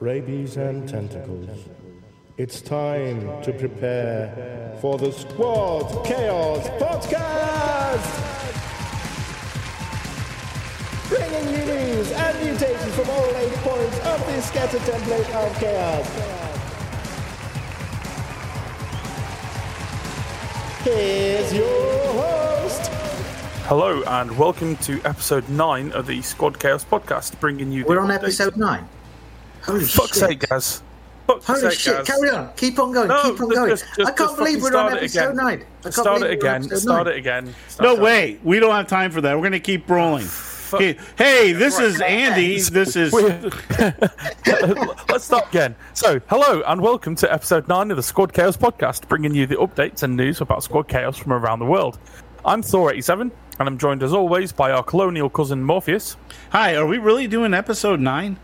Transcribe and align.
rabies 0.00 0.56
and 0.56 0.88
tentacles. 0.88 1.68
It's 2.36 2.60
time 2.60 3.42
to 3.42 3.52
prepare 3.52 4.76
for 4.80 4.96
the 4.96 5.10
Squad 5.10 6.04
Chaos 6.06 6.68
Podcast! 6.80 8.24
Bringing 11.08 11.48
you 11.48 11.64
news 11.64 12.12
and 12.12 12.48
mutations 12.48 12.94
from 12.94 13.10
all 13.10 13.26
eight 13.36 13.52
points 13.54 13.98
of 14.06 14.26
this 14.26 14.46
scattered 14.46 14.82
template 14.82 15.34
of 15.34 15.58
chaos. 15.58 16.06
Here's 20.84 21.52
your 21.52 22.12
host, 22.12 22.86
Hello 23.64 24.02
and 24.06 24.38
welcome 24.38 24.76
to 24.76 25.00
episode 25.04 25.48
nine 25.48 25.90
of 25.90 26.06
the 26.06 26.22
Squad 26.22 26.60
Chaos 26.60 26.84
podcast, 26.84 27.38
bringing 27.40 27.72
you. 27.72 27.82
the 27.82 27.88
We're 27.88 28.00
on 28.00 28.12
episode 28.12 28.56
nine. 28.56 28.88
Holy 29.68 29.84
Fuck's 29.84 30.18
shit! 30.18 30.28
sake, 30.28 30.48
Gaz. 30.48 30.82
Fuck's 31.26 31.46
Holy 31.46 31.60
sake, 31.60 31.72
shit! 31.78 31.96
Gaz. 31.98 32.06
Carry 32.06 32.30
on. 32.30 32.50
Keep 32.56 32.78
on 32.78 32.92
going. 32.92 33.08
No, 33.08 33.22
Keep 33.22 33.40
on 33.42 33.48
going. 33.50 33.68
just- 33.70 33.84
just- 33.96 34.10
I 34.10 34.12
can't 34.14 34.36
believe 34.36 34.62
we're 34.62 34.76
on 34.76 34.92
it 34.92 34.96
episode 34.98 35.20
again. 35.24 35.36
nine. 35.36 35.64
I 35.80 35.82
can't 35.82 35.94
Start 35.94 36.20
believe 36.20 36.32
it 36.38 36.42
we're 36.42 36.48
on 36.50 36.56
again. 36.62 36.76
Start 36.78 37.06
nine. 37.06 37.14
it 37.14 37.18
again. 37.18 37.54
Start- 37.68 37.96
No 37.98 38.02
way. 38.02 38.38
We 38.42 38.60
don't 38.60 38.70
have 38.74 38.86
time 38.86 39.10
for 39.10 39.20
that. 39.20 39.34
We're 39.34 39.42
going 39.42 39.52
to 39.52 39.60
keep 39.60 39.88
rolling. 39.90 40.26
Okay. 40.72 40.98
Hey, 41.16 41.52
this 41.52 41.78
is 41.78 41.98
Andy. 42.00 42.60
This 42.70 42.94
is. 42.96 43.12
Let's 45.08 45.24
start 45.24 45.48
again. 45.48 45.74
So, 45.94 46.20
hello 46.28 46.62
and 46.66 46.80
welcome 46.82 47.14
to 47.16 47.32
episode 47.32 47.66
nine 47.68 47.90
of 47.90 47.96
the 47.96 48.02
Squad 48.02 48.32
Chaos 48.34 48.56
podcast, 48.56 49.08
bringing 49.08 49.34
you 49.34 49.46
the 49.46 49.56
updates 49.56 50.02
and 50.02 50.14
news 50.16 50.40
about 50.42 50.62
Squad 50.62 50.86
Chaos 50.88 51.16
from 51.16 51.32
around 51.32 51.58
the 51.60 51.64
world. 51.64 51.98
I'm 52.44 52.62
Thor87, 52.62 53.20
and 53.20 53.32
I'm 53.60 53.78
joined 53.78 54.02
as 54.02 54.12
always 54.12 54.52
by 54.52 54.70
our 54.70 54.82
colonial 54.82 55.30
cousin 55.30 55.62
Morpheous. 55.62 56.16
Hi, 56.52 56.76
are 56.76 56.86
we 56.86 56.98
really 56.98 57.26
doing 57.26 57.54
episode 57.54 58.00
nine? 58.00 58.38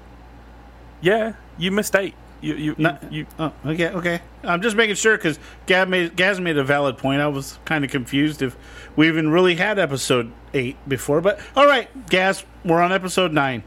Yeah, 1.04 1.34
you 1.58 1.70
missed 1.70 1.94
eight. 1.94 2.14
You, 2.40 2.54
you, 2.54 2.74
Not, 2.78 3.12
you, 3.12 3.26
Oh, 3.38 3.52
okay, 3.66 3.88
okay. 3.88 4.20
I'm 4.42 4.62
just 4.62 4.74
making 4.74 4.96
sure 4.96 5.16
because 5.16 5.38
Gaz 5.66 5.86
made, 5.86 6.16
Gaz 6.16 6.40
made 6.40 6.56
a 6.56 6.64
valid 6.64 6.96
point. 6.96 7.20
I 7.20 7.28
was 7.28 7.58
kind 7.66 7.84
of 7.84 7.90
confused 7.90 8.40
if 8.40 8.56
we 8.96 9.06
even 9.08 9.30
really 9.30 9.54
had 9.54 9.78
episode 9.78 10.32
eight 10.54 10.76
before. 10.88 11.20
But 11.20 11.40
all 11.54 11.66
right, 11.66 11.88
Gaz, 12.08 12.44
we're 12.64 12.80
on 12.80 12.90
episode 12.90 13.32
nine. 13.32 13.62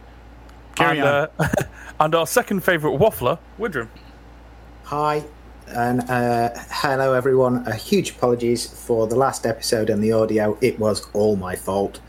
Carry 0.76 1.00
and, 1.00 1.08
on. 1.08 1.30
uh, 1.38 1.48
and 2.00 2.16
our 2.16 2.26
second 2.26 2.64
favourite 2.64 3.00
waffler, 3.00 3.38
Widram. 3.60 3.90
Hi 4.86 5.24
and 5.68 6.02
uh, 6.10 6.50
hello 6.72 7.14
everyone. 7.14 7.68
A 7.68 7.76
huge 7.76 8.12
apologies 8.12 8.66
for 8.66 9.06
the 9.06 9.16
last 9.16 9.46
episode 9.46 9.92
and 9.92 10.04
the 10.04 10.12
audio. 10.12 10.58
It 10.62 10.80
was 10.80 11.08
all 11.14 11.36
my 11.36 11.56
fault 11.56 12.00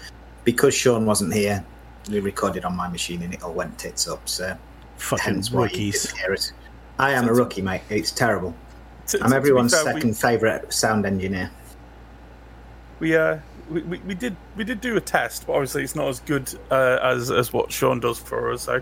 because 0.45 0.74
Sean 0.74 1.05
wasn't 1.05 1.34
here. 1.34 1.62
We 2.08 2.20
recorded 2.20 2.64
on 2.64 2.74
my 2.74 2.89
machine 2.89 3.20
and 3.22 3.34
it 3.34 3.42
all 3.42 3.52
went 3.52 3.78
tits 3.78 4.08
up. 4.08 4.27
So 4.27 4.56
Fucking 4.98 5.34
hence 5.34 5.50
rookies. 5.52 6.02
didn't 6.04 6.18
hear 6.18 6.32
it. 6.34 6.52
I 6.98 7.12
am 7.12 7.28
a 7.28 7.32
rookie, 7.32 7.62
mate. 7.62 7.82
It's 7.91 8.10
terrible. 8.10 8.54
To- 9.08 9.18
to- 9.18 9.24
I'm 9.24 9.30
to 9.30 9.34
be 9.34 9.36
everyone's 9.38 9.72
fair, 9.74 9.84
we- 9.94 10.00
second 10.00 10.16
favourite 10.18 10.72
sound 10.72 11.06
engineer. 11.06 11.50
We 13.00 13.16
uh 13.16 13.38
we, 13.70 13.82
we, 13.82 13.98
we 13.98 14.14
did 14.14 14.34
we 14.56 14.64
did 14.64 14.80
do 14.80 14.96
a 14.96 15.00
test, 15.00 15.46
but 15.46 15.52
obviously 15.52 15.82
it's 15.84 15.94
not 15.94 16.08
as 16.08 16.20
good 16.20 16.52
uh, 16.70 16.98
as 17.02 17.30
as 17.30 17.52
what 17.52 17.70
Sean 17.70 18.00
does 18.00 18.18
for 18.18 18.52
us. 18.52 18.62
So 18.62 18.80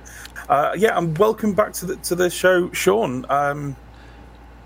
uh, 0.48 0.72
yeah, 0.76 0.96
and 0.96 1.16
welcome 1.18 1.52
back 1.54 1.72
to 1.74 1.86
the 1.86 1.96
to 1.96 2.14
the 2.14 2.30
show, 2.30 2.70
Sean. 2.72 3.26
Um, 3.28 3.76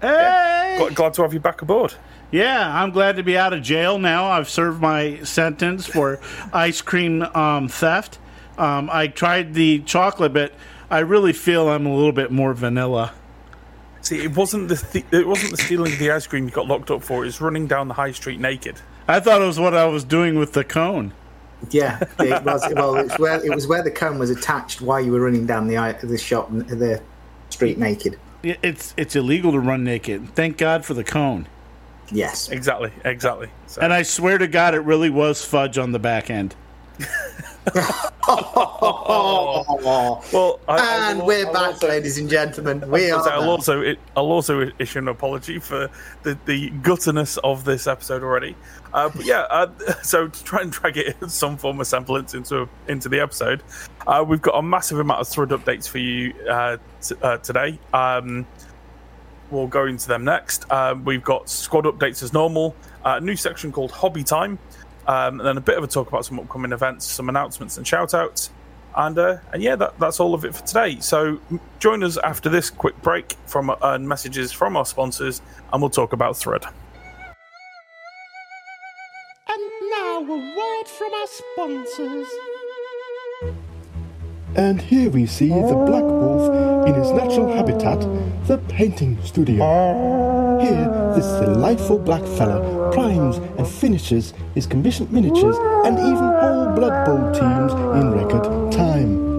Hey! 0.00 0.76
glad, 0.78 0.94
glad 0.94 1.14
to 1.14 1.22
have 1.22 1.34
you 1.34 1.40
back 1.40 1.60
aboard. 1.60 1.92
Yeah, 2.30 2.80
I'm 2.82 2.90
glad 2.90 3.16
to 3.16 3.22
be 3.22 3.36
out 3.36 3.52
of 3.52 3.60
jail 3.62 3.98
now. 3.98 4.30
I've 4.30 4.48
served 4.48 4.80
my 4.80 5.22
sentence 5.24 5.86
for 5.86 6.20
ice 6.54 6.80
cream 6.80 7.22
um, 7.22 7.68
theft. 7.68 8.18
Um, 8.56 8.88
I 8.90 9.08
tried 9.08 9.52
the 9.52 9.80
chocolate, 9.80 10.32
but 10.32 10.54
I 10.90 11.00
really 11.00 11.32
feel 11.32 11.68
I'm 11.68 11.86
a 11.86 11.94
little 11.94 12.12
bit 12.12 12.30
more 12.30 12.52
vanilla. 12.52 13.12
See, 14.02 14.22
it 14.22 14.34
wasn't 14.36 14.68
the 14.68 14.76
th- 14.76 15.04
it 15.10 15.26
wasn't 15.26 15.52
the 15.52 15.62
stealing 15.62 15.92
of 15.92 15.98
the 15.98 16.10
ice 16.10 16.26
cream 16.26 16.46
you 16.46 16.50
got 16.50 16.66
locked 16.66 16.90
up 16.90 17.02
for. 17.02 17.22
It 17.22 17.26
was 17.26 17.40
running 17.40 17.66
down 17.66 17.88
the 17.88 17.94
high 17.94 18.12
street 18.12 18.40
naked. 18.40 18.80
I 19.06 19.20
thought 19.20 19.42
it 19.42 19.46
was 19.46 19.60
what 19.60 19.74
I 19.74 19.84
was 19.86 20.04
doing 20.04 20.38
with 20.38 20.52
the 20.52 20.64
cone. 20.64 21.12
Yeah, 21.70 22.02
it 22.18 22.42
was. 22.42 22.62
Well, 22.74 22.96
it's 22.96 23.18
where 23.18 23.44
it 23.44 23.54
was 23.54 23.66
where 23.66 23.82
the 23.82 23.90
cone 23.90 24.18
was 24.18 24.30
attached 24.30 24.80
while 24.80 25.00
you 25.00 25.12
were 25.12 25.20
running 25.20 25.46
down 25.46 25.68
the 25.68 25.96
the 26.02 26.16
shop, 26.16 26.50
the 26.50 27.02
street 27.50 27.78
naked. 27.78 28.18
It's 28.42 28.94
it's 28.96 29.14
illegal 29.14 29.52
to 29.52 29.60
run 29.60 29.84
naked. 29.84 30.34
Thank 30.34 30.56
God 30.56 30.84
for 30.84 30.94
the 30.94 31.04
cone. 31.04 31.46
Yes. 32.12 32.48
Exactly, 32.48 32.92
exactly. 33.04 33.50
So, 33.66 33.80
And 33.82 33.92
I 33.92 34.02
swear 34.02 34.38
to 34.38 34.48
God, 34.48 34.74
it 34.74 34.80
really 34.80 35.10
was 35.10 35.44
fudge 35.44 35.78
on 35.78 35.92
the 35.92 35.98
back 35.98 36.30
end. 36.30 36.54
well, 38.32 40.60
I, 40.68 40.78
I 40.78 41.10
And 41.10 41.18
will- 41.20 41.26
we're 41.26 41.46
back, 41.52 41.74
also- 41.74 41.88
ladies 41.88 42.18
and 42.18 42.28
gentlemen. 42.28 42.88
We 42.90 43.10
I'll 43.10 43.20
are. 43.20 43.30
I'll 43.32 43.50
also 43.50 43.80
it, 43.82 43.98
I'll 44.16 44.30
also 44.32 44.70
issue 44.78 44.98
an 44.98 45.08
apology 45.08 45.58
for 45.58 45.90
the 46.22 46.38
the 46.46 46.70
gutterness 46.82 47.36
of 47.38 47.64
this 47.64 47.86
episode 47.86 48.22
already. 48.22 48.56
Uh, 48.94 49.08
but 49.10 49.24
yeah, 49.24 49.40
uh, 49.50 49.68
so 50.02 50.28
to 50.28 50.44
try 50.44 50.62
and 50.62 50.72
drag 50.72 50.96
it 50.96 51.16
in 51.20 51.28
some 51.28 51.56
form 51.56 51.80
of 51.80 51.86
semblance 51.86 52.34
into 52.34 52.68
into 52.88 53.08
the 53.08 53.20
episode, 53.20 53.62
uh, 54.06 54.24
we've 54.26 54.42
got 54.42 54.56
a 54.56 54.62
massive 54.62 54.98
amount 54.98 55.20
of 55.20 55.28
Thrud 55.28 55.48
updates 55.48 55.88
for 55.88 55.98
you 55.98 56.32
uh, 56.48 56.76
t- 57.02 57.14
uh, 57.22 57.36
today. 57.38 57.78
Um, 57.92 58.46
we'll 59.50 59.66
go 59.66 59.86
into 59.86 60.08
them 60.08 60.24
next. 60.24 60.70
Um, 60.72 61.04
we've 61.04 61.24
got 61.24 61.48
squad 61.50 61.84
updates 61.84 62.22
as 62.22 62.32
normal, 62.32 62.74
uh, 63.04 63.16
a 63.16 63.20
new 63.20 63.36
section 63.36 63.72
called 63.72 63.90
Hobby 63.90 64.22
Time, 64.22 64.58
um, 65.10 65.40
and 65.40 65.48
then 65.48 65.56
a 65.56 65.60
bit 65.60 65.76
of 65.76 65.82
a 65.82 65.88
talk 65.88 66.06
about 66.06 66.24
some 66.24 66.38
upcoming 66.38 66.70
events, 66.70 67.04
some 67.04 67.28
announcements 67.28 67.76
and 67.76 67.84
shout 67.84 68.14
outs. 68.14 68.50
And, 68.94 69.18
uh, 69.18 69.38
and 69.52 69.60
yeah, 69.60 69.74
that, 69.74 69.98
that's 69.98 70.20
all 70.20 70.34
of 70.34 70.44
it 70.44 70.54
for 70.54 70.64
today. 70.64 71.00
So 71.00 71.40
join 71.80 72.04
us 72.04 72.16
after 72.18 72.48
this 72.48 72.70
quick 72.70 73.00
break 73.02 73.36
from 73.46 73.70
uh, 73.70 73.98
messages 73.98 74.52
from 74.52 74.76
our 74.76 74.86
sponsors, 74.86 75.42
and 75.72 75.82
we'll 75.82 75.90
talk 75.90 76.12
about 76.12 76.34
Thrud. 76.34 76.64
And 79.48 79.70
now 79.90 80.18
a 80.18 80.56
word 80.56 80.86
from 80.86 81.12
our 81.12 81.26
sponsors. 81.26 82.28
And 84.56 84.80
here 84.80 85.10
we 85.10 85.26
see 85.26 85.48
the 85.48 85.84
black 85.86 86.02
wolf 86.02 86.86
in 86.88 86.94
his 86.94 87.10
natural 87.12 87.52
habitat, 87.54 88.00
the 88.46 88.58
painting 88.68 89.16
studio. 89.24 90.58
Here, 90.60 91.14
this 91.14 91.26
delightful 91.40 91.98
black 91.98 92.22
fella 92.22 92.90
primes 92.92 93.36
and 93.36 93.66
finishes 93.66 94.34
his 94.54 94.66
commissioned 94.66 95.12
miniatures 95.12 95.56
and 95.86 95.98
even 95.98 96.16
whole 96.16 96.74
Blood 96.74 97.06
Bowl 97.06 97.32
teams 97.32 97.72
in 98.00 98.10
record 98.10 98.72
time. 98.72 99.30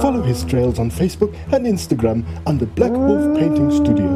Follow 0.00 0.22
his 0.22 0.44
trails 0.44 0.78
on 0.78 0.90
Facebook 0.90 1.34
and 1.52 1.66
Instagram 1.66 2.24
under 2.46 2.66
Black 2.66 2.92
Wolf 2.92 3.36
Painting 3.36 3.70
Studio. 3.70 4.06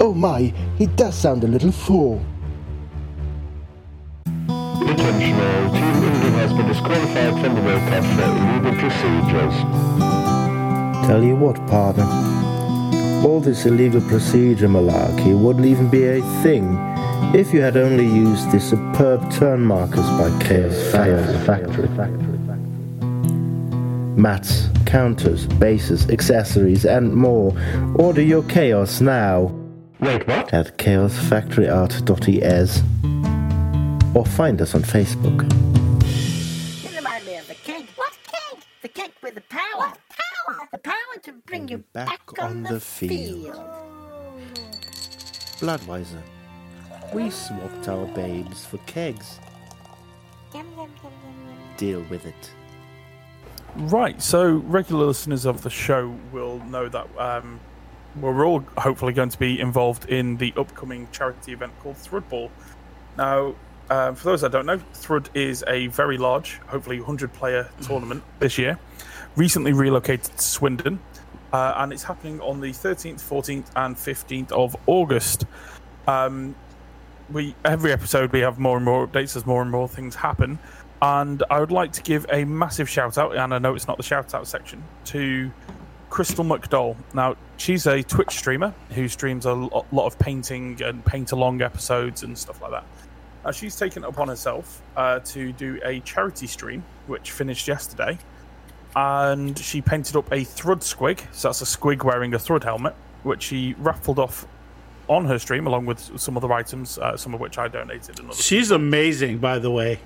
Oh 0.00 0.14
my, 0.14 0.52
he 0.78 0.86
does 0.86 1.16
sound 1.16 1.42
a 1.44 1.48
little 1.48 1.72
full. 1.72 2.24
Attention 4.46 5.83
been 6.56 6.66
disqualified 6.68 7.34
from 7.42 7.54
the 7.54 7.60
World 7.62 7.82
Cup 7.88 8.04
for 8.04 8.22
illegal 8.22 8.74
procedures. 8.78 9.54
Tell 11.06 11.22
you 11.22 11.36
what, 11.36 11.56
partner. 11.66 12.04
All 13.26 13.40
this 13.40 13.66
illegal 13.66 14.00
procedure 14.02 14.68
malarkey 14.68 15.34
wouldn't 15.38 15.66
even 15.66 15.88
be 15.90 16.04
a 16.04 16.22
thing 16.42 16.78
if 17.34 17.52
you 17.52 17.60
had 17.60 17.76
only 17.76 18.06
used 18.06 18.50
the 18.52 18.60
superb 18.60 19.28
turn 19.32 19.60
markers 19.62 20.08
by 20.10 20.30
Chaos 20.44 20.92
Factory. 20.92 21.88
Mats, 24.16 24.68
counters, 24.86 25.46
bases, 25.46 26.08
accessories, 26.08 26.84
and 26.84 27.12
more. 27.14 27.52
Order 27.96 28.22
your 28.22 28.44
chaos 28.44 29.00
now 29.00 29.50
Wait, 29.98 30.24
what? 30.28 30.54
at 30.54 30.78
chaosfactoryart.es 30.78 32.82
or 34.14 34.24
find 34.24 34.62
us 34.62 34.74
on 34.76 34.82
Facebook. 34.82 35.42
Bring 41.46 41.68
you 41.68 41.78
back, 41.92 42.20
on, 42.38 42.62
the, 42.62 42.80
field. 42.80 43.54
Bloodweiser. 45.60 46.22
We 47.12 47.30
swapped 47.30 47.88
our 47.88 48.06
babes 48.06 48.64
for 48.64 48.78
kegs. 48.86 49.38
Yum, 50.54 50.66
yum, 50.70 50.78
yum, 50.78 50.88
yum, 51.02 51.12
yum. 51.46 51.76
Deal 51.76 52.02
with 52.08 52.24
it. 52.24 52.50
Right, 53.76 54.20
so 54.22 54.52
regular 54.52 55.06
listeners 55.06 55.44
of 55.44 55.62
the 55.62 55.70
show 55.70 56.16
will 56.32 56.60
know 56.64 56.88
that 56.88 57.06
um, 57.18 57.60
we're 58.20 58.46
all 58.46 58.60
hopefully 58.78 59.12
going 59.12 59.30
to 59.30 59.38
be 59.38 59.60
involved 59.60 60.08
in 60.08 60.36
the 60.36 60.52
upcoming 60.56 61.08
charity 61.12 61.52
event 61.52 61.72
called 61.80 61.96
Thrudball. 61.96 62.50
Now, 63.18 63.54
um, 63.90 64.14
for 64.14 64.24
those 64.24 64.40
that 64.40 64.52
don't 64.52 64.66
know, 64.66 64.78
Thrud 64.94 65.28
is 65.34 65.62
a 65.66 65.88
very 65.88 66.16
large, 66.16 66.54
hopefully 66.68 66.98
100 66.98 67.32
player 67.32 67.68
tournament 67.82 68.22
this 68.38 68.56
year, 68.56 68.78
recently 69.36 69.72
relocated 69.72 70.36
to 70.36 70.42
Swindon, 70.42 71.00
uh, 71.54 71.72
and 71.76 71.92
it's 71.92 72.02
happening 72.02 72.40
on 72.40 72.60
the 72.60 72.70
13th, 72.70 73.22
14th, 73.22 73.66
and 73.76 73.94
15th 73.94 74.50
of 74.50 74.74
August. 74.88 75.44
Um, 76.08 76.56
we 77.30 77.54
every 77.64 77.92
episode 77.92 78.32
we 78.32 78.40
have 78.40 78.58
more 78.58 78.76
and 78.76 78.84
more 78.84 79.06
updates 79.06 79.36
as 79.36 79.46
more 79.46 79.62
and 79.62 79.70
more 79.70 79.86
things 79.86 80.16
happen. 80.16 80.58
And 81.00 81.44
I 81.50 81.60
would 81.60 81.70
like 81.70 81.92
to 81.92 82.02
give 82.02 82.26
a 82.32 82.44
massive 82.44 82.88
shout 82.88 83.18
out, 83.18 83.36
and 83.36 83.54
I 83.54 83.58
know 83.58 83.76
it's 83.76 83.86
not 83.86 83.98
the 83.98 84.02
shout 84.02 84.34
out 84.34 84.48
section, 84.48 84.82
to 85.06 85.52
Crystal 86.10 86.44
McDowell. 86.44 86.96
Now, 87.14 87.36
she's 87.56 87.86
a 87.86 88.02
Twitch 88.02 88.32
streamer 88.32 88.74
who 88.90 89.06
streams 89.06 89.46
a 89.46 89.52
lot 89.54 89.86
of 89.92 90.18
painting 90.18 90.82
and 90.82 91.04
paint 91.04 91.30
along 91.30 91.62
episodes 91.62 92.24
and 92.24 92.36
stuff 92.36 92.60
like 92.62 92.72
that. 92.72 92.84
Uh, 93.44 93.52
she's 93.52 93.76
taken 93.76 94.02
it 94.02 94.08
upon 94.08 94.26
herself 94.26 94.82
uh, 94.96 95.20
to 95.20 95.52
do 95.52 95.78
a 95.84 96.00
charity 96.00 96.48
stream, 96.48 96.82
which 97.06 97.30
finished 97.30 97.68
yesterday. 97.68 98.18
And 98.96 99.58
she 99.58 99.80
painted 99.82 100.16
up 100.16 100.30
a 100.30 100.44
Thrud 100.44 100.80
squig. 100.80 101.20
So 101.32 101.48
that's 101.48 101.62
a 101.62 101.64
squig 101.64 102.04
wearing 102.04 102.34
a 102.34 102.38
Thrud 102.38 102.62
helmet, 102.62 102.94
which 103.22 103.42
she 103.42 103.74
raffled 103.78 104.18
off 104.18 104.46
on 105.08 105.26
her 105.26 105.38
stream 105.38 105.66
along 105.66 105.86
with 105.86 106.18
some 106.18 106.36
other 106.36 106.52
items, 106.52 106.98
uh, 106.98 107.16
some 107.16 107.34
of 107.34 107.40
which 107.40 107.58
I 107.58 107.68
donated. 107.68 108.20
And. 108.20 108.32
She's 108.32 108.70
amazing, 108.70 109.38
by 109.38 109.58
the 109.58 109.70
way. 109.70 109.98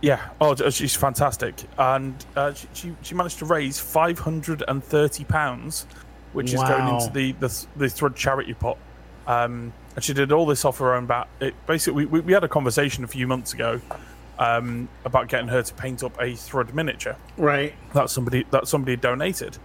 Yeah. 0.00 0.30
Oh, 0.40 0.54
she's 0.70 0.96
fantastic, 0.96 1.54
and 1.78 2.14
uh, 2.34 2.52
she, 2.54 2.66
she 2.72 2.96
she 3.02 3.14
managed 3.14 3.38
to 3.38 3.44
raise 3.44 3.78
five 3.78 4.18
hundred 4.18 4.64
and 4.66 4.82
thirty 4.82 5.22
pounds, 5.22 5.86
which 6.32 6.52
is 6.52 6.60
going 6.60 6.88
into 6.88 7.12
the 7.12 7.32
the, 7.32 7.66
the 7.76 7.86
Thrud 7.86 8.16
charity 8.16 8.54
pot. 8.54 8.78
Um, 9.28 9.72
and 9.94 10.02
she 10.02 10.12
did 10.12 10.32
all 10.32 10.44
this 10.44 10.64
off 10.64 10.78
her 10.78 10.94
own 10.94 11.06
bat. 11.06 11.28
It 11.38 11.54
basically 11.66 12.06
we, 12.06 12.18
we 12.18 12.32
had 12.32 12.42
a 12.42 12.48
conversation 12.48 13.04
a 13.04 13.06
few 13.06 13.28
months 13.28 13.52
ago 13.52 13.80
um, 14.42 14.88
about 15.04 15.28
getting 15.28 15.48
her 15.48 15.62
to 15.62 15.74
paint 15.74 16.02
up 16.02 16.16
a 16.18 16.32
Thrud 16.32 16.72
miniature 16.74 17.16
Right. 17.36 17.74
that 17.94 18.10
somebody 18.10 18.44
that 18.50 18.66
somebody 18.68 18.96
donated. 18.96 19.58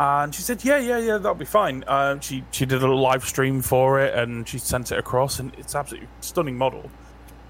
And 0.00 0.32
she 0.32 0.42
said, 0.42 0.64
"Yeah, 0.64 0.78
yeah, 0.78 0.98
yeah, 0.98 1.18
that'll 1.18 1.34
be 1.34 1.44
fine." 1.44 1.82
Uh, 1.86 2.20
she 2.20 2.44
she 2.52 2.64
did 2.66 2.82
a 2.82 2.86
live 2.92 3.24
stream 3.24 3.60
for 3.62 3.98
it, 4.00 4.14
and 4.14 4.48
she 4.48 4.58
sent 4.58 4.92
it 4.92 4.98
across, 4.98 5.40
and 5.40 5.52
it's 5.58 5.74
absolutely 5.74 6.08
stunning 6.20 6.56
model. 6.56 6.88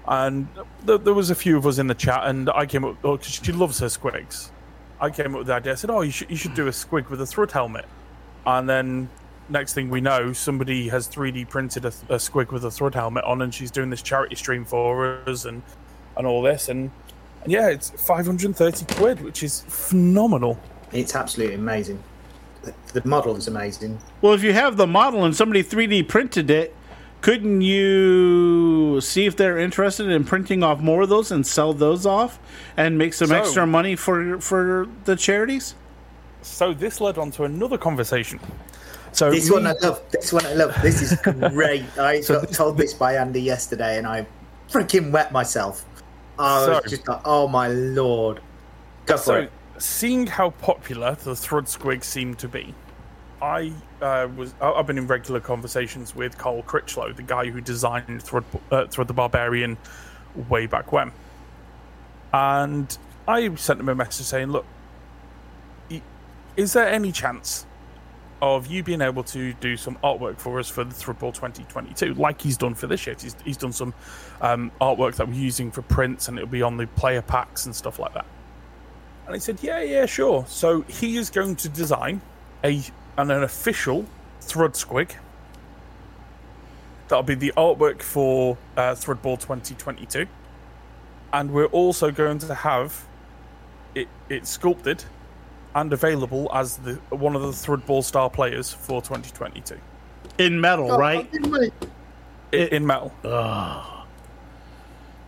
And 0.07 0.47
th- 0.87 1.01
there 1.03 1.13
was 1.13 1.29
a 1.29 1.35
few 1.35 1.57
of 1.57 1.67
us 1.67 1.77
in 1.77 1.85
the 1.87 1.93
chat, 1.93 2.21
and 2.25 2.49
I 2.49 2.65
came 2.65 2.83
up 2.83 2.99
because 3.03 3.27
she 3.43 3.51
loves 3.51 3.79
her 3.79 3.85
squigs. 3.87 4.49
I 4.99 5.11
came 5.11 5.33
up 5.35 5.39
with 5.39 5.47
the 5.47 5.53
idea. 5.53 5.73
I 5.73 5.75
said, 5.75 5.91
"Oh, 5.91 6.01
you 6.01 6.09
should 6.11 6.29
you 6.31 6.35
should 6.37 6.55
do 6.55 6.65
a 6.67 6.71
squig 6.71 7.09
with 7.09 7.21
a 7.21 7.25
Thrud 7.25 7.51
helmet." 7.51 7.85
And 8.47 8.67
then 8.67 9.09
next 9.49 9.73
thing 9.73 9.89
we 9.91 10.01
know, 10.01 10.33
somebody 10.33 10.89
has 10.89 11.07
3D 11.07 11.45
printed 11.49 11.85
a, 11.85 11.89
a 12.09 12.17
squig 12.17 12.51
with 12.51 12.65
a 12.65 12.69
Thrud 12.69 12.95
helmet 12.95 13.23
on, 13.25 13.43
and 13.43 13.53
she's 13.53 13.69
doing 13.69 13.91
this 13.91 14.01
charity 14.01 14.35
stream 14.35 14.65
for 14.65 15.19
us, 15.27 15.45
and 15.45 15.61
and 16.19 16.27
all 16.27 16.41
this, 16.43 16.67
and, 16.69 16.91
and 17.43 17.51
yeah, 17.51 17.69
it's 17.69 17.89
530 17.91 18.93
quid, 18.95 19.21
which 19.21 19.41
is 19.41 19.61
phenomenal. 19.67 20.59
It's 20.91 21.15
absolutely 21.15 21.55
amazing. 21.55 22.03
The, 22.61 22.73
the 22.99 23.07
model 23.07 23.35
is 23.37 23.47
amazing. 23.47 23.97
Well, 24.21 24.33
if 24.33 24.43
you 24.43 24.51
have 24.53 24.75
the 24.75 24.85
model 24.85 25.23
and 25.23 25.33
somebody 25.35 25.63
3D 25.63 26.07
printed 26.09 26.51
it, 26.51 26.75
couldn't 27.21 27.61
you 27.61 28.99
see 29.01 29.25
if 29.25 29.35
they're 29.37 29.57
interested 29.57 30.09
in 30.09 30.25
printing 30.25 30.61
off 30.61 30.79
more 30.81 31.01
of 31.03 31.09
those 31.09 31.31
and 31.31 31.47
sell 31.47 31.73
those 31.73 32.05
off 32.05 32.37
and 32.77 32.97
make 32.97 33.13
some 33.13 33.29
So- 33.29 33.35
extra 33.35 33.65
money 33.65 33.95
for 33.95 34.39
for 34.39 34.87
the 35.05 35.15
charities? 35.15 35.75
So 36.41 36.73
this 36.73 37.01
led 37.01 37.17
on 37.17 37.31
to 37.31 37.43
another 37.43 37.77
conversation. 37.77 38.39
So 39.11 39.31
This 39.31 39.49
me- 39.49 39.55
one 39.55 39.67
I 39.67 39.73
love. 39.81 40.01
This 40.11 40.31
one 40.31 40.45
I 40.45 40.53
love. 40.53 40.73
This 40.81 41.01
is 41.01 41.19
great. 41.53 41.83
I 41.97 42.21
got 42.21 42.51
told 42.53 42.77
this 42.77 42.93
by 42.93 43.15
Andy 43.15 43.41
yesterday, 43.41 43.97
and 43.97 44.07
I 44.07 44.25
freaking 44.71 45.11
wet 45.11 45.31
myself. 45.33 45.83
I 46.39 46.79
was 46.81 46.91
just 46.91 47.07
like, 47.07 47.21
oh 47.25 47.47
my 47.47 47.67
lord. 47.67 48.41
Go 49.05 49.15
So, 49.17 49.47
seeing 49.77 50.27
how 50.27 50.51
popular 50.51 51.15
the 51.15 51.31
Thrud 51.31 51.63
Squig 51.63 52.03
seemed 52.03 52.39
to 52.39 52.47
be, 52.47 52.73
I 53.41 53.73
uh, 54.01 54.27
was 54.35 54.53
I've 54.61 54.87
been 54.87 54.97
in 54.97 55.07
regular 55.07 55.39
conversations 55.39 56.15
with 56.15 56.37
Carl 56.37 56.61
Critchlow, 56.63 57.13
the 57.13 57.23
guy 57.23 57.49
who 57.49 57.61
designed 57.61 58.23
Thrud, 58.23 58.43
uh, 58.71 58.85
Thrud 58.85 59.07
the 59.07 59.13
Barbarian 59.13 59.77
way 60.49 60.65
back 60.65 60.91
when, 60.91 61.11
and 62.33 62.97
I 63.27 63.53
sent 63.55 63.79
him 63.79 63.89
a 63.89 63.95
message 63.95 64.25
saying, 64.25 64.51
"Look, 64.51 64.65
is 66.57 66.73
there 66.73 66.87
any 66.87 67.11
chance 67.11 67.65
of 68.41 68.67
you 68.67 68.83
being 68.83 69.01
able 69.01 69.23
to 69.23 69.53
do 69.53 69.75
some 69.75 69.97
artwork 70.03 70.37
for 70.37 70.59
us 70.59 70.69
for 70.69 70.83
the 70.83 70.93
Thrudball 70.93 71.33
2022, 71.33 72.13
like 72.13 72.41
he's 72.41 72.57
done 72.57 72.73
for 72.73 72.87
this 72.87 73.05
year? 73.05 73.15
He's, 73.19 73.35
he's 73.43 73.57
done 73.57 73.73
some 73.73 73.93
um, 74.41 74.71
artwork 74.79 75.15
that 75.15 75.27
we're 75.27 75.33
using 75.33 75.71
for 75.71 75.81
prints, 75.81 76.27
and 76.27 76.37
it'll 76.37 76.49
be 76.49 76.61
on 76.61 76.77
the 76.77 76.87
player 76.87 77.21
packs 77.21 77.65
and 77.65 77.75
stuff 77.75 77.99
like 77.99 78.13
that." 78.13 78.25
And 79.25 79.35
he 79.35 79.39
said, 79.39 79.59
"Yeah, 79.61 79.81
yeah, 79.81 80.05
sure." 80.05 80.45
So 80.47 80.81
he 80.83 81.17
is 81.17 81.29
going 81.29 81.55
to 81.57 81.69
design 81.69 82.21
a 82.63 82.81
an, 83.17 83.31
an 83.31 83.43
official 83.43 84.05
Thrud 84.41 84.73
Squig. 84.73 85.15
That'll 87.07 87.23
be 87.23 87.35
the 87.35 87.53
artwork 87.57 88.01
for 88.01 88.57
uh, 88.77 88.93
Thrudball 88.93 89.39
2022, 89.39 90.27
and 91.33 91.51
we're 91.51 91.65
also 91.65 92.11
going 92.11 92.39
to 92.39 92.53
have 92.55 93.05
it 93.95 94.07
it 94.29 94.47
sculpted 94.47 95.03
and 95.75 95.93
available 95.93 96.49
as 96.53 96.77
the 96.77 96.95
one 97.09 97.35
of 97.35 97.41
the 97.41 97.49
Thrudball 97.49 98.03
star 98.03 98.29
players 98.29 98.71
for 98.73 99.01
2022 99.01 99.77
In 100.37 100.59
metal, 100.59 100.91
oh, 100.91 100.97
right? 100.97 101.29
I- 101.33 101.71
in 102.51 102.85
metal. 102.85 103.13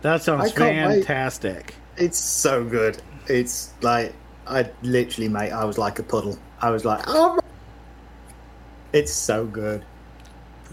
That 0.02 0.22
sounds 0.22 0.50
I 0.50 0.50
can't 0.50 0.90
wait. 0.90 1.06
fantastic. 1.06 1.76
It's 1.96 2.18
so 2.18 2.64
good. 2.64 3.00
It's 3.28 3.72
like 3.82 4.12
I 4.46 4.68
literally, 4.82 5.28
mate. 5.28 5.52
I 5.52 5.64
was 5.64 5.78
like 5.78 5.98
a 6.00 6.02
puddle. 6.02 6.36
I 6.60 6.70
was 6.70 6.84
like, 6.84 7.04
oh. 7.06 7.36
My... 7.36 7.42
It's 8.92 9.12
so 9.12 9.46
good. 9.46 9.84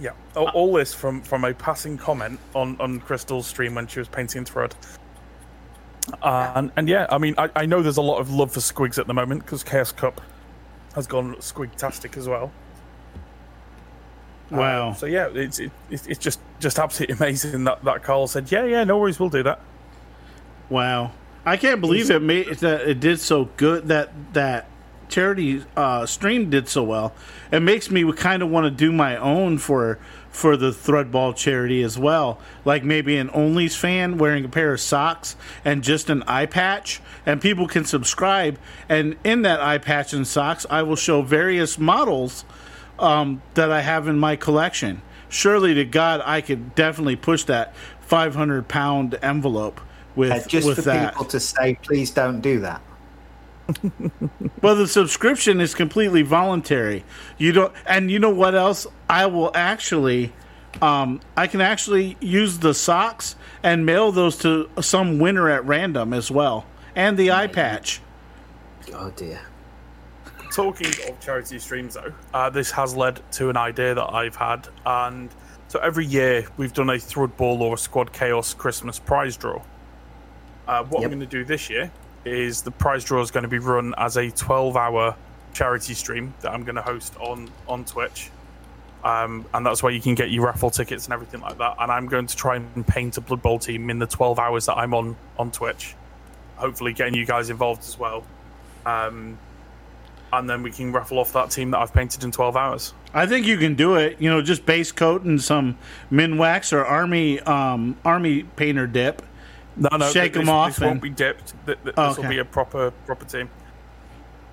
Yeah, 0.01 0.11
all, 0.35 0.47
all 0.49 0.73
this 0.73 0.93
from 0.93 1.21
from 1.21 1.45
a 1.45 1.53
passing 1.53 1.97
comment 1.97 2.39
on 2.55 2.79
on 2.79 2.99
Crystal's 3.01 3.45
stream 3.45 3.75
when 3.75 3.85
she 3.85 3.99
was 3.99 4.07
painting 4.07 4.45
Thrud. 4.45 4.71
Uh, 6.21 6.51
and 6.55 6.71
and 6.75 6.89
yeah, 6.89 7.07
I 7.09 7.17
mean, 7.17 7.35
I, 7.37 7.49
I 7.55 7.65
know 7.65 7.81
there's 7.81 7.97
a 7.97 8.01
lot 8.01 8.19
of 8.19 8.31
love 8.31 8.51
for 8.51 8.59
squigs 8.59 8.97
at 8.97 9.07
the 9.07 9.13
moment 9.13 9.43
because 9.43 9.63
Chaos 9.63 9.91
Cup 9.91 10.21
has 10.95 11.07
gone 11.07 11.35
squigtastic 11.35 12.17
as 12.17 12.27
well. 12.27 12.51
Wow. 14.51 14.93
So 14.93 15.05
yeah, 15.05 15.29
it's 15.33 15.59
it, 15.59 15.71
it's 15.89 16.07
it's 16.07 16.19
just 16.19 16.39
just 16.59 16.79
absolutely 16.79 17.15
amazing 17.19 17.63
that 17.65 17.83
that 17.83 18.03
Carl 18.03 18.27
said, 18.27 18.51
yeah, 18.51 18.65
yeah, 18.65 18.83
no 18.83 18.97
worries, 18.97 19.19
we'll 19.19 19.29
do 19.29 19.43
that. 19.43 19.59
Wow. 20.69 21.11
I 21.45 21.57
can't 21.57 21.81
believe 21.81 22.11
it 22.11 22.21
made 22.21 22.47
that 22.47 22.81
it 22.81 22.99
did 22.99 23.19
so 23.19 23.45
good 23.57 23.87
that 23.87 24.11
that 24.33 24.67
charity 25.07 25.63
uh, 25.75 26.05
stream 26.05 26.49
did 26.49 26.67
so 26.69 26.83
well. 26.83 27.13
It 27.51 27.61
makes 27.61 27.89
me 27.89 28.11
kind 28.13 28.43
of 28.43 28.49
want 28.49 28.65
to 28.65 28.71
do 28.71 28.91
my 28.91 29.17
own 29.17 29.57
for 29.57 29.97
for 30.39 30.55
the 30.55 30.71
Thrudball 30.71 31.35
charity 31.35 31.83
as 31.83 31.99
well. 31.99 32.39
Like 32.63 32.83
maybe 32.83 33.17
an 33.17 33.29
Only's 33.31 33.75
fan 33.75 34.17
wearing 34.17 34.45
a 34.45 34.49
pair 34.49 34.73
of 34.73 34.79
socks 34.79 35.35
and 35.65 35.83
just 35.83 36.09
an 36.09 36.23
eye 36.23 36.45
patch, 36.45 37.01
and 37.25 37.41
people 37.41 37.67
can 37.67 37.83
subscribe. 37.83 38.57
And 38.87 39.17
in 39.25 39.41
that 39.41 39.59
eye 39.59 39.79
patch 39.79 40.13
and 40.13 40.25
socks, 40.25 40.65
I 40.69 40.83
will 40.83 40.95
show 40.95 41.21
various 41.21 41.77
models 41.77 42.45
um, 42.97 43.41
that 43.55 43.69
I 43.69 43.81
have 43.81 44.07
in 44.07 44.17
my 44.17 44.37
collection. 44.37 45.01
Surely 45.27 45.73
to 45.75 45.83
God, 45.83 46.21
I 46.25 46.39
could 46.41 46.73
definitely 46.73 47.17
push 47.17 47.43
that 47.43 47.75
500 48.01 48.67
pound 48.67 49.19
envelope 49.21 49.81
with 50.15 50.31
Uh, 50.31 50.47
just 50.47 50.65
with 50.65 50.77
for 50.77 50.81
that. 50.83 51.13
people 51.13 51.25
to 51.25 51.39
say, 51.39 51.77
please 51.83 52.11
don't 52.11 52.39
do 52.39 52.59
that. 52.61 52.81
Well, 54.61 54.75
the 54.75 54.87
subscription 54.87 55.61
is 55.61 55.73
completely 55.73 56.21
voluntary. 56.21 57.05
You 57.37 57.53
don't, 57.53 57.73
and 57.85 58.11
you 58.11 58.19
know 58.19 58.29
what 58.29 58.55
else? 58.55 58.85
I 59.09 59.25
will 59.27 59.51
actually, 59.55 60.33
um, 60.81 61.19
I 61.35 61.47
can 61.47 61.61
actually 61.61 62.17
use 62.19 62.59
the 62.59 62.73
socks 62.73 63.35
and 63.63 63.85
mail 63.85 64.11
those 64.11 64.37
to 64.39 64.69
some 64.81 65.19
winner 65.19 65.49
at 65.49 65.65
random 65.65 66.13
as 66.13 66.29
well, 66.31 66.65
and 66.95 67.17
the 67.17 67.31
eye 67.31 67.47
patch. 67.47 68.01
Oh 68.93 69.11
dear. 69.11 69.41
Talking 70.51 70.87
of 71.07 71.19
charity 71.19 71.59
streams, 71.59 71.93
though, 71.93 72.11
uh, 72.33 72.49
this 72.49 72.71
has 72.71 72.95
led 72.95 73.21
to 73.33 73.49
an 73.49 73.57
idea 73.57 73.93
that 73.93 74.11
I've 74.13 74.35
had, 74.35 74.67
and 74.85 75.29
so 75.67 75.79
every 75.79 76.05
year 76.05 76.47
we've 76.57 76.73
done 76.73 76.89
a 76.89 76.93
Thrud 76.93 77.37
Ball 77.37 77.61
or 77.61 77.75
a 77.75 77.77
Squad 77.77 78.11
Chaos 78.11 78.55
Christmas 78.55 78.97
prize 78.97 79.37
draw. 79.37 79.61
Uh, 80.67 80.83
what 80.85 81.01
Yep. 81.01 81.11
I'm 81.11 81.17
going 81.19 81.29
to 81.29 81.37
do 81.37 81.45
this 81.45 81.69
year 81.69 81.91
is 82.25 82.63
the 82.63 82.71
prize 82.71 83.03
draw 83.03 83.21
is 83.21 83.29
going 83.31 83.43
to 83.43 83.47
be 83.49 83.59
run 83.59 83.93
as 83.97 84.17
a 84.17 84.23
12-hour 84.31 85.15
charity 85.53 85.93
stream 85.93 86.33
that 86.41 86.51
I'm 86.51 86.63
going 86.63 86.75
to 86.75 86.81
host 86.81 87.15
on 87.19 87.49
on 87.67 87.85
Twitch, 87.85 88.31
um, 89.03 89.45
and 89.53 89.65
that's 89.65 89.81
where 89.81 89.91
you 89.91 90.01
can 90.01 90.15
get 90.15 90.31
your 90.31 90.45
raffle 90.45 90.69
tickets 90.69 91.05
and 91.05 91.13
everything 91.13 91.41
like 91.41 91.57
that. 91.57 91.75
And 91.79 91.91
I'm 91.91 92.07
going 92.07 92.27
to 92.27 92.35
try 92.35 92.55
and 92.57 92.85
paint 92.87 93.17
a 93.17 93.21
Blood 93.21 93.41
Bowl 93.41 93.59
team 93.59 93.89
in 93.89 93.99
the 93.99 94.07
12 94.07 94.39
hours 94.39 94.65
that 94.65 94.77
I'm 94.77 94.93
on 94.93 95.15
on 95.37 95.51
Twitch. 95.51 95.95
Hopefully, 96.57 96.93
getting 96.93 97.13
you 97.13 97.25
guys 97.25 97.49
involved 97.49 97.83
as 97.83 97.97
well. 97.97 98.23
Um, 98.85 99.37
and 100.31 100.49
then 100.49 100.61
we 100.61 100.71
can 100.71 100.91
raffle 100.91 101.17
off 101.17 101.33
that 101.33 101.49
team 101.49 101.71
that 101.71 101.79
I've 101.79 101.93
painted 101.93 102.23
in 102.23 102.31
12 102.31 102.55
hours. 102.55 102.93
I 103.13 103.25
think 103.25 103.47
you 103.47 103.57
can 103.57 103.73
do 103.75 103.95
it. 103.95 104.17
You 104.19 104.29
know, 104.29 104.41
just 104.41 104.65
base 104.65 104.91
coat 104.91 105.23
and 105.23 105.41
some 105.41 105.77
min 106.11 106.37
wax 106.37 106.71
or 106.73 106.85
army 106.85 107.39
um, 107.41 107.97
army 108.05 108.43
painter 108.43 108.85
dip. 108.85 109.23
No, 109.75 109.95
no, 109.97 110.11
Shake 110.11 110.33
this, 110.33 110.41
'em 110.41 110.49
off 110.49 110.75
This 110.75 110.81
won't 110.81 111.01
be 111.01 111.09
dipped. 111.09 111.53
Th- 111.65 111.77
th- 111.83 111.95
Oh, 111.97 112.09
this 112.09 112.17
will 112.17 112.29
be 112.29 112.39
a 112.39 112.45
proper 112.45 112.91
proper 113.05 113.25
team. 113.25 113.49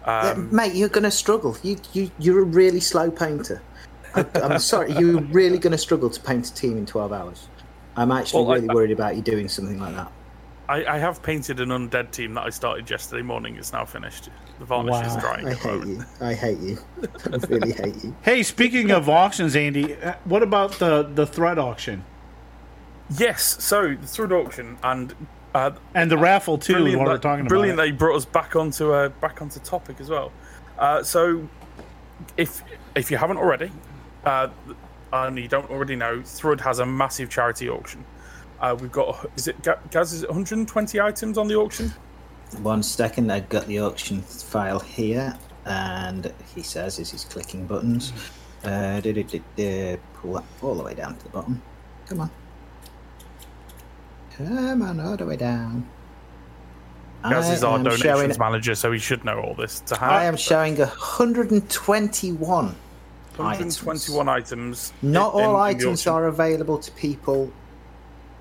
Yeah, 0.06 0.30
Um, 0.30 0.54
mate, 0.54 0.74
you're 0.74 0.88
going 0.88 1.02
to 1.04 1.10
struggle. 1.10 1.56
You, 1.64 1.76
you, 1.92 2.10
you're 2.20 2.40
a 2.40 2.44
really 2.44 2.78
slow 2.80 3.10
painter. 3.10 3.60
I, 4.16 4.25
I'm 4.42 4.58
sorry, 4.58 4.92
you're 4.92 5.20
really 5.20 5.58
going 5.58 5.73
to 5.73 5.78
struggle 5.78 6.11
to 6.11 6.20
paint 6.20 6.49
a 6.49 6.54
team 6.54 6.76
in 6.78 6.87
12 6.87 7.12
hours. 7.12 7.49
I'm 7.96 8.11
actually 8.12 8.42
Well, 8.44 8.52
I- 8.52 8.54
really 8.56 8.75
worried 8.75 8.90
about 8.92 9.16
you 9.16 9.23
doing 9.23 9.49
something 9.49 9.78
like 9.78 9.94
that. 9.94 10.12
I, 10.68 10.85
I 10.85 10.99
have 10.99 11.23
painted 11.23 11.61
an 11.61 11.68
undead 11.68 12.11
team 12.11 12.35
that 12.35 12.44
I 12.44 12.50
started 12.50 12.90
yesterday 12.90 13.23
morning. 13.23 13.54
It's 13.54 13.73
now 13.73 13.85
finished. 13.85 14.30
The 14.58 14.64
varnish 14.64 15.06
is 15.06 15.14
drying. 15.16 15.46
I 15.46 15.54
hate 15.54 15.87
you. 15.87 16.04
I 16.20 16.35
hate 16.35 16.58
you. 16.58 16.78
I 17.32 17.37
really 17.49 17.70
hate 17.73 18.02
you. 18.02 18.16
Hey, 18.23 18.42
speaking 18.42 18.90
of 18.90 19.08
auctions, 19.08 19.54
Andy, 19.54 19.94
uh, 19.94 20.14
what 20.25 20.42
about 20.42 20.73
the 20.80 21.04
the 21.04 21.25
Thrud 21.25 21.58
auction 21.58 22.02
Yes, 23.16 23.62
so 23.62 23.90
the 23.90 23.94
Thrud 24.06 24.32
auction 24.32 24.76
and 24.82 25.14
uh, 25.54 25.70
and 25.94 26.11
the 26.11 26.18
raffle 26.18 26.58
too? 26.58 26.73
brilliant, 26.73 26.99
While 26.99 27.06
we're 27.08 27.12
that- 27.14 27.23
talking 27.23 27.44
brilliant 27.46 27.75
about 27.78 27.85
they 27.85 27.92
brought 27.92 28.16
us 28.16 28.25
back 28.25 28.56
onto 28.56 28.90
uh, 28.92 29.11
back 29.20 29.40
onto 29.40 29.61
topic 29.61 30.00
as 30.00 30.11
well. 30.11 30.32
Uh, 30.78 31.00
so, 31.04 31.49
if 32.37 32.64
if 32.96 33.08
you 33.12 33.18
haven't 33.18 33.37
already, 33.37 33.70
uh, 34.26 34.49
and 35.12 35.38
you 35.38 35.49
don't 35.49 35.71
already 35.71 35.97
know, 35.97 36.18
Thrud 36.18 36.61
has 36.61 36.80
a 36.80 36.87
massive 36.87 37.30
charity 37.30 37.68
auction. 37.68 38.04
Uh, 38.61 38.76
we've 38.78 38.92
got 38.92 39.30
is 39.37 39.49
it 39.49 39.56
Gaz? 39.90 40.12
Is 40.12 40.23
it 40.23 40.28
120 40.28 41.00
items 41.00 41.38
on 41.38 41.47
the 41.47 41.54
auction? 41.54 41.92
One 42.62 42.83
second, 42.83 43.30
I've 43.30 43.49
got 43.49 43.66
the 43.66 43.80
auction 43.80 44.23
file 44.23 44.80
here, 44.80 45.37
and 45.64 46.33
he 46.54 46.62
says 46.62 46.99
as 46.99 47.11
he's 47.11 47.25
clicking 47.25 47.66
buttons, 47.66 48.12
uh, 48.64 49.00
du- 49.00 49.12
du- 49.12 49.42
du, 49.56 49.99
pull 50.14 50.35
that 50.35 50.45
all 50.62 50.75
the 50.75 50.83
way 50.83 50.95
down 50.95 51.16
to 51.16 51.25
the 51.25 51.30
bottom. 51.30 51.62
Come 52.09 52.21
on. 52.21 52.30
Come 54.37 54.83
on, 54.83 55.00
all 55.00 55.16
the 55.16 55.26
way 55.26 55.37
down. 55.37 55.87
Gaz 57.23 57.50
is 57.50 57.64
our 57.64 57.78
donations 57.78 58.02
showing, 58.02 58.38
manager, 58.38 58.75
so 58.75 58.92
he 58.92 58.99
should 58.99 59.25
know 59.25 59.40
all 59.40 59.54
this. 59.54 59.83
I 59.92 60.25
am 60.25 60.37
showing 60.37 60.76
121 60.76 62.76
121 63.38 64.28
items. 64.28 64.92
Not 65.02 65.34
in- 65.34 65.40
in 65.40 65.46
all 65.46 65.52
the 65.54 65.58
items 65.60 66.06
are 66.06 66.26
available 66.26 66.78
to 66.78 66.90
people 66.92 67.50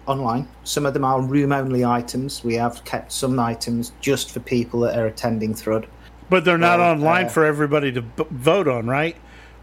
online. 0.05 0.47
Some 0.63 0.85
of 0.85 0.93
them 0.93 1.03
are 1.03 1.21
room 1.21 1.51
only 1.51 1.83
items. 1.83 2.43
We 2.43 2.55
have 2.55 2.83
kept 2.85 3.11
some 3.11 3.39
items 3.39 3.91
just 4.01 4.31
for 4.31 4.39
people 4.39 4.81
that 4.81 4.97
are 4.97 5.07
attending 5.07 5.53
Thrud. 5.53 5.85
But 6.29 6.45
they're 6.45 6.57
not 6.57 6.79
Well, 6.79 6.91
online 6.91 7.25
uh, 7.25 7.29
for 7.29 7.45
everybody 7.45 7.91
to 7.91 8.01
b- 8.01 8.25
vote 8.31 8.67
on, 8.67 8.87
right? 8.87 9.15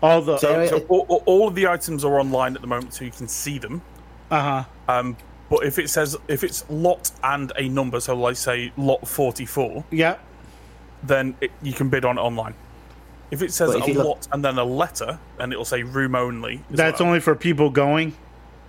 All 0.02 0.20
the 0.20 0.38
So- 0.38 0.66
So 0.66 0.78
all, 0.88 1.06
all- 1.08 1.22
all 1.26 1.48
of 1.48 1.54
the 1.54 1.66
items 1.68 2.04
are 2.04 2.18
online 2.18 2.54
at 2.56 2.60
the 2.60 2.66
moment, 2.66 2.94
so 2.94 3.04
you 3.04 3.10
can 3.10 3.28
see 3.28 3.58
them. 3.58 3.82
uh 4.30 4.40
huh. 4.40 4.64
Um, 4.88 5.16
but 5.50 5.64
if 5.64 5.78
it 5.78 5.90
says 5.90 6.16
if 6.28 6.42
it's 6.42 6.64
lot 6.70 7.10
and 7.22 7.52
a 7.56 7.68
number, 7.68 8.00
so 8.00 8.16
like 8.16 8.36
say 8.36 8.72
lot 8.76 9.06
44, 9.06 9.84
Yeah. 9.90 10.16
then 11.04 11.34
it, 11.40 11.50
you 11.62 11.72
can 11.72 11.88
bid 11.88 12.04
on 12.04 12.16
it 12.18 12.20
online. 12.20 12.54
If 13.32 13.42
it 13.42 13.52
says 13.52 13.74
if 13.74 13.82
a 13.84 13.88
you 13.88 13.94
look- 13.94 14.06
lot 14.06 14.28
and 14.30 14.44
then 14.44 14.58
a 14.58 14.64
letter, 14.64 15.18
and 15.40 15.52
it'll 15.52 15.64
say 15.64 15.82
room 15.82 16.14
only. 16.14 16.62
That's 16.70 17.00
well. 17.00 17.08
only 17.08 17.20
for 17.20 17.34
people 17.34 17.70
going. 17.70 18.14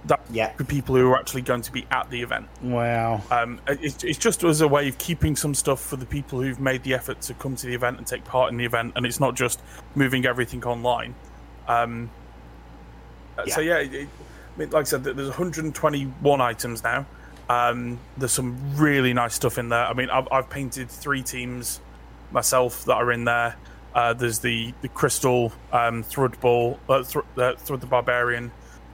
that 0.05 0.19
Yeah. 0.31 0.51
for 0.53 0.63
people 0.65 0.95
who 0.95 1.09
are 1.11 1.17
actually 1.17 1.43
going 1.43 1.61
to 1.61 1.71
be 1.71 1.85
at 1.89 2.09
the 2.09 2.21
event. 2.21 2.47
Wow. 2.61 3.21
Um, 3.31 3.61
it's, 3.67 4.03
it's 4.03 4.17
just 4.17 4.43
as 4.43 4.59
a 4.59 4.67
way 4.67 4.89
of 4.89 4.97
keeping 4.97 5.33
some 5.37 5.53
stuff 5.55 5.79
for 5.79 5.95
the 5.95 6.05
people 6.05 6.41
who've 6.41 6.59
made 6.59 6.83
the 6.83 6.93
effort 6.93 7.21
to 7.21 7.33
come 7.35 7.55
to 7.55 7.67
the 7.67 7.73
event 7.73 7.99
and 7.99 8.05
take 8.07 8.25
part 8.25 8.51
in 8.51 8.57
the 8.57 8.65
event, 8.65 8.93
and 8.97 9.05
it's 9.05 9.21
not 9.21 9.33
just 9.35 9.61
moving 9.95 10.25
everything 10.25 10.61
online. 10.65 11.15
Um, 11.69 12.09
uh, 13.37 13.45
So 13.47 13.61
yeah, 13.61 13.77
it, 13.77 13.93
it- 13.93 14.09
I 14.55 14.59
mean, 14.59 14.69
like 14.71 14.81
I 14.81 14.83
said, 14.83 15.03
there's 15.05 15.29
121 15.29 16.41
items 16.41 16.83
now. 16.83 17.05
Um, 17.49 17.97
there's 18.17 18.31
some 18.33 18.75
really 18.75 19.11
nice 19.13 19.33
stuff 19.35 19.57
in 19.57 19.69
there. 19.69 19.85
I 19.85 19.93
mean, 19.93 20.09
I've, 20.09 20.27
I've 20.31 20.49
painted 20.49 20.89
three 20.89 21.23
teams 21.23 21.79
myself 22.31 22.85
that 22.85 22.93
are 22.95 23.11
in 23.11 23.23
there. 23.25 23.55
Uh, 23.95 24.13
there's 24.13 24.39
the 24.39 24.73
the 24.81 24.87
crystal 24.89 25.51
um, 25.71 26.03
Thrud 26.03 26.39
Ball, 26.39 26.79
uh, 26.89 27.03
Thr- 27.03 27.19
uh, 27.37 27.53
Thrud 27.55 27.79
the 27.79 27.85
Barbarian. 27.87 28.51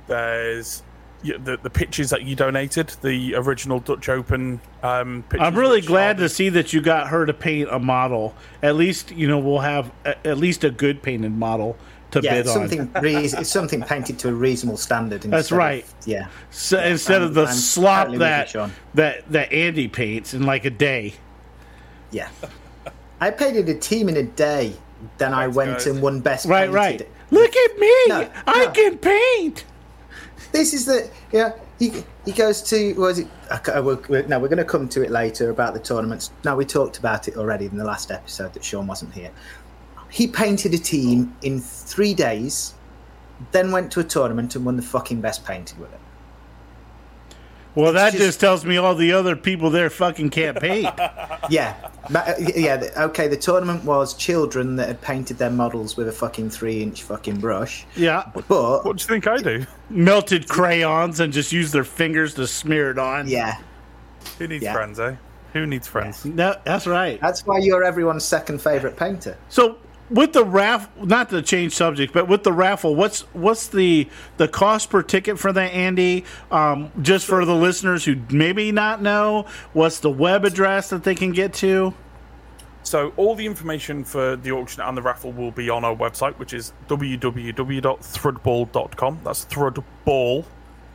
There's 0.08 0.84
yeah, 1.24 1.38
the 1.44 1.58
the 1.58 1.70
pitches 1.70 2.10
that 2.10 2.24
you 2.24 2.36
donated, 2.36 2.89
the 3.01 3.36
original 3.36 3.79
Dutch 3.79 4.10
Open 4.10 4.60
um, 4.84 5.24
pitches. 5.29 5.46
I'm 5.46 5.56
really 5.56 5.82
glad 5.82 6.18
are- 6.18 6.24
to 6.24 6.29
see 6.29 6.50
that 6.50 6.74
you 6.74 6.82
got 6.82 7.08
her 7.10 7.25
to 7.25 7.34
paint 7.34 7.70
a 7.72 7.79
model. 7.79 8.36
At 8.63 8.75
least 8.75 9.12
you 9.12 9.27
know 9.27 9.39
we'll 9.39 9.60
have 9.60 9.91
a, 10.06 10.27
at 10.27 10.38
least 10.38 10.63
a 10.63 10.70
good 10.72 11.01
painted 11.01 11.32
model 11.32 11.77
to 12.12 12.22
Yeah, 12.22 12.32
bid 12.36 12.39
it's 12.48 12.50
on. 12.56 12.68
something 12.70 12.91
reas 13.01 13.34
it's 13.34 13.50
something 13.51 13.82
painted 13.84 14.18
to 14.20 14.29
a 14.29 14.34
reasonable 14.34 14.77
standard. 14.77 15.22
That's 15.22 15.51
instead 15.51 15.56
of- 15.56 15.60
right. 15.60 15.86
yeah. 16.06 16.27
So 16.51 16.79
instead 16.82 17.22
of 17.22 17.34
the 17.36 17.41
I'm- 17.41 17.50
I'm 17.51 17.56
slop 17.56 18.08
totally 18.08 18.18
with 18.18 18.53
you, 18.56 18.60
that 18.62 18.72
that 18.96 19.32
that 19.32 19.53
Andy 19.53 19.88
paints 19.88 20.34
in 20.34 20.44
like 20.44 20.65
a 20.65 20.70
day. 20.72 21.13
Yeah. 22.12 22.29
I 23.22 23.32
painted 23.32 23.68
a 23.70 23.75
team 23.75 24.08
in 24.10 24.15
a 24.18 24.24
day. 24.24 24.74
Then 25.18 25.34
I 25.34 25.48
went 25.48 25.72
guys. 25.77 25.88
and 25.88 26.01
won 26.01 26.20
best 26.20 26.46
Right, 26.46 26.72
painted. 26.72 26.75
right. 26.75 27.10
Look 27.32 27.56
at 27.56 27.77
me! 27.79 27.94
No, 28.08 28.29
I 28.48 28.65
no. 28.65 28.72
can 28.72 28.98
paint. 28.98 29.65
This 30.51 30.74
is 30.74 30.86
the 30.86 31.10
yeah. 31.32 31.53
He 31.77 32.03
he 32.25 32.32
goes 32.32 32.62
to 32.63 32.94
was 32.96 33.20
it? 33.20 33.27
Okay, 33.51 33.72
uh, 33.72 33.82
we're, 33.82 34.00
we're, 34.10 34.24
no, 34.27 34.39
we're 34.39 34.48
going 34.48 34.58
to 34.58 34.65
come 34.65 34.89
to 34.89 35.01
it 35.03 35.12
later 35.12 35.50
about 35.51 35.74
the 35.74 35.79
tournaments. 35.79 36.32
No, 36.44 36.56
we 36.56 36.65
talked 36.65 36.98
about 36.98 37.27
it 37.27 37.38
already 37.38 37.65
in 37.68 37.77
the 37.77 37.86
last 37.86 38.12
episode 38.12 38.53
that 38.53 38.63
Sean 38.63 38.88
wasn't 38.88 39.13
here. 39.13 39.32
He 40.10 40.27
painted 40.27 40.74
a 40.74 40.77
team 40.79 41.36
in 41.44 41.60
three 41.62 42.13
days, 42.15 42.74
then 43.51 43.72
went 43.72 43.91
to 43.94 44.00
a 44.00 44.03
tournament 44.03 44.56
and 44.56 44.65
won 44.65 44.75
the 44.75 44.82
fucking 44.82 45.22
best 45.22 45.46
painted 45.46 45.77
with 45.79 45.94
it. 45.94 46.00
Well, 47.79 47.93
that 47.93 48.12
just- 48.13 48.24
just 48.24 48.39
tells 48.39 48.65
me 48.65 48.77
all 48.77 48.95
the 48.95 49.12
other 49.13 49.36
people 49.36 49.69
there 49.69 49.89
fucking 49.89 50.29
can't 50.31 50.59
paint. 50.59 50.89
Yeah, 51.50 51.74
uh, 52.13 52.33
yeah. 52.55 52.91
Okay, 52.95 53.27
the 53.27 53.36
tournament 53.38 53.83
was 53.83 54.13
children 54.13 54.75
that 54.75 54.88
had 54.88 55.01
painted 55.01 55.39
their 55.39 55.50
models 55.50 55.98
with 55.98 56.07
a 56.07 56.12
fucking 56.12 56.51
three-inch 56.51 57.01
fucking 57.01 57.39
brush. 57.39 57.88
yeah, 57.95 58.25
But 58.36 58.48
What 58.50 58.83
do 58.83 58.89
you 59.01 59.07
think 59.07 59.25
I 59.25 59.38
do? 59.38 59.65
melted 59.89 60.48
crayons 60.48 61.19
and 61.19 61.33
just 61.33 61.51
use 61.51 61.71
their 61.71 61.83
fingers 61.83 62.36
to 62.36 62.45
smear 62.45 62.91
it 62.91 63.00
on. 63.00 63.27
yeah, 63.27 63.55
Who 64.38 64.48
needs 64.48 64.63
Yeah. 64.63 64.74
friends, 64.74 65.00
eh? 65.00 65.15
Who 65.53 65.65
needs 65.65 65.88
friends? 65.88 66.24
No, 66.24 66.55
that's 66.65 66.86
right. 66.86 67.19
that's 67.19 67.48
why 67.48 67.57
you're 67.57 67.83
everyone's 67.83 68.25
second 68.25 68.62
favorite 68.62 68.95
painter. 68.95 69.36
So 69.48 69.77
with 70.10 70.34
the 70.34 70.44
raffle, 70.44 71.06
not 71.06 71.30
to 71.30 71.42
change 71.42 71.74
subject, 71.74 72.13
but 72.13 72.28
with 72.28 72.44
the 72.44 72.54
raffle, 72.54 72.96
what's 72.96 73.22
what's 73.34 73.68
the 73.68 74.08
the 74.38 74.48
cost 74.48 74.89
per 74.89 75.04
ticket 75.04 75.39
for 75.39 75.51
that, 75.54 75.74
Andy? 75.74 76.25
Um, 76.51 76.92
just 77.01 77.25
for 77.25 77.46
the 77.46 77.56
listeners 77.56 78.06
who 78.06 78.18
maybe 78.30 78.72
not 78.72 79.01
know, 79.01 79.46
what's 79.74 80.00
the 80.00 80.10
web 80.10 80.46
address 80.46 80.89
that 80.89 81.04
they 81.04 81.16
can 81.16 81.32
get 81.32 81.54
to? 81.56 81.94
So 82.84 83.13
all 83.18 83.36
the 83.36 83.46
information 83.46 84.04
for 84.04 84.36
the 84.36 84.51
auction 84.51 84.82
and 84.82 84.98
the 84.98 85.01
raffle 85.01 85.32
will 85.32 85.51
be 85.51 85.70
on 85.70 85.84
our 85.84 85.96
website, 85.96 86.38
which 86.39 86.54
is 86.54 86.74
www.thrudball.com. 86.88 89.20
That's 89.24 89.46
thrudball, 89.46 90.46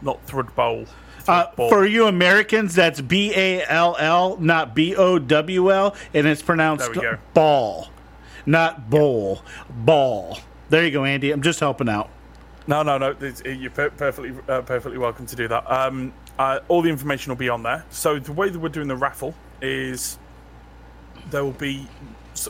not 0.02 0.26
Thrudbowl. 0.26 0.88
Uh, 1.26 1.47
for 1.56 1.87
you 1.87 2.06
Americans, 2.06 2.75
that's 2.75 3.00
B 3.00 3.33
A 3.35 3.64
L 3.66 3.97
L, 3.99 4.37
not 4.38 4.75
B 4.75 4.94
O 4.94 5.18
W 5.18 5.73
L, 5.73 5.97
and 6.12 6.26
it's 6.26 6.42
pronounced 6.42 6.92
There 6.92 7.02
we 7.02 7.16
go. 7.16 7.18
ball, 7.33 7.88
not 8.46 8.90
bowl. 8.90 9.42
Ball. 9.70 10.38
There 10.70 10.84
you 10.84 10.90
go, 10.90 11.04
Andy. 11.04 11.30
I'm 11.30 11.42
just 11.42 11.60
helping 11.60 11.88
out. 11.88 12.10
No, 12.66 12.82
no, 12.82 12.96
no. 12.96 13.14
You're 13.44 13.70
per- 13.70 13.90
perfectly, 13.90 14.34
uh, 14.48 14.62
perfectly 14.62 14.98
welcome 14.98 15.26
to 15.26 15.36
do 15.36 15.48
that. 15.48 15.70
Um, 15.70 16.12
uh, 16.38 16.60
all 16.68 16.82
the 16.82 16.88
information 16.88 17.30
will 17.30 17.36
be 17.36 17.48
on 17.48 17.62
there. 17.62 17.84
So 17.90 18.18
the 18.18 18.32
way 18.32 18.48
that 18.48 18.58
we're 18.58 18.70
doing 18.70 18.88
the 18.88 18.96
raffle 18.96 19.34
is 19.60 20.18
there 21.30 21.44
will 21.44 21.52
be 21.52 21.86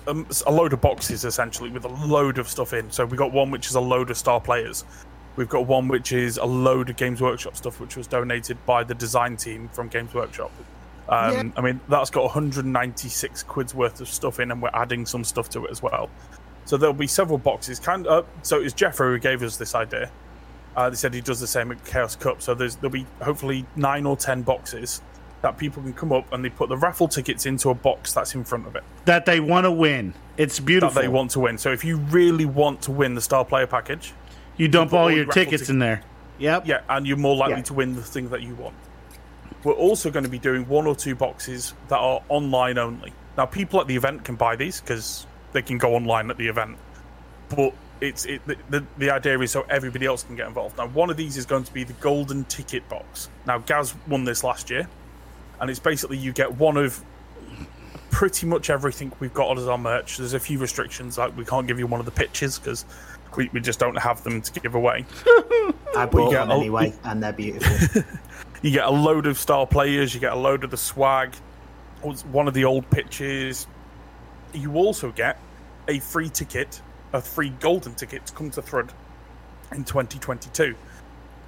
a, 0.06 0.10
um, 0.10 0.26
load 0.48 0.72
of 0.72 0.80
boxes 0.80 1.24
essentially 1.24 1.70
with 1.70 1.84
a 1.84 1.88
load 1.88 2.38
of 2.38 2.48
stuff 2.48 2.72
in. 2.72 2.90
So 2.90 3.04
we 3.04 3.16
got 3.16 3.32
one 3.32 3.50
which 3.50 3.66
is 3.66 3.74
a 3.74 3.80
load 3.80 4.10
of 4.10 4.16
star 4.16 4.40
players. 4.40 4.84
We've 5.36 5.48
got 5.48 5.66
one 5.66 5.88
which 5.88 6.12
is 6.12 6.38
a 6.38 6.44
load 6.44 6.90
of 6.90 6.96
Games 6.96 7.20
Workshop 7.20 7.56
stuff, 7.56 7.80
which 7.80 7.96
was 7.96 8.06
donated 8.06 8.64
by 8.66 8.84
the 8.84 8.94
design 8.94 9.36
team 9.36 9.68
from 9.72 9.88
Games 9.88 10.14
Workshop. 10.14 10.52
Um, 11.08 11.52
I 11.56 11.60
mean, 11.60 11.80
that's 11.88 12.10
got 12.10 12.24
196 12.24 13.42
quid's 13.44 13.74
worth 13.74 14.00
of 14.00 14.08
stuff 14.08 14.40
in, 14.40 14.50
and 14.50 14.62
we're 14.62 14.70
adding 14.72 15.04
some 15.06 15.24
stuff 15.24 15.48
to 15.50 15.64
it 15.66 15.70
as 15.70 15.82
well. 15.82 16.08
So 16.64 16.76
there'll 16.76 16.94
be 16.94 17.06
several 17.06 17.38
boxes. 17.38 17.78
Kind 17.78 18.06
of, 18.06 18.26
so 18.42 18.60
it's 18.60 18.72
Jeffrey 18.74 19.12
who 19.14 19.18
gave 19.18 19.42
us 19.42 19.56
this 19.56 19.74
idea. 19.74 20.10
Uh, 20.76 20.90
they 20.90 20.96
said 20.96 21.12
he 21.14 21.20
does 21.20 21.40
the 21.40 21.46
same 21.46 21.70
at 21.72 21.84
Chaos 21.84 22.16
Cup. 22.16 22.42
So 22.42 22.54
there's 22.54 22.76
there'll 22.76 22.90
be 22.92 23.06
hopefully 23.22 23.64
nine 23.76 24.06
or 24.06 24.16
ten 24.16 24.42
boxes 24.42 25.02
that 25.42 25.58
people 25.58 25.82
can 25.82 25.92
come 25.92 26.10
up 26.10 26.32
and 26.32 26.42
they 26.44 26.48
put 26.48 26.70
the 26.70 26.76
raffle 26.76 27.06
tickets 27.06 27.44
into 27.44 27.68
a 27.68 27.74
box 27.74 28.14
that's 28.14 28.34
in 28.34 28.42
front 28.44 28.66
of 28.66 28.74
it 28.76 28.82
That 29.04 29.26
they 29.26 29.40
want 29.40 29.64
to 29.64 29.70
win. 29.70 30.14
It's 30.38 30.56
that 30.56 30.64
beautiful. 30.64 31.00
they 31.02 31.06
want 31.06 31.32
to 31.32 31.40
win. 31.40 31.58
So 31.58 31.70
if 31.70 31.84
you 31.84 31.98
really 31.98 32.46
want 32.46 32.80
to 32.82 32.92
win 32.92 33.14
the 33.14 33.20
star 33.20 33.44
player 33.44 33.66
package, 33.66 34.14
you 34.56 34.68
dump 34.68 34.90
put 34.92 34.96
all 34.96 35.02
all 35.04 35.10
your 35.12 35.26
tickets- 35.26 35.68
in 35.68 35.78
there. 35.80 36.00
Yep. 36.38 36.66
yeah, 36.66 36.80
and 36.88 37.06
you're 37.06 37.18
more 37.18 37.36
likely 37.36 37.56
Yeah. 37.58 37.62
to 37.64 37.74
win 37.74 37.94
the 37.94 38.02
thing 38.02 38.30
that 38.30 38.40
you 38.42 38.54
want. 38.56 38.74
We're 39.64 39.72
also 39.72 40.10
going 40.10 40.24
to 40.24 40.30
be 40.30 40.38
doing 40.38 40.68
one 40.68 40.86
or 40.86 40.94
two 40.94 41.14
boxes 41.14 41.74
that 41.88 41.98
are 41.98 42.22
online 42.28 42.78
only. 42.78 43.12
Now, 43.36 43.46
people 43.46 43.80
at 43.80 43.86
the 43.86 43.96
event 43.96 44.24
can 44.24 44.36
buy 44.36 44.56
these 44.56 44.80
because 44.80 45.26
they 45.52 45.62
can 45.62 45.78
go 45.78 45.94
online 45.94 46.30
at 46.30 46.36
the 46.36 46.48
event, 46.48 46.76
but 47.48 47.72
it's 48.00 48.26
it, 48.26 48.46
the, 48.46 48.56
the 48.70 48.84
the 48.98 49.10
idea 49.10 49.38
is 49.40 49.50
so 49.50 49.64
everybody 49.70 50.06
else 50.06 50.22
can 50.22 50.36
get 50.36 50.46
involved. 50.46 50.76
Now, 50.76 50.88
one 50.88 51.10
of 51.10 51.16
these 51.16 51.36
is 51.36 51.46
going 51.46 51.64
to 51.64 51.72
be 51.72 51.84
the 51.84 51.92
golden 51.94 52.44
ticket 52.44 52.88
box. 52.88 53.28
Now, 53.46 53.58
Gaz 53.58 53.94
won 54.06 54.24
this 54.24 54.44
last 54.44 54.70
year, 54.70 54.88
and 55.60 55.70
it's 55.70 55.80
basically 55.80 56.18
you 56.18 56.32
get 56.32 56.54
one 56.56 56.76
of 56.76 57.02
pretty 58.10 58.46
much 58.46 58.70
everything 58.70 59.12
we've 59.18 59.34
got 59.34 59.58
as 59.58 59.66
our 59.66 59.78
merch. 59.78 60.18
There's 60.18 60.34
a 60.34 60.40
few 60.40 60.58
restrictions, 60.58 61.18
like 61.18 61.36
we 61.36 61.44
can't 61.44 61.66
give 61.66 61.78
you 61.78 61.86
one 61.86 62.00
of 62.00 62.06
the 62.06 62.12
pitches 62.12 62.58
because 62.58 62.84
we, 63.36 63.48
we 63.52 63.60
just 63.60 63.78
don't 63.78 63.96
have 63.96 64.22
them 64.22 64.40
to 64.42 64.60
give 64.60 64.74
away. 64.74 65.04
I 65.96 66.06
bought 66.10 66.30
them 66.30 66.50
anyway, 66.50 66.92
and 67.04 67.22
they're 67.22 67.32
beautiful. 67.32 68.02
You 68.64 68.70
get 68.70 68.86
a 68.86 68.90
load 68.90 69.26
of 69.26 69.38
star 69.38 69.66
players. 69.66 70.14
You 70.14 70.20
get 70.20 70.32
a 70.32 70.36
load 70.36 70.64
of 70.64 70.70
the 70.70 70.78
swag. 70.78 71.34
One 72.32 72.48
of 72.48 72.54
the 72.54 72.64
old 72.64 72.88
pitches. 72.88 73.66
You 74.54 74.76
also 74.76 75.12
get 75.12 75.38
a 75.86 75.98
free 75.98 76.30
ticket, 76.30 76.80
a 77.12 77.20
free 77.20 77.50
golden 77.50 77.94
ticket 77.94 78.24
to 78.24 78.32
come 78.32 78.50
to 78.52 78.62
Thrud 78.62 78.88
in 79.72 79.84
2022 79.84 80.74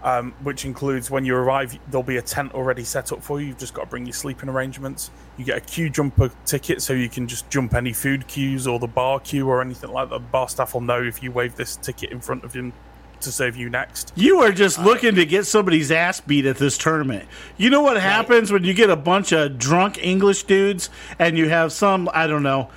um, 0.07 0.33
which 0.43 0.65
includes 0.65 1.11
when 1.11 1.25
you 1.25 1.35
arrive, 1.35 1.77
there'll 1.89 2.05
be 2.05 2.19
a 2.19 2.23
tent 2.23 2.53
already 2.55 2.85
set 2.85 3.11
up 3.11 3.23
for 3.25 3.41
you. 3.41 3.49
You've 3.49 3.59
just 3.59 3.75
got 3.75 3.83
to 3.83 3.89
bring 3.89 4.07
your 4.07 4.13
sleeping 4.13 4.49
arrangements. 4.49 5.11
You 5.37 5.45
get 5.45 5.59
a 5.59 5.61
queue 5.61 5.91
jumper 5.91 6.31
ticket, 6.45 6.81
so 6.81 6.93
you 6.93 7.09
can 7.09 7.27
just 7.27 7.51
jump 7.51 7.75
any 7.75 7.93
food 7.93 8.29
queues 8.29 8.69
or 8.69 8.79
the 8.79 8.87
bar 8.87 9.19
queue 9.19 9.49
or 9.49 9.61
anything 9.61 9.91
like 9.91 10.11
that. 10.11 10.15
The 10.15 10.21
bar 10.21 10.49
staff 10.49 10.75
will 10.75 10.83
know 10.83 11.03
if 11.03 11.25
you 11.25 11.33
wave 11.33 11.57
this 11.57 11.75
ticket 11.77 12.13
in 12.13 12.21
front 12.21 12.45
of 12.45 12.53
him 12.53 12.73
to 13.21 13.33
save 13.33 13.57
you 13.57 13.69
next. 13.69 14.13
You 14.15 14.41
are 14.41 14.53
just 14.53 14.79
looking 14.79 15.15
to 15.17 15.27
get 15.27 15.47
somebody's 15.47 15.91
ass 15.91 16.21
beat 16.21 16.47
at 16.47 16.57
this 16.57 16.79
tournament. 16.79 17.29
You 17.57 17.71
know 17.71 17.83
what 17.83 18.01
happens 18.01 18.53
when 18.53 18.65
you 18.65 18.75
get 18.75 18.91
a 18.91 18.97
bunch 18.97 19.33
of 19.33 19.59
drunk 19.59 19.99
English 20.03 20.45
dudes 20.45 20.91
and 21.19 21.37
you 21.37 21.49
have 21.49 21.73
some 21.73 22.09
I 22.13 22.27
don't 22.27 22.43
know. 22.43 22.71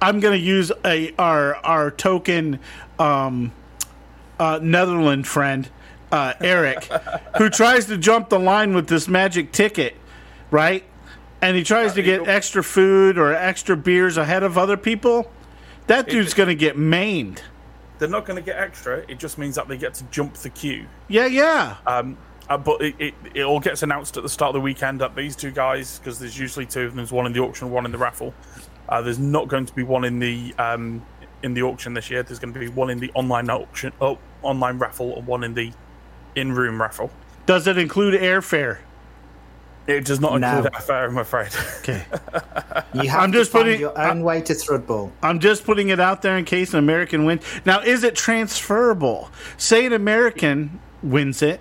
I'm 0.00 0.20
going 0.20 0.38
to 0.38 0.44
use 0.44 0.70
a 0.84 1.14
our 1.18 1.56
our 1.56 1.90
token 1.90 2.60
um, 2.98 3.52
uh, 4.38 4.58
Netherland 4.62 5.26
friend 5.26 5.68
uh, 6.12 6.34
Eric, 6.40 6.84
who 7.38 7.50
tries 7.50 7.86
to 7.86 7.98
jump 7.98 8.28
the 8.28 8.38
line 8.38 8.74
with 8.74 8.88
this 8.88 9.08
magic 9.08 9.52
ticket, 9.52 9.96
right? 10.50 10.84
And 11.40 11.56
he 11.56 11.64
tries 11.64 11.94
to 11.94 12.02
get 12.02 12.28
extra 12.28 12.62
food 12.62 13.18
or 13.18 13.34
extra 13.34 13.76
beers 13.76 14.16
ahead 14.16 14.42
of 14.42 14.56
other 14.56 14.76
people. 14.76 15.30
That 15.88 16.08
dude's 16.08 16.32
going 16.32 16.48
to 16.48 16.54
get 16.54 16.78
maimed. 16.78 17.42
They're 17.98 18.08
not 18.08 18.24
going 18.26 18.36
to 18.36 18.42
get 18.42 18.58
extra. 18.58 19.04
It 19.08 19.18
just 19.18 19.38
means 19.38 19.54
that 19.54 19.68
they 19.68 19.76
get 19.76 19.94
to 19.94 20.04
jump 20.04 20.34
the 20.34 20.50
queue. 20.50 20.86
Yeah, 21.08 21.26
yeah. 21.26 21.76
Um, 21.86 22.16
uh, 22.48 22.58
but 22.58 22.82
it, 22.82 22.94
it, 22.98 23.14
it 23.34 23.42
all 23.42 23.60
gets 23.60 23.82
announced 23.82 24.16
at 24.16 24.22
the 24.22 24.28
start 24.28 24.50
of 24.50 24.54
the 24.54 24.60
weekend 24.60 25.00
that 25.00 25.14
these 25.14 25.36
two 25.36 25.50
guys, 25.50 25.98
because 25.98 26.18
there's 26.18 26.38
usually 26.38 26.66
two 26.66 26.82
of 26.82 26.90
them, 26.90 26.96
there's 26.96 27.12
one 27.12 27.26
in 27.26 27.32
the 27.32 27.40
auction, 27.40 27.70
one 27.70 27.86
in 27.86 27.92
the 27.92 27.98
raffle. 27.98 28.34
Uh, 28.88 29.00
there's 29.00 29.18
not 29.18 29.48
going 29.48 29.64
to 29.64 29.72
be 29.74 29.82
one 29.82 30.04
in 30.04 30.18
the 30.18 30.54
um, 30.58 31.04
in 31.42 31.54
the 31.54 31.62
auction 31.62 31.94
this 31.94 32.10
year. 32.10 32.22
There's 32.22 32.38
going 32.38 32.52
to 32.52 32.60
be 32.60 32.68
one 32.68 32.90
in 32.90 32.98
the 32.98 33.10
online 33.14 33.48
auction, 33.48 33.92
oh, 34.00 34.18
online 34.42 34.78
raffle, 34.78 35.16
and 35.16 35.26
one 35.26 35.42
in 35.44 35.54
the 35.54 35.72
in-room 36.34 36.80
raffle. 36.80 37.10
Does 37.46 37.66
it 37.66 37.78
include 37.78 38.20
airfare? 38.20 38.78
It 39.86 40.04
does 40.06 40.18
not 40.20 40.40
No. 40.40 40.48
include 40.56 40.72
airfare, 40.72 41.08
I'm 41.08 41.18
afraid. 41.18 41.48
Okay. 41.80 42.04
You 42.94 43.08
have 43.10 43.22
I'm 43.24 43.32
to 43.32 43.38
just 43.38 43.50
find 43.50 43.64
putting- 43.64 43.80
your 43.80 43.98
own 44.00 44.22
way 44.22 44.40
to 44.42 44.52
Thrudball. 44.52 45.10
I'm 45.20 45.40
just 45.40 45.64
putting 45.64 45.88
it 45.88 45.98
out 45.98 46.22
there 46.22 46.38
in 46.38 46.44
case 46.44 46.72
an 46.72 46.78
American 46.78 47.24
wins. 47.24 47.42
Now, 47.64 47.80
is 47.80 48.04
it 48.04 48.14
transferable? 48.14 49.30
Say 49.56 49.84
an 49.84 49.92
American 49.92 50.78
wins 51.02 51.42
it 51.42 51.60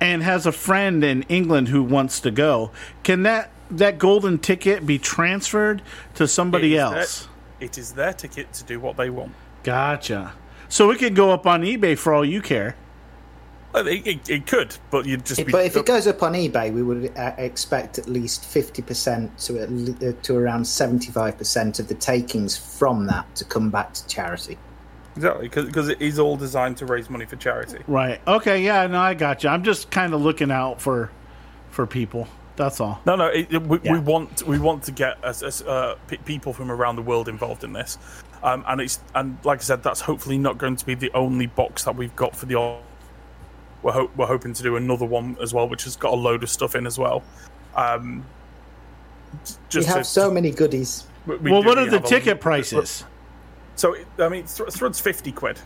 and 0.00 0.22
has 0.22 0.46
a 0.46 0.52
friend 0.52 1.04
in 1.04 1.22
England 1.24 1.68
who 1.68 1.82
wants 1.82 2.18
to 2.20 2.30
go. 2.30 2.70
Can 3.02 3.22
that 3.24 3.50
that 3.70 3.98
golden 3.98 4.38
ticket 4.38 4.86
be 4.86 4.98
transferred 4.98 5.82
to 6.14 6.26
somebody 6.26 6.74
It 6.74 6.78
is 6.78 6.90
their- 6.90 6.98
else? 7.00 7.28
it 7.60 7.78
is 7.78 7.92
their 7.92 8.12
ticket 8.14 8.52
to 8.54 8.64
do 8.64 8.80
what 8.80 8.96
they 8.96 9.10
want. 9.10 9.32
Gotcha. 9.62 10.32
So 10.70 10.90
it 10.90 10.98
could 10.98 11.14
go 11.14 11.30
up 11.30 11.46
on 11.46 11.60
eBay 11.62 11.96
for 11.98 12.14
all 12.14 12.24
you 12.24 12.40
care. 12.40 12.74
Well, 13.72 13.86
It, 13.86 14.06
it, 14.06 14.28
it 14.30 14.46
could, 14.46 14.76
but 14.90 15.06
you'd 15.06 15.24
just 15.24 15.44
be. 15.46 15.52
But 15.52 15.64
if 15.64 15.76
it 15.76 15.86
goes 15.86 16.06
up 16.06 16.22
on 16.22 16.32
eBay, 16.32 16.72
we 16.72 16.82
would 16.82 17.16
uh, 17.16 17.32
expect 17.38 17.98
at 17.98 18.08
least 18.08 18.42
50% 18.42 19.46
to, 19.46 19.58
at 19.60 19.68
uh, 20.08 20.16
to 20.22 20.36
around 20.36 20.62
75% 20.62 21.78
of 21.78 21.88
the 21.88 21.94
takings 21.94 22.56
from 22.56 23.06
that 23.06 23.32
to 23.36 23.44
come 23.44 23.70
back 23.70 23.92
to 23.94 24.06
charity. 24.08 24.58
exactly 25.14 25.48
because 25.48 25.88
it 25.88 26.00
is 26.02 26.18
all 26.18 26.36
designed 26.36 26.76
to 26.78 26.86
raise 26.86 27.08
money 27.10 27.26
for 27.26 27.36
charity. 27.36 27.78
Right. 27.86 28.20
Okay. 28.26 28.62
Yeah. 28.64 28.86
No, 28.88 29.00
I 29.00 29.14
got 29.14 29.44
you. 29.44 29.50
I'm 29.50 29.62
just 29.64 29.90
kind 29.90 30.14
of 30.14 30.20
looking 30.20 30.50
out 30.50 30.80
for 30.80 31.10
for 31.70 31.86
people. 31.86 32.26
That's 32.56 32.80
all. 32.80 33.00
No, 33.06 33.16
no, 33.16 33.26
it, 33.26 33.46
it- 33.50 33.62
we, 33.62 33.78
Yeah. 33.82 33.92
we 33.92 34.00
want 34.00 34.42
we 34.46 34.58
want 34.58 34.82
to 34.84 34.92
get 34.92 35.16
as, 35.24 35.42
as, 35.42 35.62
uh, 35.62 35.94
pe 36.08 36.16
people 36.18 36.52
from 36.52 36.70
around 36.70 36.96
the 36.96 37.02
world 37.02 37.28
involved 37.28 37.64
in 37.64 37.72
this, 37.72 37.96
um, 38.42 38.64
and 38.68 38.80
it's 38.80 38.98
and 39.14 39.38
like 39.44 39.60
I 39.60 39.62
said, 39.62 39.82
that's 39.82 40.00
hopefully 40.00 40.36
not 40.38 40.58
going 40.58 40.76
to 40.76 40.84
be 40.84 40.94
the 40.94 41.10
only 41.14 41.46
box 41.46 41.84
that 41.84 41.94
we've 41.96 42.14
got 42.16 42.34
for 42.36 42.46
the. 42.46 42.76
Au- 43.82 43.86
We're 43.86 43.92
ho- 43.92 44.10
we're 44.16 44.26
hoping 44.26 44.52
to 44.54 44.62
do 44.62 44.76
another 44.76 45.06
one 45.06 45.36
as 45.42 45.52
well, 45.54 45.68
which 45.68 45.84
has 45.84 45.96
got 45.96 46.12
a 46.12 46.16
load 46.16 46.42
of 46.42 46.50
stuff 46.50 46.74
in 46.74 46.86
as 46.86 46.98
well. 46.98 47.22
Um, 47.76 48.24
j- 49.68 49.80
We 49.80 49.84
have 49.86 49.98
to- 49.98 50.04
so 50.04 50.30
many 50.30 50.50
goodies. 50.50 51.04
we- 51.26 51.36
we 51.36 51.50
well, 51.50 51.62
do- 51.62 51.68
what 51.68 51.78
we 51.78 51.84
are 51.84 51.86
the 51.90 51.96
have 51.98 52.04
a- 52.04 52.08
ticket 52.08 52.40
prices? 52.40 53.04
So 53.76 53.96
I 54.18 54.28
mean, 54.28 54.44
Thr- 54.44 54.64
Thrud's 54.70 55.00
fifty 55.00 55.32
quid. 55.32 55.58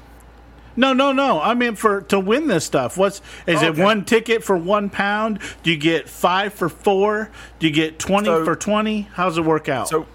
No, 0.76 0.92
no, 0.92 1.12
no. 1.12 1.40
I 1.40 1.54
mean, 1.54 1.76
for 1.76 2.00
to 2.02 2.18
win 2.18 2.48
this 2.48 2.64
stuff, 2.64 2.96
what's 2.96 3.20
is 3.46 3.62
it? 3.62 3.70
Okay. 3.70 3.82
One 3.82 4.04
ticket 4.04 4.42
for 4.42 4.56
one 4.56 4.90
pound? 4.90 5.38
Do 5.62 5.70
you 5.70 5.76
get 5.76 6.08
five 6.08 6.52
for 6.52 6.68
four? 6.68 7.30
Do 7.58 7.66
you 7.66 7.72
get 7.72 7.98
twenty 7.98 8.26
So- 8.26 8.44
for 8.44 8.56
twenty? 8.56 9.08
How's 9.14 9.38
it 9.38 9.42
work 9.44 9.68
out? 9.68 9.88
So 9.88 10.06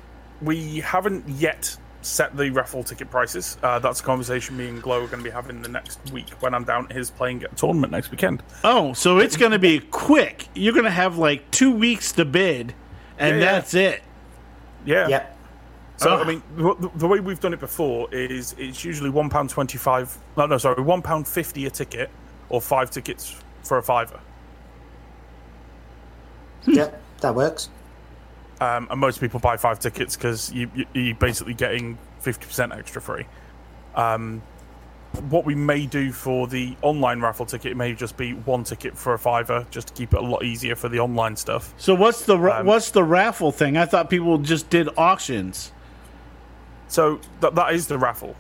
we 0.42 0.80
haven't 0.80 1.28
yet 1.28 1.78
set 2.10 2.36
the 2.36 2.50
raffle 2.50 2.84
ticket 2.84 3.10
prices. 3.10 3.58
Uh, 3.64 3.80
that's 3.80 4.00
a 4.00 4.04
conversation 4.04 4.58
me 4.58 4.68
and 4.68 4.82
Glow 4.82 5.04
are 5.04 5.08
going 5.08 5.20
to 5.20 5.24
be 5.24 5.30
having 5.30 5.62
the 5.62 5.70
next 5.70 6.00
week 6.12 6.30
when 6.42 6.54
I'm 6.54 6.64
down 6.64 6.86
at 6.86 6.92
his 6.92 7.10
playing 7.12 7.44
at 7.44 7.52
a 7.54 7.56
tournament 7.56 7.92
next 7.92 8.12
weekend. 8.12 8.44
oh, 8.64 8.94
so 8.94 9.20
it's 9.20 9.38
going 9.38 9.52
to 9.52 9.60
be 9.60 9.80
quick. 9.80 10.48
You're 10.56 10.74
going 10.74 10.86
to 10.86 10.92
have 10.92 11.18
like 11.18 11.50
two 11.52 11.72
weeks 11.72 12.12
to 12.14 12.26
bid, 12.26 12.74
and 13.18 13.36
Yeah, 13.40 13.46
yeah. 13.46 13.52
that's 13.54 13.74
it. 13.74 14.02
Yeah. 14.86 15.08
Yep. 15.08 15.38
So 15.98 16.10
Ah. 16.16 16.22
I 16.22 16.24
mean, 16.26 16.42
the, 16.56 16.90
the 16.96 17.08
way 17.08 17.20
we've 17.20 17.40
done 17.42 17.54
it 17.54 17.60
before 17.60 18.08
is 18.14 18.56
it's 18.58 18.86
usually 18.86 19.10
one 19.10 19.30
pound 19.30 19.50
twenty-five. 19.50 20.18
No, 20.38 20.46
no, 20.46 20.58
sorry, 20.58 20.82
one 20.82 21.02
pound 21.02 21.28
fifty 21.28 21.66
a 21.66 21.70
ticket, 21.70 22.10
or 22.50 22.62
five 22.62 22.90
tickets 22.90 23.36
for 23.64 23.78
a 23.80 23.84
fiver. 23.84 24.20
Yep, 26.66 27.02
that 27.22 27.36
works. 27.36 27.70
Um, 28.62 28.88
and 28.92 29.00
most 29.00 29.22
people 29.22 29.40
buy 29.40 29.56
five 29.58 29.80
tickets 29.80 30.18
because 30.18 30.52
you, 30.52 30.70
you, 30.76 30.86
you're 30.94 31.16
basically 31.16 31.54
getting 31.54 31.98
fifty 32.20 32.46
percent 32.46 32.74
extra 32.74 33.02
free. 33.02 33.26
Um, 33.96 34.42
what 35.30 35.44
we 35.46 35.56
may 35.56 35.86
do 35.86 36.12
for 36.12 36.46
the 36.46 36.76
online 36.82 37.20
raffle 37.22 37.46
ticket 37.46 37.76
may 37.76 37.94
just 37.94 38.16
be 38.18 38.34
one 38.34 38.64
ticket 38.64 38.98
for 38.98 39.14
a 39.14 39.20
fiver, 39.20 39.66
just 39.72 39.88
to 39.88 39.94
keep 39.94 40.14
it 40.14 40.20
a 40.20 40.26
lot 40.26 40.44
easier 40.44 40.76
for 40.76 40.90
the 40.90 41.00
online 41.00 41.36
stuff. 41.36 41.74
So 41.78 41.96
what's 41.96 42.26
the 42.26 42.38
ra- 42.38 42.60
Um, 42.60 42.66
what's 42.66 42.92
the 42.92 43.04
raffle 43.04 43.52
thing? 43.52 43.78
I 43.78 43.86
thought 43.86 44.10
people 44.10 44.38
just 44.38 44.70
did 44.70 44.90
auctions. 44.98 45.72
So 46.90 47.22
that 47.40 47.56
that 47.56 47.74
is 47.74 47.88
the 47.88 47.98
raffle. 47.98 48.36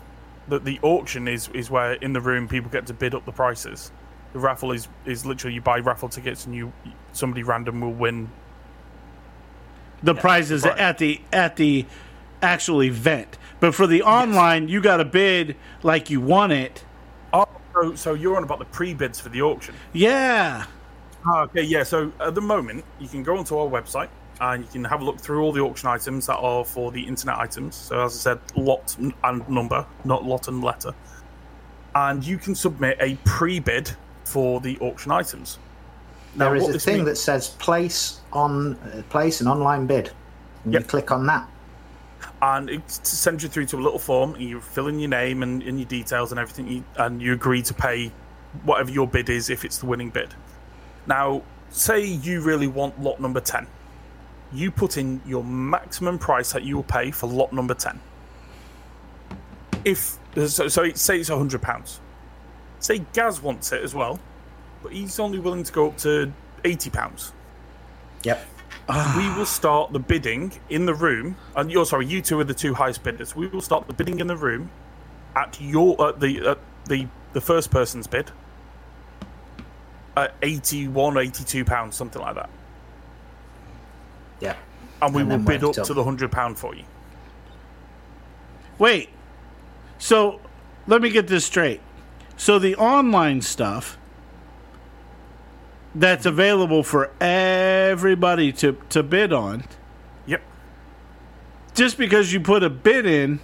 The 0.47 0.59
the 0.59 0.79
auction 0.81 1.27
is 1.27 1.47
is 1.53 1.71
where 1.71 1.93
in 1.93 2.13
the 2.13 2.21
room 2.21 2.47
people 2.47 2.69
get 2.69 2.87
to 2.87 2.93
bid 2.93 3.15
up 3.15 3.25
the 3.25 3.31
prices. 3.31 3.91
The 4.33 4.39
raffle 4.39 4.71
is 4.71 4.87
is 5.05 5.25
literally 5.25 5.55
you 5.55 5.61
buy 5.61 5.79
raffle 5.79 6.09
tickets 6.09 6.45
and 6.45 6.53
you 6.53 6.73
somebody 7.13 7.43
random 7.43 7.79
will 7.81 7.93
win. 7.93 8.29
The 10.03 10.15
prizes 10.15 10.63
right. 10.63 10.77
at 10.77 10.97
the 10.97 11.21
at 11.33 11.55
the 11.55 11.85
actual 12.41 12.83
event, 12.83 13.37
but 13.59 13.75
for 13.75 13.87
the 13.87 14.03
online, 14.03 14.67
you 14.67 14.81
got 14.81 14.97
to 14.97 15.05
bid 15.05 15.55
like 15.83 16.09
you 16.09 16.21
want 16.21 16.53
it. 16.53 16.83
Oh, 17.33 17.45
so, 17.73 17.95
so 17.95 18.13
you're 18.13 18.37
on 18.37 18.43
about 18.43 18.59
the 18.59 18.65
pre 18.65 18.93
bids 18.93 19.19
for 19.19 19.29
the 19.29 19.41
auction. 19.41 19.75
Yeah. 19.93 20.65
Ah, 21.25 21.41
okay, 21.43 21.63
yeah. 21.63 21.83
So 21.83 22.11
at 22.19 22.35
the 22.35 22.41
moment, 22.41 22.85
you 22.99 23.07
can 23.07 23.23
go 23.23 23.37
onto 23.37 23.57
our 23.57 23.67
website 23.67 24.09
and 24.41 24.63
you 24.63 24.69
can 24.71 24.83
have 24.85 25.01
a 25.01 25.03
look 25.03 25.19
through 25.19 25.41
all 25.41 25.51
the 25.51 25.59
auction 25.59 25.89
items 25.89 26.27
that 26.27 26.37
are 26.37 26.63
for 26.63 26.91
the 26.91 27.01
internet 27.01 27.37
items. 27.37 27.75
So 27.75 28.05
as 28.05 28.15
I 28.15 28.33
said, 28.33 28.39
lot 28.55 28.95
and 28.97 29.49
number, 29.49 29.85
not 30.05 30.23
lot 30.23 30.47
and 30.47 30.63
letter. 30.63 30.93
And 31.95 32.25
you 32.25 32.37
can 32.37 32.55
submit 32.55 32.97
a 33.01 33.15
pre-bid 33.25 33.91
for 34.23 34.61
the 34.61 34.77
auction 34.79 35.11
items. 35.11 35.57
Now, 36.35 36.45
There 36.45 36.55
is 36.55 36.69
a 36.69 36.79
thing 36.79 36.97
means- 36.97 37.07
that 37.07 37.15
says 37.17 37.49
place 37.49 38.21
on 38.31 38.75
uh, 38.75 39.01
place 39.09 39.41
an 39.41 39.47
online 39.47 39.87
bid. 39.87 40.11
And 40.63 40.73
Yep. 40.73 40.81
You 40.83 40.87
click 40.87 41.11
on 41.11 41.25
that. 41.27 41.47
and 42.41 42.69
it 42.69 42.81
sends 42.89 43.43
you 43.43 43.49
through 43.49 43.65
to 43.67 43.77
a 43.77 43.81
little 43.81 43.99
form. 43.99 44.33
And 44.35 44.43
you 44.43 44.61
fill 44.61 44.87
in 44.87 44.99
your 44.99 45.09
name 45.09 45.41
and, 45.43 45.61
and 45.63 45.79
your 45.79 45.87
details 45.87 46.31
and 46.31 46.39
everything, 46.39 46.67
you, 46.67 46.83
and 46.97 47.21
you 47.21 47.33
agree 47.33 47.61
to 47.63 47.73
pay 47.73 48.11
whatever 48.63 48.91
your 48.91 49.07
bid 49.07 49.29
is 49.29 49.49
if 49.49 49.63
it's 49.65 49.77
the 49.79 49.85
winning 49.85 50.09
bid. 50.09 50.33
Now, 51.07 51.41
say 51.69 52.05
you 52.05 52.41
really 52.41 52.67
want 52.67 53.01
lot 53.01 53.19
number 53.19 53.39
ten, 53.41 53.67
you 54.53 54.71
put 54.71 54.97
in 54.97 55.21
your 55.25 55.43
maximum 55.43 56.17
price 56.19 56.51
that 56.53 56.63
you 56.63 56.75
will 56.75 56.83
pay 56.83 57.11
for 57.11 57.27
lot 57.27 57.51
number 57.53 57.73
ten. 57.73 57.99
If 59.85 60.17
so, 60.47 60.67
so 60.67 60.89
say 60.93 61.19
it's 61.19 61.29
hundred 61.29 61.61
pounds. 61.61 61.99
Say 62.79 62.99
Gaz 63.13 63.41
wants 63.41 63.71
it 63.71 63.81
as 63.83 63.93
well, 63.95 64.19
but 64.83 64.91
he's 64.93 65.19
only 65.19 65.39
willing 65.39 65.63
to 65.63 65.71
go 65.73 65.87
up 65.87 65.97
to 65.97 66.31
eighty 66.63 66.89
pounds 66.89 67.33
Yep. 68.23 68.45
we 69.15 69.29
will 69.35 69.45
start 69.45 69.93
the 69.93 69.99
bidding 69.99 70.51
in 70.69 70.85
the 70.85 70.93
room, 70.95 71.37
and 71.55 71.71
you're 71.71 71.85
sorry, 71.85 72.05
you 72.07 72.21
two 72.21 72.39
are 72.39 72.43
the 72.43 72.53
two 72.55 72.73
highest 72.73 73.03
bidders. 73.03 73.35
We 73.35 73.47
will 73.47 73.61
start 73.61 73.87
the 73.87 73.93
bidding 73.93 74.19
in 74.19 74.27
the 74.27 74.35
room 74.35 74.71
at 75.35 75.59
your 75.61 75.95
at 76.09 76.19
the 76.19 76.39
at 76.47 76.57
the 76.87 77.07
the 77.33 77.39
first 77.41 77.69
person's 77.71 78.07
bid 78.07 78.31
at 80.17 80.33
81, 80.41 81.17
82 81.17 81.63
pounds, 81.63 81.95
something 81.95 82.21
like 82.21 82.35
that, 82.35 82.49
yeah 84.39 84.55
and 85.01 85.13
we 85.13 85.21
And 85.21 85.29
will 85.29 85.37
bid 85.37 85.63
up 85.63 85.77
up. 85.77 85.85
to 85.85 85.93
the 85.93 86.03
hundred 86.03 86.31
pound 86.31 86.57
for 86.57 86.75
you. 86.75 86.83
Wait. 88.79 89.09
So 89.99 90.41
let 90.87 91.01
me 91.01 91.09
get 91.09 91.27
this 91.27 91.45
straight. 91.45 91.81
So 92.37 92.57
the 92.59 92.75
online 92.75 93.41
stuff 93.41 93.98
that's 95.95 96.25
available 96.25 96.83
for 96.83 97.11
everybody 97.19 98.51
to, 98.53 98.77
to 98.89 99.03
bid 99.03 99.33
on. 99.33 99.63
Yep. 100.27 100.41
Just 101.73 101.97
because 101.97 102.31
you 102.33 102.39
put 102.39 102.63
a 102.63 102.69
bid 102.69 103.05
in 103.05 103.39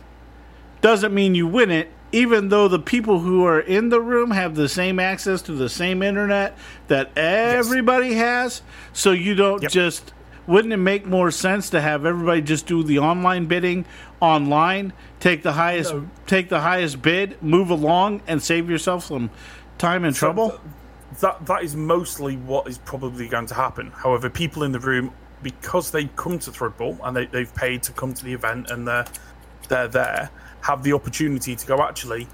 doesn't 0.82 1.14
mean 1.14 1.36
you 1.36 1.48
win 1.48 1.72
it, 1.72 1.90
even 2.12 2.50
though 2.50 2.68
the 2.68 2.80
people 2.80 3.20
who 3.20 3.44
are 3.46 3.60
in 3.60 3.90
the 3.90 4.00
room 4.00 4.32
have 4.32 4.56
the 4.56 4.70
same 4.70 5.00
access 5.00 5.42
to 5.44 5.54
the 5.54 5.70
same 5.70 6.02
internet 6.04 6.56
that 6.88 7.12
everybody 7.18 8.14
has. 8.14 8.62
So 8.94 9.12
you 9.12 9.36
don't 9.36 9.64
Yep. 9.64 9.72
just. 9.72 10.14
Wouldn't 10.48 10.72
it 10.72 10.78
make 10.78 11.08
more 11.08 11.32
sense 11.32 11.72
to 11.72 11.82
have 11.82 12.06
everybody 12.06 12.40
just 12.44 12.68
do 12.68 12.84
the 12.84 13.00
online 13.00 13.48
bidding 13.48 13.84
online, 14.22 14.94
take 15.20 15.42
the 15.42 15.54
highest 15.54 15.92
No. 15.92 16.06
take 16.28 16.50
the 16.50 16.60
highest 16.60 17.02
bid, 17.02 17.42
move 17.42 17.72
along, 17.72 18.22
and 18.28 18.44
save 18.44 18.70
yourself 18.70 19.06
some 19.06 19.32
time 19.80 20.06
and 20.06 20.16
trouble? 20.16 20.60
That 21.22 21.46
that 21.46 21.64
is 21.64 21.76
mostly 21.76 22.36
what 22.38 22.68
is 22.68 22.78
probably 22.80 23.28
going 23.28 23.48
to 23.48 23.56
happen. 23.56 23.92
However, 23.92 24.30
people 24.30 24.64
in 24.64 24.72
the 24.72 24.80
room, 24.80 25.12
because 25.44 25.92
they 25.92 26.06
come 26.16 26.40
to 26.40 26.52
Thrudball 26.52 27.00
and 27.04 27.16
they, 27.16 27.26
they've 27.26 27.54
paid 27.56 27.84
to 27.84 27.92
come 27.92 28.14
to 28.14 28.26
the 28.26 28.34
event 28.34 28.70
and 28.70 28.88
they're 28.88 29.06
they're 29.70 29.88
there, 29.88 30.30
have 30.62 30.84
the 30.84 30.94
opportunity 30.94 31.56
to 31.56 31.66
go. 31.66 31.82
Actually, 31.82 32.28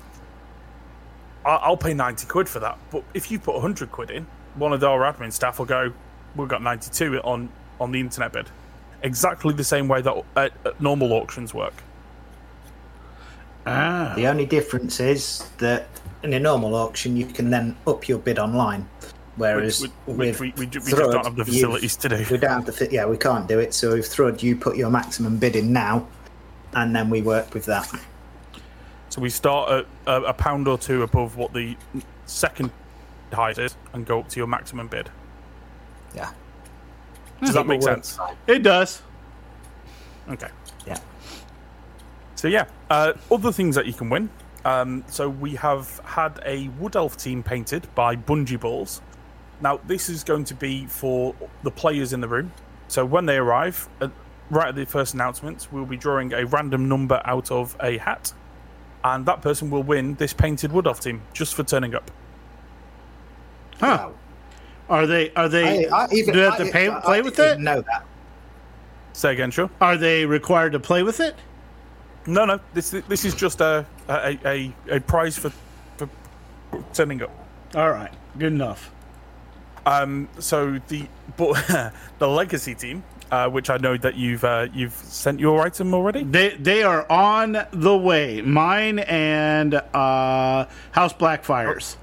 I'll 1.45 1.77
pay 1.77 1.93
ninety 1.93 2.25
quid 2.25 2.49
for 2.49 2.59
that. 2.59 2.77
But 2.91 3.03
if 3.13 3.29
you 3.31 3.39
put 3.39 3.59
hundred 3.61 3.91
quid 3.91 4.11
in, 4.11 4.25
one 4.55 4.73
of 4.73 4.83
our 4.83 5.01
admin 5.01 5.31
staff 5.31 5.59
will 5.59 5.65
go, 5.65 5.93
"We've 6.35 6.47
got 6.47 6.61
ninety 6.61 6.89
two 6.91 7.19
on 7.19 7.49
on 7.79 7.91
the 7.91 7.99
internet 7.99 8.33
bid." 8.33 8.49
Exactly 9.03 9.53
the 9.53 9.63
same 9.63 9.87
way 9.87 10.01
that 10.01 10.13
uh, 10.35 10.49
uh, 10.65 10.71
normal 10.79 11.13
auctions 11.13 11.53
work. 11.53 11.83
Ah. 13.65 14.13
The 14.15 14.27
only 14.27 14.45
difference 14.45 14.99
is 14.99 15.43
that 15.59 15.87
in 16.23 16.33
a 16.33 16.39
normal 16.39 16.75
auction, 16.75 17.15
you 17.17 17.25
can 17.25 17.49
then 17.49 17.75
up 17.87 18.07
your 18.07 18.17
bid 18.19 18.39
online. 18.39 18.87
Whereas 19.37 19.81
Which- 19.81 19.91
which 20.05 20.17
with 20.17 20.39
we- 20.39 20.53
we 20.57 20.65
ju- 20.67 20.79
we 20.79 20.85
just 20.91 20.97
don't 21.01 21.23
have 21.25 21.35
the 21.35 21.43
you've- 21.45 21.51
facilities 21.53 21.95
to 21.97 22.09
do. 22.09 22.25
We 22.29 22.37
don't 22.37 22.51
have 22.51 22.65
the 22.65 22.71
fi- 22.73 22.89
yeah, 22.91 23.05
we 23.05 23.17
can't 23.17 23.47
do 23.47 23.59
it. 23.59 23.73
So 23.73 23.91
with 23.91 24.05
Thrud, 24.13 24.43
you 24.43 24.55
put 24.55 24.75
your 24.75 24.89
maximum 24.89 25.37
bid 25.37 25.55
in 25.55 25.71
now, 25.71 26.05
and 26.73 26.95
then 26.95 27.09
we 27.09 27.21
work 27.21 27.53
with 27.53 27.65
that. 27.65 27.89
So 29.09 29.21
we 29.21 29.29
start 29.29 29.71
at 29.71 29.85
a, 30.05 30.21
a 30.27 30.33
pound 30.33 30.67
or 30.67 30.77
two 30.77 31.03
above 31.03 31.37
what 31.37 31.53
the 31.53 31.75
second 32.25 32.71
highest 33.33 33.59
is 33.59 33.75
and 33.93 34.05
go 34.05 34.19
up 34.19 34.29
to 34.29 34.37
your 34.39 34.47
maximum 34.47 34.87
bid. 34.87 35.09
Yeah. 36.15 36.29
Does 37.41 37.53
that 37.53 37.65
make 37.67 37.81
sense? 37.81 38.19
It 38.47 38.59
does. 38.63 39.01
Okay. 40.29 40.47
Yeah. 42.49 42.65
So 42.65 42.65
yeah, 42.65 42.65
uh, 42.89 43.13
other 43.33 43.51
things 43.51 43.75
that 43.75 43.85
you 43.85 43.93
can 43.93 44.09
win. 44.09 44.29
Um, 44.63 45.03
so 45.07 45.27
we 45.29 45.55
have 45.55 45.99
had 46.03 46.39
a 46.45 46.67
wood 46.79 46.95
elf 46.95 47.17
team 47.17 47.41
painted 47.43 47.87
by 47.95 48.15
Bungee 48.15 48.59
Balls. 48.59 49.01
Now 49.59 49.79
this 49.87 50.09
is 50.09 50.23
going 50.23 50.45
to 50.45 50.55
be 50.55 50.85
for 50.85 51.33
the 51.63 51.71
players 51.71 52.13
in 52.13 52.21
the 52.21 52.27
room. 52.27 52.51
So 52.87 53.05
when 53.05 53.25
they 53.25 53.37
arrive, 53.37 53.87
uh, 54.01 54.09
right 54.49 54.67
at 54.67 54.75
the 54.75 54.85
first 54.85 55.13
announcement, 55.13 55.67
we'll 55.71 55.85
be 55.85 55.97
drawing 55.97 56.33
a 56.33 56.45
random 56.45 56.87
number 56.87 57.21
out 57.25 57.49
of 57.51 57.75
a 57.81 57.97
hat, 57.97 58.33
and 59.03 59.25
that 59.25 59.41
person 59.41 59.69
will 59.69 59.83
win 59.83 60.15
this 60.15 60.33
painted 60.33 60.71
wood 60.71 60.87
elf 60.87 60.99
team 60.99 61.21
just 61.33 61.55
for 61.55 61.63
turning 61.63 61.95
up. 61.95 62.11
Huh. 63.79 63.97
Wow. 64.09 64.13
Are 64.89 65.07
they 65.07 65.31
are 65.33 65.47
they 65.49 65.87
I, 65.87 66.03
I 66.03 66.07
even, 66.11 66.33
do 66.33 66.39
they 66.39 66.45
have 66.45 66.59
I- 66.59 66.65
to 66.65 66.71
pay, 66.71 66.87
I- 66.89 66.97
I 66.97 67.01
play 67.01 67.21
with 67.21 67.35
didn't 67.37 67.61
it? 67.61 67.63
Know 67.63 67.81
that. 67.81 68.05
Say 69.13 69.33
again, 69.33 69.51
sure. 69.51 69.69
Are 69.79 69.97
they 69.97 70.25
required 70.25 70.71
to 70.73 70.79
play 70.79 71.01
with 71.03 71.19
it? 71.19 71.35
No, 72.27 72.45
no. 72.45 72.59
This 72.73 72.91
this 72.91 73.25
is 73.25 73.33
just 73.35 73.61
a 73.61 73.85
a, 74.07 74.37
a, 74.45 74.73
a 74.89 74.99
prize 74.99 75.37
for 75.37 75.51
for 75.97 76.09
turning 76.93 77.21
up. 77.23 77.31
All 77.75 77.89
right, 77.89 78.11
good 78.37 78.53
enough. 78.53 78.91
Um, 79.85 80.29
so 80.39 80.79
the 80.87 81.07
but 81.37 81.93
the 82.19 82.27
legacy 82.27 82.75
team, 82.75 83.03
uh, 83.31 83.49
which 83.49 83.69
I 83.69 83.77
know 83.77 83.97
that 83.97 84.15
you've 84.15 84.43
uh, 84.43 84.67
you've 84.73 84.93
sent 84.93 85.39
your 85.39 85.61
item 85.61 85.93
already. 85.93 86.23
They 86.23 86.49
they 86.49 86.83
are 86.83 87.09
on 87.11 87.65
the 87.71 87.97
way. 87.97 88.41
Mine 88.41 88.99
and 88.99 89.73
uh, 89.73 90.65
House 90.91 91.13
Blackfires. 91.13 91.95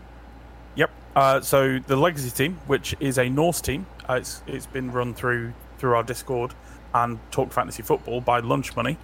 Yep. 0.74 0.90
Uh, 1.14 1.40
so 1.40 1.78
the 1.78 1.96
legacy 1.96 2.30
team, 2.30 2.58
which 2.66 2.96
is 2.98 3.18
a 3.18 3.28
Norse 3.28 3.60
team, 3.60 3.86
uh, 4.08 4.14
it's 4.14 4.42
it's 4.46 4.66
been 4.66 4.90
run 4.90 5.14
through 5.14 5.52
through 5.78 5.94
our 5.94 6.02
Discord 6.02 6.54
and 6.94 7.18
Talk 7.30 7.52
Fantasy 7.52 7.82
Football 7.82 8.20
by 8.20 8.40
Lunch 8.40 8.74
Money. 8.74 8.96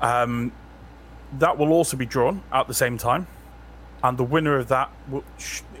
Um, 0.00 0.52
that 1.38 1.58
will 1.58 1.72
also 1.72 1.96
be 1.96 2.06
drawn 2.06 2.42
at 2.52 2.68
the 2.68 2.74
same 2.74 2.98
time, 2.98 3.26
and 4.02 4.16
the 4.16 4.24
winner 4.24 4.56
of 4.56 4.68
that, 4.68 4.90
will, 5.08 5.24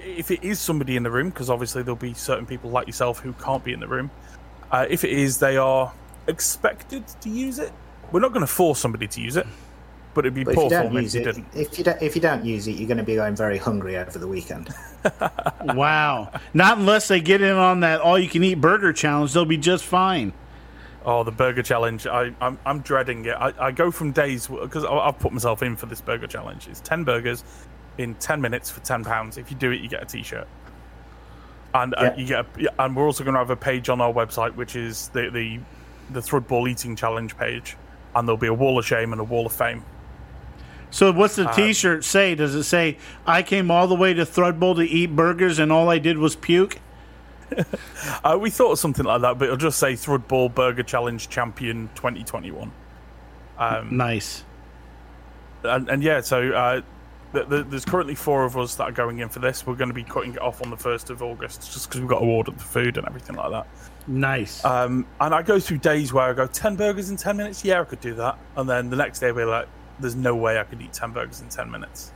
if 0.00 0.30
it 0.30 0.42
is 0.42 0.58
somebody 0.58 0.96
in 0.96 1.02
the 1.02 1.10
room, 1.10 1.30
because 1.30 1.50
obviously 1.50 1.82
there'll 1.82 1.96
be 1.96 2.14
certain 2.14 2.46
people 2.46 2.70
like 2.70 2.86
yourself 2.86 3.20
who 3.20 3.32
can't 3.34 3.62
be 3.64 3.72
in 3.72 3.80
the 3.80 3.88
room. 3.88 4.10
Uh, 4.70 4.86
if 4.88 5.04
it 5.04 5.10
is, 5.10 5.38
they 5.38 5.56
are 5.56 5.92
expected 6.26 7.06
to 7.20 7.28
use 7.28 7.58
it. 7.58 7.72
We're 8.10 8.20
not 8.20 8.32
going 8.32 8.40
to 8.40 8.46
force 8.52 8.78
somebody 8.78 9.06
to 9.08 9.20
use 9.20 9.36
it, 9.36 9.46
but 10.14 10.24
it'd 10.24 10.34
be 10.34 10.44
But 10.44 10.54
if 10.54 10.62
you 10.64 10.68
poor 10.68 10.70
form 10.70 10.96
if 10.96 11.14
you 11.14 11.20
it, 11.20 11.24
didn't. 11.24 11.46
if 11.54 11.78
you 11.78 11.84
don't, 11.84 12.02
if 12.02 12.14
you 12.16 12.22
don't 12.22 12.44
use 12.44 12.66
it, 12.68 12.72
you're 12.72 12.88
going 12.88 12.98
to 12.98 13.04
be 13.04 13.16
going 13.16 13.36
very 13.36 13.58
hungry 13.58 13.96
over 13.96 14.18
the 14.18 14.28
weekend. 14.28 14.70
wow. 15.64 16.32
Not 16.54 16.78
unless 16.78 17.08
they 17.08 17.20
get 17.20 17.42
in 17.42 17.54
on 17.56 17.80
that 17.80 18.00
all 18.00 18.18
you 18.18 18.28
can 18.28 18.42
eat 18.42 18.54
burger 18.60 18.92
challenge, 18.92 19.32
they'll 19.32 19.44
be 19.44 19.58
just 19.58 19.84
fine. 19.84 20.32
Oh, 21.08 21.22
the 21.22 21.30
burger 21.30 21.62
challenge! 21.62 22.06
I, 22.08 22.34
I'm 22.40 22.58
I'm 22.66 22.80
dreading 22.80 23.24
it. 23.26 23.36
I, 23.38 23.52
I 23.66 23.70
go 23.70 23.92
from 23.92 24.10
days 24.10 24.48
because 24.48 24.84
I've 24.84 25.18
put 25.20 25.32
myself 25.32 25.62
in 25.62 25.76
for 25.76 25.86
this 25.86 26.00
burger 26.00 26.26
challenge. 26.26 26.66
It's 26.66 26.80
ten 26.80 27.04
burgers 27.04 27.44
in 27.96 28.16
ten 28.16 28.40
minutes 28.40 28.70
for 28.70 28.80
ten 28.80 29.04
pounds. 29.04 29.38
If 29.38 29.48
you 29.48 29.56
do 29.56 29.70
it, 29.70 29.80
you 29.80 29.88
get 29.88 30.02
a 30.02 30.06
T-shirt, 30.06 30.48
and 31.74 31.94
uh, 31.94 32.12
you 32.16 32.26
get. 32.26 32.44
A, 32.44 32.82
and 32.82 32.96
we're 32.96 33.04
also 33.04 33.22
going 33.22 33.34
to 33.34 33.38
have 33.38 33.50
a 33.50 33.56
page 33.56 33.88
on 33.88 34.00
our 34.00 34.12
website, 34.12 34.56
which 34.56 34.74
is 34.74 35.08
the 35.10 35.30
the 35.30 35.60
the 36.10 36.20
Thrudball 36.20 36.68
eating 36.68 36.96
challenge 36.96 37.38
page, 37.38 37.76
and 38.16 38.26
there'll 38.26 38.36
be 38.36 38.48
a 38.48 38.54
wall 38.54 38.76
of 38.76 38.84
shame 38.84 39.12
and 39.12 39.20
a 39.20 39.24
wall 39.24 39.46
of 39.46 39.52
fame. 39.52 39.84
So 40.90 41.12
what's 41.12 41.36
the 41.36 41.46
T-shirt 41.46 42.04
say? 42.04 42.34
Does 42.34 42.54
it 42.54 42.64
say 42.64 42.98
I 43.26 43.42
came 43.42 43.70
all 43.70 43.86
the 43.86 43.94
way 43.94 44.14
to 44.14 44.24
Thrudbowl 44.24 44.76
to 44.76 44.82
eat 44.82 45.14
burgers 45.14 45.58
and 45.58 45.70
all 45.70 45.88
I 45.88 45.98
did 45.98 46.18
was 46.18 46.36
puke? 46.36 46.78
Uh, 48.24 48.36
we 48.40 48.50
thought 48.50 48.72
of 48.72 48.78
something 48.78 49.04
like 49.04 49.20
that, 49.20 49.38
but 49.38 49.44
it'll 49.44 49.56
just 49.56 49.78
say 49.78 49.92
Thrudball 49.92 50.52
Burger 50.54 50.82
Challenge 50.82 51.28
Champion 51.28 51.88
2021. 51.94 52.70
Nice. 53.90 54.44
and, 55.62 55.88
and 55.88 56.02
yeah, 56.02 56.20
so 56.20 56.52
uh, 56.52 56.80
th- 57.32 57.48
th- 57.48 57.66
there's 57.68 57.84
currently 57.84 58.14
four 58.14 58.44
of 58.44 58.56
us 58.56 58.74
that 58.76 58.84
are 58.84 58.92
going 58.92 59.18
in 59.20 59.28
for 59.28 59.38
this. 59.38 59.66
We're 59.66 59.74
going 59.76 59.88
to 59.90 59.94
be 59.94 60.02
cutting 60.02 60.34
it 60.34 60.42
off 60.42 60.62
on 60.62 60.70
the 60.70 60.76
first 60.76 61.10
of 61.10 61.22
August, 61.22 61.72
just 61.72 61.88
because 61.88 62.00
we've 62.00 62.08
got 62.10 62.20
to 62.20 62.24
order 62.26 62.50
the 62.50 62.58
food 62.62 62.96
and 62.96 63.06
everything 63.06 63.36
like 63.36 63.50
that. 63.50 63.66
Nice. 64.06 64.64
Um, 64.64 65.06
and 65.20 65.34
I 65.34 65.42
go 65.42 65.58
through 65.58 65.78
days 65.78 66.12
where 66.12 66.28
I 66.28 66.32
go 66.32 66.46
ten 66.46 66.76
burgers 66.76 67.10
in 67.10 67.16
ten 67.16 67.36
minutes. 67.36 67.64
Yeah, 67.64 67.80
I 67.80 67.84
could 67.84 68.00
do 68.00 68.14
that, 68.14 68.38
and 68.56 68.68
then 68.68 68.90
the 68.90 68.96
next 68.96 69.18
day 69.20 69.32
we're 69.32 69.46
like, 69.46 69.68
"There's 70.00 70.16
no 70.16 70.34
way 70.34 70.58
I 70.58 70.64
could 70.64 70.80
eat 70.80 70.92
ten 70.92 71.12
burgers 71.12 71.40
in 71.40 71.48
ten 71.48 71.70
minutes." 71.70 72.12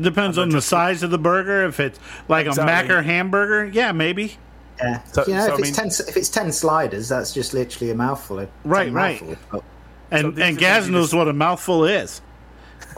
Depends 0.00 0.38
on 0.38 0.48
the 0.48 0.60
size 0.60 1.02
of 1.04 1.10
the 1.10 1.18
burger. 1.18 1.64
If 1.66 1.78
it's 1.78 2.00
like 2.28 2.46
a 2.46 2.50
Exactly. 2.50 2.72
Macker 2.88 3.02
hamburger, 3.02 3.66
yeah, 3.66 3.92
maybe. 3.92 4.36
Yeah. 4.78 5.02
So- 5.04 5.24
you 5.26 5.34
know, 5.34 5.46
so 5.46 5.54
if 5.54 5.64
I 5.64 5.68
it's 5.68 5.76
ten, 5.76 5.86
if 6.08 6.16
it's 6.16 6.28
ten 6.28 6.50
sliders, 6.52 7.08
that's 7.08 7.32
just 7.32 7.54
literally 7.54 7.90
a 7.90 7.94
mouthful. 7.94 8.40
Of, 8.40 8.48
Right, 8.64 8.92
right. 8.92 9.20
mouthfuls. 9.20 9.38
But 9.50 9.62
And 10.10 10.36
these 10.36 10.44
and 10.44 10.58
Gaz 10.58 10.88
knows 10.88 11.10
the- 11.12 11.16
what 11.18 11.28
a 11.28 11.32
mouthful 11.32 11.84
is. 11.84 12.20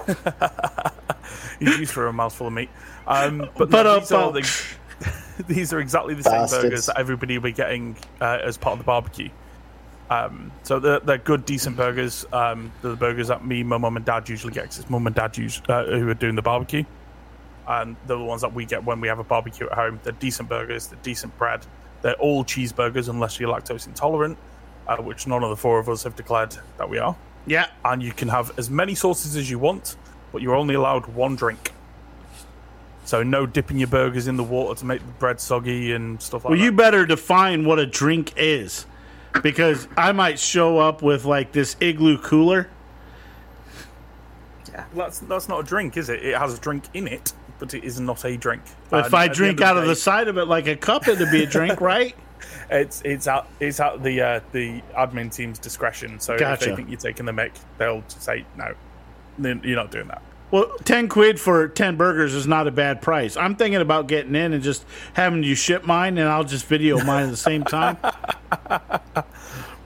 You 1.58 1.72
you 1.72 1.86
throw 1.86 2.08
a 2.10 2.12
mouthful 2.12 2.48
of 2.48 2.52
meat. 2.52 2.68
Um, 3.06 3.48
but 3.56 3.70
But, 3.70 3.82
no, 3.84 3.96
uh, 3.96 3.98
these, 4.00 4.12
are 4.12 4.32
the, 4.32 5.44
these 5.54 5.72
are 5.72 5.80
exactly 5.80 6.14
the 6.14 6.22
same 6.22 6.46
burgers 6.48 6.86
that 6.86 6.98
everybody 6.98 7.38
will 7.38 7.44
be 7.44 7.52
getting 7.52 7.96
uh, 8.20 8.38
as 8.42 8.58
part 8.58 8.74
of 8.74 8.78
the 8.78 8.84
barbecue. 8.84 9.30
Um, 10.10 10.52
so 10.62 10.78
they're, 10.78 11.00
they're 11.00 11.18
good, 11.18 11.44
decent 11.46 11.76
burgers. 11.76 12.26
Um, 12.32 12.70
they're 12.82 12.90
the 12.92 12.96
burgers 12.96 13.28
that 13.28 13.44
me, 13.46 13.62
my 13.62 13.78
mum, 13.78 13.96
and 13.96 14.04
dad 14.04 14.28
usually 14.28 14.52
get 14.52 14.66
'cause 14.66 14.78
it's 14.80 14.90
mum 14.90 15.06
and 15.06 15.16
dad 15.16 15.36
use, 15.36 15.60
uh, 15.68 15.84
who 15.84 16.08
are 16.08 16.14
doing 16.14 16.36
the 16.36 16.42
barbecue. 16.42 16.84
And 17.68 17.96
they're 18.06 18.16
the 18.16 18.24
ones 18.24 18.42
that 18.42 18.52
we 18.54 18.64
get 18.64 18.84
when 18.84 19.00
we 19.00 19.08
have 19.08 19.18
a 19.18 19.24
barbecue 19.24 19.66
at 19.66 19.72
home. 19.72 19.98
They're 20.02 20.12
decent 20.12 20.48
burgers, 20.48 20.86
they're 20.86 20.98
decent 21.02 21.36
bread. 21.38 21.66
They're 22.02 22.14
all 22.14 22.44
cheeseburgers 22.44 23.08
unless 23.08 23.40
you're 23.40 23.50
lactose 23.52 23.86
intolerant, 23.86 24.38
uh, 24.86 24.96
which 24.98 25.26
none 25.26 25.42
of 25.42 25.50
the 25.50 25.56
four 25.56 25.78
of 25.78 25.88
us 25.88 26.04
have 26.04 26.14
declared 26.14 26.56
that 26.78 26.88
we 26.88 26.98
are 26.98 27.16
Yeah. 27.46 27.66
and 27.84 28.02
you 28.02 28.12
can 28.12 28.28
have 28.28 28.56
as 28.58 28.70
many 28.70 28.94
sauces 28.94 29.34
as 29.34 29.50
you 29.50 29.58
want, 29.58 29.96
but 30.32 30.42
you're 30.42 30.54
only 30.54 30.74
allowed 30.74 31.06
one 31.06 31.34
drink. 31.34 31.72
So 33.04 33.22
no 33.22 33.46
dipping 33.46 33.78
your 33.78 33.88
burgers 33.88 34.26
in 34.28 34.36
the 34.36 34.42
water 34.44 34.78
to 34.78 34.84
make 34.84 35.00
the 35.00 35.12
bread 35.14 35.40
soggy 35.40 35.92
and 35.92 36.20
stuff 36.20 36.44
like 36.44 36.50
Well, 36.50 36.58
that. 36.58 36.64
you 36.64 36.72
better 36.72 37.06
define 37.06 37.64
what 37.64 37.78
a 37.78 37.86
drink 37.86 38.32
is, 38.36 38.84
because 39.42 39.88
I 39.96 40.12
might 40.12 40.38
show 40.38 40.78
up 40.78 41.02
with 41.02 41.24
like 41.24 41.52
this 41.52 41.76
igloo 41.80 42.18
cooler. 42.18 42.68
Yeah. 44.72 44.84
That's 44.94 45.18
that's 45.20 45.48
not 45.48 45.60
a 45.60 45.62
drink, 45.62 45.96
is 45.96 46.08
it? 46.08 46.22
It 46.24 46.36
has 46.36 46.54
a 46.54 46.60
drink 46.60 46.84
in 46.94 47.06
it, 47.08 47.32
but 47.58 47.74
it 47.74 47.84
is 47.84 48.00
not 48.00 48.24
a 48.24 48.36
drink. 48.36 48.62
If 48.92 49.06
And 49.06 49.14
I 49.14 49.28
drink 49.28 49.60
out 49.60 49.76
of 49.76 49.84
day, 49.84 49.88
the 49.88 49.96
side 49.96 50.28
of 50.28 50.38
it 50.38 50.46
like 50.46 50.66
a 50.66 50.76
cup, 50.76 51.08
it'd 51.08 51.30
be 51.30 51.42
a 51.42 51.46
drink, 51.46 51.80
right? 51.80 52.14
it's 52.70 53.02
it's 53.04 53.26
at 53.26 53.46
it's 53.60 53.80
at 53.80 54.02
the 54.02 54.20
uh, 54.20 54.40
the 54.52 54.82
admin 54.96 55.32
team's 55.32 55.58
discretion. 55.58 56.20
So 56.20 56.34
if 56.34 56.60
they 56.60 56.74
think 56.74 56.88
you're 56.88 56.98
taking 56.98 57.26
the 57.26 57.32
mic, 57.32 57.52
they'll 57.78 58.04
say 58.08 58.44
no, 58.56 58.74
then 59.38 59.60
you're 59.64 59.76
not 59.76 59.90
doing 59.90 60.08
that. 60.08 60.22
Well, 60.50 60.76
ten 60.84 61.08
quid 61.08 61.40
for 61.40 61.68
ten 61.68 61.96
burgers 61.96 62.34
is 62.34 62.46
not 62.46 62.66
a 62.66 62.70
bad 62.70 63.02
price. 63.02 63.36
I'm 63.36 63.56
thinking 63.56 63.80
about 63.80 64.06
getting 64.06 64.34
in 64.34 64.52
and 64.52 64.62
just 64.62 64.84
having 65.14 65.42
you 65.42 65.54
ship 65.54 65.84
mine, 65.84 66.18
and 66.18 66.28
I'll 66.28 66.44
just 66.44 66.66
video 66.66 67.02
mine 67.04 67.24
at 67.24 67.30
the 67.30 67.36
same 67.36 67.64
time. 67.64 67.98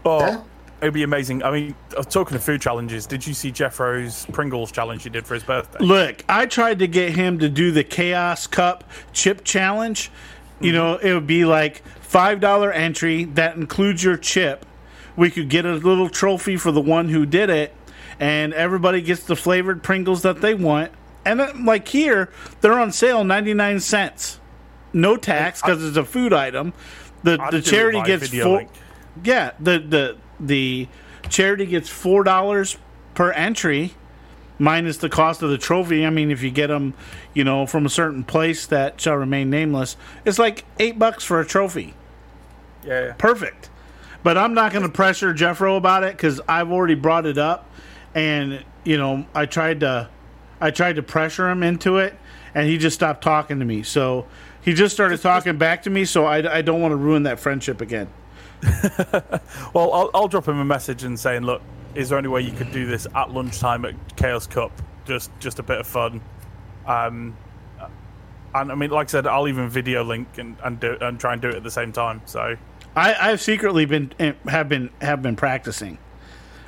Oh, 0.03 0.21
Yeah. 0.21 0.43
It'd 0.81 0.95
be 0.95 1.03
amazing. 1.03 1.43
I 1.43 1.51
mean, 1.51 1.75
uh, 1.97 2.03
talking 2.03 2.37
of 2.37 2.43
food 2.43 2.61
challenges, 2.61 3.07
did 3.07 3.27
you 3.27 3.35
see 3.35 3.51
Jeffro's 3.51 4.27
Pringles 4.33 4.73
challenge 4.73 5.03
he 5.03 5.11
did 5.11 5.27
for 5.27 5.35
his 5.35 5.43
birthday? 5.43 5.85
Look, 5.85 6.25
I 6.29 6.47
tried 6.47 6.79
to 6.81 6.87
get 6.87 7.13
him 7.13 7.39
to 7.41 7.49
do 7.49 7.71
the 7.71 7.85
Chaos 7.85 8.47
Cup 8.47 8.85
chip 9.13 9.45
challenge. 9.45 10.11
You 10.61 10.73
know, 10.73 10.97
it 10.97 11.15
would 11.15 11.27
be 11.27 11.45
like 11.45 11.83
five 12.01 12.41
dollar 12.41 12.73
entry 12.73 13.25
that 13.25 13.57
includes 13.57 14.03
your 14.05 14.17
chip. 14.17 14.67
We 15.17 15.31
could 15.31 15.49
get 15.49 15.65
a 15.67 15.75
little 15.75 16.09
trophy 16.09 16.57
for 16.57 16.73
the 16.73 16.81
one 16.81 17.09
who 17.09 17.27
did 17.27 17.51
it, 17.51 17.75
and 18.19 18.53
everybody 18.55 19.03
gets 19.03 19.25
the 19.25 19.37
flavored 19.37 19.83
Pringles 19.83 20.23
that 20.23 20.41
they 20.41 20.55
want. 20.55 20.93
And 21.25 21.41
then, 21.41 21.65
like 21.65 21.89
here, 21.89 22.31
they're 22.61 22.79
on 22.79 22.93
sale 22.93 23.25
ninety 23.25 23.55
nine 23.55 23.81
cents, 23.81 24.41
no 24.93 25.17
tax 25.17 25.61
because 25.61 25.85
it's 25.85 25.97
a 25.97 26.05
food 26.05 26.33
item. 26.33 26.73
The 27.23 27.39
I'd 27.41 27.53
the 27.53 27.61
charity 27.61 28.03
gets 28.03 28.29
four. 28.29 28.59
link. 28.59 28.71
Yeah, 29.23 29.53
the 29.61 29.79
the 29.79 30.17
the 30.41 30.89
charity 31.29 31.67
gets 31.67 31.89
four 31.89 32.25
dollars 32.25 32.79
per 33.15 33.31
entry, 33.33 33.95
minus 34.59 34.97
the 34.99 35.09
cost 35.09 35.43
of 35.43 35.51
the 35.51 35.59
trophy. 35.59 36.07
I 36.07 36.11
mean, 36.11 36.31
if 36.31 36.43
you 36.43 36.51
get 36.51 36.69
them, 36.69 36.95
you 37.35 37.45
know, 37.45 37.67
from 37.67 37.87
a 37.87 37.91
certain 37.91 38.25
place 38.25 38.67
that 38.67 39.01
shall 39.01 39.17
remain 39.17 39.51
nameless, 39.51 39.97
it's 40.25 40.39
like 40.39 40.65
eight 40.79 40.99
bucks 40.99 41.25
for 41.25 41.41
a 41.41 41.47
trophy. 41.47 41.95
Yeah, 42.85 43.07
yeah. 43.07 43.13
Perfect. 43.15 43.71
But 44.23 44.37
I'm 44.37 44.55
not 44.55 44.73
going 44.73 44.85
to 44.85 44.91
pressure 44.91 45.33
Jeffro 45.33 45.77
about 45.77 46.05
it 46.05 46.17
because 46.17 46.41
I've 46.47 46.71
already 46.71 46.95
brought 46.95 47.27
it 47.27 47.39
up, 47.39 47.71
and 48.15 48.65
you 48.85 48.99
know, 48.99 49.27
I 49.35 49.47
tried 49.47 49.81
to, 49.81 50.09
I 50.61 50.71
tried 50.71 50.97
to 50.97 51.03
pressure 51.03 51.49
him 51.49 51.63
into 51.63 51.99
it, 51.99 52.15
and 52.55 52.67
he 52.67 52.79
just 52.79 52.95
stopped 52.95 53.23
talking 53.23 53.59
to 53.61 53.65
me. 53.65 53.83
So 53.83 54.27
he 54.61 54.75
just 54.75 54.95
started 54.95 55.21
talking 55.21 55.57
back 55.57 55.83
to 55.85 55.91
me. 55.91 56.05
So 56.05 56.27
I, 56.27 56.59
I 56.59 56.63
don't 56.63 56.81
want 56.81 56.93
to 56.93 56.97
ruin 56.97 57.23
that 57.23 57.41
friendship 57.41 57.81
again. 57.81 58.09
Well, 59.75 59.93
I'll, 59.93 60.11
I'll 60.15 60.29
drop 60.29 60.49
him 60.49 60.59
a 60.59 60.65
message 60.65 61.05
and 61.05 61.19
saying, 61.19 61.43
look, 61.43 61.63
is 61.95 62.09
there 62.09 62.19
any 62.19 62.29
way 62.29 62.41
you 62.41 62.53
could 62.53 62.73
do 62.73 62.87
this 62.87 63.07
at 63.15 63.31
lunchtime 63.31 63.85
at 63.85 63.95
Chaos 64.17 64.47
Cup? 64.47 64.73
Just, 65.05 65.31
just 65.39 65.59
a 65.59 65.63
bit 65.63 65.79
of 65.79 65.87
fun. 65.87 66.21
Um, 66.87 67.37
and 68.55 68.73
I 68.73 68.75
mean, 68.75 68.91
like 68.91 69.09
I 69.09 69.11
said, 69.11 69.27
I'll 69.27 69.49
even 69.49 69.69
video 69.69 70.03
link 70.03 70.39
and 70.39 70.57
and 70.65 70.81
do 70.81 70.97
and 71.01 71.21
try 71.21 71.33
and 71.33 71.43
do 71.43 71.49
it 71.49 71.55
at 71.55 71.63
the 71.63 71.71
same 71.71 71.93
time. 71.93 72.23
So 72.27 72.57
I, 72.97 73.15
I've 73.15 73.41
secretly 73.41 73.85
been 73.85 74.13
eh, 74.19 74.33
have 74.49 74.69
been 74.69 74.91
have 75.01 75.23
been 75.23 75.37
practicing. 75.37 75.99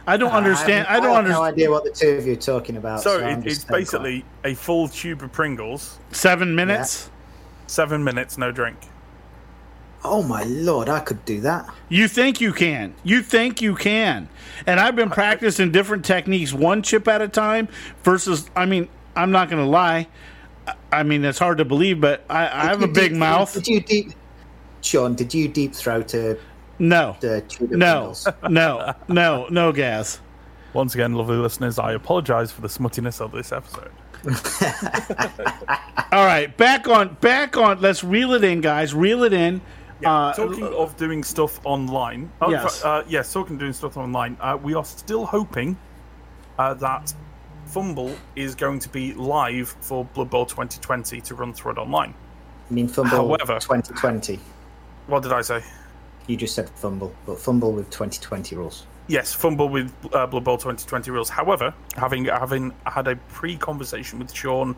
I 0.06 0.16
don't 0.16 0.32
understand. 0.32 0.86
I, 0.88 0.96
I, 0.96 1.00
don't 1.00 1.14
have 1.14 1.28
no 1.28 1.42
idea 1.42 1.70
what 1.70 1.84
the 1.84 1.90
two 1.90 2.10
of 2.10 2.26
you 2.26 2.34
are 2.34 2.36
talking 2.36 2.76
about. 2.76 3.00
So 3.00 3.18
So, 3.18 3.26
it, 3.26 3.46
it's 3.46 3.60
staying 3.60 3.80
basically 3.80 4.24
a 4.44 4.54
full 4.54 4.88
tube 4.88 5.22
of 5.22 5.32
Pringles, 5.32 5.98
Seven 6.12 6.54
minutes. 6.54 7.10
seven 7.66 8.04
minutes, 8.04 8.38
no 8.38 8.52
drink. 8.52 8.78
Quiet. 10.02 10.14
Oh 10.14 10.22
my 10.22 10.42
lord, 10.44 10.88
I 10.88 11.00
could 11.00 11.24
do 11.24 11.40
that. 11.42 11.68
You 11.88 12.08
think 12.08 12.40
you 12.40 12.52
can. 12.52 12.94
You 13.04 13.22
think 13.22 13.60
you 13.62 13.74
can. 13.74 14.28
And 14.66 14.78
I've 14.80 14.96
been 14.96 15.10
practicing 15.10 15.72
different 15.72 16.04
techniques, 16.04 16.52
one 16.52 16.82
chip 16.82 17.08
at 17.08 17.22
a 17.22 17.28
time 17.28 17.68
versus. 18.02 18.50
I 18.56 18.66
mean, 18.66 18.88
I'm 19.16 19.30
not 19.30 19.48
going 19.50 19.62
to 19.62 19.68
lie. 19.68 20.08
I- 20.66 20.74
I 20.92 21.02
mean, 21.04 21.24
it's 21.24 21.38
hard 21.38 21.58
to 21.58 21.64
believe, 21.64 22.00
but 22.00 22.22
I, 22.28 22.42
I 22.46 22.64
have 22.66 22.82
a 22.82 22.86
you 22.86 22.92
big 22.92 23.10
deep- 23.12 23.18
mouth. 23.18 23.52
Did 23.54 23.66
you 23.66 23.80
deep, 23.80 24.12
Sean? 24.82 25.14
Did 25.14 25.32
you 25.34 25.48
deep 25.48 25.74
throat 25.74 26.12
a 26.14 26.38
No, 26.78 27.16
the 27.20 27.42
no, 27.70 28.14
no, 28.48 28.92
no, 29.08 29.46
no 29.50 29.72
gas. 29.72 30.20
Once 30.74 30.94
again, 30.94 31.14
lovely 31.14 31.36
listeners, 31.36 31.78
I 31.78 31.92
apologise 31.92 32.50
for 32.52 32.60
the 32.62 32.68
smuttiness 32.68 33.20
of 33.20 33.32
this 33.32 33.52
episode. 33.52 33.90
All 36.12 36.24
right, 36.26 36.54
back 36.56 36.88
on, 36.88 37.14
back 37.20 37.56
on. 37.56 37.80
Let's 37.80 38.04
reel 38.04 38.32
it 38.34 38.44
in, 38.44 38.60
guys. 38.60 38.94
Reel 38.94 39.22
it 39.24 39.32
in. 39.32 39.60
Uh, 40.04 40.32
talking 40.32 40.64
of 40.74 40.96
doing 40.96 41.22
stuff 41.24 41.60
online, 41.64 42.30
oh, 42.40 42.50
Yes. 42.50 42.84
uh, 42.84 43.02
yes, 43.08 43.32
talking 43.32 43.54
of 43.56 43.60
doing 43.60 43.72
stuff 43.72 43.96
online, 43.96 44.36
uh, 44.40 44.58
we 44.62 44.74
are 44.74 44.84
still 44.84 45.24
hoping 45.26 45.76
uh, 46.58 46.74
that 46.74 47.12
Fumbbl 47.68 48.14
is 48.36 48.54
going 48.54 48.78
to 48.80 48.88
be 48.88 49.14
live 49.14 49.74
for 49.80 50.04
Blood 50.06 50.30
Bowl 50.30 50.44
2020 50.46 51.20
to 51.20 51.34
run 51.34 51.52
through 51.52 51.72
it 51.72 51.78
online. 51.78 52.14
I 52.70 52.74
mean, 52.74 52.88
fumble 52.88 53.16
However- 53.36 53.58
2020. 53.60 54.38
What 55.06 55.22
did 55.22 55.32
I 55.32 55.40
say? 55.42 55.62
You 56.26 56.36
just 56.36 56.54
said 56.54 56.70
fumble, 56.70 57.12
but 57.26 57.38
fumble 57.38 57.72
with 57.72 57.90
2020 57.90 58.54
rules. 58.56 58.86
Yes, 59.08 59.34
Fumbbl 59.36 59.68
with 59.70 59.92
uh, 60.14 60.26
Blood 60.26 60.44
Bowl 60.44 60.56
2020 60.56 61.10
rules. 61.10 61.28
However, 61.28 61.74
having 61.96 62.26
having 62.26 62.72
had 62.86 63.08
a 63.08 63.16
pre-conversation 63.16 64.20
with 64.20 64.32
Sean 64.32 64.76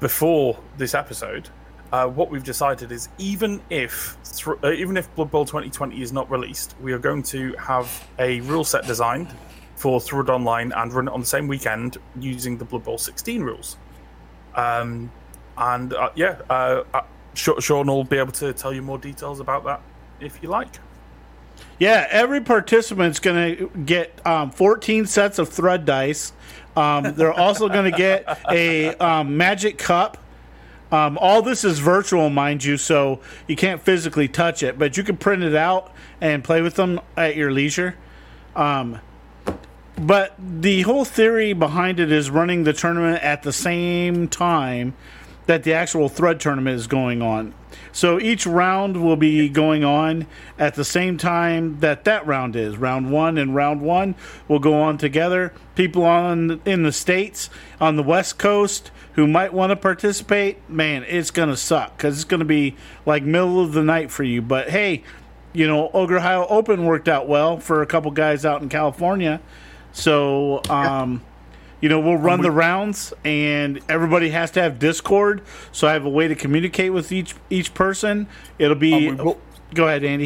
before 0.00 0.58
this 0.76 0.94
episode, 0.94 1.48
uh, 1.94 2.08
what 2.08 2.28
we've 2.28 2.42
decided 2.42 2.90
is 2.90 3.08
even 3.18 3.62
if 3.70 4.16
thr 4.24 4.54
uh, 4.64 4.72
even 4.72 4.96
if 4.96 5.14
Blood 5.14 5.30
Bowl 5.30 5.44
2020 5.44 6.02
is 6.02 6.12
not 6.12 6.28
released, 6.28 6.74
we 6.82 6.92
are 6.92 6.98
going 6.98 7.22
to 7.22 7.52
have 7.52 7.86
a 8.18 8.40
rule 8.40 8.64
set 8.64 8.84
designed 8.84 9.28
for 9.76 10.00
Thrud 10.00 10.28
Online 10.28 10.72
and 10.72 10.92
run 10.92 11.06
it 11.06 11.12
on 11.12 11.20
the 11.20 11.26
same 11.26 11.46
weekend 11.46 11.98
using 12.18 12.58
the 12.58 12.64
Blood 12.64 12.82
Bowl 12.82 12.98
16 12.98 13.42
rules. 13.42 13.76
Um, 14.56 15.12
and 15.56 15.94
uh, 15.94 16.10
yeah, 16.16 16.40
uh, 16.50 16.82
uh, 16.92 17.02
Sean 17.34 17.86
will 17.86 18.02
be 18.02 18.18
able 18.18 18.32
to 18.32 18.52
tell 18.52 18.72
you 18.72 18.82
more 18.82 18.98
details 18.98 19.38
about 19.38 19.62
that 19.64 19.80
if 20.18 20.42
you 20.42 20.48
like. 20.48 20.80
Yeah, 21.78 22.08
every 22.10 22.40
participant's 22.40 23.20
going 23.20 23.56
to 23.56 23.70
get 23.84 24.20
um, 24.26 24.50
14 24.50 25.06
sets 25.06 25.38
of 25.38 25.48
Thrud 25.48 25.84
dice. 25.84 26.32
Um, 26.76 27.14
they're 27.14 27.32
also 27.32 27.68
going 27.68 27.88
to 27.88 27.96
get 27.96 28.40
a 28.50 28.96
um, 28.96 29.36
magic 29.36 29.78
cup. 29.78 30.18
Um, 30.94 31.18
all 31.20 31.42
this 31.42 31.64
is 31.64 31.80
virtual, 31.80 32.30
mind 32.30 32.62
you, 32.62 32.76
so 32.76 33.18
you 33.48 33.56
can't 33.56 33.82
physically 33.82 34.28
touch 34.28 34.62
it, 34.62 34.78
but 34.78 34.96
you 34.96 35.02
can 35.02 35.16
print 35.16 35.42
it 35.42 35.56
out 35.56 35.92
and 36.20 36.44
play 36.44 36.62
with 36.62 36.76
them 36.76 37.00
at 37.16 37.34
your 37.34 37.50
leisure. 37.50 37.96
Um, 38.54 39.00
but 39.98 40.36
the 40.38 40.82
whole 40.82 41.04
theory 41.04 41.52
behind 41.52 41.98
it 41.98 42.12
is 42.12 42.30
running 42.30 42.62
the 42.62 42.72
tournament 42.72 43.24
at 43.24 43.42
the 43.42 43.52
same 43.52 44.28
time 44.28 44.94
that 45.46 45.64
the 45.64 45.72
actual 45.72 46.08
Thrud 46.08 46.38
tournament 46.38 46.76
is 46.76 46.86
going 46.86 47.22
on. 47.22 47.54
So 47.90 48.20
each 48.20 48.46
round 48.46 49.02
will 49.02 49.16
be 49.16 49.48
going 49.48 49.82
on 49.82 50.28
at 50.60 50.76
the 50.76 50.84
same 50.84 51.18
time 51.18 51.80
that 51.80 52.04
that 52.04 52.24
round 52.24 52.54
is. 52.54 52.76
Round 52.76 53.10
one 53.10 53.36
and 53.36 53.52
round 53.52 53.80
one 53.80 54.14
will 54.46 54.60
go 54.60 54.74
on 54.80 54.98
together. 54.98 55.52
People 55.74 56.04
on 56.04 56.60
in 56.64 56.84
the 56.84 56.92
states 56.92 57.50
on 57.80 57.96
the 57.96 58.02
West 58.04 58.38
Coast 58.38 58.92
who 59.14 59.26
might 59.26 59.52
want 59.52 59.70
to 59.70 59.76
participate, 59.76 60.58
man, 60.68 61.04
it's 61.08 61.30
gonna 61.30 61.56
suck 61.56 61.96
because 61.96 62.16
it's 62.16 62.24
gonna 62.24 62.44
be 62.44 62.76
like 63.06 63.22
middle 63.22 63.60
of 63.60 63.72
the 63.72 63.82
night 63.82 64.10
for 64.10 64.24
you. 64.24 64.42
But 64.42 64.70
hey, 64.70 65.02
you 65.52 65.66
know, 65.66 65.90
Ogre 65.94 66.18
Ohio 66.18 66.46
Open 66.48 66.84
worked 66.84 67.08
out 67.08 67.28
well 67.28 67.58
for 67.58 67.82
a 67.82 67.86
couple 67.86 68.10
guys 68.10 68.44
out 68.44 68.60
in 68.62 68.68
California. 68.68 69.40
So, 69.92 70.60
um, 70.68 71.22
you 71.80 71.88
know, 71.88 72.00
we'll 72.00 72.16
run 72.16 72.40
the 72.40 72.50
rounds, 72.50 73.12
and 73.24 73.80
everybody 73.88 74.30
has 74.30 74.50
to 74.52 74.62
have 74.62 74.78
Discord. 74.78 75.42
So 75.70 75.86
I 75.86 75.92
have 75.92 76.04
a 76.04 76.10
way 76.10 76.26
to 76.28 76.34
communicate 76.34 76.92
with 76.92 77.12
each 77.12 77.34
each 77.50 77.74
person. 77.74 78.26
It'll 78.58 78.74
be. 78.76 79.10
We 79.10 79.14
will- 79.14 79.40
go 79.74 79.86
ahead, 79.88 80.02
Andy. 80.04 80.24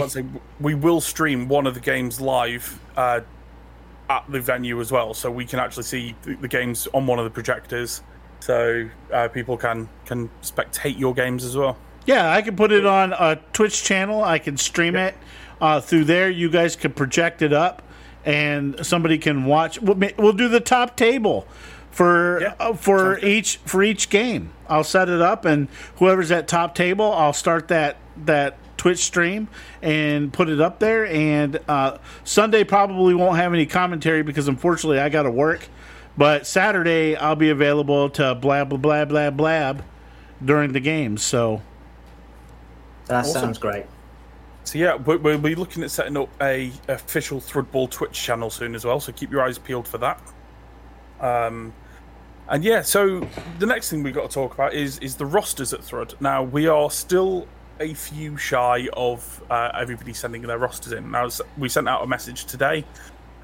We 0.61 0.74
will 0.74 1.01
stream 1.01 1.48
one 1.48 1.66
of 1.66 1.74
the 1.74 1.81
games 1.81 2.20
live 2.20 2.79
uh, 2.96 3.20
at 4.09 4.24
the 4.31 4.40
venue 4.40 4.81
as 4.81 4.90
well, 4.92 5.14
so 5.14 5.31
we 5.31 5.44
can 5.44 5.59
actually 5.59 5.83
see 5.85 6.14
the 6.24 6.48
games 6.48 6.87
on 6.94 7.07
one 7.07 7.18
of 7.18 7.24
the 7.24 7.31
projectors, 7.31 8.03
so 8.40 8.88
uh, 9.12 9.29
people 9.29 9.57
can 9.57 9.88
can 10.07 10.31
spectate 10.42 10.98
your 10.98 11.14
games 11.14 11.44
as 11.44 11.57
well. 11.57 11.77
Yeah, 12.07 12.33
I 12.33 12.40
can 12.42 12.57
put 12.57 12.72
it 12.72 12.87
on 12.87 13.12
a 13.12 13.37
Twitch 13.53 13.85
channel. 13.85 14.24
I 14.24 14.38
can 14.38 14.57
stream 14.57 14.96
it 14.96 15.14
uh, 15.61 15.81
through 15.81 16.05
there. 16.05 16.31
You 16.31 16.48
guys 16.48 16.74
can 16.77 16.92
project 16.92 17.42
it 17.42 17.53
up, 17.53 17.83
and 18.24 18.85
somebody 18.87 19.18
can 19.18 19.44
watch. 19.44 19.81
We'll, 19.83 19.98
we'll 20.16 20.33
do 20.33 20.48
the 20.48 20.61
top 20.61 20.96
table 20.96 21.46
for 21.90 22.40
Yeah, 22.40 22.55
uh, 22.59 22.72
for 22.74 22.98
sounds 22.98 23.20
good. 23.20 23.29
each 23.29 23.57
for 23.59 23.83
each 23.83 24.09
game. 24.09 24.53
I'll 24.68 24.85
set 24.85 25.09
it 25.09 25.20
up, 25.20 25.44
and 25.44 25.68
whoever's 25.96 26.31
at 26.31 26.48
top 26.48 26.74
table, 26.74 27.12
I'll 27.12 27.33
start 27.35 27.68
that 27.68 27.96
that 28.24 28.57
Twitch 28.79 28.98
stream 29.05 29.48
and 29.83 30.33
put 30.33 30.48
it 30.48 30.61
up 30.61 30.79
there. 30.79 31.05
And 31.07 31.59
uh, 31.68 31.98
Sunday 32.24 32.64
probably 32.64 33.12
won't 33.14 33.37
have 33.37 33.53
any 33.53 33.66
commentary 33.66 34.22
because 34.22 34.48
unfortunately 34.48 35.01
I 35.01 35.09
got 35.09 35.24
to 35.24 35.31
work. 35.31 35.68
But 36.18 36.46
Saturday 36.46 37.14
I'll 37.16 37.37
be 37.37 37.48
available 37.50 38.11
to 38.11 38.35
blab 38.35 38.68
blah 38.70 38.78
blah 38.83 39.04
blah 39.07 39.31
blab 39.31 39.85
during 40.44 40.72
the 40.72 40.81
games. 40.81 41.22
So. 41.22 41.62
That 43.07 43.20
Awesome. 43.24 43.40
sounds 43.40 43.59
great. 43.59 43.87
So 44.64 44.78
yeah, 44.78 44.96
we- 44.96 45.16
we'll 45.16 45.38
be 45.38 45.54
looking 45.54 45.83
at 45.83 45.90
setting 45.90 46.16
up 46.18 46.28
a 46.42 46.70
official 46.88 47.40
Thrudball 47.40 47.88
Twitch 47.88 48.12
channel 48.12 48.50
soon 48.50 48.74
as 48.74 48.85
well. 48.85 49.00
So 49.00 49.12
keep 49.12 49.31
your 49.31 49.42
eyes 49.42 49.59
peeled 49.59 49.88
for 49.88 49.96
that. 49.98 50.20
Um, 51.20 51.72
and 52.48 52.62
yeah, 52.64 52.83
so 52.83 53.26
the 53.61 53.66
next 53.66 53.88
thing 53.88 54.02
we've 54.02 54.12
got 54.14 54.28
to 54.28 54.35
talk 54.35 54.52
about 54.54 54.74
is 54.74 54.98
is 54.98 55.14
the 55.16 55.24
rosters 55.24 55.72
at 55.72 55.81
Thrud. 55.81 56.20
Now 56.20 56.42
we 56.42 56.66
are 56.66 56.90
still 56.90 57.46
a 57.81 57.94
few 57.94 58.37
shy 58.37 58.88
of 58.92 59.40
uh, 59.48 59.70
everybody 59.74 60.12
sending 60.12 60.42
their 60.42 60.59
rosters 60.59 60.92
in. 60.92 61.11
Now 61.12 61.28
we 61.57 61.68
sent 61.68 61.88
out 61.88 62.02
a 62.02 62.07
message 62.07 62.44
today 62.46 62.85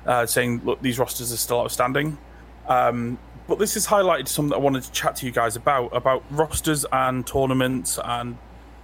uh, 0.06 0.26
saying, 0.26 0.60
look, 0.64 0.82
these 0.82 0.98
rosters 0.98 1.32
are 1.32 1.36
still 1.36 1.60
outstanding. 1.60 2.18
Um, 2.68 3.18
but 3.46 3.58
this 3.58 3.74
has 3.74 3.86
highlighted 3.86 4.28
something 4.28 4.50
that 4.50 4.56
I 4.56 4.60
wanted 4.60 4.84
to 4.84 4.92
chat 4.92 5.16
to 5.16 5.26
you 5.26 5.32
guys 5.32 5.56
about 5.56 5.94
about 5.94 6.24
rosters 6.30 6.86
and 6.92 7.26
tournaments 7.26 7.98
and 8.02 8.38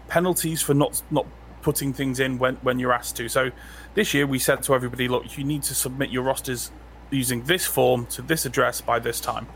penalties 0.08 0.60
for 0.60 0.74
not 0.74 1.02
not 1.10 1.26
putting 1.62 1.92
things 1.92 2.20
in 2.20 2.38
when 2.38 2.56
when 2.56 2.78
you're 2.78 2.92
asked 2.92 3.16
to. 3.16 3.28
So 3.28 3.50
this 3.94 4.12
year 4.14 4.26
we 4.26 4.38
said 4.38 4.62
to 4.64 4.74
everybody, 4.74 5.08
look, 5.08 5.38
you 5.38 5.44
need 5.44 5.62
to 5.64 5.74
submit 5.74 6.10
your 6.10 6.22
rosters 6.22 6.70
using 7.10 7.42
this 7.44 7.66
form 7.66 8.06
to 8.06 8.22
this 8.22 8.44
address 8.46 8.80
by 8.80 8.98
this 8.98 9.20
time, 9.20 9.46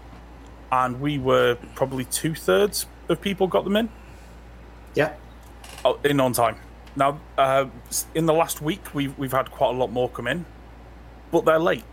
and 0.73 1.01
we 1.01 1.19
were 1.19 1.57
probably 1.75 2.05
two 2.07 2.35
thirds 2.35 2.87
of 3.09 3.21
people 3.21 3.47
got 3.47 3.65
them 3.65 3.77
in 3.77 3.91
Yeah. 4.95 5.13
oh, 5.85 5.99
in 6.05 6.19
on 6.21 6.33
time. 6.33 6.57
Now, 6.97 7.21
uh, 7.37 7.67
in 8.15 8.27
the 8.27 8.33
last 8.33 8.63
week, 8.63 8.95
we've 8.95 9.17
we've 9.19 9.33
had 9.33 9.51
quite 9.51 9.75
a 9.75 9.79
lot 9.79 9.91
more 9.93 10.09
come 10.09 10.27
in, 10.29 10.47
but 11.31 11.45
they're 11.45 11.59
late. 11.59 11.85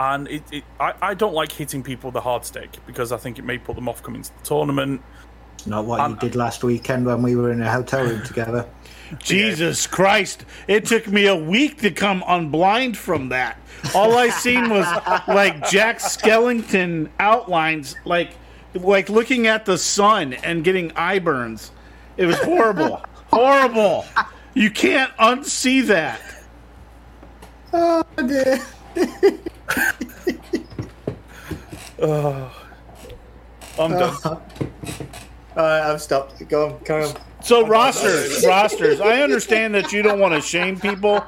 And 0.00 0.26
it, 0.28 0.42
it 0.50 0.64
I, 0.80 0.94
I 1.02 1.14
don't 1.14 1.34
like 1.34 1.52
hitting 1.52 1.82
people 1.82 2.08
with 2.08 2.16
a 2.16 2.22
hard 2.22 2.46
stick 2.46 2.70
because 2.86 3.12
I 3.12 3.18
think 3.18 3.38
it 3.38 3.44
may 3.44 3.58
put 3.58 3.76
them 3.76 3.86
off 3.86 4.02
coming 4.02 4.22
to 4.22 4.30
the 4.38 4.44
tournament. 4.44 5.02
Not 5.66 5.84
what 5.84 6.00
Um, 6.00 6.12
you 6.12 6.16
did 6.16 6.34
last 6.34 6.64
weekend 6.64 7.04
when 7.04 7.20
we 7.22 7.36
were 7.36 7.52
in 7.52 7.60
a 7.60 7.70
hotel 7.70 8.04
room 8.04 8.22
together. 8.22 8.66
Jesus 9.18 9.86
Christ. 9.86 10.46
It 10.68 10.86
took 10.86 11.06
me 11.06 11.26
a 11.26 11.36
week 11.36 11.82
to 11.82 11.90
come 11.90 12.22
unblind 12.22 12.96
from 12.96 13.28
that. 13.28 13.58
All 13.94 14.16
I 14.16 14.30
seen 14.30 14.70
was 14.70 14.86
like 15.28 15.68
Jack 15.68 15.98
Skellington 15.98 17.10
outlines, 17.18 17.94
like 18.06 18.30
like 18.72 19.10
looking 19.10 19.48
at 19.48 19.66
the 19.66 19.76
sun 19.76 20.32
and 20.32 20.64
getting 20.64 20.92
eye 20.96 21.18
burns. 21.18 21.72
It 22.16 22.24
was 22.24 22.38
horrible. 22.38 23.02
horrible. 23.26 24.06
You 24.54 24.70
can't 24.70 25.14
unsee 25.18 25.84
that. 25.88 26.22
Oh 27.74 28.02
dear. 28.16 28.60
I'm 33.78 33.90
done. 33.92 34.16
Alright, 35.56 35.82
I've 35.82 36.00
stopped. 36.00 36.48
Go 36.48 36.68
on, 36.68 36.80
carry 36.84 37.04
on. 37.04 37.16
So 37.42 37.66
rosters, 37.66 38.44
rosters. 38.46 39.00
I 39.00 39.22
understand 39.22 39.74
that 39.74 39.92
you 39.92 40.02
don't 40.02 40.20
want 40.20 40.34
to 40.34 40.40
shame 40.40 40.78
people, 40.78 41.24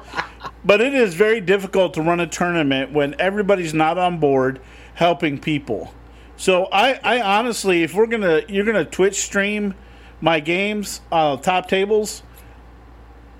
but 0.63 0.79
it 0.79 0.93
is 0.93 1.13
very 1.13 1.41
difficult 1.41 1.93
to 1.95 2.01
run 2.01 2.19
a 2.19 2.27
tournament 2.27 2.91
when 2.91 3.15
everybody's 3.19 3.73
not 3.73 3.97
on 3.97 4.19
board 4.19 4.61
helping 4.93 5.39
people. 5.39 5.93
So 6.37 6.65
I, 6.71 6.99
I 7.03 7.21
honestly, 7.21 7.83
if 7.83 7.93
we're 7.93 8.07
gonna, 8.07 8.41
you're 8.47 8.65
gonna 8.65 8.85
Twitch 8.85 9.21
stream 9.21 9.73
my 10.21 10.39
games, 10.39 11.01
uh, 11.11 11.37
top 11.37 11.67
tables. 11.67 12.23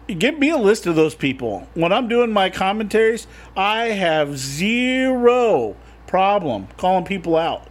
Give 0.07 0.37
me 0.37 0.49
a 0.49 0.57
list 0.57 0.85
of 0.85 0.95
those 0.95 1.15
people. 1.15 1.67
When 1.75 1.93
I'm 1.93 2.07
doing 2.07 2.31
my 2.31 2.49
commentaries, 2.49 3.25
I 3.55 3.85
have 3.85 4.37
zero 4.37 5.75
problem 6.07 6.67
calling 6.77 7.05
people 7.05 7.37
out. 7.37 7.67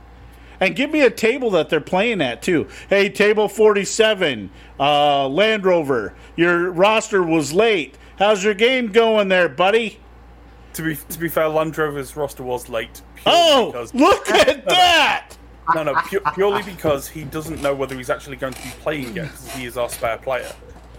And 0.58 0.76
give 0.76 0.90
me 0.90 1.00
a 1.02 1.10
table 1.10 1.50
that 1.50 1.68
they're 1.68 1.80
playing 1.80 2.20
at 2.22 2.40
too. 2.40 2.68
Hey, 2.88 3.08
table 3.10 3.48
forty-seven, 3.48 4.50
uh, 4.78 5.28
Land 5.28 5.64
Rover. 5.64 6.14
Your 6.36 6.70
roster 6.70 7.22
was 7.22 7.52
late. 7.52 7.98
How's 8.18 8.44
your 8.44 8.54
game 8.54 8.92
going 8.92 9.28
there, 9.28 9.48
buddy? 9.48 9.98
To 10.74 10.82
be 10.82 10.96
to 10.96 11.18
be 11.18 11.28
fair, 11.28 11.48
Land 11.48 11.76
Rover's 11.76 12.16
roster 12.16 12.44
was 12.44 12.68
late. 12.68 13.02
Oh, 13.26 13.72
because- 13.72 13.92
look 13.92 14.28
at 14.30 14.66
that! 14.68 15.36
No, 15.74 15.82
no, 15.82 15.94
pu- 15.94 16.20
purely 16.34 16.62
because 16.62 17.08
he 17.08 17.24
doesn't 17.24 17.60
know 17.62 17.74
whether 17.74 17.96
he's 17.96 18.10
actually 18.10 18.36
going 18.36 18.52
to 18.52 18.62
be 18.62 18.70
playing 18.80 19.14
yet 19.16 19.30
because 19.32 19.54
he 19.54 19.64
is 19.64 19.76
our 19.76 19.88
spare 19.88 20.18
player, 20.18 20.52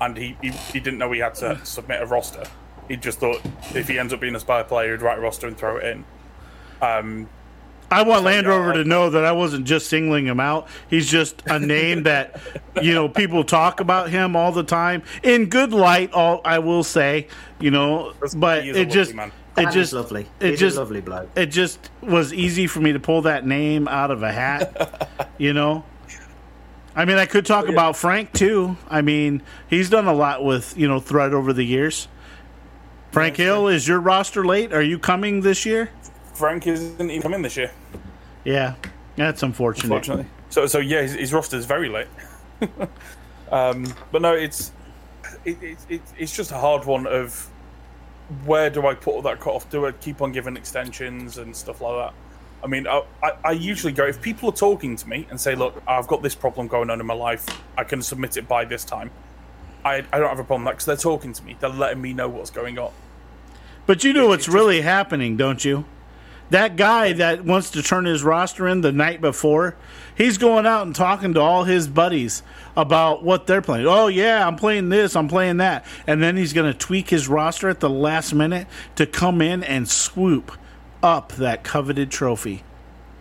and 0.05 0.17
he, 0.17 0.37
he 0.41 0.49
he 0.49 0.79
didn't 0.79 0.99
know 0.99 1.11
he 1.11 1.19
had 1.19 1.35
to 1.35 1.59
submit 1.65 2.01
a 2.01 2.05
roster. 2.05 2.43
He 2.87 2.97
just 2.97 3.19
thought 3.19 3.41
if 3.73 3.87
he 3.87 3.97
ends 3.97 4.13
up 4.13 4.19
being 4.19 4.35
a 4.35 4.39
spare 4.39 4.63
player, 4.63 4.91
he'd 4.91 5.01
write 5.01 5.17
a 5.17 5.21
roster 5.21 5.47
and 5.47 5.57
throw 5.57 5.77
it 5.77 5.85
in. 5.85 6.05
Um, 6.81 7.29
I 7.89 8.01
want 8.03 8.23
Land 8.23 8.45
yeah, 8.45 8.53
Rover 8.53 8.73
to 8.73 8.83
know 8.83 9.09
that 9.11 9.23
I 9.23 9.31
wasn't 9.31 9.65
just 9.65 9.87
singling 9.87 10.25
him 10.25 10.39
out. 10.39 10.67
He's 10.89 11.09
just 11.09 11.41
a 11.45 11.59
name 11.59 12.03
that 12.11 12.41
you 12.81 12.93
know 12.93 13.07
people 13.07 13.43
talk 13.43 13.79
about 13.79 14.09
him 14.09 14.35
all 14.35 14.51
the 14.51 14.63
time 14.63 15.03
in 15.21 15.45
good 15.45 15.71
light. 15.71 16.11
All 16.13 16.41
I 16.43 16.59
will 16.59 16.83
say, 16.83 17.27
you 17.59 17.71
know, 17.71 18.13
but 18.35 18.63
he 18.63 18.69
is 18.71 18.77
a 18.77 18.81
it 18.81 18.89
just 18.89 19.13
man. 19.13 19.31
it 19.57 19.65
And 19.65 19.71
just 19.71 19.93
lovely. 19.93 20.27
It 20.39 20.51
He's 20.51 20.59
just 20.59 20.77
lovely 20.77 21.01
bloke. 21.01 21.29
it 21.35 21.47
just 21.47 21.89
was 22.01 22.33
easy 22.33 22.67
for 22.67 22.79
me 22.81 22.93
to 22.93 22.99
pull 22.99 23.21
that 23.23 23.45
name 23.45 23.87
out 23.87 24.11
of 24.11 24.23
a 24.23 24.31
hat. 24.31 25.31
you 25.37 25.53
know. 25.53 25.85
I 26.95 27.05
mean, 27.05 27.17
I 27.17 27.25
could 27.25 27.45
talk 27.45 27.67
about 27.67 27.97
Frank 27.97 28.33
too. 28.33 28.77
I 28.87 29.01
mean, 29.01 29.41
he's 29.69 29.89
done 29.89 30.07
a 30.07 30.13
lot 30.13 30.43
with 30.43 30.77
you 30.77 30.87
know 30.87 30.99
Thrud 30.99 31.33
over 31.33 31.53
the 31.53 31.63
years. 31.63 32.07
Frank 33.11 33.37
Hill, 33.37 33.67
is 33.67 33.87
your 33.87 33.99
roster 33.99 34.43
late? 34.43 34.73
Are 34.73 34.81
you 34.81 34.97
coming 34.97 35.41
this 35.41 35.65
year? 35.65 35.91
Frank 36.33 36.65
isn't 36.65 36.99
even 36.99 37.21
coming 37.21 37.43
this 37.43 37.55
year, 37.55 37.71
Yeah, 38.43 38.73
that's 39.15 39.43
unfortunate. 39.43 39.85
unfortunately. 39.85 40.25
So 40.49 40.65
so 40.65 40.79
yeah, 40.79 41.03
his, 41.03 41.13
his 41.13 41.33
roster 41.33 41.57
is 41.57 41.65
very 41.65 41.89
late. 41.89 42.07
um, 43.51 43.93
but 44.11 44.21
no, 44.21 44.33
it's 44.33 44.71
it, 45.45 45.61
it, 45.61 45.77
it, 45.89 46.01
it's 46.17 46.35
just 46.35 46.51
a 46.51 46.57
hard 46.57 46.85
one 46.85 47.05
of 47.05 47.49
where 48.45 48.69
do 48.69 48.87
I 48.87 48.95
put 48.95 49.13
all 49.13 49.21
that 49.23 49.39
cut 49.39 49.53
off? 49.53 49.69
Do 49.69 49.85
I 49.85 49.91
keep 49.91 50.21
on 50.21 50.31
giving 50.31 50.57
extensions 50.57 51.37
and 51.37 51.55
stuff 51.55 51.81
like 51.81 52.07
that? 52.07 52.13
I 52.63 52.67
mean, 52.67 52.87
I, 52.87 53.03
I, 53.43 53.51
usually 53.51 53.91
go 53.91 54.05
if 54.05 54.21
people 54.21 54.49
are 54.49 54.55
talking 54.55 54.95
to 54.95 55.09
me 55.09 55.27
and 55.29 55.39
say, 55.39 55.53
"Look, 55.53 55.83
I've 55.85 56.07
got 56.07 56.23
this 56.23 56.33
problem 56.33 56.67
going 56.67 56.89
on 56.89 57.01
in 57.01 57.05
my 57.05 57.13
life. 57.13 57.45
I 57.77 57.83
can 57.83 58.01
submit 58.01 58.37
it 58.37 58.47
by 58.47 58.63
this 58.63 58.85
time." 58.85 59.11
I, 59.83 60.05
I 60.13 60.19
don't 60.19 60.29
have 60.29 60.39
a 60.39 60.43
problem 60.43 60.63
with 60.63 60.71
that 60.71 60.71
because 60.75 60.85
they're 60.85 61.11
talking 61.11 61.33
to 61.33 61.43
me. 61.43 61.57
They're 61.59 61.69
letting 61.69 62.01
me 62.01 62.13
know 62.13 62.29
what's 62.29 62.51
going 62.51 62.79
on. 62.79 62.91
But 63.85 64.05
you 64.05 64.13
know 64.13 64.27
what's 64.27 64.47
really 64.47 64.79
happening, 64.79 65.35
don't 65.35 65.63
you? 65.65 65.83
That 66.51 66.75
guy 66.75 67.13
that 67.13 67.43
wants 67.43 67.71
to 67.71 67.83
turn 67.83 68.05
his 68.05 68.23
roster 68.23 68.67
in 68.67 68.81
the 68.81 68.91
night 68.91 69.19
before, 69.19 69.75
he's 70.15 70.37
going 70.37 70.65
out 70.65 70.85
and 70.85 70.95
talking 70.95 71.33
to 71.33 71.41
all 71.41 71.63
his 71.63 71.87
buddies 71.87 72.43
about 72.77 73.23
what 73.23 73.47
they're 73.47 73.61
playing. 73.61 73.87
Oh 73.87 74.07
yeah, 74.07 74.47
I'm 74.47 74.55
playing 74.55 74.89
this, 74.89 75.15
I'm 75.15 75.27
playing 75.27 75.57
that, 75.57 75.85
and 76.07 76.21
then 76.21 76.37
he's 76.37 76.53
going 76.53 76.71
to 76.71 76.77
tweak 76.77 77.09
his 77.09 77.27
roster 77.27 77.69
at 77.69 77.79
the 77.79 77.89
last 77.89 78.33
minute 78.33 78.67
to 78.95 79.05
come 79.05 79.41
in 79.41 79.63
and 79.63 79.89
swoop 79.89 80.51
up 81.03 81.33
that 81.33 81.63
coveted 81.63 82.09
trophy. 82.09 82.63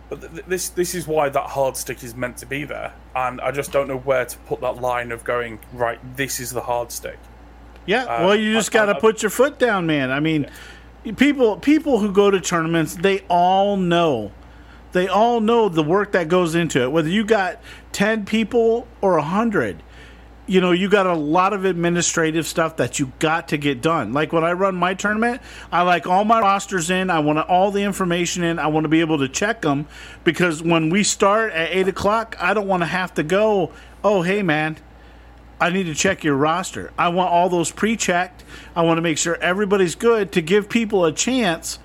But 0.09 0.21
th- 0.21 0.33
th- 0.33 0.45
this 0.47 0.69
this 0.69 0.95
is 0.95 1.07
why 1.07 1.29
that 1.29 1.49
hard 1.51 1.77
stick 1.77 2.03
is 2.03 2.15
meant 2.15 2.37
to 2.37 2.45
be 2.45 2.63
there, 2.65 2.93
and 3.15 3.41
I 3.41 3.51
just 3.51 3.71
don't 3.71 3.87
know 3.87 3.97
where 3.97 4.25
to 4.25 4.37
put 4.39 4.61
that 4.61 4.81
line 4.81 5.11
of 5.11 5.23
going. 5.23 5.59
Right, 5.73 5.99
this 6.15 6.39
is 6.39 6.51
the 6.51 6.61
hard 6.61 6.91
stick. 6.91 7.19
Yeah, 7.85 8.05
Uh, 8.05 8.27
well, 8.27 8.35
you 8.35 8.53
just 8.53 8.71
got 8.71 8.85
to 8.85 8.95
put 8.95 9.21
your 9.21 9.29
foot 9.29 9.59
down, 9.59 9.85
man. 9.85 10.09
I 10.11 10.19
mean, 10.21 10.49
people 11.17 11.57
people 11.57 11.99
who 11.99 12.11
go 12.11 12.31
to 12.31 12.39
tournaments, 12.39 12.95
they 12.95 13.19
all 13.29 13.75
know. 13.77 14.31
They 14.93 15.07
all 15.07 15.41
know 15.41 15.69
the 15.69 15.81
work 15.83 16.11
that 16.11 16.27
goes 16.27 16.53
into 16.53 16.83
it. 16.83 16.91
Whether 16.91 17.09
you 17.09 17.25
got 17.25 17.59
10 17.93 18.25
people 18.25 18.87
or 19.01 19.17
a 19.17 19.21
100, 19.21 19.81
you 20.45 20.59
know, 20.59 20.71
you 20.71 20.89
got 20.89 21.07
a 21.07 21.13
lot 21.13 21.53
of 21.53 21.63
administrative 21.63 22.45
stuff 22.45 22.77
that 22.77 22.99
you 22.99 23.11
got 23.19 23.49
to 23.49 23.57
get 23.57 23.81
done. 23.81 24.11
Like 24.11 24.33
when 24.33 24.43
I 24.43 24.53
run 24.53 24.75
my 24.75 24.93
tournament, 24.93 25.41
I 25.71 25.83
like 25.83 26.05
all 26.05 26.25
my 26.25 26.41
rosters 26.41 26.89
in. 26.89 27.09
I 27.09 27.19
want 27.19 27.39
all 27.39 27.71
the 27.71 27.83
information 27.83 28.43
in. 28.43 28.59
I 28.59 28.67
want 28.67 28.83
to 28.83 28.89
be 28.89 28.99
able 28.99 29.19
to 29.19 29.29
check 29.29 29.61
them 29.61 29.87
because 30.23 30.61
when 30.61 30.89
we 30.89 31.03
start 31.03 31.53
at 31.53 31.71
8 31.71 31.87
o'clock, 31.87 32.35
I 32.39 32.53
don't 32.53 32.67
want 32.67 32.81
to 32.81 32.87
have 32.87 33.13
to 33.13 33.23
go, 33.23 33.71
oh, 34.03 34.21
hey, 34.21 34.43
man, 34.43 34.77
I 35.61 35.69
need 35.69 35.85
to 35.85 35.95
check 35.95 36.25
your 36.25 36.35
roster. 36.35 36.91
I 36.97 37.07
want 37.07 37.31
all 37.31 37.47
those 37.47 37.71
pre-checked. 37.71 38.43
I 38.75 38.81
want 38.81 38.97
to 38.97 39.01
make 39.01 39.17
sure 39.17 39.37
everybody's 39.37 39.95
good 39.95 40.33
to 40.33 40.41
give 40.41 40.67
people 40.67 41.05
a 41.05 41.13
chance 41.13 41.79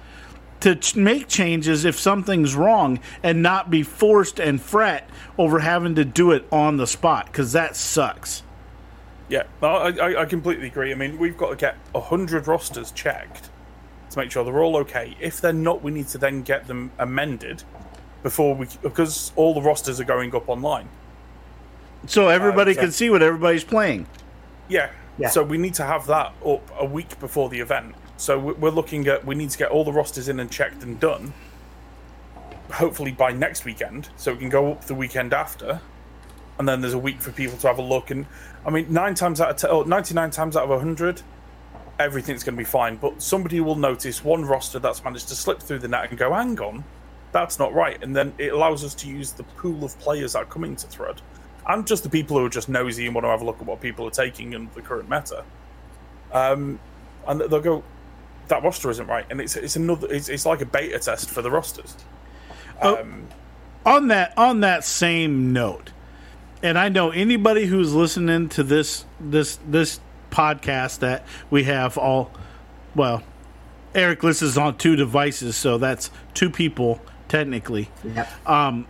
to 0.60 0.74
ch- 0.74 0.96
make 0.96 1.28
changes 1.28 1.84
if 1.84 1.96
something's 1.96 2.56
wrong 2.56 2.98
and 3.22 3.40
not 3.40 3.70
be 3.70 3.84
forced 3.84 4.40
and 4.40 4.60
fret 4.60 5.08
over 5.38 5.60
having 5.60 5.94
to 5.94 6.04
do 6.04 6.32
it 6.32 6.44
on 6.50 6.76
the 6.76 6.88
spot 6.88 7.26
because 7.26 7.52
that 7.52 7.76
sucks. 7.76 8.42
Yeah, 9.28 9.42
no, 9.60 9.68
I, 9.68 9.90
I, 9.90 10.22
I 10.22 10.24
completely 10.24 10.68
agree. 10.68 10.90
I 10.90 10.94
mean, 10.94 11.18
we've 11.18 11.36
got 11.36 11.50
to 11.50 11.56
get 11.56 11.76
hundred 11.94 12.46
rosters 12.46 12.92
checked 12.92 13.50
to 14.10 14.18
make 14.18 14.30
sure 14.30 14.44
they're 14.44 14.62
all 14.62 14.76
okay. 14.78 15.16
If 15.20 15.40
they're 15.40 15.52
not, 15.52 15.82
we 15.82 15.90
need 15.90 16.08
to 16.08 16.18
then 16.18 16.42
get 16.42 16.66
them 16.66 16.90
amended 16.98 17.62
before 18.22 18.54
we 18.54 18.66
because 18.82 19.32
all 19.36 19.54
the 19.54 19.62
rosters 19.62 20.00
are 20.00 20.04
going 20.04 20.34
up 20.34 20.48
online. 20.48 20.88
So 22.06 22.28
everybody 22.28 22.72
uh, 22.72 22.74
so- 22.74 22.80
can 22.82 22.92
see 22.92 23.10
what 23.10 23.22
everybody's 23.22 23.64
playing. 23.64 24.06
Yeah. 24.68 24.90
Yeah. 25.18 25.28
So 25.30 25.42
we 25.42 25.58
need 25.58 25.74
to 25.74 25.84
have 25.84 26.06
that 26.06 26.32
up 26.46 26.70
a 26.78 26.84
week 26.84 27.18
before 27.18 27.48
the 27.48 27.58
event. 27.58 27.94
So 28.16 28.38
we're 28.38 28.70
looking 28.70 29.06
at 29.08 29.24
we 29.24 29.34
need 29.34 29.50
to 29.50 29.58
get 29.58 29.70
all 29.70 29.84
the 29.84 29.92
rosters 29.92 30.28
in 30.28 30.40
and 30.40 30.50
checked 30.50 30.82
and 30.82 30.98
done. 30.98 31.32
Hopefully 32.72 33.12
by 33.12 33.32
next 33.32 33.64
weekend, 33.64 34.10
so 34.16 34.32
we 34.32 34.38
can 34.38 34.50
go 34.50 34.72
up 34.72 34.84
the 34.84 34.94
weekend 34.94 35.32
after, 35.32 35.80
and 36.58 36.68
then 36.68 36.80
there's 36.80 36.94
a 36.94 36.98
week 36.98 37.20
for 37.20 37.30
people 37.32 37.56
to 37.58 37.66
have 37.66 37.78
a 37.78 37.82
look. 37.82 38.10
And 38.10 38.26
I 38.66 38.70
mean, 38.70 38.92
nine 38.92 39.14
times 39.14 39.40
out 39.40 39.50
of 39.50 39.56
ten, 39.56 39.70
oh, 39.70 39.82
99 39.82 40.30
times 40.30 40.56
out 40.56 40.68
of 40.68 40.80
hundred, 40.80 41.22
everything's 41.98 42.44
going 42.44 42.54
to 42.54 42.58
be 42.58 42.64
fine. 42.64 42.96
But 42.96 43.22
somebody 43.22 43.60
will 43.60 43.76
notice 43.76 44.24
one 44.24 44.44
roster 44.44 44.78
that's 44.78 45.02
managed 45.04 45.28
to 45.28 45.34
slip 45.34 45.60
through 45.60 45.80
the 45.80 45.88
net 45.88 46.10
and 46.10 46.18
go, 46.18 46.32
"Hang 46.32 46.58
on, 46.60 46.84
that's 47.32 47.58
not 47.58 47.72
right." 47.74 48.02
And 48.02 48.14
then 48.14 48.34
it 48.38 48.52
allows 48.52 48.84
us 48.84 48.94
to 48.96 49.08
use 49.08 49.32
the 49.32 49.44
pool 49.44 49.84
of 49.84 49.98
players 49.98 50.32
that 50.32 50.40
are 50.40 50.46
coming 50.46 50.76
to 50.76 50.86
Thrud, 50.86 51.18
and 51.66 51.86
just 51.86 52.02
the 52.02 52.10
people 52.10 52.38
who 52.38 52.44
are 52.44 52.50
just 52.50 52.68
nosy 52.68 53.06
and 53.06 53.14
want 53.14 53.24
to 53.24 53.30
have 53.30 53.42
a 53.42 53.44
look 53.44 53.60
at 53.60 53.66
what 53.66 53.80
people 53.80 54.06
are 54.06 54.10
taking 54.10 54.54
and 54.54 54.72
the 54.72 54.82
current 54.82 55.08
meta. 55.08 55.44
Um, 56.32 56.80
and 57.26 57.40
they'll 57.40 57.60
go, 57.60 57.84
"That 58.48 58.62
roster 58.62 58.90
isn't 58.90 59.06
right," 59.06 59.26
and 59.30 59.40
it's 59.40 59.56
it's 59.56 59.76
another. 59.76 60.08
It's, 60.10 60.28
it's 60.28 60.44
like 60.44 60.60
a 60.60 60.66
beta 60.66 60.98
test 60.98 61.30
for 61.30 61.42
the 61.42 61.50
rosters. 61.50 61.94
on 63.86 64.08
that 64.08 64.36
on 64.36 64.60
that 64.60 64.84
same 64.84 65.52
note, 65.52 65.90
and 66.62 66.78
I 66.78 66.88
know 66.88 67.10
anybody 67.10 67.66
who's 67.66 67.94
listening 67.94 68.48
to 68.50 68.62
this 68.62 69.04
this 69.20 69.58
this 69.68 70.00
podcast 70.30 70.98
that 71.00 71.24
we 71.50 71.64
have 71.64 71.96
all 71.98 72.30
well, 72.94 73.22
Eric 73.94 74.22
listens 74.22 74.58
on 74.58 74.76
two 74.76 74.96
devices, 74.96 75.56
so 75.56 75.78
that's 75.78 76.10
two 76.34 76.50
people 76.50 77.00
technically. 77.28 77.90
Yep. 78.04 78.48
Um, 78.48 78.86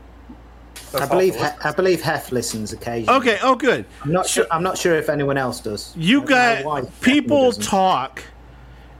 I 0.95 1.07
believe 1.07 1.35
he- 1.37 1.43
I 1.43 1.73
believe 1.73 2.01
Hef 2.01 2.33
listens 2.33 2.73
occasionally. 2.73 3.19
okay, 3.21 3.39
oh 3.43 3.55
good. 3.55 3.85
I'm 4.03 4.13
not 4.13 4.27
sure. 4.27 4.47
I'm 4.51 4.63
not 4.63 4.79
sure 4.79 4.95
if 4.97 5.09
anyone 5.09 5.37
else 5.37 5.61
does. 5.61 5.93
You 5.97 6.21
My 6.23 6.27
got 6.63 7.01
people 7.01 7.53
talk, 7.53 8.23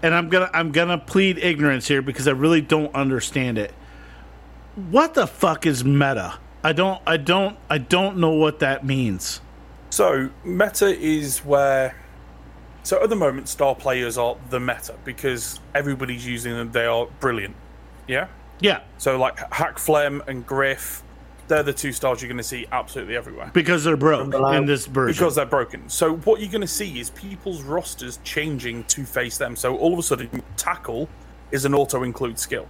and 0.03 0.15
I'm 0.15 0.29
gonna 0.29 0.51
I'm 0.53 0.73
gonna 0.73 0.99
plead 0.99 1.39
ignorance 1.39 1.89
here 1.89 2.03
because 2.03 2.29
I 2.29 2.33
really 2.33 2.61
don't 2.61 2.95
understand 2.95 3.57
it. 3.59 3.73
What 4.91 5.15
the 5.15 5.27
fuck 5.27 5.67
is 5.67 5.85
meta? 5.85 6.39
I 6.65 6.73
don't 6.73 7.01
I 7.07 7.17
don't 7.17 7.57
I 7.71 7.79
don't 7.79 8.19
know 8.19 8.31
what 8.31 8.59
that 8.61 8.85
means. 8.85 9.41
So 9.91 10.31
meta 10.45 10.87
is 10.87 11.39
where. 11.45 11.97
So 12.83 13.03
at 13.03 13.11
the 13.11 13.17
moment, 13.17 13.49
star 13.49 13.75
players 13.75 14.17
are 14.17 14.37
the 14.51 14.61
meta 14.61 14.95
because 15.05 15.61
everybody's 15.75 16.27
using 16.27 16.53
them. 16.55 16.73
They 16.73 16.87
are 16.87 17.07
brilliant. 17.21 17.55
Yeah. 18.07 18.29
Yeah, 18.61 18.81
So 18.97 19.17
like 19.19 19.37
Hakflem 19.37 20.27
and 20.27 20.45
Griff, 20.45 21.05
they're 21.47 21.63
the 21.63 21.73
two 21.73 21.93
stars 21.93 22.21
you're 22.21 22.29
going 22.29 22.39
to 22.39 22.43
see 22.43 22.67
absolutely 22.73 23.17
everywhere 23.17 23.51
because 23.55 23.85
they're 23.85 23.97
broke 23.97 24.31
Below. 24.31 24.51
in 24.51 24.67
this 24.67 24.87
version. 24.87 25.17
because 25.17 25.37
they're 25.37 25.47
broken. 25.47 25.89
So 25.89 26.17
what 26.17 26.41
you're 26.41 26.51
going 26.51 26.63
to 26.63 26.67
see 26.67 26.99
is 26.99 27.11
people's 27.11 27.63
rosters 27.63 28.19
changing 28.25 28.83
to 28.85 29.05
face 29.05 29.39
them. 29.39 29.55
So 29.55 29.77
all 29.77 29.93
of 29.93 29.99
a 29.99 30.03
sudden, 30.03 30.43
tackle 30.57 31.09
is 31.53 31.65
an 31.65 31.75
auto 31.75 32.03
include 32.03 32.37
skill 32.39 32.67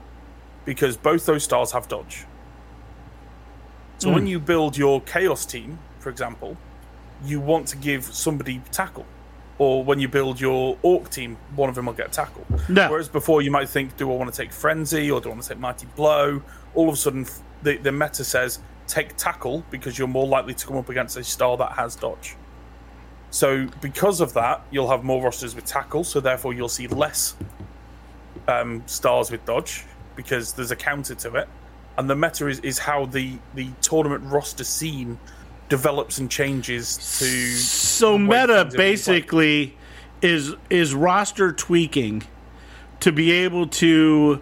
because 0.67 0.97
both 0.97 1.25
those 1.25 1.43
stars 1.43 1.73
have 1.73 1.89
dodge. 1.89 2.27
So 3.99 4.13
when 4.13 4.27
you 4.27 4.39
build 4.39 4.77
your 4.77 5.01
chaos 5.03 5.45
team, 5.45 5.79
for 5.99 6.09
example, 6.09 6.57
you 7.25 7.41
want 7.41 7.67
to 7.69 7.77
give 7.77 8.05
somebody 8.05 8.63
tackle. 8.71 9.07
Or 9.59 9.83
when 9.83 9.99
you 9.99 10.07
build 10.07 10.41
your 10.41 10.79
orc 10.83 11.11
team, 11.11 11.37
one 11.57 11.69
of 11.69 11.75
them 11.75 11.87
will 11.87 11.93
get 11.93 12.13
tackle. 12.13 12.47
No. 12.69 12.89
Whereas 12.89 13.09
before, 13.09 13.43
you 13.43 13.51
might 13.51 13.69
think, 13.69 13.97
do 13.97 14.11
I 14.13 14.15
want 14.15 14.33
to 14.33 14.37
take 14.41 14.53
frenzy 14.53 15.11
or 15.11 15.21
do 15.21 15.31
I 15.31 15.33
want 15.33 15.43
to 15.43 15.49
take 15.49 15.59
mighty 15.59 15.87
blow? 15.97 16.41
All 16.77 16.89
of 16.89 16.95
a 16.95 16.97
sudden, 16.97 17.27
the, 17.65 17.77
the 17.79 17.91
meta 17.91 18.23
says 18.23 18.61
take 18.87 19.17
tackle 19.17 19.65
because 19.71 19.99
you're 19.99 20.07
more 20.07 20.29
likely 20.29 20.55
to 20.55 20.67
come 20.67 20.77
up 20.77 20.89
against 20.89 21.17
a 21.17 21.25
star 21.25 21.57
that 21.57 21.73
has 21.73 21.97
dodge. 21.97 22.37
So 23.31 23.67
because 23.81 24.21
of 24.21 24.33
that, 24.35 24.63
you'll 24.71 24.91
have 24.91 25.03
more 25.03 25.23
rosters 25.23 25.57
with 25.57 25.65
tackle. 25.65 26.05
So 26.05 26.21
therefore, 26.21 26.55
you'll 26.55 26.69
see 26.69 26.87
less 26.87 27.35
um, 28.47 28.85
stars 28.87 29.31
with 29.33 29.45
dodge 29.45 29.85
because 30.15 30.53
there's 30.53 30.71
a 30.71 30.77
counter 30.77 31.17
to 31.17 31.35
it. 31.35 31.49
And 31.99 32.09
the 32.09 32.15
meta 32.15 32.47
is, 32.47 32.61
is 32.61 32.79
how 32.79 33.07
the 33.07 33.39
the 33.55 33.71
tournament 33.83 34.23
roster 34.25 34.65
scene 34.65 35.19
develops 35.69 36.19
and 36.19 36.31
changes 36.31 36.97
to. 37.19 37.27
so 37.57 38.17
meta 38.17 38.31
things 38.31 38.49
have 38.51 38.71
been 38.71 38.71
played. 38.71 38.77
basically 38.77 39.77
is 40.23 40.55
is 40.71 40.95
roster 40.95 41.53
tweaking 41.53 42.23
to 43.01 43.13
be 43.13 43.33
able 43.33 43.67
to 43.67 44.41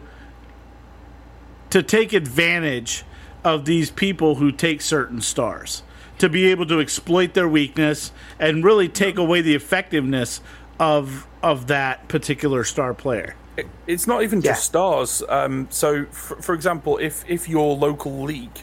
to 1.70 1.82
take 1.82 2.12
advantage 2.12 3.04
of 3.42 3.64
these 3.64 3.90
people 3.90 4.36
who 4.36 4.52
take 4.52 4.80
certain 4.82 5.20
stars 5.20 5.82
to 6.18 6.28
be 6.28 6.46
able 6.46 6.66
to 6.66 6.80
exploit 6.80 7.34
their 7.34 7.48
weakness 7.48 8.12
and 8.38 8.64
really 8.64 8.88
take 8.88 9.18
away 9.18 9.40
the 9.40 9.54
effectiveness 9.54 10.40
of 10.78 11.26
of 11.42 11.68
that 11.68 12.08
particular 12.08 12.64
star 12.64 12.92
player. 12.92 13.34
It- 13.56 13.68
it's 13.86 14.06
not 14.06 14.22
even 14.22 14.40
just 14.42 14.60
Yeah. 14.60 14.64
stars. 14.64 15.22
Um, 15.28 15.66
so, 15.70 16.04
for, 16.10 16.36
for 16.42 16.54
example, 16.54 16.98
if 16.98 17.24
if 17.28 17.48
your 17.48 17.76
local 17.76 18.22
league 18.22 18.60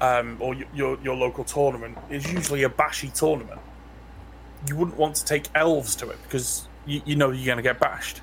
um, 0.00 0.36
or 0.40 0.54
your 0.74 0.98
your 1.02 1.16
local 1.16 1.44
tournament 1.44 1.98
is 2.10 2.30
usually 2.32 2.62
a 2.62 2.68
bashy 2.68 3.08
tournament, 3.10 3.60
you 4.68 4.76
wouldn't 4.76 4.96
want 4.96 5.16
to 5.16 5.24
take 5.24 5.48
elves 5.54 5.96
to 5.96 6.10
it 6.10 6.18
because 6.24 6.68
you, 6.86 7.02
you 7.04 7.16
know 7.16 7.30
you're 7.30 7.46
going 7.46 7.56
to 7.56 7.62
get 7.62 7.78
bashed. 7.80 8.20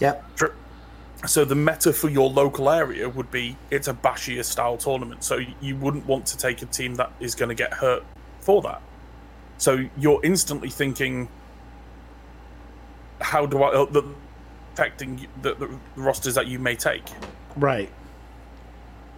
Yep. 0.00 0.36
True. 0.36 0.52
So 1.26 1.44
the 1.44 1.56
meta 1.56 1.92
for 1.92 2.08
your 2.08 2.30
local 2.30 2.70
area 2.70 3.08
would 3.08 3.30
be 3.30 3.56
it's 3.70 3.88
a 3.88 3.94
bashier 3.94 4.44
style 4.44 4.76
tournament. 4.76 5.24
So 5.24 5.40
you 5.60 5.74
wouldn't 5.76 6.06
want 6.06 6.26
to 6.26 6.36
take 6.36 6.62
a 6.62 6.66
team 6.66 6.94
that 6.96 7.10
is 7.18 7.34
going 7.34 7.48
to 7.48 7.54
get 7.56 7.72
hurt 7.74 8.04
for 8.40 8.62
that. 8.62 8.80
So 9.58 9.86
you're 9.98 10.20
instantly 10.22 10.70
thinking, 10.70 11.28
how 13.20 13.46
do 13.46 13.62
I 13.62 13.68
uh, 13.72 13.84
the 13.86 14.02
affecting 14.74 15.26
the, 15.42 15.54
the 15.54 15.78
rosters 15.96 16.34
that 16.34 16.46
you 16.46 16.58
may 16.58 16.76
take? 16.76 17.04
Right. 17.56 17.90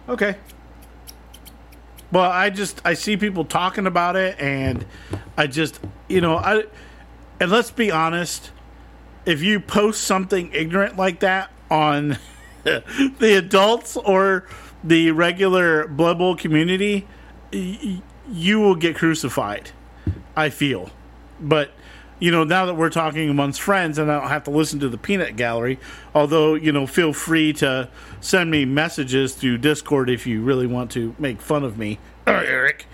Okay. 0.09 0.35
Well, 2.11 2.29
I 2.29 2.49
just 2.49 2.81
I 2.83 2.93
see 2.93 3.15
people 3.15 3.45
talking 3.45 3.87
about 3.87 4.15
it, 4.15 4.39
and 4.39 4.85
I 5.37 5.47
just 5.47 5.79
you 6.09 6.19
know 6.21 6.37
I 6.37 6.63
and 7.39 7.51
let's 7.51 7.71
be 7.71 7.89
honest, 7.91 8.51
if 9.25 9.41
you 9.41 9.59
post 9.59 10.03
something 10.03 10.51
ignorant 10.53 10.97
like 10.97 11.21
that 11.21 11.51
on 11.69 12.17
the 12.63 13.35
adults 13.37 13.95
or 13.97 14.45
the 14.83 15.11
regular 15.11 15.87
Blood 15.87 16.17
Bowl 16.17 16.35
community, 16.35 17.07
y- 17.53 18.01
you 18.29 18.59
will 18.59 18.75
get 18.75 18.95
crucified. 18.95 19.71
I 20.35 20.49
feel, 20.49 20.89
but 21.39 21.71
you 22.21 22.31
know 22.31 22.45
now 22.45 22.67
that 22.67 22.75
we're 22.75 22.89
talking 22.89 23.29
amongst 23.29 23.59
friends 23.59 23.97
and 23.97 24.09
I 24.09 24.19
don't 24.19 24.29
have 24.29 24.45
to 24.45 24.51
listen 24.51 24.79
to 24.79 24.87
the 24.87 24.97
peanut 24.97 25.35
gallery, 25.35 25.79
although 26.15 26.53
you 26.53 26.71
know 26.71 26.87
feel 26.87 27.11
free 27.11 27.51
to 27.53 27.89
send 28.21 28.49
me 28.49 28.63
messages 28.63 29.35
through 29.35 29.57
Discord 29.57 30.09
if 30.09 30.25
you 30.25 30.41
really 30.41 30.67
want 30.67 30.91
to 30.91 31.13
make 31.19 31.41
fun 31.41 31.65
of 31.65 31.77
me, 31.77 31.99
Eric. 32.27 32.85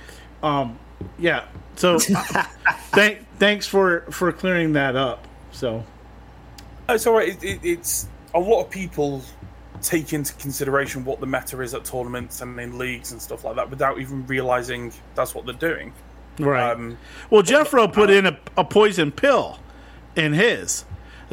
Um, 0.41 0.79
yeah. 1.19 1.45
So 1.75 1.99
thank 2.89 3.27
thanks 3.37 3.67
for 3.67 4.01
for 4.09 4.31
clearing 4.31 4.73
that 4.73 4.95
up. 4.95 5.27
So 5.51 5.83
It's 6.89 7.05
all 7.05 7.13
right. 7.13 7.29
It, 7.29 7.43
it, 7.43 7.59
it's 7.63 8.07
a 8.33 8.39
lot 8.39 8.63
of 8.63 8.69
people 8.69 9.21
take 9.81 10.13
into 10.13 10.33
consideration 10.35 11.05
what 11.05 11.19
the 11.19 11.25
meta 11.27 11.61
is 11.61 11.73
at 11.73 11.85
tournaments 11.85 12.41
and 12.41 12.59
in 12.59 12.77
leagues 12.77 13.11
and 13.11 13.21
stuff 13.21 13.43
like 13.43 13.55
that 13.55 13.69
without 13.69 13.99
even 13.99 14.25
realizing 14.25 14.91
that's 15.15 15.35
what 15.35 15.45
they're 15.45 15.53
doing. 15.53 15.93
Right. 16.39 16.71
Um, 16.71 16.97
Well, 17.29 17.43
Jeffro 17.43 17.91
put 17.91 18.09
in 18.09 18.25
a, 18.25 18.37
a 18.55 18.63
poison 18.63 19.11
pill 19.11 19.59
in 20.15 20.33
his. 20.33 20.85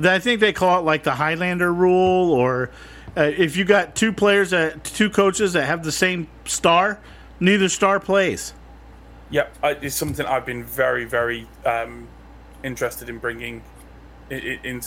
I 0.03 0.19
think 0.19 0.41
they 0.41 0.53
call 0.53 0.81
it 0.81 0.83
like 0.83 1.05
the 1.05 1.15
Highlander 1.15 1.73
rule, 1.73 2.33
or 2.33 2.71
uh, 3.17 3.23
if 3.23 3.57
you 3.57 3.65
got 3.65 3.95
two 3.95 4.13
players 4.13 4.51
that 4.51 4.83
two 4.85 5.09
coaches 5.09 5.53
that 5.53 5.67
have 5.67 5.85
the 5.85 5.93
same 5.93 6.27
star, 6.45 6.99
neither 7.39 7.69
star 7.69 8.01
plays. 8.01 8.55
Yeah, 9.31 9.47
it's 9.63 9.95
something 9.95 10.27
I've 10.27 10.47
been 10.47 10.65
very, 10.65 11.05
very 11.05 11.47
um, 11.65 12.09
interested 12.63 13.09
in 13.09 13.19
bringing 13.19 13.63
in. 14.31 14.59
in, 14.65 14.81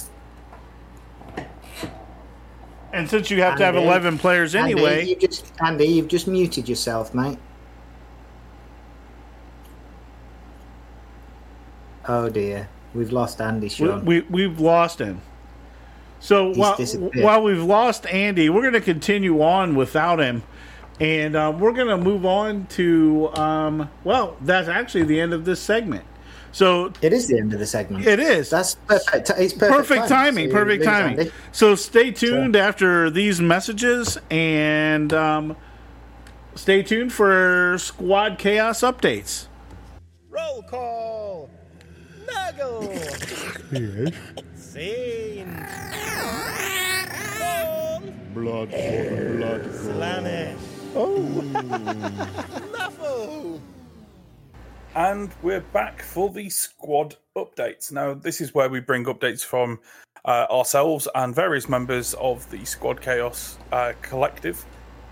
And 2.93 3.09
since 3.09 3.29
you 3.29 3.41
have 3.41 3.57
to 3.57 3.65
have 3.65 3.75
Andy, 3.75 3.85
eleven 3.85 4.17
players 4.17 4.55
Andy, 4.55 4.71
anyway, 4.71 5.05
you 5.05 5.15
just 5.17 5.51
Andy, 5.61 5.85
you've 5.85 6.07
just 6.07 6.27
muted 6.27 6.69
yourself, 6.69 7.13
mate. 7.13 7.37
Oh 12.07 12.29
dear, 12.29 12.69
we've 12.93 13.11
lost 13.11 13.41
Andy. 13.41 13.65
we, 13.65 13.69
Sean. 13.69 14.05
we 14.05 14.21
we've 14.21 14.59
lost 14.59 14.99
him. 14.99 15.21
So 16.19 16.53
while, 16.55 16.77
while 16.77 17.43
we've 17.43 17.61
lost 17.61 18.07
Andy, 18.07 18.49
we're 18.49 18.61
going 18.61 18.73
to 18.73 18.81
continue 18.81 19.41
on 19.43 19.75
without 19.75 20.19
him, 20.19 20.41
and 20.99 21.35
um, 21.35 21.59
we're 21.59 21.73
going 21.73 21.87
to 21.89 21.97
move 21.97 22.25
on 22.25 22.65
to 22.67 23.29
um, 23.35 23.89
well, 24.03 24.35
that's 24.41 24.67
actually 24.67 25.03
the 25.03 25.19
end 25.19 25.33
of 25.33 25.45
this 25.45 25.59
segment. 25.61 26.05
So 26.51 26.91
it 27.01 27.13
is 27.13 27.27
the 27.27 27.37
end 27.37 27.53
of 27.53 27.59
the 27.59 27.67
segment. 27.67 28.07
it 28.07 28.19
is. 28.19 28.49
That's 28.49 28.75
perfect. 28.75 29.29
It's 29.37 29.53
perfect, 29.53 29.59
perfect 29.77 30.07
timing. 30.07 30.49
So 30.49 30.53
Perfect 30.53 30.83
timing. 30.83 31.19
Andy. 31.19 31.31
So 31.51 31.75
stay 31.75 32.09
tuned 32.09 32.55
after 32.55 33.09
these 33.11 33.39
messages 33.39 34.17
and 34.31 35.13
um, 35.13 35.55
stay 36.55 36.81
tuned 36.81 37.13
for 37.13 37.77
Squad 37.77 38.39
Chaos 38.39 38.81
updates. 38.81 39.47
Roll 40.29 40.63
call. 40.63 41.49
Nurgle. 42.37 42.83
Yes. 43.71 44.13
Scene. 44.55 45.53
Blood 48.33 48.69
for 48.71 49.37
blood. 49.37 49.63
Slaanesh. 49.73 50.57
Oh. 50.95 51.17
Nuffle. 52.73 53.59
And 54.95 55.31
we're 55.41 55.61
back 55.61 56.01
for 56.01 56.29
the 56.29 56.49
squad 56.49 57.15
updates. 57.35 57.91
Now, 57.91 58.13
this 58.13 58.41
is 58.41 58.53
where 58.53 58.69
we 58.69 58.79
bring 58.79 59.05
updates 59.05 59.43
from 59.43 59.79
uh, 60.25 60.45
ourselves 60.49 61.07
and 61.15 61.33
various 61.33 61.69
members 61.69 62.13
of 62.15 62.49
the 62.51 62.63
Squad 62.65 63.01
Chaos 63.01 63.57
uh, 63.71 63.93
collective 64.01 64.65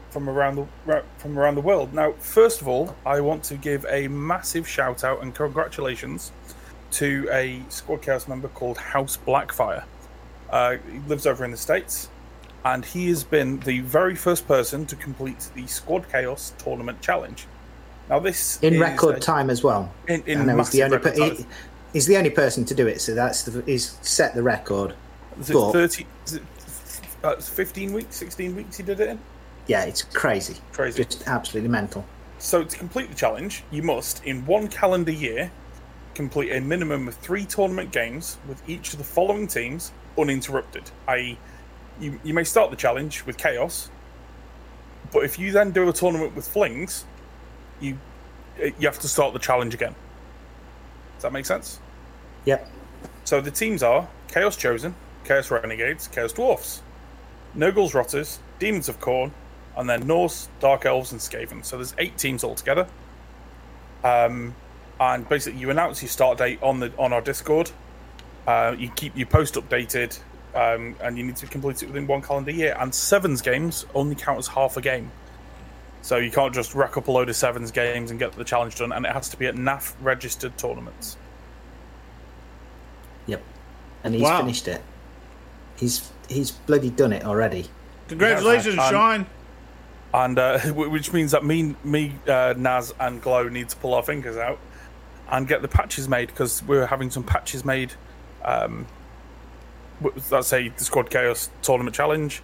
from 0.10 0.30
around 0.30 0.56
the 0.56 0.66
ra- 0.86 1.02
from 1.18 1.38
around 1.38 1.56
the 1.56 1.62
world. 1.62 1.94
Now, 1.94 2.14
first 2.14 2.62
of 2.62 2.68
all, 2.68 2.96
I 3.06 3.20
want 3.22 3.44
to 3.46 3.56
give 3.58 3.86
a 3.90 4.08
massive 4.08 4.68
shout 4.68 5.04
out 5.04 5.22
and 5.22 5.34
congratulations 5.36 6.32
to 6.92 7.28
a 7.32 7.62
Squad 7.70 8.02
Chaos 8.02 8.28
member 8.28 8.48
called 8.50 8.78
House 8.78 9.18
Blackfire. 9.18 9.84
Uh, 10.50 10.78
he 10.92 11.00
lives 11.08 11.26
over 11.26 11.44
in 11.44 11.52
the 11.52 11.58
states, 11.58 12.10
and 12.64 12.86
he 12.86 13.10
has 13.10 13.24
been 13.24 13.60
the 13.62 13.80
very 13.82 14.16
first 14.16 14.48
person 14.48 14.86
to 14.86 14.96
complete 14.96 15.50
the 15.56 15.68
Squad 15.68 16.10
Chaos 16.12 16.54
Tournament 16.58 17.02
Challenge. 17.02 17.46
Now, 18.10 18.20
this 18.20 18.60
in 18.62 18.80
record 18.80 19.16
a- 19.16 19.20
time 19.20 19.50
as 19.50 19.64
well. 19.64 19.92
In, 20.08 20.24
in 20.26 20.46
know 20.46 20.58
he's 20.58 20.70
the 20.70 20.84
only 20.84 21.00
per- 21.00 21.10
record 21.10 21.24
he, 21.38 21.38
time. 21.44 21.52
he's 21.94 22.06
the 22.06 22.18
only 22.18 22.30
person 22.30 22.64
to 22.66 22.76
do 22.76 22.88
it, 22.88 23.02
so 23.02 23.16
that's 23.16 23.44
the, 23.44 23.62
he's 23.64 23.98
set 24.02 24.36
the 24.36 24.44
record. 24.44 24.94
Is 25.40 25.50
it 25.50 25.54
but- 25.54 25.72
30, 25.74 26.06
is 26.28 26.34
it, 26.36 26.44
uh, 27.24 27.36
15 27.38 27.94
weeks, 27.94 28.16
16 28.16 28.56
weeks 28.56 28.78
he 28.78 28.84
did 28.84 29.00
it 29.00 29.10
in? 29.10 29.20
Yeah, 29.68 29.84
it's 29.86 30.04
crazy, 30.04 30.58
Crazy. 30.74 31.04
just 31.04 31.28
absolutely 31.28 31.70
mental. 31.72 32.06
So 32.38 32.64
to 32.64 32.78
complete 32.78 33.10
the 33.10 33.16
challenge, 33.16 33.64
you 33.72 33.82
must, 33.82 34.24
in 34.24 34.46
one 34.46 34.68
calendar 34.68 35.12
year, 35.12 35.52
complete 36.16 36.52
a 36.52 36.62
minimum 36.62 37.08
of 37.08 37.16
three 37.16 37.46
tournament 37.46 37.92
games 37.92 38.38
with 38.48 38.68
each 38.68 38.94
of 38.94 38.98
the 38.98 39.06
following 39.06 39.48
teams 39.48 39.92
uninterrupted. 40.18 40.90
I.e., 41.08 41.38
you, 42.00 42.20
you 42.24 42.34
may 42.34 42.44
start 42.44 42.72
the 42.72 42.78
challenge 42.78 43.26
with 43.26 43.38
Chaos, 43.38 43.90
but 45.14 45.24
if 45.24 45.38
you 45.38 45.52
then 45.52 45.72
do 45.72 45.88
a 45.88 45.94
tournament 45.94 46.36
with 46.36 46.48
Flings, 46.48 47.06
you 47.80 47.98
uh, 48.62 48.66
you 48.80 48.88
have 48.88 49.00
to 49.00 49.08
start 49.08 49.34
the 49.34 49.40
challenge 49.40 49.74
again. 49.74 49.96
Does 51.16 51.24
that 51.24 51.34
make 51.34 51.46
sense? 51.46 51.80
Yep. 52.46 52.70
So 53.26 53.42
the 53.42 53.52
teams 53.52 53.84
are 53.84 54.08
Chaos 54.28 54.56
Chosen, 54.58 54.96
Chaos 55.24 55.52
Renegades, 55.52 56.08
Chaos 56.08 56.34
Dwarfs, 56.34 56.82
Nurgles 57.56 57.94
Rotters, 57.94 58.40
Demons 58.60 58.90
of 58.90 59.00
Khorne, 59.00 59.32
and 59.78 59.90
then 59.90 60.06
Norse, 60.08 60.50
Dark 60.60 60.86
Elves, 60.86 61.12
and 61.12 61.20
Skaven. 61.20 61.64
So 61.66 61.78
there's 61.78 61.96
eight 61.98 62.18
teams 62.18 62.44
altogether. 62.44 62.88
Um, 64.04 64.56
and 65.00 65.28
basically, 65.28 65.60
you 65.60 65.70
announce 65.70 66.02
your 66.02 66.10
start 66.10 66.38
date 66.38 66.60
on 66.62 66.80
the 66.80 66.92
on 66.98 67.12
our 67.14 67.22
Discord. 67.22 67.72
Uh, 68.48 68.76
you 68.78 68.90
keep 68.96 69.16
your 69.18 69.28
post 69.28 69.56
updated, 69.56 70.18
um, 70.54 70.96
and 71.02 71.18
you 71.18 71.24
need 71.26 71.36
to 71.38 71.48
complete 71.48 71.82
it 71.84 71.88
within 71.88 72.08
one 72.08 72.22
calendar 72.22 72.52
year. 72.52 72.76
And 72.80 72.94
sevens 72.94 73.42
games 73.42 73.86
only 73.96 74.16
count 74.16 74.38
as 74.40 74.48
half 74.48 74.78
a 74.78 74.82
game, 74.82 75.12
so 76.02 76.18
you 76.18 76.32
can't 76.32 76.54
just 76.54 76.76
rack 76.76 76.96
up 76.98 77.08
a 77.08 77.12
load 77.12 77.28
of 77.30 77.36
sevens 77.36 77.72
games 77.72 78.12
and 78.12 78.20
get 78.20 78.34
the 78.34 78.44
challenge 78.44 78.76
done. 78.76 78.92
And 78.92 79.06
it 79.06 79.12
has 79.12 79.30
to 79.30 79.38
be 79.38 79.48
at 79.48 79.56
NAF 79.56 79.94
registered 80.02 80.58
tournaments. 80.58 81.18
Yep. 83.28 83.42
And 84.04 84.14
he's 84.14 84.24
Wow. 84.24 84.40
finished 84.42 84.68
it. 84.68 84.82
He's 85.78 86.10
he's 86.30 86.52
bloody 86.52 86.90
done 86.90 87.12
it 87.14 87.24
already. 87.26 87.68
Congratulations, 88.08 88.76
Yeah, 88.76 88.90
Sean. 88.92 89.26
and 90.14 90.38
uh, 90.40 90.60
which 90.74 91.12
means 91.12 91.32
that 91.32 91.44
me, 91.44 91.76
me, 91.84 92.14
uh, 92.28 92.54
Naz, 92.56 92.94
and 93.00 93.22
Glow 93.22 93.50
need 93.50 93.70
to 93.70 93.76
pull 93.78 93.94
our 93.96 94.04
fingers 94.04 94.38
out 94.38 94.60
and 95.32 95.48
get 95.48 95.62
the 95.62 95.68
patches 95.68 96.08
made 96.08 96.28
because 96.28 96.62
we're 96.64 96.86
having 96.86 97.10
some 97.12 97.24
patches 97.24 97.64
made. 97.66 97.94
Um, 98.44 98.86
let's 100.30 100.48
say 100.48 100.70
the 100.70 100.84
Squad 100.84 101.10
Chaos 101.10 101.50
Tournament 101.62 101.96
Challenge, 101.96 102.42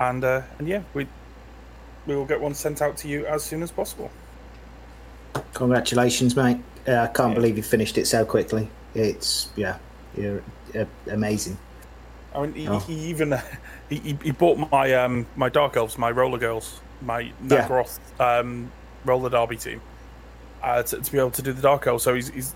and 0.00 0.24
uh, 0.24 0.42
and 0.58 0.66
yeah, 0.68 0.82
we 0.94 1.06
we 2.06 2.16
will 2.16 2.24
get 2.26 2.40
one 2.40 2.54
sent 2.54 2.82
out 2.82 2.96
to 2.98 3.08
you 3.08 3.26
as 3.26 3.42
soon 3.44 3.62
as 3.62 3.70
possible. 3.70 4.10
Congratulations, 5.54 6.36
mate. 6.36 6.58
Uh, 6.86 6.96
I 6.98 7.06
can't 7.08 7.34
believe 7.34 7.56
you 7.56 7.62
finished 7.62 7.98
it 7.98 8.06
so 8.06 8.24
quickly. 8.24 8.68
It's 8.94 9.48
yeah, 9.56 9.78
you're 10.16 10.42
uh, 10.78 10.84
amazing. 11.10 11.58
I 12.34 12.42
mean, 12.42 12.54
he, 12.54 12.68
Oh. 12.68 12.78
he 12.80 12.94
even 13.08 13.38
he, 13.88 14.16
he- 14.22 14.30
bought 14.32 14.70
my 14.70 14.92
um 14.94 15.26
my 15.36 15.48
Dark 15.48 15.76
Elves, 15.76 15.98
my 15.98 16.10
Roller 16.10 16.38
Girls, 16.38 16.80
my 17.02 17.20
Yeah. 17.20 17.32
Nagroth 17.68 17.98
um, 18.20 18.70
Roller 19.04 19.30
Derby 19.30 19.56
team, 19.56 19.80
uh, 20.66 20.82
to, 20.82 21.00
to 21.00 21.12
be 21.12 21.18
able 21.18 21.30
to 21.30 21.40
do 21.42 21.52
the 21.54 21.62
Dark 21.62 21.86
Elves. 21.86 22.04
So 22.04 22.14
he's, 22.14 22.28
he's 22.28 22.54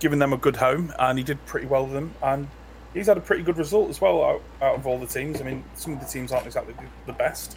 given 0.00 0.18
them 0.18 0.34
a 0.34 0.36
good 0.36 0.56
home, 0.56 0.92
and 0.98 1.16
he 1.18 1.24
did 1.24 1.44
pretty 1.46 1.66
well 1.66 1.84
with 1.84 1.94
them, 1.94 2.12
and 2.22 2.48
he's 2.92 3.06
had 3.06 3.16
a 3.16 3.20
pretty 3.22 3.42
good 3.42 3.56
result 3.56 3.88
as 3.88 3.98
well 4.00 4.22
out, 4.22 4.42
out 4.60 4.74
of 4.76 4.86
all 4.86 4.98
the 4.98 5.06
teams. 5.06 5.40
I 5.40 5.44
mean, 5.44 5.64
some 5.74 5.94
of 5.94 6.00
the 6.00 6.06
teams 6.06 6.32
aren't 6.32 6.44
exactly 6.46 6.74
the, 6.74 6.84
the 7.06 7.12
best. 7.14 7.56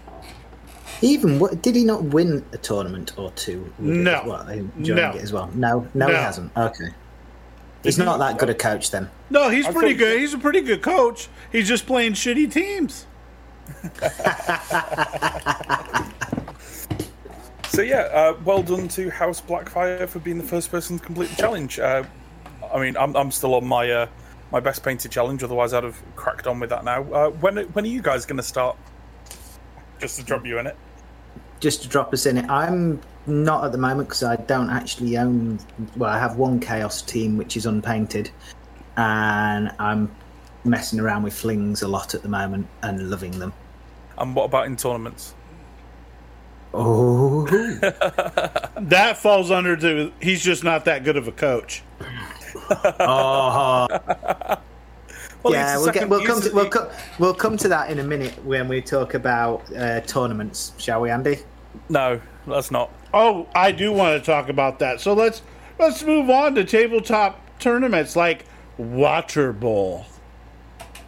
Even 1.01 1.39
what, 1.39 1.61
did 1.61 1.75
he 1.75 1.83
not 1.83 2.03
win 2.03 2.43
a 2.53 2.57
tournament 2.57 3.13
or 3.17 3.31
two? 3.31 3.71
with 3.79 3.89
No. 3.89 4.21
as 4.21 4.25
well, 4.25 4.45
No. 4.75 5.09
it 5.11 5.21
as 5.21 5.33
well. 5.33 5.49
No, 5.53 5.87
no, 5.93 6.07
he 6.07 6.13
hasn't. 6.13 6.51
Okay, 6.57 6.89
he's 7.83 7.97
not 7.97 8.17
that 8.19 8.37
good 8.37 8.49
a 8.49 8.55
coach 8.55 8.91
then. 8.91 9.09
No, 9.29 9.49
he's 9.49 9.65
I 9.67 9.71
pretty 9.71 9.93
thought- 9.93 9.99
good. 9.99 10.19
He's 10.19 10.33
a 10.33 10.37
pretty 10.39 10.61
good 10.61 10.81
coach. 10.81 11.27
He's 11.51 11.67
just 11.67 11.85
playing 11.85 12.13
shitty 12.13 12.51
teams. 12.51 13.05
So 17.69 17.83
yeah, 17.83 18.09
uh, 18.11 18.35
well 18.43 18.63
done 18.63 18.87
to 18.89 19.11
House 19.11 19.39
Blackfire 19.39 20.09
for 20.09 20.17
being 20.19 20.39
the 20.39 20.43
first 20.43 20.71
person 20.71 20.97
to 20.97 21.05
complete 21.05 21.29
the 21.29 21.35
challenge. 21.35 21.77
Uh, 21.79 22.03
I 22.73 22.79
mean, 22.79 22.97
I'm, 22.97 23.15
I'm 23.15 23.31
still 23.31 23.53
on 23.53 23.65
my 23.65 23.89
uh, 23.89 24.07
my 24.51 24.59
best 24.59 24.83
painted 24.83 25.11
challenge. 25.11 25.43
Otherwise, 25.43 25.73
I'd 25.73 25.83
have 25.83 26.01
cracked 26.15 26.47
on 26.47 26.59
with 26.59 26.71
that 26.71 26.83
now. 26.83 27.03
Uh, 27.13 27.29
when 27.29 27.57
when 27.57 27.85
are 27.85 27.89
you 27.89 28.01
guys 28.01 28.25
going 28.25 28.37
to 28.37 28.43
start? 28.43 28.75
Just 29.99 30.17
to 30.17 30.25
drop 30.25 30.47
you 30.47 30.57
in 30.57 30.65
it. 30.65 30.75
Just 31.59 31.83
to 31.83 31.87
drop 31.87 32.11
us 32.11 32.25
in 32.25 32.37
it, 32.37 32.49
I'm 32.49 33.01
not 33.27 33.63
at 33.63 33.71
the 33.71 33.77
moment 33.77 34.09
because 34.09 34.23
I 34.23 34.37
don't 34.37 34.71
actually 34.71 35.17
own. 35.17 35.59
Well, 35.95 36.09
I 36.09 36.17
have 36.17 36.37
one 36.37 36.59
Chaos 36.59 37.03
team 37.03 37.37
which 37.37 37.55
is 37.55 37.67
unpainted, 37.67 38.31
and 38.97 39.71
I'm 39.77 40.13
messing 40.63 40.99
around 40.99 41.21
with 41.21 41.33
flings 41.33 41.83
a 41.83 41.87
lot 41.87 42.15
at 42.15 42.23
the 42.23 42.29
moment 42.29 42.67
and 42.81 43.11
loving 43.11 43.37
them. 43.37 43.53
And 44.17 44.35
what 44.35 44.45
about 44.45 44.65
in 44.65 44.75
tournaments? 44.75 45.35
Oh, 46.73 47.45
That 48.77 49.17
falls 49.17 49.51
under 49.51 49.75
to 49.77 50.11
he's 50.21 50.43
just 50.43 50.63
not 50.63 50.85
that 50.85 51.03
good 51.03 51.17
of 51.17 51.27
a 51.27 51.31
coach. 51.31 51.83
oh. 52.99 53.87
Well, 55.41 55.53
yeah, 55.53 55.77
we'll, 55.77 55.91
get, 55.91 56.09
we'll 56.09 56.25
come 56.25 56.41
to 56.41 56.51
we'll, 56.53 56.69
co- 56.69 56.91
we'll 57.17 57.33
come 57.33 57.55
to 57.57 57.69
that 57.69 57.89
in 57.89 57.99
a 57.99 58.03
minute 58.03 58.43
when 58.43 58.67
we 58.67 58.81
talk 58.81 59.13
about 59.13 59.63
uh, 59.73 60.01
tournaments, 60.01 60.73
shall 60.77 60.99
we, 60.99 61.09
Andy? 61.09 61.39
No, 61.87 62.19
that's 62.45 62.71
not. 62.71 62.91
Oh, 63.13 63.47
I 63.55 63.71
do 63.71 63.93
want 63.93 64.21
to 64.21 64.25
talk 64.25 64.49
about 64.49 64.79
that. 64.79 64.99
So 64.99 65.13
let's 65.13 65.41
let's 65.79 66.03
move 66.03 66.29
on 66.29 66.55
to 66.55 66.65
tabletop 66.65 67.39
tournaments 67.59 68.17
like 68.17 68.45
Water 68.77 69.53
Bowl. 69.53 70.05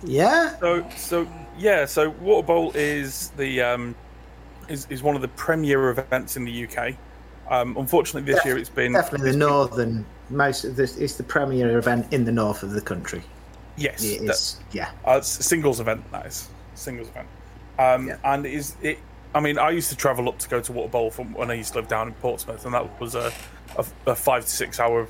Yeah. 0.01 0.57
So 0.59 0.89
so 0.95 1.27
yeah, 1.57 1.83
so 1.85 2.11
Water 2.11 2.47
Bowl 2.47 2.71
is 2.73 3.31
the 3.35 3.61
um, 3.61 3.95
is 4.69 4.87
is 4.89 5.03
one 5.03 5.15
of 5.15 5.21
the 5.21 5.27
premier 5.29 5.89
events 5.89 6.37
in 6.37 6.45
the 6.45 6.65
UK. 6.67 6.95
Um, 7.49 7.75
unfortunately, 7.77 8.31
this 8.31 8.43
year 8.45 8.57
it's 8.57 8.69
been 8.69 8.93
Definitely 8.93 9.31
the 9.31 9.37
northern 9.37 10.05
most. 10.29 10.63
of 10.63 10.75
this 10.75 10.95
It's 10.97 11.15
the 11.15 11.23
premier 11.23 11.77
event 11.77 12.07
in 12.13 12.23
the 12.23 12.31
north 12.31 12.63
of 12.63 12.71
the 12.71 12.81
country. 12.81 13.21
yes, 13.75 14.03
It 14.03 14.21
that- 14.25 14.31
is. 14.31 14.57
Yeah. 14.71 14.89
Uh, 15.05 15.17
it's 15.17 15.39
a 15.39 15.43
singles 15.43 15.79
event, 15.81 16.09
that 16.11 16.25
is. 16.27 16.47
Singles 16.75 17.09
event. 17.09 17.27
Um, 17.77 18.07
Yeah. 18.07 18.17
And 18.23 18.45
it 18.45 18.53
is 18.53 18.75
it? 18.81 18.99
I 19.35 19.39
mean, 19.39 19.57
I 19.57 19.69
used 19.71 19.89
to 19.89 19.95
travel 19.95 20.27
up 20.29 20.39
to 20.39 20.49
go 20.49 20.59
to 20.61 20.71
Water 20.71 20.89
Bowl 20.89 21.09
from 21.11 21.33
when 21.33 21.49
I 21.51 21.55
used 21.55 21.73
to 21.73 21.79
live 21.79 21.87
down 21.87 22.07
in 22.07 22.13
Portsmouth, 22.15 22.65
and 22.65 22.73
that 22.73 22.99
was 23.01 23.15
a, 23.15 23.31
a, 23.77 23.85
a 24.07 24.15
five 24.15 24.43
to 24.45 24.49
six 24.51 24.79
hour 24.79 25.07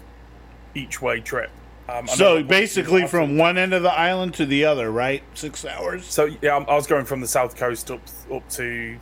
each 0.76 1.02
way 1.02 1.20
trip. 1.20 1.50
Um, 1.90 2.08
So 2.08 2.42
basically, 2.44 3.06
from 3.08 3.38
one 3.38 3.58
end 3.58 3.74
of 3.74 3.84
the 3.84 3.92
island 3.92 4.34
to 4.36 4.46
the 4.46 4.66
other, 4.66 4.90
right? 4.92 5.22
Six 5.34 5.66
hours. 5.66 6.06
so 6.06 6.26
yeah, 6.42 6.54
I'm- 6.54 6.66
I 6.70 6.76
was 6.76 6.88
going 6.88 7.06
from 7.06 7.20
the 7.22 7.28
south 7.28 7.56
coast 7.56 7.92
up 7.92 8.02
up 8.34 8.48
to 8.52 8.98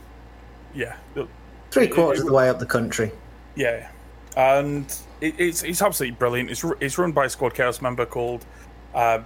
yeah, 0.74 0.96
Three 1.70 1.86
quarters 1.88 2.20
of 2.20 2.26
the 2.26 2.32
way 2.32 2.48
up 2.48 2.58
the 2.58 2.66
country. 2.66 3.12
yeah, 3.54 3.88
and 4.36 4.84
it, 5.20 5.34
it's 5.38 5.62
it's 5.62 5.82
absolutely 5.82 6.16
brilliant. 6.16 6.50
It's 6.50 6.64
it's 6.80 6.98
run 6.98 7.12
by 7.12 7.26
a 7.26 7.28
Squad 7.28 7.54
Chaos 7.54 7.80
member 7.80 8.04
called 8.06 8.44
uh, 8.94 9.20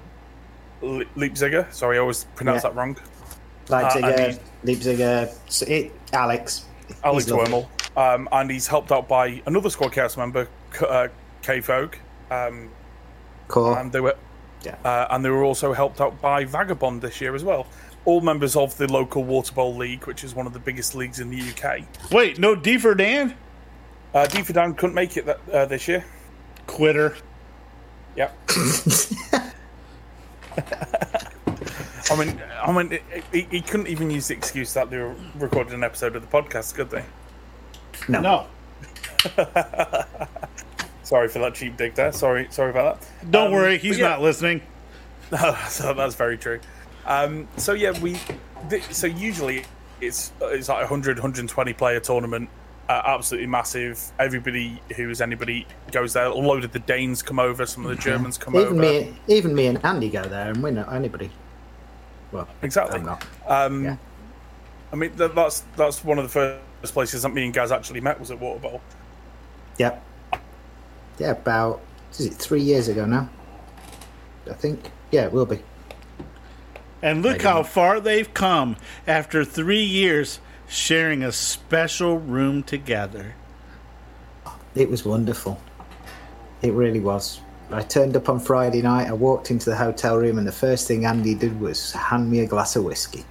Le- 0.82 1.04
Leipziger. 1.16 1.72
Sorry, 1.72 1.96
I 1.96 2.00
always 2.00 2.24
pronounce 2.36 2.62
Yeah. 2.64 2.70
that 2.70 2.76
wrong. 2.76 2.96
Leipziger, 3.68 4.18
and 4.18 4.40
Leipziger, 4.64 5.34
s- 5.46 5.62
it, 5.62 5.92
Alex. 6.12 6.66
Alex. 7.02 7.26
Wormel, 7.30 7.66
um, 7.96 8.28
and 8.32 8.50
he's 8.50 8.66
helped 8.66 8.92
out 8.92 9.08
by 9.08 9.40
another 9.46 9.70
Squad 9.70 9.92
Chaos 9.92 10.16
member, 10.18 10.46
K- 10.78 10.86
uh, 10.86 11.08
K 11.40 11.60
Vogue, 11.60 11.94
um, 12.30 12.68
Core. 13.48 13.78
and 13.78 13.90
they 13.90 14.00
were 14.00 14.14
Yeah. 14.62 14.76
uh, 14.84 15.06
and 15.10 15.24
they 15.24 15.30
were 15.30 15.44
also 15.44 15.72
helped 15.72 16.00
out 16.02 16.20
by 16.20 16.44
Vagabond 16.44 17.00
this 17.00 17.20
year 17.22 17.34
as 17.34 17.42
well. 17.42 17.66
All 18.04 18.20
members 18.20 18.54
of 18.56 18.76
the 18.76 18.90
local 18.92 19.24
Water 19.24 19.52
Bowl 19.54 19.74
League, 19.76 20.06
which 20.06 20.24
is 20.24 20.34
one 20.34 20.46
of 20.46 20.52
the 20.52 20.58
biggest 20.58 20.94
leagues 20.94 21.20
in 21.20 21.30
the 21.30 21.40
UK. 21.40 21.84
Wait, 22.12 22.38
no 22.38 22.54
D 22.54 22.76
for 22.78 22.94
Dan? 22.94 23.34
Uh, 24.12 24.26
D 24.26 24.42
for 24.42 24.52
Dan 24.52 24.74
couldn't 24.74 24.94
make 24.94 25.16
it 25.16 25.26
that, 25.26 25.40
uh, 25.52 25.64
this 25.66 25.88
year. 25.88 26.04
Quitter. 26.66 27.16
Yep. 28.16 28.36
I 32.10 32.16
mean, 32.18 32.40
I 32.62 32.70
mean, 32.72 32.98
he, 33.32 33.42
he 33.50 33.60
couldn't 33.60 33.88
even 33.88 34.10
use 34.10 34.28
the 34.28 34.34
excuse 34.34 34.74
that 34.74 34.90
they 34.90 34.98
were 34.98 35.14
recording 35.36 35.72
an 35.74 35.82
episode 35.84 36.14
of 36.16 36.22
the 36.22 36.28
podcast, 36.28 36.74
could 36.74 36.90
they? 36.90 37.04
no. 38.08 38.20
No. 38.20 38.46
Sorry 41.02 41.28
for 41.28 41.38
that 41.40 41.54
cheap 41.54 41.76
dig 41.76 41.94
there. 41.94 42.12
Sorry, 42.12 42.46
sorry 42.50 42.70
about 42.70 43.00
that. 43.00 43.30
Don't 43.30 43.46
Um, 43.48 43.52
worry, 43.52 43.78
he's 43.78 43.98
yeah. 43.98 44.08
not 44.10 44.22
listening. 44.22 44.62
so 45.68 45.92
that's 45.94 46.14
very 46.14 46.38
true. 46.38 46.60
Um, 47.06 47.48
so 47.56 47.72
yeah, 47.72 47.98
we. 48.00 48.18
th- 48.70 48.84
So 48.92 49.06
usually 49.06 49.64
it's 50.00 50.32
it's 50.40 50.68
like 50.68 50.78
a 50.78 50.88
100, 50.88 51.18
120 51.18 51.72
player 51.74 52.00
tournament, 52.00 52.48
uh, 52.88 53.02
absolutely 53.04 53.46
massive. 53.46 54.00
Everybody 54.18 54.80
who's 54.96 55.20
anybody 55.20 55.66
goes 55.92 56.12
there. 56.14 56.26
A 56.26 56.34
load 56.34 56.64
of 56.64 56.72
the 56.72 56.78
Danes 56.80 57.22
come 57.22 57.38
over. 57.38 57.66
Some 57.66 57.84
of 57.84 57.90
the 57.90 58.02
Germans 58.02 58.38
come 58.38 58.54
Even 58.56 58.68
over. 58.72 58.80
me, 58.80 59.14
even 59.28 59.54
me 59.54 59.66
and 59.66 59.84
Andy 59.84 60.08
go 60.10 60.22
there, 60.22 60.50
and 60.50 60.62
we're 60.62 60.70
not 60.70 60.92
anybody. 60.92 61.30
Well, 62.32 62.48
Exactly. 62.62 63.00
Um, 63.46 63.84
Yeah. 63.84 63.96
I 64.92 64.96
mean, 64.96 65.12
that, 65.16 65.34
that's 65.34 65.64
that's 65.76 66.04
one 66.04 66.18
of 66.18 66.24
the 66.24 66.30
first 66.30 66.94
places 66.94 67.22
that 67.22 67.30
me 67.30 67.44
and 67.44 67.52
Gaz 67.52 67.70
actually 67.72 68.00
met 68.00 68.18
was 68.18 68.30
at 68.30 68.38
Water 68.40 68.60
Bowl. 68.60 68.80
Yep. 69.78 70.02
Yeah, 71.18 71.30
about 71.32 71.80
is 72.12 72.26
it 72.26 72.34
three 72.34 72.60
years 72.62 72.88
ago 72.88 73.04
now? 73.04 73.28
I 74.50 74.54
think. 74.54 74.90
Yeah, 75.10 75.24
it 75.26 75.32
will 75.32 75.46
be. 75.46 75.60
And 77.04 77.22
look 77.22 77.42
how 77.42 77.62
far 77.62 78.00
they've 78.00 78.32
come 78.32 78.76
after 79.06 79.44
three 79.44 79.82
years 79.84 80.40
sharing 80.66 81.22
a 81.22 81.32
special 81.32 82.18
room 82.18 82.62
together. 82.62 83.34
It 84.74 84.88
was 84.88 85.04
wonderful. 85.04 85.60
It 86.62 86.72
really 86.72 87.00
was. 87.00 87.42
I 87.70 87.82
turned 87.82 88.16
up 88.16 88.30
on 88.30 88.40
Friday 88.40 88.80
night. 88.80 89.08
I 89.08 89.12
walked 89.12 89.50
into 89.50 89.68
the 89.68 89.76
hotel 89.76 90.16
room, 90.16 90.38
and 90.38 90.46
the 90.46 90.52
first 90.52 90.88
thing 90.88 91.04
Andy 91.04 91.34
did 91.34 91.60
was 91.60 91.92
hand 91.92 92.30
me 92.30 92.40
a 92.40 92.46
glass 92.46 92.74
of 92.74 92.84
whiskey. 92.84 93.26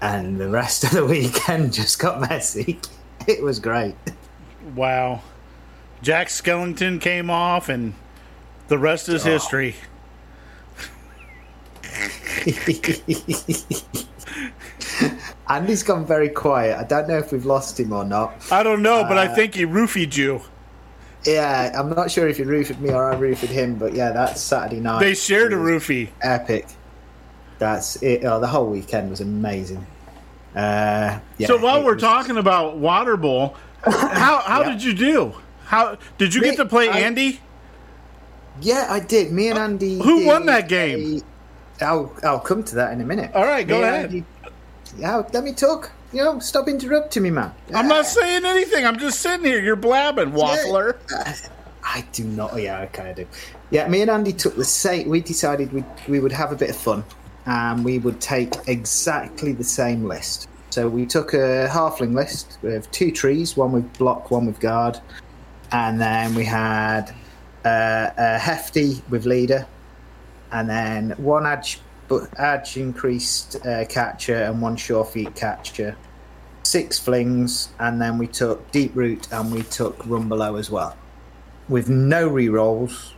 And 0.00 0.40
the 0.40 0.48
rest 0.48 0.82
of 0.84 0.92
the 0.92 1.04
weekend 1.14 1.74
just 1.74 1.98
got 1.98 2.22
messy. 2.22 2.80
It 3.26 3.42
was 3.42 3.60
great. 3.60 3.94
Wow. 4.74 5.20
Jack 6.00 6.28
Skellington 6.28 6.98
came 6.98 7.28
off, 7.28 7.68
and 7.68 7.92
the 8.68 8.78
rest 8.78 9.10
is 9.10 9.24
history. 9.24 9.74
Andy's 15.48 15.82
gone 15.82 16.04
very 16.06 16.28
quiet. 16.28 16.78
I 16.78 16.84
don't 16.84 17.08
know 17.08 17.18
if 17.18 17.32
we've 17.32 17.46
lost 17.46 17.78
him 17.80 17.92
or 17.92 18.04
not. 18.04 18.34
I 18.50 18.62
don't 18.62 18.82
know, 18.82 19.04
but 19.04 19.16
Uh, 19.16 19.22
I 19.22 19.28
think 19.28 19.54
he 19.54 19.64
roofied 19.64 20.16
you. 20.16 20.42
Yeah, 21.24 21.72
I'm 21.78 21.90
not 21.90 22.10
sure 22.10 22.28
if 22.28 22.36
he 22.36 22.44
roofied 22.44 22.80
me 22.80 22.90
or 22.90 23.12
I 23.12 23.16
roofied 23.16 23.48
him, 23.48 23.76
but 23.76 23.94
yeah, 23.94 24.10
that's 24.12 24.40
Saturday 24.40 24.80
night. 24.80 25.00
They 25.00 25.14
shared 25.14 25.52
a 25.52 25.56
roofie. 25.56 26.08
Epic. 26.22 26.66
That's 27.58 28.00
it. 28.02 28.24
Oh, 28.24 28.38
the 28.40 28.46
whole 28.46 28.68
weekend 28.70 29.10
was 29.10 29.20
amazing. 29.20 29.84
Uh, 30.54 31.18
yeah, 31.38 31.46
so 31.46 31.56
while 31.58 31.82
we're 31.84 31.94
was- 31.94 32.02
talking 32.02 32.36
about 32.36 32.76
Water 32.76 33.16
Bowl, 33.16 33.56
how 33.84 34.38
how 34.40 34.62
Yeah. 34.62 34.70
did 34.70 34.82
you 34.84 34.92
do? 34.92 35.34
How 35.64 35.96
did 36.18 36.34
you 36.34 36.40
get 36.40 36.56
to 36.56 36.64
play 36.64 36.88
I- 36.88 37.00
Andy? 37.00 37.40
Yeah, 38.60 38.86
I 38.90 39.00
did. 39.00 39.32
Me 39.32 39.48
and 39.48 39.58
Andy. 39.58 39.98
Who 40.00 40.26
won 40.26 40.46
that 40.46 40.68
game? 40.68 41.22
I'll 41.80 42.12
I'll 42.22 42.40
come 42.40 42.62
to 42.64 42.74
that 42.76 42.92
in 42.92 43.00
a 43.00 43.04
minute. 43.04 43.34
All 43.34 43.44
right, 43.44 43.66
go 43.66 43.76
and 43.76 43.84
ahead. 43.84 44.04
Andy- 44.06 44.24
yeah, 44.96 45.22
let 45.32 45.44
me 45.44 45.52
talk. 45.52 45.90
You 46.12 46.24
know, 46.24 46.38
stop 46.38 46.68
interrupting 46.68 47.22
me, 47.22 47.30
man. 47.30 47.52
I'm 47.74 47.88
not 47.88 48.06
saying 48.06 48.44
anything. 48.44 48.86
I'm 48.86 48.98
just 48.98 49.20
sitting 49.20 49.44
here. 49.44 49.60
You're 49.60 49.76
blabbing, 49.76 50.32
waffler. 50.32 50.96
I 51.84 52.04
do 52.12 52.24
not. 52.24 52.60
Yeah, 52.60 52.80
I 52.80 52.86
kind 52.86 53.10
of 53.10 53.16
do. 53.16 53.26
Yeah, 53.70 53.86
me 53.88 54.00
and 54.00 54.10
Andy 54.10 54.32
took 54.32 54.56
the 54.56 54.64
same. 54.64 55.08
We 55.08 55.20
decided 55.20 55.72
we 55.72 55.84
we 56.08 56.20
would 56.20 56.32
have 56.32 56.52
a 56.52 56.56
bit 56.56 56.70
of 56.70 56.76
fun, 56.76 57.04
and 57.46 57.84
we 57.84 57.98
would 57.98 58.20
take 58.20 58.54
exactly 58.66 59.52
the 59.52 59.64
same 59.64 60.04
list. 60.04 60.48
So 60.70 60.88
we 60.88 61.06
took 61.06 61.34
a 61.34 61.68
halfling 61.70 62.14
list 62.14 62.58
with 62.62 62.90
two 62.90 63.10
trees, 63.10 63.56
one 63.56 63.72
with 63.72 63.90
block, 63.98 64.30
one 64.30 64.46
with 64.46 64.60
guard, 64.60 65.00
and 65.72 66.00
then 66.00 66.34
we 66.34 66.44
had 66.44 67.10
uh, 67.64 68.10
a 68.16 68.38
hefty 68.38 69.02
with 69.08 69.24
leader, 69.26 69.66
and 70.52 70.68
then 70.68 71.10
one 71.18 71.46
edge, 71.46 71.80
but 72.08 72.28
edge 72.38 72.76
increased 72.76 73.64
uh, 73.66 73.84
catcher 73.86 74.44
and 74.44 74.60
one 74.60 74.76
sure 74.76 75.04
feet 75.04 75.34
catcher. 75.34 75.96
Six 76.62 76.98
flings, 76.98 77.70
and 77.78 78.00
then 78.00 78.18
we 78.18 78.26
took 78.26 78.70
deep 78.72 78.94
root 78.94 79.32
and 79.32 79.52
we 79.52 79.62
took 79.62 79.98
rumbelow 80.00 80.58
as 80.58 80.70
well 80.70 80.96
with 81.68 81.88
no 81.88 82.26
re-rolls, 82.26 83.14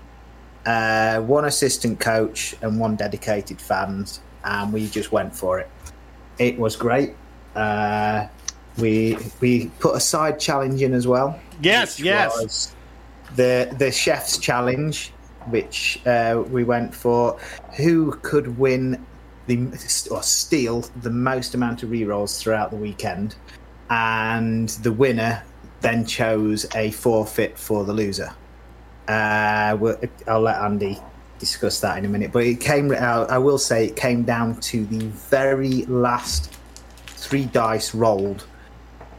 uh, 0.66 1.20
one 1.20 1.44
assistant 1.44 2.00
coach 2.00 2.54
and 2.62 2.78
one 2.78 2.96
dedicated 2.96 3.60
fans, 3.60 4.20
and 4.44 4.72
we 4.72 4.88
just 4.88 5.12
went 5.12 5.34
for 5.34 5.60
it. 5.60 5.70
It 6.38 6.58
was 6.58 6.76
great. 6.76 7.14
Uh, 7.54 8.26
we 8.78 9.16
we 9.40 9.66
put 9.78 9.96
a 9.96 10.00
side 10.00 10.40
challenge 10.40 10.82
in 10.82 10.94
as 10.94 11.06
well. 11.06 11.38
Yes, 11.62 12.00
yes. 12.00 12.74
The 13.36 13.74
the 13.78 13.92
chef's 13.92 14.38
challenge, 14.38 15.12
which 15.48 16.00
uh, 16.06 16.42
we 16.50 16.64
went 16.64 16.94
for, 16.94 17.38
who 17.76 18.12
could 18.22 18.58
win 18.58 19.04
the 19.46 19.66
or 20.10 20.22
steal 20.22 20.82
the 21.02 21.10
most 21.10 21.54
amount 21.54 21.82
of 21.82 21.90
re-rolls 21.90 22.40
throughout 22.40 22.70
the 22.70 22.76
weekend, 22.76 23.34
and 23.88 24.68
the 24.68 24.92
winner 24.92 25.42
then 25.80 26.04
chose 26.04 26.66
a 26.74 26.90
forfeit 26.90 27.58
for 27.58 27.84
the 27.84 27.92
loser. 27.92 28.32
Uh, 29.08 29.76
we'll- 29.80 29.98
I'll 30.28 30.42
let 30.42 30.60
Andy 30.60 30.98
discuss 31.38 31.80
that 31.80 31.98
in 31.98 32.04
a 32.04 32.08
minute. 32.08 32.30
But 32.32 32.44
it 32.44 32.60
came. 32.60 32.92
I 32.92 32.96
I 32.96 33.38
will 33.38 33.58
say 33.58 33.86
it 33.86 33.96
came 33.96 34.22
down 34.22 34.60
to 34.60 34.84
the 34.84 35.06
very 35.06 35.84
last 35.86 36.52
three 37.06 37.46
dice 37.46 37.94
rolled 37.94 38.46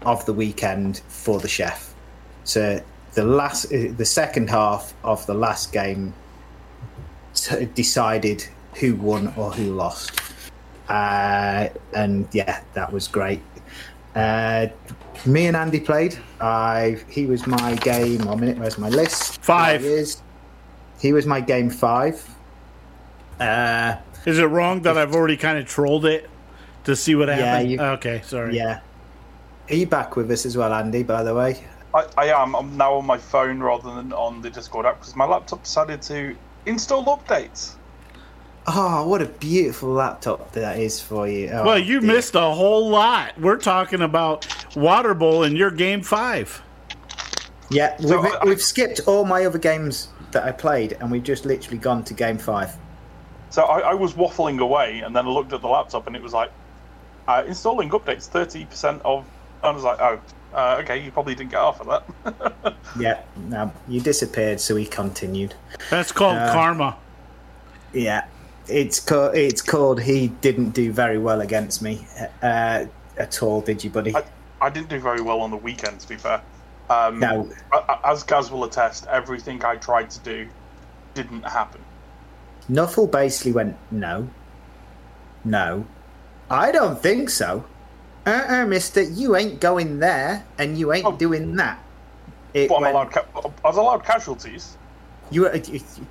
of 0.06 0.26
the 0.26 0.34
weekend 0.34 1.02
for 1.10 1.40
the 1.40 1.48
chef. 1.48 1.94
So 2.44 2.80
the 3.14 3.24
last, 3.24 3.66
uh, 3.74 3.92
the 3.98 4.06
second 4.06 4.50
half 4.50 4.94
of 5.04 5.26
the 5.26 5.34
last 5.34 5.72
game 5.74 6.14
t- 7.34 7.66
decided 7.66 8.46
who 8.76 8.96
won 8.96 9.34
or 9.38 9.52
who 9.52 9.74
lost. 9.76 10.20
Uh, 10.90 11.70
and 11.94 12.28
yeah, 12.32 12.62
that 12.74 12.92
was 12.92 13.08
great. 13.08 13.42
Uh, 14.16 14.68
me 15.26 15.46
and 15.48 15.56
Andy 15.56 15.80
played. 15.80 16.18
I 16.42 16.98
he 17.10 17.26
was 17.26 17.48
my 17.48 17.76
game. 17.76 18.26
One 18.26 18.40
minute, 18.42 18.58
where's 18.58 18.78
my 18.78 18.90
list? 18.90 19.42
Five. 19.42 19.82
He 19.82 19.88
is. 19.88 20.22
He 21.00 21.14
was 21.14 21.26
my 21.26 21.40
game 21.42 21.70
five. 21.70 22.24
Uh, 23.40 23.96
Is 24.26 24.38
it 24.38 24.44
wrong 24.46 24.82
that 24.84 24.98
I've 24.98 25.16
already 25.16 25.38
kind 25.38 25.58
of 25.58 25.66
trolled 25.66 26.06
it 26.06 26.30
to 26.84 26.96
see 26.96 27.16
what 27.16 27.28
Yeah, 27.30 27.36
happened? 27.38 27.72
you- 27.72 27.82
okay, 27.82 28.22
sorry. 28.24 28.56
yeah. 28.56 28.82
Are 29.70 29.76
you 29.76 29.88
back 29.88 30.16
with 30.16 30.30
us 30.30 30.46
as 30.46 30.58
well, 30.58 30.74
Andy? 30.74 31.02
By 31.04 31.24
the 31.24 31.34
way. 31.34 31.64
I, 31.94 32.06
I 32.18 32.26
am. 32.42 32.56
I'm 32.56 32.78
now 32.78 32.94
on 32.96 33.06
my 33.06 33.18
phone 33.18 33.60
rather 33.60 33.94
than 33.94 34.14
on 34.14 34.42
the 34.42 34.50
Discord 34.50 34.86
app 34.86 35.00
because 35.00 35.16
my 35.16 35.26
laptop 35.26 35.64
decided 35.64 36.02
to 36.04 36.36
install 36.66 37.04
updates. 37.06 37.74
Oh, 38.68 39.08
what 39.08 39.22
a 39.22 39.26
beautiful 39.26 39.90
laptop 39.90 40.52
that 40.52 40.78
is 40.78 41.02
for 41.02 41.28
you. 41.28 41.50
Oh, 41.50 41.66
Well, 41.66 41.80
you 41.80 42.00
dear. 42.00 42.14
missed 42.14 42.36
a 42.36 42.42
whole 42.42 42.90
lot. 42.90 43.38
We're 43.40 43.58
talking 43.58 44.02
about 44.02 44.46
Water 44.76 45.14
Bowl 45.16 45.44
in 45.44 45.56
your 45.56 45.72
game 45.72 46.02
five. 46.04 46.62
Yeah, 47.72 47.96
we've, 48.00 48.10
So, 48.10 48.20
I- 48.22 48.46
we've 48.46 48.62
skipped 48.62 49.02
all 49.08 49.26
my 49.26 49.46
other 49.46 49.58
games 49.58 50.10
that 50.32 50.44
I 50.44 50.52
played, 50.52 50.96
and 51.00 51.12
we've 51.12 51.24
just 51.24 51.46
literally 51.46 51.78
gone 51.80 52.04
to 52.06 52.14
game 52.14 52.38
five. 52.38 52.76
So 53.50 53.64
I, 53.64 53.80
I 53.80 53.94
was 53.96 54.14
waffling 54.14 54.60
away, 54.60 55.00
and 55.00 55.16
then 55.16 55.26
I 55.26 55.30
looked 55.30 55.52
at 55.54 55.62
the 55.62 55.68
laptop, 55.68 56.08
and 56.08 56.16
it 56.16 56.22
was 56.22 56.32
like 56.34 56.52
uh, 57.28 57.44
installing 57.48 57.90
updates, 57.90 58.28
thirty 58.28 58.66
percent 58.66 59.02
of. 59.04 59.26
And 59.64 59.70
I 59.70 59.72
was 59.72 59.84
like, 59.84 60.00
oh, 60.00 60.20
uh, 60.54 60.78
okay, 60.82 61.04
you 61.04 61.12
probably 61.12 61.36
didn't 61.36 61.52
get 61.52 61.60
off 61.60 61.82
of 61.82 61.88
that. 61.88 62.76
Yeah, 63.00 63.22
no, 63.48 63.72
you 63.88 64.02
disappeared, 64.02 64.60
so 64.60 64.76
he 64.76 64.86
continued. 64.86 65.54
That's 65.90 66.12
called 66.12 66.38
Uh, 66.38 66.52
karma. 66.52 66.98
Yeah, 67.94 68.26
it's 68.68 69.00
called. 69.00 69.34
It's 69.36 69.62
called. 69.62 70.02
He 70.02 70.28
didn't 70.28 70.72
do 70.72 70.92
very 70.92 71.18
well 71.18 71.40
against 71.40 71.82
me 71.82 72.06
uh, 72.44 72.86
at 73.18 73.42
all, 73.42 73.62
did 73.62 73.82
you, 73.82 73.90
buddy? 73.90 74.14
I, 74.14 74.24
I 74.60 74.70
didn't 74.70 74.90
do 74.90 75.00
very 75.00 75.22
well 75.22 75.40
on 75.40 75.52
the 75.52 75.58
weekend, 75.58 76.02
to 76.02 76.08
be 76.10 76.18
fair. 76.18 76.42
Um, 76.90 77.20
No. 77.20 77.50
a- 77.72 77.78
a- 77.78 78.00
As 78.10 78.24
Gaz 78.24 78.52
will 78.52 78.66
attest, 78.66 79.08
everything 79.08 79.64
I 79.64 79.78
tried 79.78 80.10
to 80.10 80.20
do 80.20 80.48
didn't 81.14 81.44
happen. 81.44 81.80
Nuffle 82.70 83.10
basically 83.10 83.54
went, 83.54 83.78
no, 83.90 84.28
no, 85.46 85.86
I 86.50 86.72
don't 86.74 87.02
think 87.02 87.30
so. 87.30 87.64
Uh-uh, 88.26 88.66
mister, 88.68 89.02
you 89.02 89.36
ain't 89.36 89.60
going 89.60 90.00
there, 90.00 90.46
and 90.60 90.78
you 90.78 90.94
ain't 90.94 91.06
Oh. 91.06 91.12
doing 91.16 91.56
that. 91.56 91.80
It 92.54 92.70
But 92.70 92.76
I'm 92.76 92.82
went- 92.84 92.96
allowed. 92.96 93.12
Ca- 93.12 93.52
I 93.64 93.68
was 93.68 93.78
allowed 93.78 94.04
casualties. 94.04 94.78
You 95.32 95.44
were, 95.44 95.62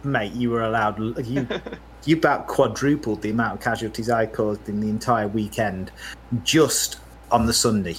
mate. 0.02 0.32
You 0.32 0.50
were 0.50 0.62
allowed. 0.62 0.98
You, 1.26 1.46
you 2.04 2.16
about 2.16 2.46
quadrupled 2.48 3.22
the 3.22 3.30
amount 3.30 3.54
of 3.58 3.60
casualties 3.60 4.08
I 4.10 4.26
caused 4.26 4.68
in 4.68 4.80
the 4.80 4.88
entire 4.88 5.28
weekend, 5.28 5.92
just 6.42 6.98
on 7.30 7.46
the 7.46 7.52
Sunday. 7.52 7.96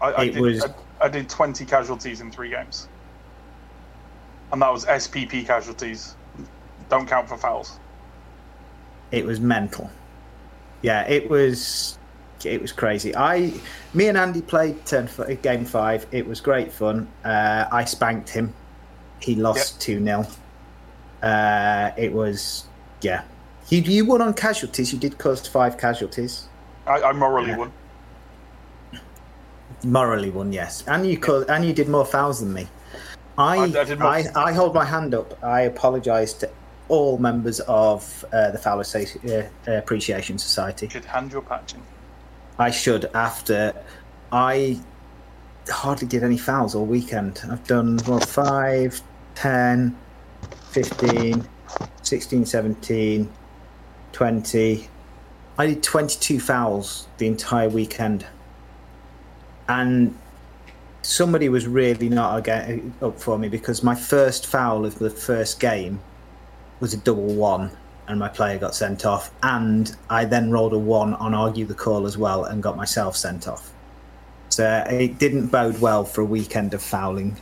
I, 0.00 0.06
I, 0.12 0.22
It 0.24 0.32
did, 0.34 0.40
was- 0.40 0.64
I, 0.64 1.04
I 1.04 1.08
did 1.08 1.28
20 1.28 1.64
casualties 1.66 2.20
in 2.20 2.30
three 2.32 2.50
games. 2.50 2.88
And 4.52 4.60
that 4.62 4.72
was 4.72 4.86
SPP 4.86 5.46
casualties. 5.46 6.14
Don't 6.88 7.06
count 7.08 7.28
for 7.28 7.36
fouls. 7.36 7.78
It 9.10 9.24
was 9.24 9.40
mental. 9.40 9.90
Yeah, 10.82 11.02
it 11.02 11.28
was. 11.30 11.98
It 12.44 12.60
was 12.60 12.72
crazy. 12.72 13.14
I, 13.16 13.52
me 13.94 14.08
and 14.08 14.18
Andy 14.18 14.42
played 14.42 14.84
turn 14.86 15.04
f- 15.04 15.40
game 15.42 15.64
five. 15.64 16.06
It 16.12 16.26
was 16.26 16.40
great 16.40 16.72
fun. 16.72 17.08
Uh, 17.24 17.64
I 17.72 17.84
spanked 17.84 18.28
him. 18.30 18.52
He 19.20 19.34
lost 19.34 19.80
two 19.80 20.02
0 20.04 20.26
uh, 21.22 21.90
It 21.96 22.12
was 22.12 22.64
yeah. 23.00 23.22
You 23.68 23.80
you 23.80 24.04
won 24.04 24.20
on 24.20 24.34
casualties. 24.34 24.92
You 24.92 24.98
did 24.98 25.16
cause 25.16 25.46
five 25.48 25.78
casualties. 25.78 26.48
I, 26.86 27.00
I 27.02 27.12
morally 27.12 27.48
Yeah. 27.50 27.56
won. 27.56 27.72
Morally 29.84 30.30
won, 30.30 30.52
yes, 30.52 30.82
and 30.86 31.06
you 31.06 31.18
could, 31.18 31.48
and 31.50 31.64
you 31.64 31.72
did 31.74 31.88
more 31.88 32.04
fouls 32.06 32.40
than 32.40 32.52
me. 32.54 32.68
I 33.36 33.56
I- 33.56 33.58
I, 33.58 33.62
I 33.64 33.84
did 33.84 33.98
more- 33.98 34.08
I, 34.36 34.52
hold 34.52 34.74
my 34.74 34.84
hand 34.84 35.14
up. 35.14 35.42
I 35.44 35.62
apologise 35.62 36.32
to 36.34 36.50
all 36.88 37.18
members 37.18 37.60
of 37.60 38.24
uh, 38.32 38.50
the 38.50 38.58
Foul 38.58 38.80
uh, 38.80 39.42
Appreciation 39.66 40.38
Society. 40.38 40.86
You 40.86 40.90
should 40.90 41.04
hand 41.06 41.32
your 41.32 41.42
patch 41.42 41.74
in. 41.74 41.82
I 42.58 42.70
should 42.70 43.06
after 43.14 43.74
I 44.30 44.80
hardly 45.68 46.06
did 46.06 46.22
any 46.22 46.38
fouls 46.38 46.74
all 46.74 46.86
weekend. 46.86 47.40
I've 47.50 47.66
done 47.66 47.98
well 48.06 48.20
5, 48.20 49.00
10, 49.34 49.96
15, 50.70 51.48
16, 52.02 52.46
17, 52.46 53.32
20. 54.12 54.88
I 55.56 55.66
did 55.66 55.82
22 55.82 56.40
fouls 56.40 57.06
the 57.18 57.26
entire 57.26 57.68
weekend. 57.68 58.26
And 59.68 60.16
somebody 61.02 61.48
was 61.48 61.66
really 61.66 62.08
not 62.08 62.48
up 63.02 63.20
for 63.20 63.38
me 63.38 63.48
because 63.48 63.82
my 63.82 63.94
first 63.94 64.46
foul 64.46 64.84
of 64.84 64.98
the 64.98 65.10
first 65.10 65.60
game 65.60 66.00
was 66.80 66.92
a 66.94 66.98
double 66.98 67.34
one 67.34 67.70
and 68.08 68.18
my 68.18 68.28
player 68.28 68.58
got 68.58 68.74
sent 68.74 69.06
off. 69.06 69.30
And 69.42 69.94
I 70.10 70.24
then 70.24 70.50
rolled 70.50 70.72
a 70.72 70.78
one 70.78 71.14
on 71.14 71.34
argue 71.34 71.64
the 71.64 71.74
call 71.74 72.06
as 72.06 72.18
well 72.18 72.44
and 72.44 72.62
got 72.62 72.76
myself 72.76 73.16
sent 73.16 73.48
off. 73.48 73.72
So 74.48 74.84
it 74.88 75.18
didn't 75.18 75.48
bode 75.48 75.80
well 75.80 76.04
for 76.04 76.20
a 76.20 76.24
weekend 76.24 76.74
of 76.74 76.82
fouling. 76.82 77.36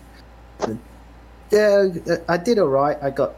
Yeah, 1.51 1.89
I 2.29 2.37
did 2.39 2.59
all 2.59 2.69
right. 2.69 2.97
I 3.03 3.11
got 3.11 3.35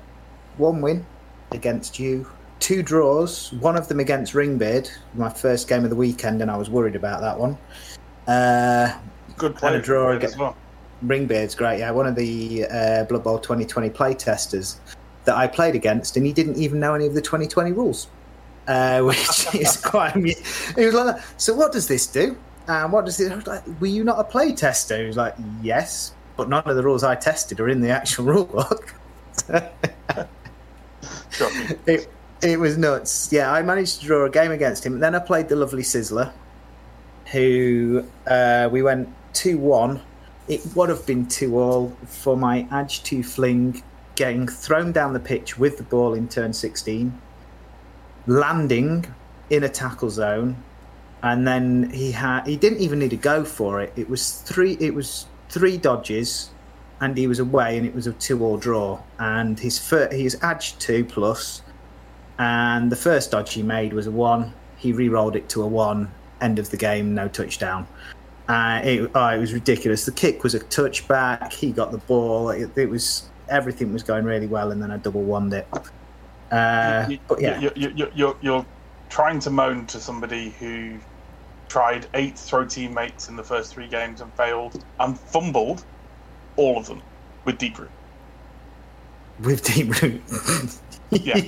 one 0.59 0.81
win 0.81 1.05
against 1.51 1.99
you, 1.99 2.31
two 2.61 2.83
draws, 2.83 3.53
one 3.55 3.77
of 3.77 3.89
them 3.89 3.99
against 3.99 4.35
Ringbeard, 4.35 4.89
my 5.15 5.29
first 5.29 5.69
game 5.69 5.83
of 5.85 5.91
the 5.91 5.97
weekend, 5.97 6.41
and 6.43 6.51
I 6.51 6.57
was 6.57 6.71
worried 6.71 6.95
about 6.95 7.21
that 7.23 7.39
one. 7.39 7.59
Uh, 8.29 8.97
Good 9.37 9.57
play 9.57 9.73
and 9.73 9.79
a 9.79 9.83
draw 9.83 10.13
against 10.13 10.39
well. 10.39 10.57
Ringbeard's 11.03 11.55
great. 11.55 11.81
Yeah, 11.81 11.91
one 11.91 12.07
of 12.07 12.15
the 12.15 12.67
uh, 12.67 13.05
Blood 13.05 13.25
Bowl 13.25 13.39
2020 13.39 13.91
play 13.91 14.15
testers 14.15 14.79
that 15.25 15.37
I 15.37 15.47
played 15.47 15.75
against, 15.75 16.17
and 16.17 16.25
he 16.27 16.33
didn't 16.33 16.57
even 16.57 16.81
know 16.81 16.95
any 16.95 17.07
of 17.07 17.15
the 17.15 17.23
2020 17.23 17.73
rules, 17.73 18.09
uh, 18.69 19.01
which 19.03 19.55
is 19.55 19.77
quite. 19.77 20.15
amu- 20.17 20.35
He 20.77 20.87
was 20.87 20.95
like, 20.95 21.17
"So 21.37 21.55
what 21.55 21.73
does 21.73 21.89
this 21.89 22.07
do? 22.07 22.37
And 22.67 22.93
what 22.93 23.05
does 23.05 23.21
it? 23.21 23.31
I 23.33 23.37
was 23.37 23.47
like, 23.47 23.63
Were 23.81 23.87
you 23.87 24.05
not 24.05 24.19
a 24.19 24.25
play 24.25 24.53
tester?" 24.53 24.99
He 24.99 25.07
was 25.07 25.17
like, 25.17 25.35
"Yes, 25.63 26.13
but 26.37 26.49
none 26.49 26.63
of 26.65 26.77
the 26.77 26.83
rules 26.83 27.05
I 27.05 27.15
tested 27.15 27.61
are 27.61 27.69
in 27.69 27.81
the 27.81 27.91
actual 27.91 28.25
rule 28.33 28.45
book." 28.47 28.95
It, 31.87 32.09
it 32.43 32.59
was 32.61 32.79
nuts. 32.79 33.33
Yeah, 33.33 33.51
I 33.53 33.63
managed 33.63 34.01
to 34.01 34.07
draw 34.07 34.25
a 34.25 34.31
game 34.31 34.53
against 34.53 34.85
him. 34.87 35.01
Then 35.01 35.15
I 35.15 35.19
played 35.19 35.49
the 35.49 35.57
lovely 35.57 35.83
Sizzler, 35.83 36.33
who 37.33 38.05
uh, 38.27 38.69
we 38.71 38.83
went 38.83 39.09
2 39.35 39.59
1. 39.59 40.01
It 40.47 40.61
would 40.75 40.89
have 40.91 41.05
been 41.07 41.27
2 41.27 41.59
all 41.59 41.97
for 42.07 42.37
my 42.37 42.69
Edge 42.71 43.03
2 43.03 43.23
fling 43.23 43.83
getting 44.15 44.47
thrown 44.47 44.93
down 44.93 45.13
the 45.13 45.21
pitch 45.21 45.59
with 45.59 45.77
the 45.77 45.83
ball 45.83 46.15
in 46.15 46.29
turn 46.29 46.53
16, 46.53 47.21
landing 48.27 49.07
in 49.51 49.65
a 49.65 49.69
tackle 49.69 50.11
zone, 50.11 50.57
and 51.23 51.47
then 51.47 51.91
he 51.91 52.13
had 52.13 52.47
he 52.47 52.57
didn't 52.57 52.81
even 52.81 52.99
need 52.99 53.11
to 53.11 53.17
go 53.17 53.45
for 53.45 53.81
it. 53.81 53.93
It 53.97 54.09
was 54.09 54.41
three 54.43 54.77
it 54.81 54.95
was 54.95 55.27
three 55.49 55.79
dodges 55.79 56.51
and 57.01 57.17
he 57.17 57.27
was 57.27 57.39
away 57.39 57.77
and 57.77 57.87
it 57.87 57.95
was 57.95 58.07
a 58.07 58.13
two 58.13 58.45
all 58.45 58.57
draw. 58.57 59.01
And 59.19 59.59
his 59.59 59.79
fir- 59.79 60.11
his 60.13 60.39
edge 60.43 60.79
two 60.79 61.05
plus 61.05 61.63
and 62.39 62.91
the 62.91 62.97
first 62.97 63.31
dodge 63.31 63.55
he 63.55 63.63
made 63.63 63.93
was 63.93 64.07
a 64.07 64.11
one. 64.11 64.53
He 64.77 64.93
re-rolled 64.93 65.37
it 65.37 65.49
to 65.51 65.63
a 65.63 65.67
one. 65.67 66.13
End 66.41 66.59
of 66.59 66.71
the 66.71 66.77
game 66.77 67.15
no 67.15 67.29
touchdown. 67.29 67.87
Uh, 68.49 68.81
it, 68.85 69.11
oh, 69.15 69.29
it 69.29 69.39
was 69.39 69.55
ridiculous. 69.55 70.05
The 70.05 70.13
kick 70.13 70.43
was 70.43 70.55
a 70.55 70.61
touchback. 70.61 71.53
He 71.53 71.73
got 71.73 71.93
the 71.93 71.99
ball. 71.99 72.51
It, 72.51 72.71
it 72.77 72.91
was 72.91 73.29
everything 73.49 73.93
was 73.93 74.03
going 74.03 74.25
really 74.25 74.47
well 74.47 74.73
and 74.73 74.83
then 74.83 74.91
i 74.91 74.97
double 74.97 75.23
won 75.23 75.53
it 75.53 75.67
uh, 76.53 77.07
You- 77.09 77.19
but 77.29 77.41
yeah 77.41 77.59
you- 77.61 77.73
you- 77.75 77.93
you- 77.97 78.11
you're, 78.15 78.37
you're 78.41 78.67
trying 79.09 79.39
to 79.41 79.51
moan 79.51 79.87
to 79.87 80.01
somebody 80.01 80.51
who 80.59 80.97
tried 81.69 82.07
eight 82.15 82.39
throw 82.39 82.65
teammates 82.65 83.29
in 83.29 83.37
the 83.37 83.43
first 83.43 83.73
three 83.75 83.89
games 83.89 84.21
and 84.21 84.33
failed 84.35 84.83
and 85.01 85.19
fumbled 85.19 85.85
all 86.57 86.79
of 86.79 86.87
them 86.87 87.03
with 87.45 87.59
deep 87.59 87.79
root. 87.79 87.91
with 89.41 89.63
deep 89.65 90.01
root 90.03 90.23
Yeah. 91.11 91.41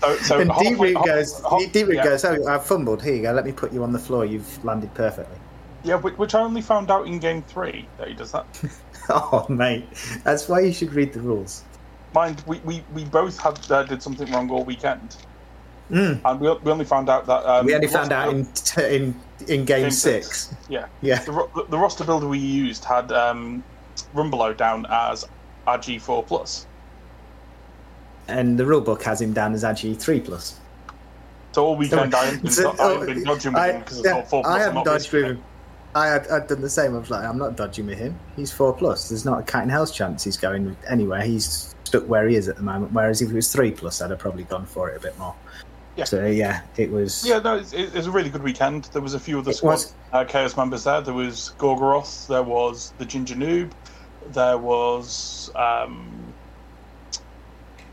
So, 0.00 0.16
so 0.18 0.40
and 0.40 0.50
deep 0.60 0.78
root 0.78 0.96
goes 1.04 1.42
deep 1.72 1.86
root 1.88 1.96
yeah. 1.96 2.04
goes 2.04 2.24
oh 2.24 2.46
i 2.48 2.58
fumbled 2.58 3.02
here 3.02 3.14
you 3.14 3.22
go 3.22 3.32
let 3.32 3.44
me 3.44 3.52
put 3.52 3.72
you 3.72 3.82
on 3.82 3.92
the 3.92 3.98
floor 3.98 4.24
you've 4.24 4.64
landed 4.64 4.92
perfectly 4.94 5.36
Yeah, 5.84 5.96
which 5.96 6.34
I 6.34 6.40
only 6.40 6.60
found 6.62 6.90
out 6.90 7.06
in 7.06 7.18
game 7.18 7.42
three 7.42 7.86
that 7.98 8.08
he 8.08 8.14
does 8.14 8.32
that. 8.32 8.46
Oh, 9.10 9.46
mate, 9.48 9.86
that's 10.24 10.48
why 10.48 10.60
you 10.60 10.72
should 10.72 10.92
read 10.92 11.12
the 11.12 11.20
rules. 11.20 11.64
Mind, 12.14 12.42
we, 12.46 12.58
we, 12.60 12.82
we 12.94 13.04
both 13.04 13.38
had 13.38 13.58
uh, 13.70 13.82
did 13.84 14.02
something 14.02 14.30
wrong 14.32 14.50
all 14.50 14.64
weekend, 14.64 15.16
Mm. 15.90 16.20
and 16.22 16.38
we, 16.40 16.52
we 16.52 16.70
only 16.70 16.84
found 16.84 17.08
out 17.08 17.24
that 17.24 17.46
um, 17.46 17.64
we 17.64 17.74
only 17.74 17.86
found 17.88 18.12
out 18.12 18.28
in 18.28 18.46
in 18.78 19.18
in 19.48 19.64
game, 19.64 19.82
Game 19.84 19.90
six. 19.90 20.48
six. 20.48 20.54
Yeah, 20.68 20.86
Yeah, 21.00 21.22
the, 21.24 21.32
ro- 21.32 21.50
the 21.70 21.78
roster 21.78 22.04
builder 22.04 22.28
we 22.28 22.38
used 22.38 22.84
had 22.84 23.10
um, 23.12 23.64
Rumbelow 24.14 24.54
down 24.58 24.84
as 24.90 25.26
our 25.66 25.78
G4 25.78 26.66
and 28.28 28.58
the 28.58 28.66
rule 28.66 28.82
book 28.82 29.02
has 29.04 29.20
him 29.22 29.32
down 29.32 29.54
as 29.54 29.64
actually 29.64 29.94
three 29.94 30.20
plus. 30.20 30.60
So 31.52 31.64
all 31.64 31.76
weekend 31.76 32.14
I 32.14 32.26
haven't 32.26 32.42
been, 32.42 32.52
So- 32.52 32.74
I 32.78 32.92
haven't 32.92 33.06
been 33.06 33.24
dodging 33.24 33.52
with 33.54 33.62
I- 33.62 33.72
him 33.72 33.80
because 33.80 33.98
it's 34.00 34.06
yeah, 34.06 34.12
not 34.14 34.28
four 34.28 34.42
plus. 34.42 34.52
I 34.52 34.56
I'm 34.56 34.60
haven't 34.74 34.84
dodged 34.84 35.12
with 35.12 35.24
him. 35.24 35.42
I 35.98 36.06
had 36.08 36.28
I'd 36.28 36.46
done 36.46 36.60
the 36.60 36.70
same. 36.70 36.94
I 36.94 36.98
was 36.98 37.10
like, 37.10 37.24
I'm 37.24 37.38
not 37.38 37.56
dodging 37.56 37.86
with 37.86 37.98
him. 37.98 38.18
He's 38.36 38.52
four 38.52 38.72
plus. 38.72 39.08
There's 39.08 39.24
not 39.24 39.40
a 39.40 39.42
cat 39.42 39.64
in 39.64 39.68
hell's 39.68 39.92
chance 39.92 40.24
he's 40.24 40.36
going 40.36 40.76
anywhere. 40.88 41.22
He's 41.22 41.74
stuck 41.84 42.08
where 42.08 42.28
he 42.28 42.36
is 42.36 42.48
at 42.48 42.56
the 42.56 42.62
moment. 42.62 42.92
Whereas 42.92 43.20
if 43.20 43.30
it 43.30 43.34
was 43.34 43.52
three 43.52 43.72
plus, 43.72 44.00
I'd 44.00 44.10
have 44.10 44.18
probably 44.18 44.44
gone 44.44 44.66
for 44.66 44.90
it 44.90 44.96
a 44.96 45.00
bit 45.00 45.18
more. 45.18 45.34
Yeah. 45.96 46.04
So 46.04 46.26
yeah, 46.26 46.62
it 46.76 46.90
was. 46.90 47.26
Yeah, 47.26 47.40
no, 47.40 47.56
it's, 47.56 47.72
it 47.72 47.92
was 47.92 48.06
a 48.06 48.10
really 48.10 48.30
good 48.30 48.44
weekend. 48.44 48.84
There 48.92 49.02
was 49.02 49.14
a 49.14 49.20
few 49.20 49.38
of 49.38 49.44
the 49.44 49.52
squad 49.52 49.72
was. 49.72 49.94
uh, 50.12 50.24
Chaos 50.24 50.56
members 50.56 50.84
there. 50.84 51.00
There 51.00 51.14
was 51.14 51.54
Gorgoroth, 51.58 52.28
there 52.28 52.44
was 52.44 52.92
the 52.98 53.04
Ginger 53.04 53.34
Noob, 53.34 53.72
there 54.32 54.56
was 54.56 55.50
um, 55.56 56.32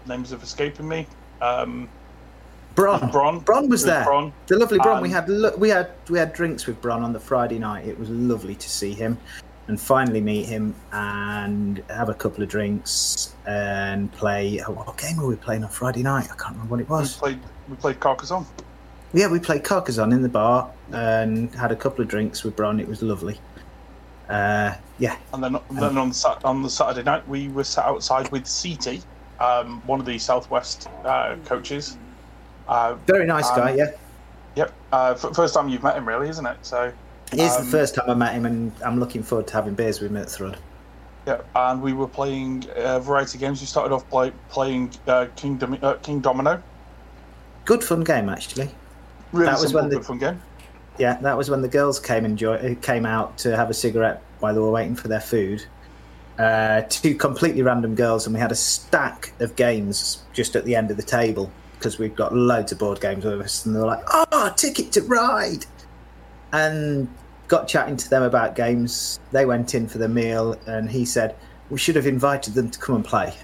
names 0.05 0.31
of 0.31 0.43
escaping 0.43 0.87
me. 0.87 1.07
Um, 1.41 1.89
Bron. 2.76 3.09
Bron. 3.09 3.39
Bron 3.39 3.69
was 3.69 3.84
there. 3.84 4.03
Bron. 4.03 4.34
The 4.47 4.57
lovely 4.57 4.80
Bron. 4.80 5.01
we 5.01 5.07
Um, 5.09 5.13
had 5.13 5.30
lo- 5.30 5.55
we 5.57 5.69
had 5.69 5.89
we 6.09 6.19
had 6.19 6.34
drinks 6.34 6.65
with 6.67 6.82
Bron 6.82 7.03
on 7.03 7.13
the 7.13 7.19
Friday 7.19 7.57
night. 7.59 7.88
It 7.88 7.97
was 7.97 8.09
lovely 8.09 8.55
to 8.55 8.69
see 8.69 8.93
him 8.93 9.17
and 9.67 9.80
finally 9.80 10.21
meet 10.21 10.45
him 10.45 10.76
and 10.91 11.82
have 11.89 12.09
a 12.09 12.13
couple 12.13 12.43
of 12.43 12.49
drinks 12.49 13.34
and 13.47 14.11
play. 14.11 14.61
oh, 14.67 14.71
What 14.73 14.97
game 14.97 15.17
were 15.17 15.28
we 15.28 15.36
playing 15.38 15.63
on 15.63 15.69
Friday 15.69 16.03
night? 16.03 16.26
I 16.26 16.36
can't 16.36 16.51
remember 16.51 16.71
what 16.71 16.80
it 16.82 16.89
was. 16.89 17.15
We 17.15 17.19
played 17.19 17.39
we 17.69 17.76
played 17.78 17.99
Carcassonne. 17.99 18.45
Yeah, 19.13 19.28
we 19.28 19.39
played 19.39 19.63
Carcassonne 19.63 20.11
in 20.11 20.21
the 20.21 20.30
bar 20.30 20.69
and 20.91 21.53
had 21.55 21.71
a 21.71 21.76
couple 21.76 22.01
of 22.03 22.09
drinks 22.09 22.43
with 22.43 22.55
Bron. 22.57 22.80
It 22.82 22.88
was 22.88 23.01
lovely. 23.01 23.39
Uh, 24.30 24.73
yeah, 24.97 25.15
And 25.34 25.43
then, 25.43 25.57
then 25.71 25.97
on, 25.97 26.11
Sat- 26.11 26.43
on 26.43 26.61
the 26.63 26.69
Saturday 26.69 27.03
night, 27.03 27.26
we 27.28 27.47
were 27.49 27.63
sat 27.63 27.86
outside 27.86 28.30
with 28.32 28.43
CT, 28.45 29.05
um, 29.39 29.82
one 29.86 29.99
of 29.99 30.05
the 30.07 30.17
Southwest 30.17 30.88
uh, 31.05 31.36
coaches. 31.45 31.97
Uh, 32.68 32.95
very 33.05 33.26
nice 33.26 33.49
guy. 33.51 33.72
Um, 33.72 33.78
Yeah, 33.78 33.91
yep. 34.55 34.74
Uh, 34.91 35.16
f- 35.22 35.36
first 35.36 35.53
time 35.53 35.70
you've 35.70 35.84
met 35.84 35.95
him, 35.95 36.07
really, 36.07 36.30
isn't 36.30 36.45
it? 36.45 36.57
So, 36.63 36.91
it 37.32 37.39
is 37.39 37.55
um, 37.55 37.66
the 37.66 37.72
first 37.72 37.95
time 37.95 38.09
I 38.09 38.13
met 38.13 38.34
him, 38.34 38.45
and 38.45 38.72
I'm 38.84 38.99
looking 38.99 39.24
forward 39.24 39.47
to 39.47 39.53
having 39.53 39.74
beers 39.76 39.99
with 40.01 40.11
him 40.11 40.18
at 40.18 40.28
Thrud. 40.28 40.57
yeah. 41.28 41.41
And 41.55 41.82
we 41.82 41.93
were 41.93 42.07
playing 42.07 42.66
a 42.76 42.99
variety 42.99 43.38
of 43.38 43.41
games. 43.41 43.61
We 43.61 43.68
started 43.68 43.93
off 43.93 44.07
play, 44.09 44.32
playing 44.49 44.91
uh, 45.07 45.28
King, 45.36 45.57
Dom- 45.57 45.80
uh, 45.82 45.93
King 45.95 46.20
Domino. 46.22 46.61
Good 47.66 47.84
fun 47.84 48.03
game 48.03 48.30
actually. 48.30 48.70
Really 49.32 49.47
That 49.51 49.59
was 49.59 49.74
when 49.74 49.89
the- 49.89 49.95
good 49.97 50.05
fun 50.05 50.20
game. 50.20 50.41
Yeah, 50.97 51.18
that 51.22 51.36
was 51.38 51.49
when 51.49 51.61
the 51.61 51.68
girls 51.68 51.99
came 51.99 52.24
enjoy 52.26 52.76
came 52.82 53.05
out 53.05 53.38
to 53.39 53.57
have 53.57 53.70
a 53.70 53.74
cigarette 53.74 54.22
while 54.39 54.53
they 54.53 54.61
were 54.61 54.72
waiting 54.72 54.95
for 54.95 55.09
their 55.09 55.20
food. 55.20 55.66
Uh, 56.39 56.84
two 56.89 57.16
completely 57.16 57.63
random 57.63 57.95
girls, 57.95 58.26
and 58.28 58.34
we 58.34 58.39
had 58.39 58.51
a 58.51 58.55
stack 58.55 59.34
of 59.41 59.55
games 59.57 60.24
just 60.32 60.55
at 60.55 60.63
the 60.63 60.74
end 60.76 60.91
of 60.91 60.95
the 60.97 61.03
table 61.03 61.51
because 61.86 61.99
we've 61.99 62.15
got 62.15 62.33
loads 62.33 62.71
of 62.71 62.79
board 62.79 62.99
games 62.99 63.23
with 63.23 63.39
us, 63.41 63.63
and 63.63 63.75
they're 63.75 63.86
like, 63.86 64.01
"Oh, 64.11 64.51
Ticket 64.55 64.91
to 64.93 65.01
Ride," 65.03 65.67
and 66.51 67.07
got 67.47 67.67
chatting 67.67 67.95
to 67.95 68.09
them 68.09 68.23
about 68.23 68.55
games. 68.55 69.19
They 69.31 69.45
went 69.45 69.75
in 69.75 69.88
for 69.88 69.99
the 69.99 70.09
meal, 70.09 70.57
and 70.65 70.89
he 70.89 71.05
said 71.05 71.36
we 71.69 71.77
should 71.77 71.95
have 71.95 72.07
invited 72.07 72.55
them 72.55 72.71
to 72.71 72.79
come 72.79 72.95
and 72.95 73.05
play. 73.05 73.36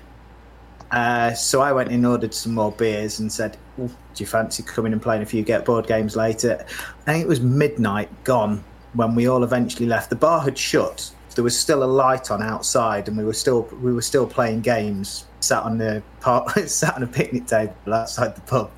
Uh, 0.90 1.34
so 1.34 1.62
I 1.62 1.72
went 1.72 1.92
and 1.92 2.04
ordered 2.04 2.34
some 2.34 2.56
more 2.56 2.72
beers 2.72 3.20
and 3.20 3.32
said, 3.32 3.58
"Oh, 3.80 3.86
"Do 4.16 4.24
you 4.24 4.26
fancy 4.26 4.64
coming 4.64 4.92
and 4.92 5.02
playing 5.04 5.22
a 5.22 5.28
few 5.28 5.44
get 5.44 5.64
board 5.64 5.86
games 5.86 6.16
later?" 6.16 6.66
Think 7.06 7.22
it 7.22 7.28
was 7.28 7.42
midnight 7.42 8.10
gone 8.24 8.64
when 8.94 9.14
we 9.14 9.28
all 9.28 9.44
eventually 9.44 9.86
left. 9.86 10.10
The 10.10 10.16
bar 10.16 10.40
had 10.40 10.58
shut. 10.58 11.12
There 11.36 11.44
was 11.44 11.56
still 11.56 11.84
a 11.84 11.86
light 11.86 12.32
on 12.32 12.42
outside, 12.42 13.08
and 13.08 13.16
we 13.16 13.24
were 13.24 13.34
still 13.34 13.70
we 13.84 13.94
were 13.94 14.02
still 14.02 14.26
playing 14.26 14.62
games. 14.62 15.26
Sat 15.42 15.64
on 15.64 15.78
the 15.78 16.02
park, 16.22 16.50
sat 16.68 16.96
on 16.96 17.04
a 17.04 17.08
picnic 17.08 17.48
table 17.48 17.74
outside 17.94 18.36
the 18.36 18.42
pub, 18.42 18.72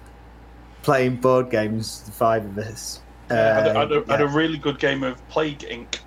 playing 0.82 1.18
board 1.18 1.50
games. 1.52 2.02
The 2.04 2.12
five 2.12 2.46
of 2.46 2.58
us. 2.58 3.02
I 3.30 3.34
had, 3.36 3.68
a- 3.68 3.70
Uh, 3.72 3.74
had 3.80 3.92
a, 3.92 4.04
had 4.08 4.22
a 4.22 4.28
really 4.28 4.58
good 4.58 4.80
game 4.80 5.04
of 5.04 5.26
Plague 5.30 5.60
Inc. 5.60 6.00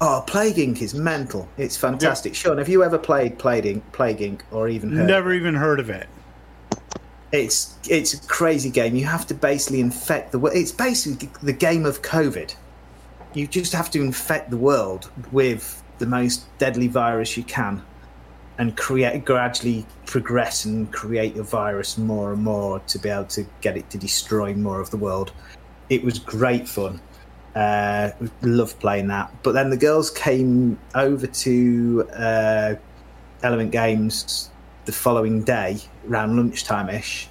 Oh, 0.00 0.24
Plague 0.26 0.56
Inc. 0.56 0.80
is 0.80 0.94
mental. 0.94 1.46
It's 1.58 1.76
fantastic. 1.76 2.34
Sean, 2.34 2.58
have 2.58 2.68
you 2.68 2.82
ever 2.82 2.98
played 2.98 3.38
Plague 3.38 3.64
Inc. 3.64 3.82
Plague 3.92 4.18
Inc. 4.18 4.40
or 4.50 4.68
even 4.68 4.96
heard? 4.96 5.06
Never 5.06 5.32
even 5.34 5.54
heard 5.54 5.78
of 5.80 5.90
it. 5.90 6.08
It's 7.32 7.76
it's 7.88 8.12
a 8.14 8.20
crazy 8.26 8.70
game. 8.70 8.96
You 8.96 9.04
have 9.04 9.24
to 9.28 9.34
basically 9.34 9.80
infect 9.80 10.32
the 10.32 10.38
world. 10.38 10.56
It's 10.56 10.72
basically 10.72 11.30
the 11.42 11.52
game 11.52 11.86
of 11.86 12.02
COVID. 12.02 12.54
You 13.34 13.46
just 13.46 13.72
have 13.72 13.88
to 13.92 14.00
infect 14.00 14.50
the 14.50 14.56
world 14.56 15.10
with 15.30 15.80
the 15.98 16.06
most 16.06 16.46
deadly 16.58 16.88
virus 16.88 17.36
you 17.36 17.44
can, 17.44 17.82
and 18.60 18.76
create 18.76 19.24
gradually 19.24 19.86
progress 20.04 20.66
and 20.66 20.92
create 20.92 21.34
a 21.38 21.42
virus 21.42 21.96
more 21.96 22.34
and 22.34 22.42
more 22.42 22.78
to 22.80 22.98
be 22.98 23.08
able 23.08 23.24
to 23.24 23.42
get 23.62 23.74
it 23.74 23.88
to 23.88 23.96
destroy 23.96 24.52
more 24.52 24.82
of 24.82 24.90
the 24.90 24.98
world. 24.98 25.32
It 25.88 26.04
was 26.04 26.18
great 26.18 26.68
fun. 26.68 27.00
Uh, 27.56 28.10
loved 28.42 28.78
playing 28.78 29.08
that. 29.08 29.32
But 29.42 29.52
then 29.52 29.70
the 29.70 29.78
girls 29.78 30.10
came 30.10 30.78
over 30.94 31.26
to 31.26 32.06
uh, 32.14 32.74
Element 33.42 33.72
Games 33.72 34.50
the 34.84 34.92
following 34.92 35.42
day, 35.42 35.78
around 36.06 36.36
lunchtime 36.36 36.90
ish. 36.90 37.28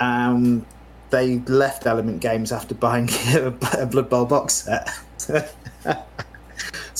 Um, 0.00 0.66
they 1.10 1.38
left 1.38 1.86
Element 1.86 2.20
Games 2.20 2.50
after 2.50 2.74
buying 2.74 3.08
a 3.34 3.86
Blood 3.86 4.10
Bowl 4.10 4.24
box 4.24 4.64
set. 4.64 4.90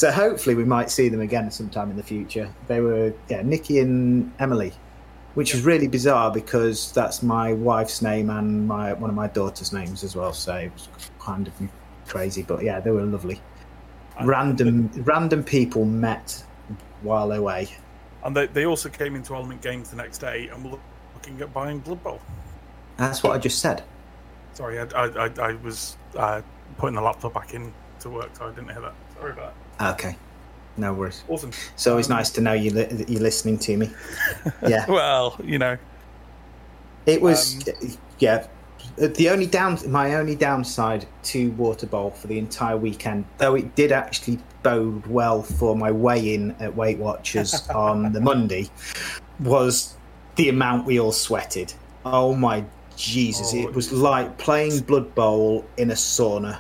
so 0.01 0.11
hopefully 0.11 0.55
we 0.55 0.65
might 0.65 0.91
see 0.91 1.11
them 1.11 1.21
again 1.21 1.51
sometime 1.51 1.91
in 1.91 1.97
the 1.99 2.03
future. 2.03 2.51
They 2.69 2.81
were 2.81 3.13
yeah, 3.29 3.43
Nikki 3.43 3.81
and 3.81 4.33
Emily, 4.39 4.73
which 5.35 5.55
is 5.55 5.61
really 5.61 5.89
bizarre 5.89 6.33
because 6.33 6.91
that's 6.93 7.23
my 7.23 7.53
wife's 7.53 8.01
name 8.01 8.31
and 8.31 8.67
my 8.67 8.95
one 8.95 9.11
of 9.11 9.17
my 9.17 9.27
daughter's 9.27 9.75
names 9.75 10.03
as 10.03 10.17
well. 10.17 10.33
So 10.33 10.55
it 10.57 10.73
was 10.73 10.89
kind 11.19 11.47
of 11.47 11.53
crazy, 12.09 12.43
but 12.43 12.65
yeah, 12.65 12.81
they 12.81 12.91
were 12.91 13.03
lovely. 13.03 13.43
Random 14.25 14.91
random 15.05 15.45
people 15.45 15.85
met 15.85 16.45
while 17.03 17.33
away. 17.33 17.69
And 18.25 18.35
they, 18.35 18.47
they 18.47 18.65
also 18.65 18.89
came 18.89 19.15
into 19.15 19.35
Element 19.35 19.61
Games 19.61 19.91
the 19.91 19.97
next 19.97 20.17
day 20.17 20.49
and 20.49 20.65
were 20.65 20.79
looking 21.15 21.39
at 21.43 21.53
buying 21.53 21.81
Blood 21.81 22.03
Bowl. 22.03 22.23
That's 22.97 23.23
what 23.23 23.35
I 23.35 23.39
just 23.39 23.59
said. 23.59 23.83
Sorry, 24.55 24.79
I, 24.79 24.85
I, 24.95 25.27
I, 25.27 25.31
I 25.41 25.53
was 25.57 25.99
uh, 26.17 26.41
putting 26.79 26.95
the 26.95 27.03
laptop 27.03 27.35
back 27.35 27.53
in 27.53 27.71
to 28.01 28.09
work, 28.09 28.31
so 28.35 28.47
I 28.47 28.49
didn't 28.49 28.71
hear 28.71 28.81
that. 28.81 28.95
Sorry 29.21 29.33
about 29.33 29.55
Okay, 29.95 30.17
no 30.77 30.95
worries. 30.95 31.23
that. 31.27 31.33
Awesome. 31.33 31.51
It's 31.75 31.87
always 31.87 32.11
um, 32.11 32.17
nice 32.17 32.31
to 32.31 32.41
know 32.41 32.55
you 32.55 32.71
li- 32.71 32.85
that 32.85 33.09
you're 33.09 33.23
listening 33.23 33.59
to 33.59 33.77
me. 33.77 33.91
Yeah, 34.67 34.91
Well, 34.91 35.37
you 35.45 35.59
know, 35.59 35.77
it 37.07 37.21
was. 37.21 37.67
Um, 37.69 37.97
yeah, 38.19 38.47
the 38.97 39.29
only 39.31 39.47
down, 39.47 39.79
my 39.91 40.15
only 40.15 40.35
downside 40.35 41.07
to 41.25 41.51
Water 41.53 41.87
Bowl 41.87 42.11
for 42.11 42.27
the 42.27 42.39
entire 42.39 42.77
weekend, 42.77 43.25
though 43.39 43.55
it 43.55 43.75
did 43.75 43.93
actually 43.93 44.39
bode 44.63 45.07
well 45.07 45.43
for 45.43 45.77
my 45.77 45.91
weigh-in 45.91 46.53
at 46.61 46.75
Weight 46.75 46.99
Watchers 46.99 47.69
on 47.75 48.13
the 48.13 48.21
Monday, 48.21 48.69
was 49.41 49.97
the 50.37 50.49
amount 50.49 50.87
we 50.87 50.99
all 50.99 51.13
sweated. 51.13 51.73
Oh 52.05 52.35
my 52.35 52.65
Jesus! 52.97 53.53
it 53.55 53.67
oh, 53.67 53.73
was 53.73 53.93
like 53.93 54.39
playing 54.39 54.81
Blood 54.81 55.15
Bowl 55.15 55.65
in 55.77 55.91
a 55.91 55.95
sauna 55.95 56.59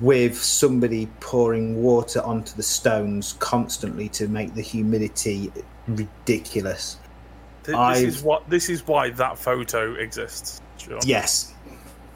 with 0.00 0.40
somebody 0.40 1.06
pouring 1.20 1.82
water 1.82 2.20
onto 2.22 2.54
the 2.54 2.62
stones 2.62 3.34
constantly 3.40 4.08
to 4.10 4.28
make 4.28 4.54
the 4.54 4.62
humidity 4.62 5.52
ridiculous. 5.88 6.98
this 7.64 7.74
I've- 7.76 8.04
is 8.06 8.22
what 8.22 8.48
this 8.50 8.68
is 8.68 8.86
why 8.86 9.10
that 9.10 9.38
photo 9.38 9.94
exists. 9.94 10.60
Sean. 10.78 10.98
Yes, 11.04 11.52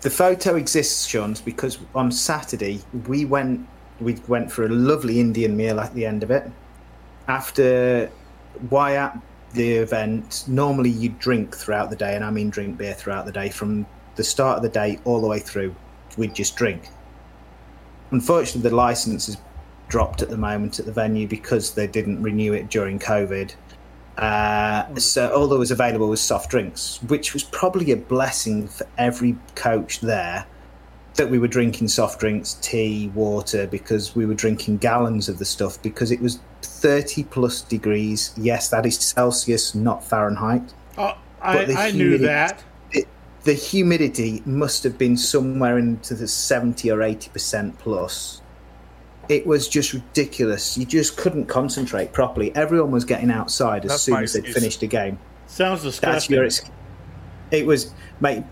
the 0.00 0.10
photo 0.10 0.56
exists, 0.56 1.06
Sean's, 1.06 1.40
because 1.40 1.78
on 1.94 2.10
Saturday 2.10 2.80
we 3.06 3.24
went 3.24 3.66
we 4.00 4.16
went 4.28 4.50
for 4.52 4.64
a 4.64 4.68
lovely 4.68 5.20
Indian 5.20 5.56
meal 5.56 5.78
at 5.80 5.94
the 5.94 6.04
end 6.04 6.22
of 6.22 6.30
it. 6.30 6.50
After 7.28 8.10
why 8.70 8.96
at 8.96 9.16
the 9.54 9.72
event, 9.74 10.44
normally 10.46 10.90
you 10.90 11.08
drink 11.10 11.56
throughout 11.56 11.90
the 11.90 11.96
day, 11.96 12.14
and 12.14 12.24
I 12.24 12.30
mean 12.30 12.50
drink 12.50 12.76
beer 12.76 12.94
throughout 12.94 13.24
the 13.24 13.32
day 13.32 13.48
from 13.48 13.86
the 14.16 14.24
start 14.24 14.56
of 14.58 14.62
the 14.62 14.68
day 14.68 14.98
all 15.04 15.20
the 15.20 15.26
way 15.28 15.38
through. 15.38 15.74
We'd 16.16 16.34
just 16.34 16.56
drink. 16.56 16.88
Unfortunately, 18.10 18.68
the 18.68 18.76
license 18.76 19.28
is 19.28 19.36
dropped 19.88 20.22
at 20.22 20.28
the 20.28 20.36
moment 20.36 20.78
at 20.78 20.86
the 20.86 20.92
venue 20.92 21.26
because 21.28 21.74
they 21.74 21.86
didn't 21.86 22.22
renew 22.22 22.52
it 22.52 22.68
during 22.68 22.98
COVID. 22.98 23.54
Uh, 24.18 24.94
so 24.96 25.30
all 25.34 25.46
that 25.46 25.58
was 25.58 25.70
available 25.70 26.08
was 26.08 26.20
soft 26.20 26.50
drinks, 26.50 27.00
which 27.08 27.34
was 27.34 27.42
probably 27.44 27.92
a 27.92 27.96
blessing 27.96 28.66
for 28.66 28.86
every 28.96 29.36
coach 29.54 30.00
there 30.00 30.46
that 31.16 31.30
we 31.30 31.38
were 31.38 31.48
drinking 31.48 31.88
soft 31.88 32.20
drinks, 32.20 32.54
tea, 32.60 33.08
water, 33.14 33.66
because 33.66 34.14
we 34.14 34.26
were 34.26 34.34
drinking 34.34 34.78
gallons 34.78 35.28
of 35.28 35.38
the 35.38 35.44
stuff 35.44 35.80
because 35.82 36.10
it 36.10 36.20
was 36.20 36.38
30 36.62 37.24
plus 37.24 37.62
degrees. 37.62 38.32
Yes, 38.36 38.68
that 38.68 38.86
is 38.86 38.98
Celsius, 38.98 39.74
not 39.74 40.04
Fahrenheit. 40.04 40.74
Oh, 40.98 41.16
I, 41.40 41.64
I 41.74 41.90
knew 41.90 42.18
that. 42.18 42.62
The 43.46 43.54
humidity 43.54 44.42
must 44.44 44.82
have 44.82 44.98
been 44.98 45.16
somewhere 45.16 45.78
into 45.78 46.14
the 46.14 46.26
70 46.26 46.90
or 46.90 46.98
80% 46.98 47.78
plus. 47.78 48.42
It 49.28 49.46
was 49.46 49.68
just 49.68 49.92
ridiculous. 49.92 50.76
You 50.76 50.84
just 50.84 51.16
couldn't 51.16 51.46
concentrate 51.46 52.12
properly. 52.12 52.52
Everyone 52.56 52.90
was 52.90 53.04
getting 53.04 53.30
outside 53.30 53.84
as 53.84 53.92
That's 53.92 54.02
soon 54.02 54.20
as 54.20 54.32
they'd 54.32 54.52
finished 54.52 54.82
a 54.82 54.88
game. 54.88 55.20
Sounds 55.46 55.84
disgusting. 55.84 56.40
That's 56.40 56.60
your. 56.60 56.70
It 57.52 57.64
was, 57.66 57.94
mate. 58.20 58.42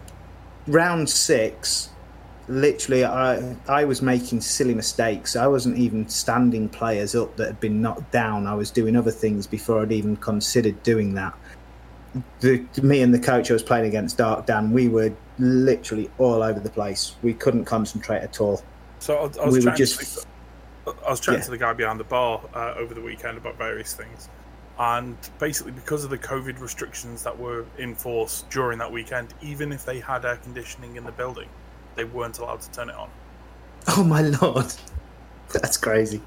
Round 0.68 1.10
six, 1.10 1.90
literally, 2.46 3.04
I 3.04 3.56
I 3.68 3.84
was 3.86 4.00
making 4.00 4.42
silly 4.42 4.74
mistakes. 4.74 5.34
I 5.34 5.48
wasn't 5.48 5.76
even 5.76 6.08
standing 6.08 6.68
players 6.68 7.16
up 7.16 7.36
that 7.36 7.46
had 7.48 7.60
been 7.60 7.82
knocked 7.82 8.12
down. 8.12 8.46
I 8.46 8.54
was 8.54 8.70
doing 8.70 8.94
other 8.94 9.10
things 9.10 9.48
before 9.48 9.82
I'd 9.82 9.90
even 9.90 10.16
considered 10.16 10.80
doing 10.84 11.14
that. 11.14 11.34
The, 12.40 12.64
me 12.82 13.02
and 13.02 13.12
the 13.12 13.18
coach 13.18 13.50
I 13.50 13.54
was 13.54 13.62
playing 13.62 13.86
against, 13.86 14.18
Dark 14.18 14.46
Dan, 14.46 14.72
we 14.72 14.88
were 14.88 15.12
literally 15.38 16.10
all 16.18 16.42
over 16.42 16.60
the 16.60 16.70
place. 16.70 17.16
We 17.22 17.34
couldn't 17.34 17.64
concentrate 17.64 18.20
at 18.22 18.40
all. 18.40 18.62
So 19.00 19.16
I, 19.16 19.20
I 19.20 19.24
was 19.24 19.38
We 19.38 19.50
were 19.50 19.60
chatting 19.62 19.76
just- 19.76 20.26
to, 20.86 20.94
I 21.06 21.10
was 21.10 21.20
chatting 21.20 21.40
Yeah. 21.40 21.44
to 21.46 21.50
the 21.50 21.58
guy 21.58 21.72
behind 21.72 21.98
the 21.98 22.04
bar 22.04 22.40
uh, 22.54 22.74
over 22.76 22.94
the 22.94 23.00
weekend 23.00 23.38
about 23.38 23.56
various 23.58 23.94
things, 23.94 24.28
and 24.78 25.16
basically 25.38 25.72
because 25.72 26.04
of 26.04 26.10
the 26.10 26.18
COVID 26.18 26.60
restrictions 26.60 27.22
that 27.22 27.38
were 27.38 27.64
in 27.78 27.94
force 27.94 28.44
during 28.50 28.78
that 28.78 28.92
weekend, 28.92 29.32
even 29.42 29.72
if 29.72 29.84
they 29.86 29.98
had 29.98 30.24
air 30.24 30.36
conditioning 30.36 30.96
in 30.96 31.04
the 31.04 31.12
building, 31.12 31.48
they 31.96 32.04
weren't 32.04 32.38
allowed 32.38 32.60
to 32.60 32.70
turn 32.70 32.90
it 32.90 32.96
on. 32.96 33.08
Oh 33.88 34.04
my 34.04 34.20
lord, 34.42 34.72
that's 35.52 35.76
crazy. 35.78 36.20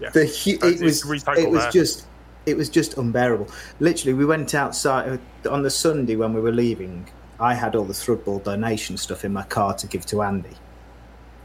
Yeah. 0.00 0.10
The 0.10 0.26
hu- 0.26 0.58
Uh, 0.62 0.70
it 0.70 0.80
was 0.82 1.04
it 1.36 1.50
was 1.50 1.72
just 1.72 2.06
it 2.46 2.56
was 2.56 2.68
just 2.70 2.96
unbearable. 2.96 3.48
Literally, 3.80 4.14
we 4.14 4.24
went 4.24 4.54
outside 4.54 5.20
uh, 5.44 5.50
on 5.50 5.62
the 5.62 5.70
Sunday 5.70 6.16
when 6.16 6.32
we 6.32 6.40
were 6.40 6.52
leaving. 6.52 7.08
I 7.38 7.54
had 7.54 7.76
all 7.76 7.84
the 7.84 7.92
Thrudball 7.92 8.42
donation 8.42 8.96
stuff 8.96 9.24
in 9.24 9.32
my 9.32 9.42
car 9.42 9.74
to 9.74 9.86
give 9.86 10.06
to 10.06 10.22
Andy, 10.22 10.56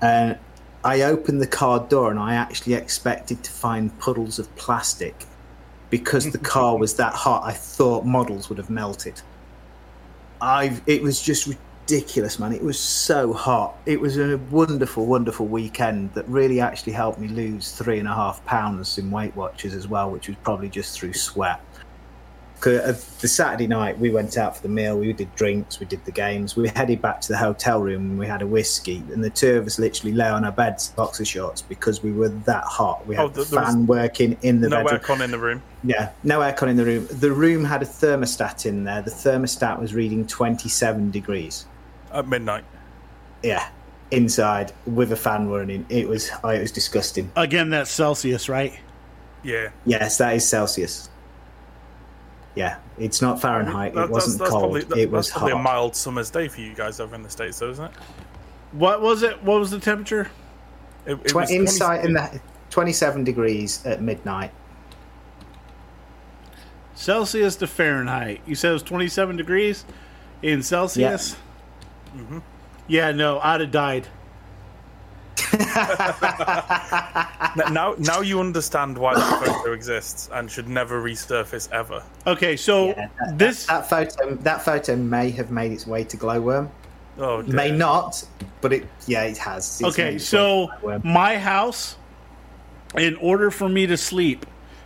and 0.01 0.37
I 0.83 1.01
opened 1.01 1.41
the 1.41 1.47
car 1.47 1.79
door 1.79 2.09
and 2.09 2.19
I 2.19 2.35
actually 2.35 2.73
expected 2.73 3.43
to 3.43 3.51
find 3.51 3.97
puddles 3.99 4.39
of 4.39 4.53
plastic 4.55 5.25
because 5.89 6.31
the 6.31 6.39
car 6.39 6.77
was 6.83 6.95
that 6.95 7.13
hot. 7.13 7.43
I 7.43 7.51
thought 7.51 8.05
models 8.05 8.49
would 8.49 8.57
have 8.57 8.69
melted. 8.69 9.21
I've, 10.39 10.81
it 10.87 11.03
was 11.03 11.21
just 11.21 11.55
ridiculous, 11.91 12.39
man. 12.39 12.53
It 12.53 12.63
was 12.63 12.79
so 12.79 13.33
hot. 13.33 13.75
It 13.85 13.99
was 13.99 14.17
a 14.17 14.37
wonderful, 14.49 15.05
wonderful 15.05 15.47
weekend 15.47 16.13
that 16.13 16.27
really 16.27 16.61
actually 16.61 16.93
helped 16.93 17.19
me 17.19 17.27
lose 17.27 17.71
three 17.73 17.99
and 17.99 18.07
a 18.07 18.13
half 18.13 18.43
pounds 18.45 18.97
in 18.97 19.11
Weight 19.11 19.35
Watchers 19.35 19.73
as 19.73 19.87
well, 19.87 20.09
which 20.09 20.27
was 20.27 20.37
probably 20.43 20.69
just 20.69 20.97
through 20.97 21.13
sweat. 21.13 21.59
uh, 22.65 22.93
The 23.19 23.27
Saturday 23.27 23.67
night 23.67 23.97
we 23.99 24.09
went 24.11 24.37
out 24.37 24.55
for 24.55 24.61
the 24.61 24.69
meal, 24.69 24.97
we 24.99 25.11
did 25.13 25.33
drinks, 25.35 25.79
we 25.79 25.85
did 25.85 26.05
the 26.05 26.11
games, 26.11 26.55
we 26.55 26.69
headed 26.69 27.01
back 27.01 27.19
to 27.21 27.27
the 27.29 27.37
hotel 27.37 27.81
room 27.81 28.11
and 28.11 28.19
we 28.19 28.27
had 28.27 28.41
a 28.41 28.47
whiskey, 28.47 29.03
and 29.11 29.23
the 29.23 29.29
two 29.31 29.55
of 29.57 29.65
us 29.65 29.77
literally 29.79 30.13
lay 30.13 30.29
on 30.29 30.45
our 30.45 30.51
beds, 30.51 30.89
boxer 30.89 31.25
shorts, 31.25 31.61
because 31.61 32.03
we 32.03 32.11
were 32.13 32.29
that 32.29 32.63
hot. 32.63 33.05
We 33.07 33.15
had 33.15 33.25
Oh, 33.25 33.27
the 33.29 33.35
th- 33.41 33.49
there 33.49 33.59
was 33.61 33.69
fan 33.73 33.85
working 33.87 34.37
in 34.43 34.61
the 34.61 34.69
no 34.69 34.83
bedroom. 34.83 35.01
aircon 35.01 35.23
in 35.25 35.31
the 35.31 35.39
room. 35.39 35.61
Yeah, 35.83 36.11
no 36.23 36.39
aircon 36.39 36.69
in 36.69 36.77
the 36.77 36.85
room. 36.85 37.07
The 37.09 37.31
room 37.31 37.65
had 37.65 37.81
a 37.81 37.85
thermostat 37.85 38.65
in 38.67 38.83
there. 38.85 39.01
The 39.01 39.09
thermostat 39.11 39.79
was 39.79 39.93
reading 39.95 40.25
27 40.27 41.09
degrees. 41.11 41.65
At 42.13 42.27
midnight. 42.27 42.63
Yeah, 43.43 43.69
inside 44.11 44.73
with 44.85 45.11
a 45.11 45.15
fan 45.15 45.49
running. 45.49 45.85
It 45.89 46.07
was 46.07 46.29
oh, 46.43 46.49
it 46.49 46.61
was 46.61 46.71
disgusting. 46.71 47.31
Again, 47.35 47.69
that's 47.69 47.89
Celsius, 47.91 48.49
right? 48.49 48.77
Yeah. 49.43 49.69
Yes, 49.85 50.17
that 50.19 50.35
is 50.35 50.47
Celsius. 50.47 51.09
Yeah, 52.53 52.77
it's 52.99 53.21
not 53.21 53.41
Fahrenheit. 53.41 53.93
That- 53.95 54.05
It 54.05 54.09
wasn't 54.11 54.39
that's, 54.39 54.51
that's 54.51 54.51
cold. 54.51 54.61
Probably, 54.63 54.83
that- 54.83 54.97
it 54.97 55.09
was 55.09 55.27
that's 55.27 55.37
probably 55.37 55.53
hot. 55.53 55.59
a 55.61 55.63
mild 55.63 55.95
summer's 55.95 56.29
day 56.29 56.47
for 56.47 56.61
you 56.61 56.73
guys 56.75 56.99
over 56.99 57.15
in 57.15 57.23
the 57.23 57.29
states, 57.29 57.57
though, 57.59 57.69
isn't 57.71 57.85
it? 57.85 57.91
What 58.73 59.01
was 59.01 59.23
it? 59.23 59.41
What 59.41 59.59
was 59.59 59.71
the 59.71 59.79
temperature? 59.79 60.29
It, 61.05 61.13
it 61.13 61.27
Tw- 61.29 61.35
was 61.35 61.49
20 61.49 61.55
inside 61.55 62.05
in 62.05 62.13
the 62.13 62.39
27 62.69 63.23
degrees 63.23 63.83
at 63.85 64.01
midnight. 64.01 64.51
Celsius 66.93 67.55
to 67.57 67.67
Fahrenheit. 67.67 68.41
You 68.45 68.53
said 68.55 68.69
it 68.69 68.73
was 68.73 68.83
27 68.83 69.37
degrees 69.37 69.85
in 70.43 70.61
Celsius? 70.61 71.35
Mm-hmm. 72.15 72.39
Yeah, 72.87 73.11
no, 73.11 73.39
I'd 73.39 73.61
have 73.61 73.71
died. 73.71 74.07
Now, 77.71 77.95
now 77.97 78.21
you 78.21 78.39
understand 78.39 78.97
why 78.97 79.15
that 79.15 79.45
photo 79.45 79.73
exists 79.73 80.29
and 80.31 80.49
should 80.49 80.69
never 80.69 81.01
resurface 81.01 81.69
ever. 81.71 82.01
Okay, 82.25 82.55
so 82.55 82.89
Yeah, 82.89 83.09
that, 83.19 83.37
this 83.37 83.65
that 83.65 83.89
photo 83.89 84.35
that 84.35 84.63
photo 84.63 84.95
may 84.95 85.29
have 85.31 85.51
made 85.51 85.71
its 85.71 85.85
way 85.85 86.03
to 86.05 86.17
Glowworm. 86.17 86.69
Oh, 87.17 87.41
dear. 87.41 87.53
May 87.53 87.71
not, 87.71 88.23
but 88.61 88.71
it 88.71 88.87
yeah 89.07 89.23
it 89.23 89.37
has. 89.37 89.81
It's 89.81 89.89
okay, 89.89 90.17
so 90.17 90.65
way 90.65 90.67
to 90.67 90.99
Glowworm. 90.99 91.03
my 91.03 91.37
house, 91.37 91.97
in 92.97 93.15
order 93.17 93.51
for 93.51 93.67
me 93.67 93.85
to 93.87 93.97
sleep, 93.97 94.45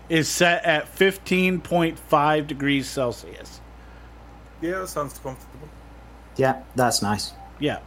is 0.09 0.27
set 0.27 0.65
at 0.65 0.87
fifteen 0.87 1.61
point 1.61 1.99
five 1.99 2.47
degrees 2.47 2.87
Celsius. 2.87 3.61
yeah, 4.61 4.79
that 4.79 4.89
sounds 4.89 5.19
comfortable. 5.19 5.69
Yeah, 6.37 6.61
that's 6.75 7.01
nice. 7.01 7.33
Yeah. 7.59 7.79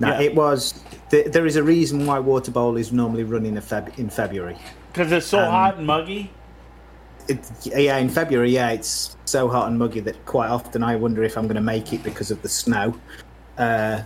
No, 0.00 0.08
Yeah. 0.08 0.20
it 0.20 0.34
was. 0.34 0.82
Th- 1.10 1.26
there 1.26 1.46
is 1.46 1.56
a 1.56 1.62
reason 1.62 2.06
why 2.06 2.18
Water 2.18 2.50
Bowl 2.50 2.76
is 2.76 2.92
normally 2.92 3.24
running 3.24 3.56
in, 3.56 3.62
Feb- 3.62 3.98
in 3.98 4.10
February. 4.10 4.56
Because 4.92 5.12
it's 5.12 5.26
so 5.26 5.38
Um, 5.40 5.50
hot 5.50 5.76
and 5.78 5.86
muggy. 5.86 6.30
It, 7.28 7.38
yeah, 7.64 7.98
in 7.98 8.08
February, 8.08 8.50
yeah, 8.50 8.70
it's 8.70 9.16
so 9.26 9.48
hot 9.48 9.68
and 9.68 9.78
muggy 9.78 10.00
that 10.00 10.24
quite 10.26 10.48
often 10.48 10.82
I 10.82 10.96
wonder 10.96 11.22
if 11.22 11.36
I'm 11.36 11.44
going 11.44 11.54
to 11.56 11.60
make 11.62 11.92
it 11.92 12.02
because 12.02 12.30
of 12.30 12.42
the 12.42 12.48
snow. 12.48 12.94
Uh, 13.56 14.00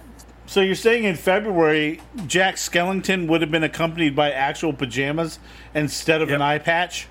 So 0.48 0.60
you're 0.60 0.74
saying 0.76 1.02
in 1.04 1.16
February, 1.16 2.00
Jack 2.28 2.54
Skellington 2.56 3.26
would 3.26 3.40
have 3.40 3.50
been 3.50 3.64
accompanied 3.64 4.14
by 4.14 4.30
actual 4.30 4.72
pajamas 4.72 5.40
instead 5.74 6.22
of 6.22 6.30
an 6.30 6.40
eye 6.40 6.58
patch? 6.58 7.08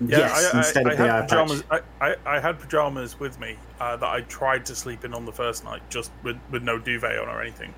Yeah, 0.00 0.18
yes, 0.18 0.54
I, 0.54 0.58
instead 0.58 0.86
I, 0.86 0.92
of 0.92 0.98
the 0.98 1.04
I 1.04 1.06
eye 1.06 1.12
had 1.20 1.28
patch. 1.28 1.38
pajamas. 1.48 1.64
I, 1.70 1.80
I, 2.00 2.16
I 2.36 2.40
had 2.40 2.58
pajamas 2.60 3.18
with 3.18 3.38
me 3.40 3.56
uh, 3.80 3.96
that 3.96 4.08
I 4.08 4.20
tried 4.22 4.64
to 4.66 4.74
sleep 4.74 5.04
in 5.04 5.12
on 5.12 5.24
the 5.24 5.32
first 5.32 5.64
night, 5.64 5.82
just 5.90 6.12
with, 6.22 6.36
with 6.50 6.62
no 6.62 6.78
duvet 6.78 7.18
on 7.18 7.28
or 7.28 7.42
anything, 7.42 7.74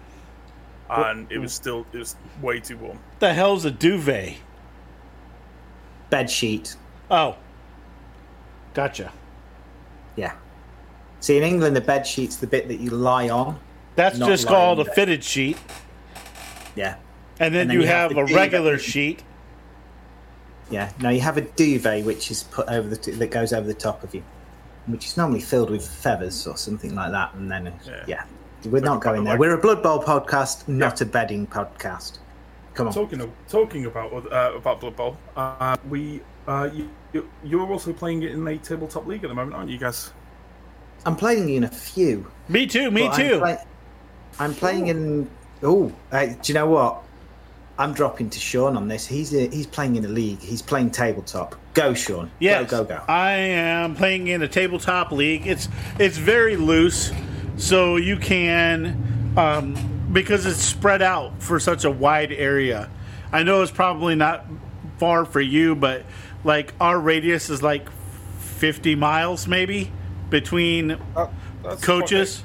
and 0.91 1.31
it 1.33 1.39
was 1.39 1.53
still 1.55 1.87
it 1.93 1.99
was 1.99 2.17
way 2.43 2.61
too 2.61 2.77
warm. 2.77 2.99
The 3.21 3.33
hell's 3.33 3.65
a 3.65 3.71
duvet? 3.71 4.35
Bed 6.11 6.29
sheet. 6.29 6.77
Oh, 7.11 7.37
gotcha. 8.75 9.13
Yeah. 10.17 10.35
See, 11.21 11.37
in 11.37 11.43
England, 11.43 11.77
the 11.77 11.81
bed 11.81 12.07
sheet's 12.07 12.37
the 12.37 12.47
bit 12.47 12.69
that 12.69 12.81
you 12.81 12.91
lie 12.91 13.29
on. 13.29 13.59
That's 13.97 14.19
just 14.19 14.47
called 14.47 14.81
a 14.81 14.85
there. 14.85 14.93
fitted 14.95 15.23
sheet, 15.25 15.57
Yeah. 16.75 16.97
and 17.39 17.55
then, 17.55 17.63
And 17.63 17.71
then 17.71 17.75
you, 17.77 17.81
you 17.83 17.87
have 17.87 18.11
have, 18.11 18.19
a 18.19 18.27
duvet. 18.27 18.35
regular 18.37 18.79
sheet. 18.79 19.23
Yeah. 20.71 20.91
Now 21.01 21.11
you 21.11 21.21
have 21.21 21.37
a 21.37 21.43
duvet 21.43 22.05
which 22.05 22.31
is 22.31 22.45
put 22.45 22.69
over 22.69 22.89
the 22.89 22.97
t- 22.97 23.11
that 23.13 23.31
goes 23.31 23.53
over 23.53 23.67
the 23.67 23.75
top 23.75 24.03
of 24.05 24.15
you, 24.15 24.23
which 24.87 25.07
is 25.07 25.17
normally 25.17 25.41
filled 25.41 25.71
with 25.71 25.87
feathers 25.87 26.47
or 26.47 26.57
something 26.57 26.95
like 26.95 27.11
that. 27.13 27.35
And 27.35 27.51
then, 27.51 27.73
Yeah. 27.87 28.05
yeah, 28.07 28.23
we're 28.67 28.81
not 28.81 29.01
going 29.03 29.25
there. 29.25 29.35
like- 29.35 29.41
We're 29.41 29.55
a 29.55 29.59
Blood 29.61 29.83
Bowl 29.83 30.03
podcast, 30.03 30.69
not 30.69 31.01
a 31.01 31.07
bedding 31.07 31.47
podcast. 31.47 32.19
Come 32.75 32.87
on. 32.87 32.93
Talking 32.93 33.21
of, 33.21 33.31
talking 33.49 33.87
about 33.87 34.13
uh, 34.33 34.53
about 34.57 34.81
Blood 34.81 34.97
Bowl, 34.97 35.17
uh, 35.37 35.77
we 35.89 36.21
uh, 36.47 36.71
you, 36.73 36.89
you 37.13 37.29
you're 37.45 37.67
also 37.71 37.93
playing 37.93 38.23
it 38.23 38.31
in 38.31 38.47
a 38.47 38.57
tabletop 38.59 39.07
league 39.07 39.25
at 39.25 39.29
the 39.29 39.35
moment, 39.35 39.57
aren't 39.57 39.71
you 39.71 39.77
guys? 39.79 40.13
I'm 41.05 41.17
playing 41.17 41.49
in 41.49 41.65
a 41.65 41.69
few. 41.69 42.31
Me 42.49 42.67
too. 42.67 42.91
Me 42.93 43.09
but 43.09 43.19
I'm 43.19 43.29
too. 43.29 43.39
play- 43.41 43.59
I'm 44.39 44.55
playing 44.55 44.87
in. 44.87 45.29
Oh, 45.63 45.93
uh, 46.13 46.27
do 46.27 46.35
you 46.45 46.55
know 46.55 46.67
what? 46.67 47.03
I'm 47.81 47.95
dropping 47.95 48.29
to 48.29 48.39
Sean 48.39 48.77
on 48.77 48.89
this. 48.89 49.07
He's 49.07 49.35
a, 49.35 49.49
he's 49.49 49.67
playing 49.67 49.97
in 49.97 50.05
a 50.05 50.09
league. 50.09 50.41
He's 50.41 50.61
playing 50.61 50.91
tabletop. 50.91 51.57
Go, 51.73 51.95
Sean. 51.95 52.31
Yes, 52.39 52.71
Go, 52.71 52.85
go, 52.85 52.97
go. 52.97 53.05
I 53.09 53.33
am 53.33 53.97
playing 53.97 54.27
in 54.27 54.43
a 54.43 54.49
tabletop 54.49 55.13
league. 55.13 55.47
It's 55.47 55.67
it's 55.99 56.19
very 56.19 56.57
loose, 56.57 57.11
so 57.57 57.97
you 57.97 58.19
can 58.19 59.33
um, 59.39 60.09
because 60.13 60.45
it's 60.45 60.59
spread 60.59 61.01
out 61.01 61.43
for 61.43 61.59
such 61.59 61.85
a 61.85 61.91
wide 61.91 62.33
area. 62.33 62.91
I 63.33 63.45
know 63.45 63.63
it's 63.63 63.73
probably 63.73 64.15
not 64.15 64.45
far 64.99 65.25
for 65.25 65.41
you, 65.41 65.75
but 65.75 66.05
like 66.45 66.75
our 66.83 67.01
radius 67.01 67.49
is 67.49 67.63
like 67.63 67.89
fifty 68.41 68.95
miles, 68.95 69.49
maybe 69.49 69.91
between 70.29 70.99
That's 71.63 71.83
coaches. 71.83 72.43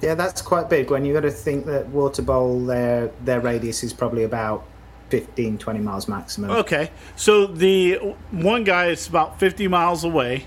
Yeah, 0.00 0.14
that's 0.14 0.40
quite 0.42 0.70
big. 0.70 0.90
When 0.90 1.04
you 1.04 1.12
got 1.12 1.20
to 1.20 1.30
think 1.30 1.66
that 1.66 1.88
Water 1.88 2.22
Bowl, 2.22 2.60
their 2.64 3.10
their 3.24 3.40
radius 3.40 3.82
is 3.82 3.92
probably 3.92 4.24
about 4.24 4.64
15, 5.10 5.58
20 5.58 5.80
miles 5.80 6.08
maximum. 6.08 6.50
Okay, 6.50 6.90
so 7.16 7.46
the 7.46 7.96
one 8.30 8.64
guy 8.64 8.86
is 8.86 9.06
about 9.08 9.38
50 9.40 9.68
miles 9.68 10.04
away 10.04 10.46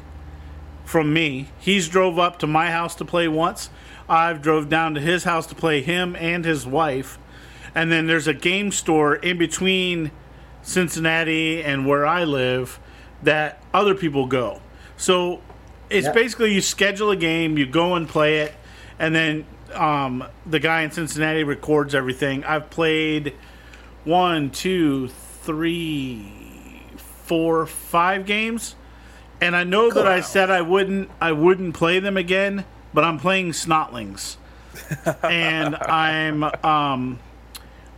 from 0.86 1.14
me. 1.14 1.50
He's 1.60 1.88
drove 1.88 2.18
up 2.18 2.40
to 2.40 2.48
my 2.48 2.72
house 2.72 2.96
to 2.96 3.06
play 3.06 3.28
once. 3.28 3.70
I've 4.10 4.42
drove 4.42 4.70
down 4.70 4.96
to 4.96 5.02
his 5.02 5.24
house 5.24 5.46
to 5.48 5.56
play 5.56 5.82
him 5.82 6.16
and 6.16 6.44
his 6.46 6.66
wife. 6.66 7.18
And 7.76 7.92
then 7.92 8.08
there's 8.08 8.28
a 8.28 8.34
game 8.34 8.72
store 8.72 9.16
in 9.16 9.38
between 9.38 10.12
Cincinnati 10.62 11.64
and 11.64 11.88
where 11.88 12.06
I 12.06 12.24
live 12.24 12.80
that 13.22 13.62
other 13.74 13.96
people 13.96 14.28
go. 14.28 14.62
So 14.98 15.42
it's 15.90 16.08
Yeah. 16.08 16.14
basically 16.14 16.54
you 16.54 16.62
schedule 16.62 17.12
a 17.12 17.16
game, 17.16 17.58
you 17.58 17.66
go 17.66 17.96
and 17.96 18.08
play 18.08 18.40
it, 18.40 18.54
and 19.00 19.14
then 19.14 19.46
um, 19.74 20.24
the 20.46 20.60
guy 20.60 20.82
in 20.82 20.92
Cincinnati 20.92 21.44
records 21.44 21.96
everything. 21.96 22.44
I've 22.44 22.70
played 22.70 23.34
one, 24.06 24.50
two, 24.52 25.10
three, 25.42 26.32
four, 26.98 27.66
five 27.66 28.26
games, 28.26 28.76
and 29.42 29.56
I 29.56 29.64
know 29.64 29.92
that 29.92 30.08
I 30.08 30.22
said 30.22 30.50
I 30.50 30.62
wouldn't, 30.62 31.10
I 31.20 31.32
wouldn't 31.32 31.74
play 31.76 32.00
them 32.00 32.18
again, 32.18 32.66
but 32.94 33.04
I'm 33.04 33.20
playing 33.20 33.52
Snotlings, 33.52 34.38
and 35.24 35.76
I'm 35.76 36.44
um, 36.64 37.20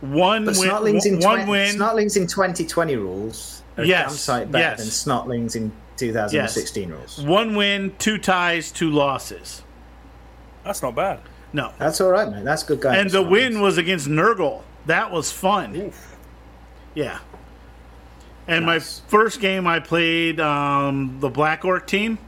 one 0.00 0.44
But 0.44 0.56
win, 0.58 0.70
Snotlings 0.70 1.06
in 1.06 1.14
one 1.20 1.44
20, 1.46 1.50
win. 1.50 1.76
Snotlings 1.76 2.16
in 2.16 2.26
2020 2.26 2.96
rules 2.96 3.62
are 3.76 3.84
Yes, 3.84 4.26
better 4.26 4.58
yes. 4.58 4.78
than 4.78 4.86
Snotlings 4.88 5.56
in 5.56 5.72
2016 5.96 6.90
rules. 6.90 7.20
One 7.22 7.54
win, 7.54 7.94
two 7.98 8.18
ties, 8.18 8.70
two 8.70 8.90
losses. 8.90 9.62
That's 10.66 10.82
not 10.82 10.94
bad. 10.94 11.20
No, 11.52 11.72
That's 11.78 12.00
all 12.00 12.10
right, 12.10 12.28
man. 12.28 12.44
That's 12.44 12.62
good 12.64 12.80
going. 12.80 12.96
and 12.96 13.08
the 13.10 13.22
Snotlings. 13.22 13.30
win 13.30 13.60
was 13.62 13.78
against 13.78 14.08
Nurgle. 14.08 14.62
That 14.86 15.10
was 15.10 15.32
fun. 15.32 15.92
Yeah. 16.94 17.18
And 18.48 18.66
Nice. 18.66 19.02
my 19.02 19.08
first 19.10 19.40
game, 19.40 19.66
I 19.66 19.80
played 19.80 20.38
um, 20.40 21.18
the 21.20 21.28
Black 21.30 21.64
Orc 21.64 21.86
team, 21.86 22.18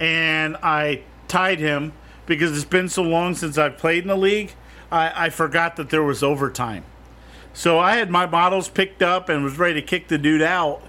and 0.00 0.56
I 0.62 1.02
tied 1.28 1.58
him 1.60 1.92
because 2.26 2.54
it's 2.56 2.64
been 2.64 2.88
so 2.88 3.02
long 3.02 3.34
since 3.34 3.56
I've 3.56 3.78
played 3.78 4.02
in 4.02 4.08
the 4.08 4.16
league. 4.16 4.52
I, 4.90 5.26
I 5.26 5.30
forgot 5.30 5.76
that 5.76 5.90
there 5.90 6.02
was 6.02 6.22
overtime. 6.22 6.84
So 7.52 7.78
I 7.78 7.96
had 7.96 8.10
my 8.10 8.26
models 8.26 8.68
picked 8.68 9.02
up 9.02 9.28
and 9.28 9.42
was 9.44 9.58
ready 9.58 9.80
to 9.80 9.86
kick 9.86 10.08
the 10.08 10.18
dude 10.18 10.42
out. 10.42 10.82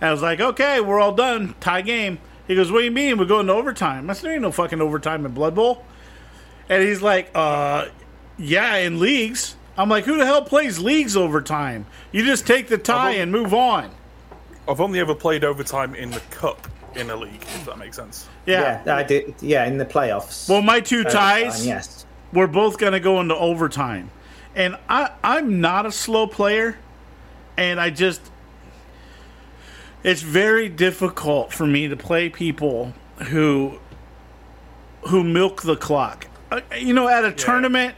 And 0.00 0.08
I 0.08 0.12
was 0.12 0.22
like, 0.22 0.40
okay, 0.40 0.80
we're 0.80 1.00
all 1.00 1.12
done. 1.14 1.54
Tie 1.60 1.82
game. 1.82 2.18
He 2.46 2.54
goes, 2.54 2.70
what 2.70 2.80
do 2.80 2.84
you 2.84 2.90
mean? 2.90 3.18
We're 3.18 3.24
going 3.24 3.46
to 3.46 3.52
overtime. 3.54 4.08
I 4.08 4.12
said, 4.12 4.24
there 4.24 4.32
ain't 4.34 4.42
no 4.42 4.52
fucking 4.52 4.80
overtime 4.80 5.26
in 5.26 5.32
Blood 5.32 5.54
Bowl. 5.54 5.84
And 6.68 6.82
he's 6.82 7.02
like, 7.02 7.30
uh, 7.34 7.88
yeah, 8.38 8.76
in 8.76 8.98
leagues. 8.98 9.54
I'm 9.78 9.88
like, 9.88 10.04
who 10.04 10.16
the 10.16 10.24
hell 10.24 10.42
plays 10.42 10.78
leagues 10.78 11.16
overtime? 11.16 11.86
You 12.12 12.24
just 12.24 12.46
take 12.46 12.68
the 12.68 12.78
tie 12.78 13.12
and 13.12 13.30
move 13.30 13.52
on. 13.52 13.90
I've 14.68 14.80
only 14.80 15.00
ever 15.00 15.14
played 15.14 15.44
overtime 15.44 15.94
in 15.94 16.10
the 16.10 16.20
cup 16.30 16.66
in 16.94 17.10
a 17.10 17.16
league. 17.16 17.42
If 17.42 17.66
that 17.66 17.78
makes 17.78 17.96
sense. 17.96 18.28
Yeah. 18.46 18.82
Yeah, 18.84 18.96
I 18.96 19.02
did. 19.02 19.34
Yeah, 19.40 19.66
in 19.66 19.76
the 19.76 19.84
playoffs. 19.84 20.48
Well, 20.48 20.62
my 20.62 20.80
two 20.80 21.04
ties, 21.04 21.58
fine, 21.58 21.68
yes. 21.68 22.06
we're 22.32 22.46
both 22.46 22.78
going 22.78 22.94
to 22.94 23.00
go 23.00 23.20
into 23.20 23.36
overtime. 23.36 24.10
And 24.54 24.76
I, 24.88 25.10
I'm 25.22 25.60
not 25.60 25.84
a 25.84 25.92
slow 25.92 26.26
player. 26.26 26.78
And 27.58 27.78
I 27.78 27.90
just, 27.90 28.22
it's 30.02 30.22
very 30.22 30.68
difficult 30.68 31.52
for 31.52 31.66
me 31.66 31.88
to 31.88 31.96
play 31.96 32.28
people 32.28 32.94
who, 33.28 33.78
who 35.08 35.22
milk 35.22 35.62
the 35.62 35.76
clock. 35.76 36.28
Uh, 36.50 36.60
You 36.78 36.94
know, 36.94 37.08
at 37.08 37.24
a 37.24 37.32
tournament, 37.32 37.94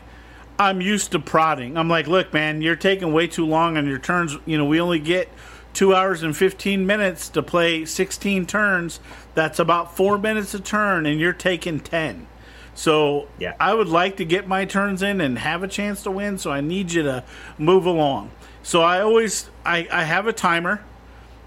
I'm 0.59 0.81
used 0.81 1.13
to 1.13 1.19
prodding. 1.19 1.77
I'm 1.77 1.89
like, 1.89 2.07
look, 2.07 2.33
man, 2.33 2.63
you're 2.63 2.77
taking 2.77 3.13
way 3.13 3.27
too 3.27 3.47
long 3.47 3.77
on 3.77 3.87
your 3.87 3.99
turns. 3.99 4.37
You 4.47 4.59
know, 4.59 4.65
we 4.65 4.81
only 4.81 4.99
get 4.99 5.29
two 5.73 5.95
hours 5.95 6.23
and 6.23 6.37
15 6.37 6.87
minutes 6.87 7.29
to 7.31 7.43
play 7.43 7.85
16 7.85 8.47
turns. 8.47 9.01
That's 9.35 9.59
about 9.59 9.97
four 9.97 10.19
minutes 10.19 10.55
a 10.55 10.61
turn, 10.61 11.07
and 11.07 11.21
you're 11.21 11.33
taking 11.33 11.79
10. 11.81 12.27
So 12.75 13.29
Yeah. 13.39 13.55
I 13.61 13.75
would 13.75 13.89
like 13.89 14.17
to 14.17 14.25
get 14.25 14.47
my 14.49 14.65
turns 14.65 15.03
in 15.03 15.21
and 15.21 15.39
have 15.39 15.63
a 15.63 15.69
chance 15.69 16.03
to 16.05 16.11
win. 16.11 16.39
So 16.39 16.51
I 16.51 16.61
need 16.61 16.93
you 16.93 17.03
to 17.05 17.25
move 17.59 17.87
along. 17.87 18.31
So 18.63 18.83
I 18.83 19.01
always 19.01 19.51
I, 19.65 19.89
I 19.91 20.05
have 20.05 20.27
a 20.27 20.33
timer 20.33 20.83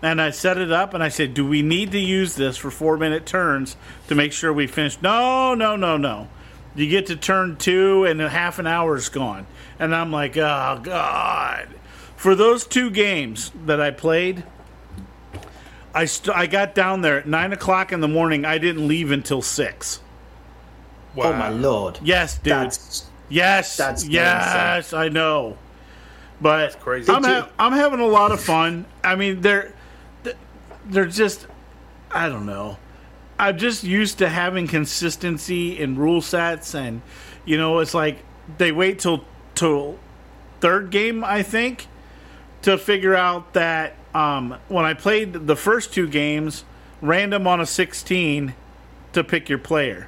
and 0.02 0.22
I 0.22 0.32
set 0.32 0.58
it 0.58 0.72
up 0.72 0.94
and 0.94 1.02
I 1.02 1.08
said, 1.10 1.34
Do 1.34 1.48
we 1.48 1.62
need 1.62 1.92
to 1.94 2.00
use 2.00 2.36
this 2.36 2.58
for 2.58 2.70
four 2.70 2.98
minute 2.98 3.26
turns 3.26 3.78
to 4.08 4.16
make 4.16 4.34
sure 4.34 4.52
we 4.52 4.68
finish? 4.68 5.02
No, 5.02 5.54
no, 5.54 5.76
no, 5.78 5.96
no. 5.98 6.28
You 6.76 6.88
get 6.88 7.08
to 7.08 7.16
turn 7.16 7.58
two 7.58 8.06
and 8.06 8.22
a 8.22 8.30
half 8.30 8.60
an 8.60 8.68
hour's 8.68 9.10
gone. 9.10 9.46
And 9.80 9.96
I'm 9.96 10.12
like, 10.12 10.38
oh 10.38 10.80
God. 10.82 11.68
For 12.16 12.36
those 12.36 12.66
two 12.66 12.90
games 12.90 13.52
that 13.66 13.82
I 13.82 13.92
played, 13.92 14.44
I 15.94 16.06
st- 16.06 16.36
I 16.38 16.46
got 16.46 16.74
down 16.76 17.02
there 17.02 17.18
at 17.18 17.28
nine 17.28 17.52
o'clock 17.52 17.92
in 17.92 18.00
the 18.00 18.08
morning. 18.08 18.46
I 18.46 18.58
didn't 18.58 18.88
leave 18.88 19.12
until 19.12 19.42
six. 19.42 20.00
Oh 21.18 21.34
my 21.34 21.50
lord. 21.50 22.00
Yes, 22.02 22.38
dude. 22.38 22.54
That's 22.54 23.10
yes, 23.28 23.76
that's 23.76 24.08
yes, 24.08 24.94
I 24.94 25.10
know. 25.10 25.58
But 26.40 26.80
crazy. 26.80 27.12
I'm, 27.12 27.24
ha- 27.24 27.50
I'm 27.60 27.74
having 27.74 28.00
a 28.00 28.06
lot 28.06 28.32
of 28.32 28.40
fun. 28.40 28.86
I 29.04 29.16
mean, 29.16 29.42
they're 29.42 29.74
they're 30.86 31.06
just 31.06 31.48
I 32.10 32.30
don't 32.30 32.46
know. 32.46 32.78
I'm 33.42 33.58
just 33.58 33.84
used 33.84 34.20
to 34.20 34.30
having 34.30 34.68
consistency 34.68 35.80
in 35.80 35.98
rule 35.98 36.22
sets, 36.22 36.76
and 36.76 37.02
you 37.44 37.58
know, 37.58 37.80
it's 37.80 37.96
like 37.96 38.20
they 38.60 38.72
wait 38.72 39.00
till 39.00 39.26
till 39.56 39.98
third 40.60 40.92
game, 40.92 41.24
I 41.24 41.42
think, 41.42 41.88
to 42.62 42.78
figure 42.78 43.16
out 43.16 43.54
that 43.54 43.96
um, 44.14 44.58
when 44.68 44.86
I 44.86 44.94
played 44.94 45.48
the 45.48 45.56
first 45.56 45.92
two 45.92 46.08
games, 46.08 46.66
random 47.02 47.48
on 47.48 47.60
a 47.60 47.66
16 47.66 48.54
to 49.14 49.24
pick 49.24 49.50
your 49.50 49.58
player. 49.58 50.08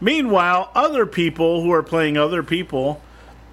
Meanwhile, 0.00 0.72
other 0.74 1.06
people 1.06 1.62
who 1.62 1.70
are 1.70 1.84
playing 1.84 2.16
other 2.16 2.42
people 2.42 3.00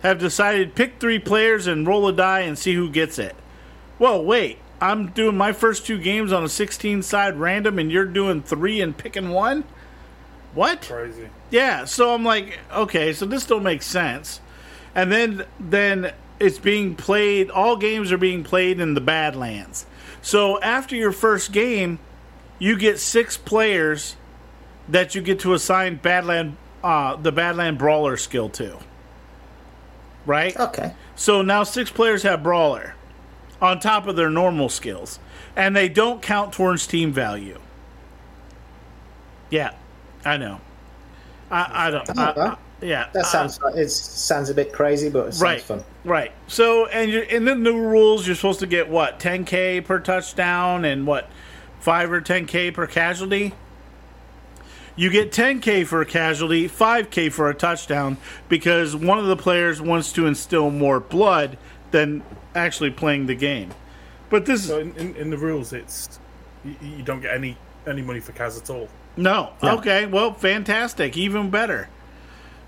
have 0.02 0.18
decided 0.18 0.74
pick 0.74 1.00
three 1.00 1.20
players 1.20 1.68
and 1.68 1.86
roll 1.86 2.08
a 2.08 2.14
die 2.14 2.40
and 2.40 2.58
see 2.58 2.74
who 2.74 2.90
gets 2.90 3.20
it. 3.20 3.36
Well, 4.00 4.26
wait, 4.26 4.58
I'm 4.82 5.12
doing 5.12 5.38
my 5.38 5.54
first 5.54 5.86
two 5.86 6.00
games 6.00 6.34
on 6.34 6.44
a 6.44 6.50
16 6.50 7.04
side 7.04 7.38
random 7.38 7.78
and 7.78 7.92
you're 7.92 8.06
doing 8.06 8.42
three 8.42 8.82
and 8.82 8.98
picking 8.98 9.30
one? 9.30 9.64
What? 10.56 10.82
Crazy. 10.82 11.30
Yeah, 11.52 11.86
so 11.86 12.14
I'm 12.14 12.26
like, 12.26 12.60
okay, 12.74 13.14
so 13.14 13.26
this 13.28 13.46
don't 13.46 13.64
make 13.64 13.84
sense. 13.84 14.42
And 14.96 15.12
then 15.12 15.46
then 15.60 16.14
it's 16.40 16.58
being 16.58 16.96
played 16.96 17.52
all 17.52 17.78
games 17.78 18.12
are 18.12 18.18
being 18.18 18.44
played 18.44 18.80
in 18.80 18.96
the 18.96 19.02
Badlands. 19.02 19.86
So 20.24 20.60
after 20.62 20.96
your 20.96 21.12
first 21.12 21.52
game, 21.52 22.00
you 22.58 22.78
get 22.78 23.00
six 23.00 23.38
players 23.38 24.16
that 24.90 25.14
you 25.14 25.22
get 25.22 25.40
to 25.42 25.54
assign 25.54 26.00
Badland 26.00 26.56
uh, 26.84 27.16
the 27.16 27.32
Badland 27.32 27.78
Brawler 27.78 28.18
skill 28.18 28.50
to. 28.50 28.80
Right? 30.26 30.58
Okay. 30.60 30.94
So 31.16 31.44
now 31.44 31.64
six 31.64 31.92
players 31.92 32.24
have 32.24 32.42
Brawler 32.42 32.96
on 33.62 33.80
top 33.80 34.08
of 34.08 34.16
their 34.16 34.30
normal 34.30 34.70
skills. 34.70 35.20
And 35.56 35.76
they 35.76 35.88
don't 35.90 36.22
count 36.22 36.54
towards 36.54 36.88
team 36.88 37.12
value. 37.12 37.60
Yeah, 39.50 39.74
I 40.26 40.38
know. 40.38 40.62
I, 41.52 41.88
I 41.88 41.92
don't. 41.92 42.18
I, 42.18 42.32
I, 42.32 42.58
yeah, 42.82 43.10
That 43.14 43.26
sounds 43.28 43.60
it 43.76 43.90
sounds 43.90 44.50
a 44.50 44.54
bit 44.54 44.74
crazy, 44.74 45.10
but 45.10 45.28
it 45.28 45.34
sounds 45.34 45.42
right, 45.42 45.62
fun. 45.62 45.84
right. 46.04 46.32
So, 46.48 46.88
and 46.88 47.12
you're, 47.12 47.24
in 47.24 47.46
the 47.46 47.54
new 47.54 47.80
rules, 47.80 48.26
you're 48.26 48.36
supposed 48.36 48.62
to 48.62 48.68
get 48.68 48.90
what 48.90 49.20
10k 49.20 49.86
per 49.86 50.00
touchdown 50.00 50.84
and 50.86 51.06
what 51.06 51.30
five 51.80 52.12
or 52.12 52.22
10k 52.22 52.74
per 52.74 52.88
casualty. 52.88 53.54
You 54.96 55.10
get 55.10 55.32
10k 55.32 55.86
for 55.86 56.02
a 56.02 56.06
casualty, 56.06 56.68
5k 56.68 57.32
for 57.32 57.50
a 57.50 57.54
touchdown 57.54 58.18
because 58.50 58.96
one 58.96 59.20
of 59.20 59.26
the 59.26 59.38
players 59.38 59.82
wants 59.82 60.12
to 60.14 60.26
instill 60.26 60.70
more 60.70 61.00
blood 61.00 61.58
than 61.92 62.24
actually 62.56 62.92
playing 62.92 63.28
the 63.28 63.36
game. 63.36 63.72
But 64.30 64.46
this 64.46 64.68
So 64.68 64.80
in, 64.80 64.96
in, 64.96 65.16
in 65.16 65.30
the 65.30 65.38
rules, 65.38 65.74
it's 65.74 66.20
you, 66.64 66.76
you 66.82 67.04
don't 67.04 67.22
get 67.22 67.34
any 67.36 67.58
any 67.88 68.02
money 68.02 68.20
for 68.20 68.32
Kaz 68.32 68.58
at 68.62 68.70
all. 68.70 68.88
No. 69.18 69.52
No. 69.62 69.78
Okay. 69.78 70.06
Well, 70.06 70.34
fantastic. 70.34 71.18
Even 71.18 71.50
better. 71.50 71.90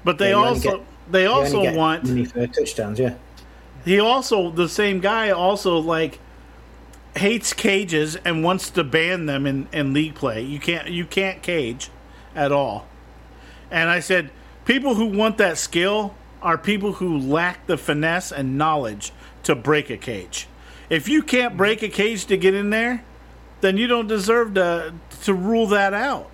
But 0.03 0.17
they 0.17 0.29
Yeah, 0.31 0.35
also 0.35 0.77
get- 0.77 0.87
they 1.11 1.25
also 1.25 1.73
want 1.73 2.05
money 2.05 2.25
for 2.25 2.47
touchdowns, 2.47 2.97
yeah. 2.99 3.15
he 3.83 3.99
also 3.99 4.49
the 4.51 4.69
same 4.69 4.99
guy 5.01 5.29
also 5.31 5.77
like 5.77 6.19
hates 7.15 7.53
cages 7.53 8.15
and 8.25 8.43
wants 8.43 8.69
to 8.71 8.83
ban 8.83 9.25
them 9.25 9.45
in, 9.45 9.67
in 9.73 9.93
league 9.93 10.15
play. 10.15 10.41
You 10.41 10.59
can't 10.59 10.89
you 10.89 11.05
can't 11.05 11.41
cage 11.41 11.89
at 12.35 12.51
all. 12.51 12.87
And 13.69 13.89
I 13.89 13.99
said 13.99 14.29
people 14.65 14.95
who 14.95 15.05
want 15.05 15.37
that 15.37 15.57
skill 15.57 16.15
are 16.43 16.57
people 16.57 16.93
who 16.93 17.17
lack 17.17 17.65
the 17.67 17.77
finesse 17.77 18.31
and 18.31 18.57
knowledge 18.57 19.11
to 19.43 19.55
break 19.55 19.89
a 19.89 19.97
cage. 19.97 20.47
If 20.89 21.07
you 21.09 21.23
can't 21.23 21.57
break 21.57 21.81
a 21.81 21.89
cage 21.89 22.25
to 22.27 22.37
get 22.37 22.53
in 22.53 22.69
there, 22.69 23.03
then 23.61 23.77
you 23.77 23.87
don't 23.87 24.07
deserve 24.07 24.53
to 24.55 24.93
to 25.23 25.33
rule 25.33 25.67
that 25.67 25.93
out. 25.93 26.29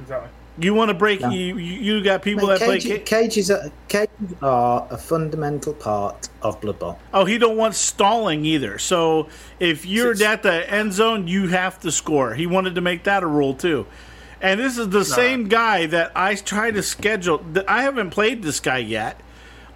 Exactly. 0.00 0.30
You 0.58 0.74
want 0.74 0.88
to 0.90 0.94
break 0.94 1.20
No. 1.20 1.30
you 1.30 1.56
you 1.56 1.96
you 1.96 2.04
got 2.04 2.22
people 2.22 2.48
Mate, 2.48 2.58
that 2.58 2.64
play 2.66 2.78
cage- 2.80 3.04
ca- 3.06 3.20
cages, 3.20 3.50
are, 3.50 3.70
cages 3.88 4.34
are 4.42 4.86
a 4.90 4.98
fundamental 4.98 5.72
part 5.74 6.28
of 6.42 6.60
Blood 6.60 6.78
Bowl. 6.78 6.98
Oh, 7.14 7.24
he 7.24 7.38
don't 7.38 7.56
want 7.56 7.74
stalling 7.74 8.44
either. 8.44 8.78
So 8.78 9.28
if 9.60 9.86
you're 9.86 10.12
at 10.22 10.42
the 10.42 10.70
end 10.70 10.92
zone, 10.92 11.26
you 11.28 11.48
have 11.48 11.80
to 11.80 11.90
score. 11.92 12.34
He 12.34 12.46
wanted 12.46 12.74
to 12.74 12.80
make 12.80 13.04
that 13.04 13.22
a 13.22 13.26
rule 13.26 13.54
too. 13.54 13.86
And 14.42 14.58
this 14.58 14.76
is 14.76 14.88
the 14.88 15.04
same 15.04 15.46
guy 15.46 15.86
that 15.86 16.10
I 16.16 16.34
tried 16.34 16.74
to 16.74 16.82
schedule. 16.82 17.44
I 17.68 17.82
haven't 17.82 18.10
played 18.10 18.42
this 18.42 18.58
guy 18.58 18.78
yet. 18.78 19.20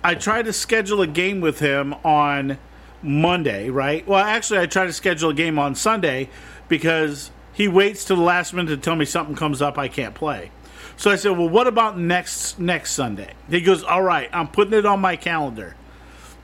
I 0.02 0.16
tried 0.16 0.46
to 0.46 0.52
schedule 0.52 1.00
a 1.00 1.06
game 1.06 1.40
with 1.40 1.60
him 1.60 1.94
on 2.04 2.58
Monday, 3.00 3.70
right? 3.70 4.04
Well, 4.06 4.24
actually, 4.24 4.58
I 4.58 4.66
tried 4.66 4.86
to 4.86 4.92
schedule 4.92 5.30
a 5.30 5.34
game 5.34 5.58
on 5.60 5.76
Sunday 5.76 6.28
because 6.68 7.30
he 7.52 7.68
waits 7.68 8.04
till 8.04 8.16
the 8.16 8.22
last 8.22 8.52
minute 8.52 8.70
to 8.70 8.76
tell 8.76 8.96
me 8.96 9.04
something 9.04 9.36
comes 9.36 9.62
up 9.62 9.78
I 9.78 9.86
can't 9.86 10.14
play. 10.16 10.50
So 10.96 11.12
I 11.12 11.16
said, 11.16 11.38
"Well, 11.38 11.48
what 11.48 11.68
about 11.68 11.96
next 11.96 12.58
next 12.58 12.92
Sunday?" 12.92 13.34
He 13.48 13.60
goes, 13.60 13.84
"All 13.84 14.02
right, 14.02 14.28
I'm 14.32 14.48
putting 14.48 14.74
it 14.74 14.84
on 14.84 15.00
my 15.00 15.14
calendar." 15.14 15.76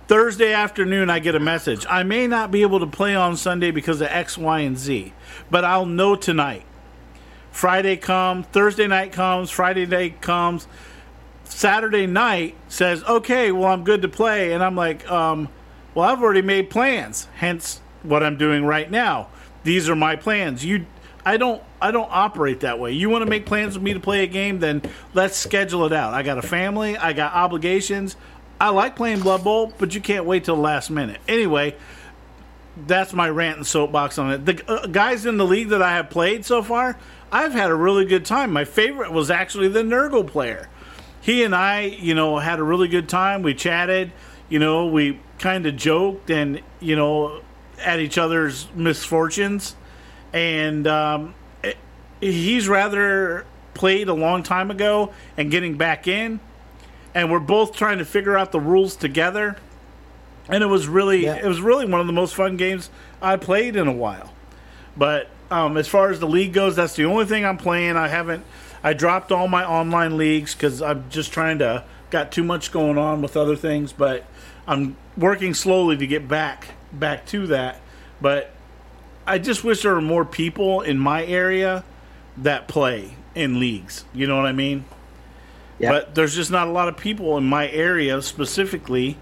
Thursday 0.07 0.53
afternoon, 0.53 1.11
I 1.11 1.19
get 1.19 1.35
a 1.35 1.41
message. 1.41 1.87
I 1.89 2.03
may 2.03 2.27
not 2.27 2.51
be 2.51 2.63
able 2.63 2.79
to 2.81 2.87
play 2.87 3.17
on 3.17 3.37
Sunday 3.37 3.71
because 3.71 4.01
of 4.01 4.09
X, 4.11 4.37
Y, 4.37 4.61
and 4.61 4.79
Z, 4.79 5.13
but 5.51 5.65
I'll 5.65 5.87
know 5.87 6.15
tonight. 6.15 6.65
Friday 7.53 7.97
comes, 7.97 8.47
Thursday 8.47 8.87
night 8.89 9.13
comes, 9.13 9.51
Friday 9.51 9.87
night 9.87 10.21
comes. 10.21 10.67
Saturday 11.45 12.07
night 12.07 12.57
says, 12.69 13.05
okay, 13.05 13.53
well, 13.53 13.71
I'm 13.71 13.85
good 13.85 14.03
to 14.03 14.09
play. 14.09 14.53
And 14.53 14.65
I'm 14.65 14.75
like, 14.75 15.09
um, 15.11 15.49
well, 15.95 16.09
I've 16.09 16.23
already 16.23 16.43
made 16.43 16.71
plans, 16.71 17.29
hence 17.37 17.81
what 18.03 18.23
I'm 18.23 18.37
doing 18.37 18.65
right 18.65 18.91
now. 18.91 19.29
These 19.63 19.89
are 19.89 19.97
my 19.97 20.17
plans. 20.17 20.65
You. 20.65 20.87
I 21.25 21.37
don't 21.37 21.63
I 21.81 21.93
don't 21.93 22.09
operate 22.11 22.61
that 22.61 22.81
way. 22.81 22.93
You 22.93 23.09
want 23.09 23.23
to 23.23 23.31
make 23.31 23.47
plans 23.47 23.75
with 23.75 23.83
me 23.85 23.95
to 23.95 24.01
play 24.01 24.25
a 24.25 24.27
game, 24.27 24.59
then 24.59 24.83
let's 25.15 25.37
schedule 25.37 25.87
it 25.87 25.93
out. 25.93 26.15
I 26.15 26.25
got 26.25 26.37
a 26.37 26.43
family, 26.43 26.97
I 26.97 27.13
got 27.13 27.33
obligations. 27.33 28.17
I 28.61 28.71
like 28.71 28.97
playing 28.97 29.21
Blood 29.21 29.45
Bowl, 29.45 29.73
but 29.79 29.95
you 29.95 30.01
can't 30.01 30.25
wait 30.25 30.45
till 30.45 30.57
the 30.57 30.63
last 30.63 30.91
minute. 30.91 31.21
Anyway, 31.29 31.77
that's 32.87 33.13
my 33.13 33.29
rant 33.29 33.59
and 33.59 33.67
soapbox 33.67 34.19
on 34.19 34.33
it. 34.33 34.47
The 34.47 34.65
uh, 34.69 34.87
guys 34.87 35.27
in 35.27 35.37
the 35.37 35.45
league 35.45 35.69
that 35.69 35.83
I 35.83 35.93
have 35.93 36.11
played 36.11 36.45
so 36.45 36.63
far, 36.63 36.99
I've 37.33 37.53
had 37.53 37.71
a 37.71 37.75
really 37.75 38.05
good 38.05 38.25
time. 38.27 38.53
My 38.53 38.65
favorite 38.65 39.11
was 39.11 39.31
actually 39.31 39.69
the 39.69 39.83
Nurgle 39.83 40.27
player. 40.27 40.69
He 41.23 41.43
and 41.45 41.55
I, 41.55 41.83
you 41.83 42.15
know, 42.15 42.39
had 42.39 42.59
a 42.59 42.63
really 42.63 42.89
good 42.89 43.09
time. 43.09 43.43
We 43.43 43.55
chatted, 43.55 44.13
you 44.49 44.59
know, 44.59 44.87
we 44.87 45.19
kind 45.39 45.65
of 45.67 45.77
joked 45.77 46.31
and, 46.31 46.61
you 46.79 46.95
know, 46.95 47.41
at 47.79 48.01
each 48.01 48.19
other's 48.19 48.69
misfortunes. 48.75 49.75
And 50.33 50.87
um, 50.87 51.35
it, 51.63 51.79
he's 52.21 52.69
rather 52.69 53.47
played 53.75 54.09
a 54.09 54.15
long 54.15 54.43
time 54.43 54.71
ago 54.71 55.13
and 55.37 55.51
getting 55.51 55.77
back 55.77 56.07
in. 56.07 56.39
And 57.15 57.31
we're 57.31 57.41
both 57.41 57.75
trying 57.75 57.99
to 57.99 58.05
figure 58.05 58.37
out 58.37 58.53
the 58.53 58.61
rules 58.61 58.95
together 58.95 59.57
and 60.49 60.63
it 60.63 60.67
was 60.67 60.89
really 60.89 61.25
Yeah. 61.25 61.37
it 61.37 61.47
was 61.47 61.61
really 61.61 61.87
one 61.87 62.01
of 62.01 62.07
the 62.07 62.13
most 62.13 62.35
fun 62.35 62.57
games 62.57 62.91
I 63.21 63.37
played 63.37 63.77
in 63.77 63.87
a 63.87 63.93
while. 63.93 64.33
But 64.97 65.29
um, 65.53 65.77
as 65.77 65.87
far 65.87 66.11
as 66.11 66.19
the 66.19 66.27
league 66.27 66.53
goes, 66.53 66.77
that's 66.77 66.97
the 66.97 67.05
only 67.05 67.27
thing 67.27 67.45
I'm 67.45 67.59
playing. 67.59 67.97
I 67.97 68.09
haven't 68.09 68.45
I 68.83 68.95
dropped 68.95 69.31
all 69.31 69.49
my 69.49 69.65
online 69.65 70.17
leagues 70.17 70.55
because 70.55 70.81
I'm 70.81 71.09
just 71.11 71.33
trying 71.33 71.59
to 71.59 71.85
got 72.11 72.33
too 72.33 72.43
much 72.43 72.73
going 72.73 72.99
on 72.99 73.23
with 73.23 73.37
other 73.37 73.55
things. 73.55 73.93
But 73.93 74.25
I'm 74.67 74.97
working 75.17 75.55
slowly 75.55 75.97
to 75.99 76.07
get 76.07 76.27
back 76.27 76.69
back 76.93 77.27
to 77.27 77.47
that. 77.49 77.81
But 78.21 78.51
I 79.27 79.39
just 79.39 79.63
wish 79.63 79.83
there 79.83 79.95
were 79.95 80.01
more 80.01 80.25
people 80.25 80.81
in 80.81 80.99
my 80.99 81.25
area 81.25 81.85
that 82.39 82.67
play 82.67 83.15
in 83.35 83.61
leagues. 83.61 84.05
You 84.15 84.27
know 84.27 84.37
what 84.37 84.47
I 84.47 84.53
mean? 84.53 84.87
Yeah. 85.79 85.91
But 85.91 86.15
there's 86.15 86.35
just 86.35 86.51
not 86.51 86.67
a 86.67 86.71
lot 86.71 86.89
of 86.89 86.97
people 86.97 87.37
in 87.37 87.45
my 87.45 87.69
area 87.69 88.21
specifically 88.23 89.19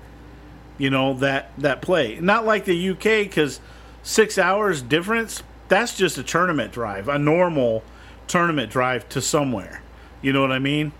you 0.78 0.88
know 0.88 1.12
that 1.12 1.52
that 1.58 1.82
play 1.82 2.18
not 2.20 2.46
like 2.46 2.64
the 2.64 2.88
uk 2.88 3.02
because 3.02 3.60
six 4.02 4.38
hours 4.38 4.80
difference 4.80 5.42
that's 5.70 5.96
just 5.96 6.18
a 6.18 6.22
tournament 6.22 6.72
drive 6.72 7.08
a 7.08 7.18
normal 7.18 7.82
tournament 8.26 8.70
drive 8.70 9.08
to 9.08 9.22
somewhere 9.22 9.82
you 10.20 10.32
know 10.32 10.42
what 10.42 10.52
i 10.52 10.58
mean 10.58 10.92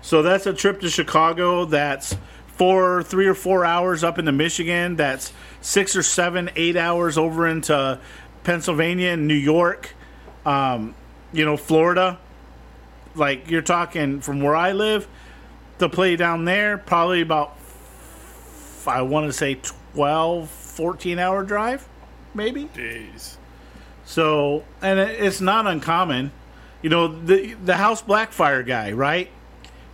so 0.00 0.22
that's 0.22 0.46
a 0.46 0.54
trip 0.54 0.80
to 0.80 0.88
chicago 0.88 1.66
that's 1.66 2.16
four 2.46 3.02
three 3.02 3.26
or 3.26 3.34
four 3.34 3.64
hours 3.64 4.02
up 4.02 4.18
into 4.18 4.32
michigan 4.32 4.96
that's 4.96 5.32
six 5.60 5.94
or 5.94 6.02
seven 6.02 6.48
eight 6.56 6.76
hours 6.76 7.18
over 7.18 7.46
into 7.46 8.00
pennsylvania 8.44 9.10
and 9.10 9.28
new 9.28 9.34
york 9.34 9.94
um, 10.46 10.94
you 11.32 11.44
know 11.44 11.58
florida 11.58 12.18
like 13.14 13.50
you're 13.50 13.60
talking 13.60 14.20
from 14.20 14.40
where 14.40 14.56
i 14.56 14.72
live 14.72 15.06
to 15.78 15.88
play 15.88 16.16
down 16.16 16.46
there 16.46 16.78
probably 16.78 17.20
about 17.20 17.58
I 18.88 19.02
want 19.02 19.26
to 19.26 19.32
say 19.32 19.60
12, 19.94 20.48
14 20.48 21.18
hour 21.18 21.42
drive, 21.42 21.86
maybe. 22.34 22.64
Jeez. 22.74 23.36
So, 24.08 24.64
and 24.80 24.98
it's 24.98 25.40
not 25.40 25.66
uncommon. 25.66 26.32
You 26.80 26.88
know, 26.88 27.08
the 27.08 27.54
the 27.54 27.76
House 27.76 28.02
Blackfire 28.02 28.66
guy, 28.66 28.92
right? 28.92 29.28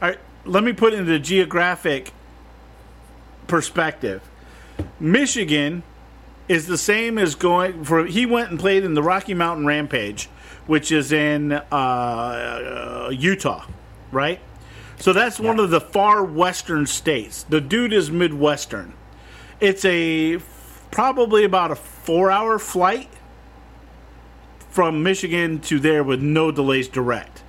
All 0.01 0.09
right 0.11 0.19
let 0.45 0.63
me 0.63 0.73
put 0.73 0.93
into 0.93 1.19
geographic 1.19 2.13
perspective. 3.47 4.23
Michigan 5.01 5.83
is 6.49 6.67
the 6.67 6.79
same 6.79 7.19
as 7.19 7.35
going 7.35 7.85
for. 7.85 8.07
He 8.07 8.27
went 8.27 8.51
and 8.51 8.59
played 8.59 8.85
in 8.85 8.95
the 8.95 9.03
Rocky 9.03 9.35
Mountain 9.35 9.67
Rampage, 9.67 10.27
which 10.67 10.93
is 10.93 11.13
in 11.13 11.53
uh, 11.53 11.61
uh, 11.73 13.11
Utah, 13.13 13.67
right? 14.13 14.41
So 14.99 15.13
that's 15.13 15.41
one 15.41 15.59
of 15.59 15.71
the 15.71 15.81
far 15.81 16.23
western 16.23 16.87
states. 16.87 17.43
The 17.45 17.61
dude 17.61 17.93
is 17.93 18.11
Midwestern. 18.11 18.93
It's 19.61 19.85
a 19.85 20.39
probably 20.91 21.45
about 21.45 21.71
a 21.71 21.75
four-hour 21.75 22.59
flight 22.59 23.09
from 24.75 25.05
Michigan 25.05 25.61
to 25.61 25.79
there 25.79 26.03
with 26.03 26.21
no 26.21 26.51
delays 26.51 26.89
direct. 26.89 27.45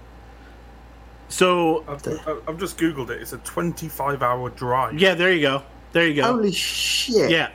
So 1.28 1.84
I've, 1.88 2.08
I've 2.48 2.60
just 2.60 2.78
googled 2.78 3.10
it. 3.10 3.20
It's 3.20 3.34
a 3.34 3.40
25-hour 3.40 4.52
drive. 4.52 5.00
yeah, 5.00 5.16
there 5.16 5.34
you 5.34 5.42
go. 5.42 5.64
There 5.92 6.06
you 6.08 6.22
go. 6.22 6.24
Holy 6.24 6.52
shit! 6.52 7.32
yeah, 7.32 7.50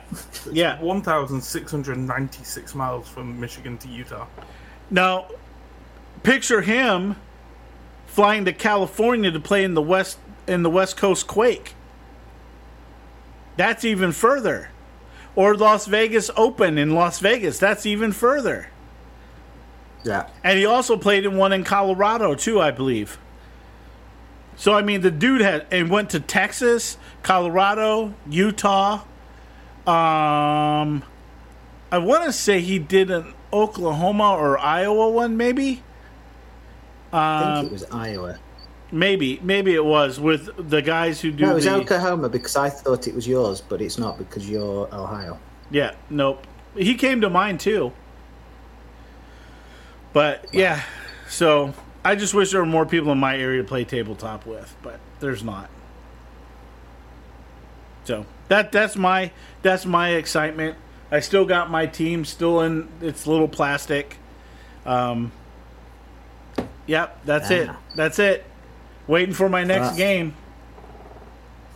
yeah. 0.51 0.77
1,696 0.81 2.75
miles 2.75 3.07
from 3.07 3.39
Michigan 3.39 3.77
to 3.77 3.87
Utah. 3.87 4.27
Now, 4.89 5.27
picture 6.23 6.59
him 6.59 7.15
flying 8.07 8.43
to 8.43 8.51
California 8.51 9.31
to 9.31 9.39
play 9.39 9.63
in 9.63 9.73
the 9.73 9.81
west 9.81 10.17
in 10.47 10.63
the 10.63 10.69
West 10.69 10.97
Coast 10.97 11.27
Quake. 11.27 11.75
That's 13.55 13.85
even 13.85 14.11
further. 14.11 14.69
Or 15.33 15.55
Las 15.55 15.85
Vegas 15.85 16.29
Open 16.35 16.77
in 16.77 16.93
Las 16.93 17.19
Vegas. 17.19 17.57
That's 17.57 17.85
even 17.85 18.11
further. 18.11 18.67
Yeah. 20.03 20.27
And 20.43 20.57
he 20.57 20.65
also 20.65 20.97
played 20.97 21.25
in 21.25 21.37
one 21.37 21.53
in 21.53 21.63
Colorado 21.63 22.35
too, 22.35 22.59
I 22.61 22.71
believe. 22.71 23.17
So 24.55 24.73
I 24.73 24.81
mean, 24.81 25.01
the 25.01 25.11
dude 25.11 25.41
had 25.41 25.65
and 25.71 25.89
went 25.89 26.11
to 26.11 26.19
Texas, 26.19 26.97
Colorado, 27.23 28.13
Utah. 28.29 29.03
Um, 29.87 31.03
I 31.91 31.97
want 31.97 32.25
to 32.25 32.31
say 32.31 32.61
he 32.61 32.77
did 32.77 33.09
an 33.09 33.33
Oklahoma 33.51 34.35
or 34.35 34.59
Iowa 34.59 35.09
one, 35.09 35.35
maybe. 35.37 35.83
I 37.11 37.55
think 37.55 37.71
it 37.71 37.73
was 37.73 37.83
Iowa. 37.91 38.39
Maybe, 38.91 39.39
maybe 39.41 39.73
it 39.73 39.83
was 39.83 40.19
with 40.19 40.69
the 40.69 40.81
guys 40.81 41.21
who 41.21 41.31
do 41.31 41.45
No, 41.45 41.51
it 41.51 41.55
was 41.55 41.65
the. 41.65 41.75
Oklahoma 41.75 42.29
because 42.29 42.55
I 42.55 42.69
thought 42.69 43.07
it 43.07 43.15
was 43.15 43.27
yours, 43.27 43.61
but 43.61 43.81
it's 43.81 43.97
not 43.97 44.17
because 44.17 44.49
you're 44.49 44.93
Ohio. 44.93 45.39
Yeah, 45.69 45.95
nope. 46.09 46.45
He 46.75 46.95
came 46.95 47.21
to 47.21 47.29
mind 47.29 47.59
too. 47.59 47.93
But 50.13 50.45
yeah, 50.53 50.83
so 51.29 51.73
I 52.03 52.15
just 52.15 52.33
wish 52.33 52.51
there 52.51 52.59
were 52.61 52.65
more 52.65 52.85
people 52.85 53.11
in 53.11 53.17
my 53.17 53.37
area 53.37 53.61
to 53.61 53.67
play 53.67 53.83
tabletop 53.85 54.45
with, 54.45 54.75
but 54.81 54.99
there's 55.19 55.43
not. 55.43 55.69
So 58.03 58.25
that 58.47 58.71
that's 58.71 58.95
my 58.95 59.31
that's 59.61 59.85
my 59.85 60.09
excitement. 60.09 60.77
I 61.11 61.19
still 61.19 61.45
got 61.45 61.69
my 61.69 61.85
team 61.85 62.25
still 62.25 62.61
in 62.61 62.87
its 63.01 63.27
little 63.27 63.47
plastic. 63.47 64.17
Um, 64.85 65.31
yep, 66.87 67.19
that's 67.25 67.51
it. 67.51 67.69
That's 67.95 68.17
it. 68.19 68.45
Waiting 69.07 69.33
for 69.35 69.49
my 69.49 69.63
next 69.63 69.89
Ah. 69.89 69.95
game. 69.95 70.33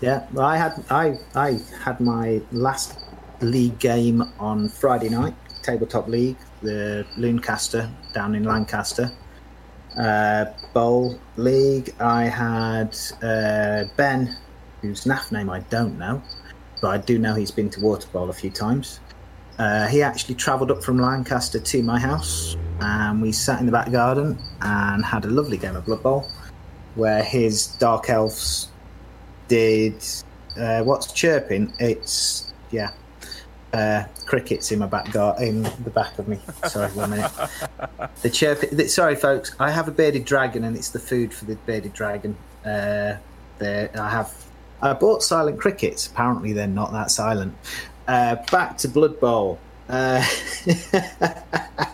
Yeah, 0.01 0.25
well, 0.33 0.45
I 0.45 0.57
had 0.57 0.83
I 0.89 1.17
I 1.35 1.59
had 1.83 1.99
my 1.99 2.41
last 2.51 2.99
league 3.41 3.79
game 3.79 4.23
on 4.39 4.67
Friday 4.69 5.09
night, 5.09 5.33
tabletop 5.63 6.07
league, 6.07 6.37
the 6.65 7.05
Looncaster 7.17 7.89
down 8.13 8.35
in 8.35 8.43
Lancaster. 8.43 9.11
Uh, 9.97 10.45
bowl 10.73 11.17
league, 11.37 11.93
I 12.01 12.23
had 12.23 12.97
uh, 13.23 13.85
Ben, 13.95 14.35
whose 14.81 15.05
NAF 15.05 15.31
name 15.31 15.49
I 15.49 15.61
don't 15.61 15.97
know, 15.97 16.21
but 16.81 16.89
I 16.89 16.97
do 16.97 17.17
know 17.17 17.33
he's 17.33 17.51
been 17.51 17.69
to 17.69 17.79
Water 17.79 18.07
Bowl 18.09 18.29
a 18.29 18.33
few 18.33 18.49
times. 18.49 18.99
Uh, 19.57 19.87
he 19.87 20.01
actually 20.01 20.35
travelled 20.35 20.69
up 20.69 20.83
from 20.83 20.97
Lancaster 20.97 21.59
to 21.59 21.81
my 21.81 21.97
house, 21.97 22.57
and 22.81 23.21
we 23.21 23.31
sat 23.31 23.61
in 23.61 23.65
the 23.65 23.71
back 23.71 23.89
garden 23.89 24.37
and 24.61 25.05
had 25.05 25.23
a 25.23 25.29
lovely 25.29 25.57
game 25.57 25.77
of 25.77 25.85
Blood 25.85 26.03
Bowl, 26.03 26.29
where 26.95 27.23
his 27.23 27.67
Dark 27.77 28.09
Elves 28.09 28.67
did 29.47 30.03
uh, 30.57 30.83
what's 30.83 31.11
chirping? 31.11 31.71
It's 31.79 32.53
yeah, 32.71 32.91
uh, 33.75 34.05
crickets 34.25 34.71
in 34.71 34.79
my 34.79 34.85
back 34.85 35.11
gar- 35.11 35.41
in 35.41 35.63
the 35.63 35.91
back 35.93 36.17
of 36.17 36.27
me. 36.27 36.39
Sorry, 36.65 36.89
one 36.91 37.09
minute. 37.11 37.31
The 38.21 38.29
chirping. 38.29 38.75
The, 38.75 38.87
sorry, 38.87 39.15
folks. 39.15 39.55
I 39.59 39.69
have 39.71 39.87
a 39.87 39.91
bearded 39.91 40.25
dragon, 40.25 40.63
and 40.63 40.77
it's 40.77 40.89
the 40.89 40.99
food 40.99 41.33
for 41.33 41.45
the 41.45 41.55
bearded 41.65 41.93
dragon. 41.93 42.37
Uh, 42.65 43.17
there, 43.57 43.91
I 43.93 44.09
have. 44.09 44.33
I 44.81 44.93
bought 44.93 45.23
silent 45.23 45.59
crickets. 45.59 46.07
Apparently, 46.07 46.53
they're 46.53 46.67
not 46.67 46.91
that 46.93 47.11
silent. 47.11 47.55
Uh, 48.07 48.37
back 48.51 48.77
to 48.79 48.87
Blood 48.87 49.19
Bowl. 49.19 49.59
Uh, 49.89 50.25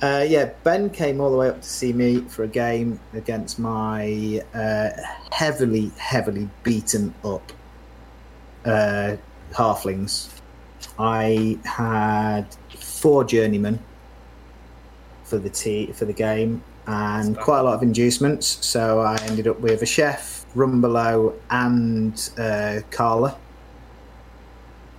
Uh, 0.00 0.24
yeah, 0.28 0.50
Ben 0.62 0.88
came 0.90 1.20
all 1.20 1.28
the 1.28 1.36
way 1.36 1.48
up 1.48 1.60
to 1.60 1.68
see 1.68 1.92
me 1.92 2.20
for 2.20 2.44
a 2.44 2.48
game 2.48 3.00
against 3.14 3.58
my 3.58 4.40
uh, 4.54 4.90
heavily, 5.32 5.90
heavily 5.98 6.48
beaten 6.62 7.12
up 7.24 7.52
uh, 8.64 9.16
halflings. 9.52 10.28
I 10.98 11.58
had 11.64 12.44
four 12.76 13.24
journeymen 13.24 13.78
for 15.24 15.38
the 15.38 15.50
tea 15.50 15.92
for 15.92 16.04
the 16.04 16.12
game 16.12 16.62
and 16.86 17.36
quite 17.36 17.60
a 17.60 17.62
lot 17.62 17.74
of 17.74 17.82
inducements. 17.82 18.64
So 18.64 19.00
I 19.00 19.16
ended 19.22 19.46
up 19.46 19.60
with 19.60 19.82
a 19.82 19.86
chef, 19.86 20.46
Rumbelow, 20.54 21.34
and 21.50 22.30
uh, 22.38 22.80
Carla 22.90 23.36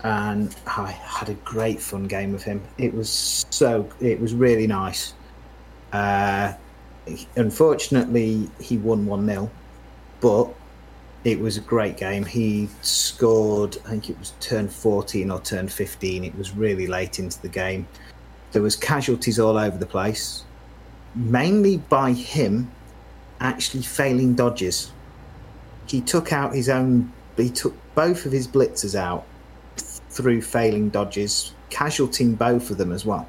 and 0.03 0.55
I 0.65 0.91
had 0.91 1.29
a 1.29 1.33
great 1.33 1.81
fun 1.81 2.07
game 2.07 2.31
with 2.31 2.43
him. 2.43 2.61
It 2.77 2.93
was 2.93 3.45
so 3.49 3.89
it 3.99 4.19
was 4.19 4.33
really 4.33 4.67
nice. 4.67 5.13
Uh, 5.91 6.53
unfortunately, 7.35 8.49
he 8.59 8.77
won 8.77 9.05
one 9.05 9.25
0 9.25 9.49
but 10.21 10.53
it 11.23 11.39
was 11.39 11.57
a 11.57 11.61
great 11.61 11.97
game. 11.97 12.25
He 12.25 12.69
scored, 12.81 13.77
I 13.85 13.89
think 13.89 14.09
it 14.09 14.17
was 14.19 14.33
turn 14.39 14.67
fourteen 14.67 15.31
or 15.31 15.39
turn 15.41 15.67
fifteen. 15.67 16.23
It 16.23 16.35
was 16.37 16.55
really 16.55 16.87
late 16.87 17.19
into 17.19 17.41
the 17.41 17.49
game. 17.49 17.87
There 18.51 18.61
was 18.61 18.75
casualties 18.75 19.39
all 19.39 19.57
over 19.57 19.77
the 19.77 19.85
place, 19.85 20.43
mainly 21.15 21.77
by 21.77 22.13
him 22.13 22.71
actually 23.39 23.83
failing 23.83 24.33
dodges. 24.33 24.91
He 25.87 26.01
took 26.01 26.33
out 26.33 26.53
his 26.53 26.69
own. 26.69 27.11
He 27.37 27.49
took 27.49 27.73
both 27.95 28.25
of 28.25 28.31
his 28.31 28.47
blitzers 28.47 28.95
out 28.95 29.25
through 29.77 30.41
failing 30.41 30.89
dodges, 30.89 31.53
casualtying 31.69 32.37
both 32.37 32.71
of 32.71 32.77
them 32.77 32.91
as 32.91 33.05
well. 33.05 33.27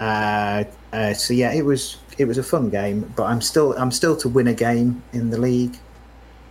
Uh, 0.00 0.64
uh, 0.92 1.12
so 1.12 1.34
yeah, 1.34 1.52
it 1.52 1.64
was 1.64 1.98
it 2.18 2.24
was 2.24 2.38
a 2.38 2.42
fun 2.42 2.70
game, 2.70 3.12
but 3.16 3.24
I'm 3.24 3.40
still 3.40 3.74
I'm 3.74 3.90
still 3.90 4.16
to 4.16 4.28
win 4.28 4.48
a 4.48 4.54
game 4.54 5.02
in 5.12 5.30
the 5.30 5.38
league, 5.38 5.76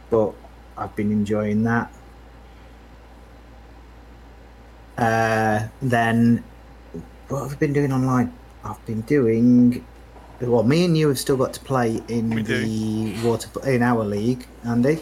but 0.09 0.33
I've 0.77 0.95
been 0.95 1.11
enjoying 1.11 1.63
that. 1.63 1.91
Uh, 4.97 5.67
then 5.81 6.43
what 7.29 7.43
have 7.43 7.53
I 7.53 7.55
been 7.55 7.73
doing 7.73 7.93
online? 7.93 8.33
I've 8.63 8.83
been 8.85 9.01
doing 9.01 9.85
well. 10.41 10.63
Me 10.63 10.85
and 10.85 10.97
you 10.97 11.07
have 11.07 11.19
still 11.19 11.37
got 11.37 11.53
to 11.53 11.59
play 11.61 12.01
in 12.07 12.29
We 12.31 12.43
do. 12.43 12.65
the 12.65 13.27
water 13.27 13.49
in 13.69 13.81
our 13.81 14.03
league, 14.03 14.45
Andy. 14.65 14.99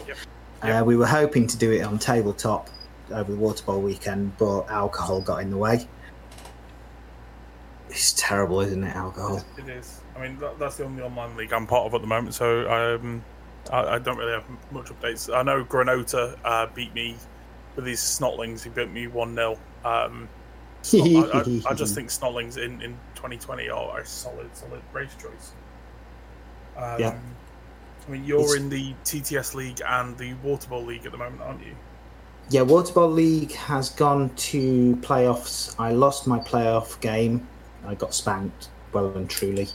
Uh, 0.62 0.82
we 0.84 0.96
were 0.96 1.06
hoping 1.06 1.46
to 1.46 1.56
do 1.56 1.72
it 1.72 1.82
on 1.82 1.98
tabletop 1.98 2.68
over 3.12 3.30
the 3.32 3.38
water 3.38 3.64
bowl 3.64 3.80
weekend, 3.80 4.36
but 4.38 4.68
alcohol 4.68 5.20
got 5.20 5.38
in 5.42 5.50
the 5.50 5.56
way. 5.56 5.86
It's 7.90 8.12
terrible, 8.12 8.60
isn't 8.60 8.84
it? 8.84 8.94
Alcohol. 8.94 9.42
It 9.56 9.68
is. 9.68 10.00
I 10.16 10.20
mean, 10.20 10.38
that, 10.40 10.58
that's 10.58 10.76
the 10.76 10.84
only 10.84 11.02
online 11.02 11.36
league 11.36 11.52
I'm 11.52 11.66
part 11.66 11.86
of 11.86 11.94
at 11.94 12.00
the 12.00 12.06
moment, 12.06 12.34
so 12.34 12.70
um, 12.70 13.24
I, 13.70 13.94
I 13.94 13.98
don't 13.98 14.16
really 14.16 14.32
have 14.32 14.44
much 14.72 14.86
updates. 14.86 15.34
I 15.34 15.42
know 15.42 15.64
Granota 15.64 16.36
uh, 16.44 16.66
beat 16.74 16.94
me 16.94 17.16
with 17.76 17.84
these 17.84 18.00
Snotlings. 18.00 18.62
He 18.64 18.70
beat 18.70 18.90
me 18.90 19.06
1 19.06 19.34
0. 19.34 19.58
Um, 19.84 20.28
Snot- 20.82 21.34
I, 21.34 21.38
I, 21.40 21.62
I 21.70 21.74
just 21.74 21.94
think 21.94 22.08
Snotlings 22.08 22.56
in, 22.56 22.80
in 22.82 22.92
2020 23.14 23.68
are 23.68 24.00
a 24.00 24.06
solid, 24.06 24.54
solid 24.56 24.80
race 24.92 25.14
choice. 25.20 25.52
Um, 26.76 27.00
Yeah. 27.00 27.18
I 28.06 28.10
mean, 28.10 28.24
you're 28.24 28.40
It's- 28.40 28.54
in 28.56 28.68
the 28.70 28.94
TTS 29.04 29.54
League 29.54 29.80
and 29.86 30.16
the 30.16 30.34
Water 30.42 30.68
Bowl 30.68 30.84
League 30.84 31.04
at 31.04 31.12
the 31.12 31.18
moment, 31.18 31.42
aren't 31.42 31.60
you? 31.64 31.74
Yeah, 32.50 32.62
Water 32.62 32.94
Bowl 32.94 33.10
League 33.10 33.52
has 33.52 33.90
gone 33.90 34.30
to 34.36 34.96
playoffs. 35.02 35.74
I 35.78 35.92
lost 35.92 36.26
my 36.26 36.38
playoff 36.38 36.98
game. 37.00 37.46
I 37.86 37.94
got 37.94 38.14
spanked, 38.14 38.70
well 38.92 39.10
and 39.14 39.28
truly. 39.28 39.68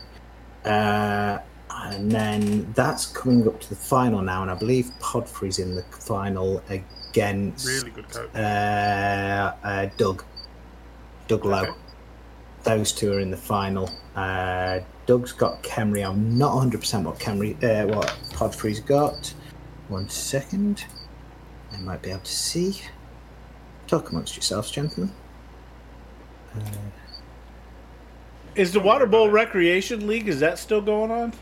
Uh, 0.65 1.37
and 1.85 2.11
then 2.11 2.71
that's 2.73 3.05
coming 3.07 3.47
up 3.47 3.59
to 3.61 3.69
the 3.69 3.75
final 3.75 4.21
now, 4.21 4.41
and 4.41 4.51
I 4.51 4.55
believe 4.55 4.91
Podfrey's 4.99 5.59
in 5.59 5.75
the 5.75 5.83
final 5.83 6.61
against 6.69 7.67
Really 7.67 7.91
good 7.91 8.09
coach. 8.09 8.29
uh, 8.35 9.53
uh, 9.63 9.89
Doug. 9.97 10.23
Doug 11.27 11.45
Lowe. 11.45 11.61
Okay. 11.63 11.71
Those 12.63 12.91
two 12.93 13.11
are 13.13 13.19
in 13.19 13.29
the 13.31 13.37
final. 13.37 13.89
Uh, 14.15 14.79
Doug's 15.05 15.33
got 15.33 15.61
Khemri. 15.63 16.07
I'm 16.07 16.37
not 16.37 16.53
100% 16.53 17.03
what 17.03 17.19
Khemri, 17.19 17.61
uh, 17.63 17.93
what 17.93 18.07
Podfrey's 18.31 18.79
got. 18.79 19.33
One 19.89 20.07
second. 20.09 20.85
I 21.73 21.77
might 21.77 22.01
be 22.01 22.09
able 22.11 22.21
to 22.21 22.31
see. 22.31 22.81
Talk 23.87 24.11
amongst 24.11 24.35
yourselves, 24.35 24.71
gentlemen. 24.71 25.11
Is 28.55 28.71
the 28.71 28.79
Water 28.79 29.07
Bowl 29.07 29.29
Recreation 29.29 30.07
League 30.07 30.27
is 30.27 30.39
that 30.39 30.59
still 30.59 30.81
going 30.81 31.11
on? 31.11 31.33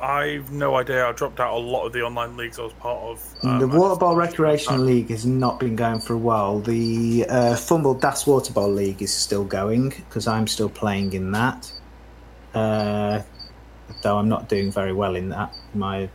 I've 0.00 0.50
no 0.50 0.76
idea. 0.76 1.06
I 1.06 1.12
dropped 1.12 1.40
out 1.40 1.54
a 1.54 1.58
lot 1.58 1.84
of 1.84 1.92
the 1.92 2.02
online 2.02 2.36
leagues 2.36 2.58
I 2.58 2.62
was 2.62 2.72
part 2.74 2.98
of. 3.00 3.40
the 3.42 3.48
Um, 3.48 3.70
I 3.70 3.76
Water 3.76 3.98
Bowl 3.98 4.16
Recreation 4.16 4.86
League 4.86 5.10
has 5.10 5.26
not 5.26 5.60
been 5.60 5.76
going 5.76 6.00
for 6.00 6.14
a 6.14 6.18
while. 6.18 6.60
The 6.60 7.26
uh, 7.28 7.54
Fumbbl 7.54 8.00
Das 8.00 8.26
Water 8.26 8.52
Bowl 8.52 8.72
League 8.72 9.02
is 9.02 9.12
still 9.12 9.44
going 9.44 9.90
because 9.90 10.26
I'm 10.26 10.46
still 10.46 10.70
playing 10.70 11.12
in 11.12 11.32
that. 11.32 11.72
Uh, 12.54 13.22
though 14.02 14.18
I'm 14.18 14.28
not 14.28 14.48
doing 14.48 14.72
very 14.72 14.92
well 14.92 15.16
in 15.16 15.28
that. 15.30 15.54
My 15.74 16.08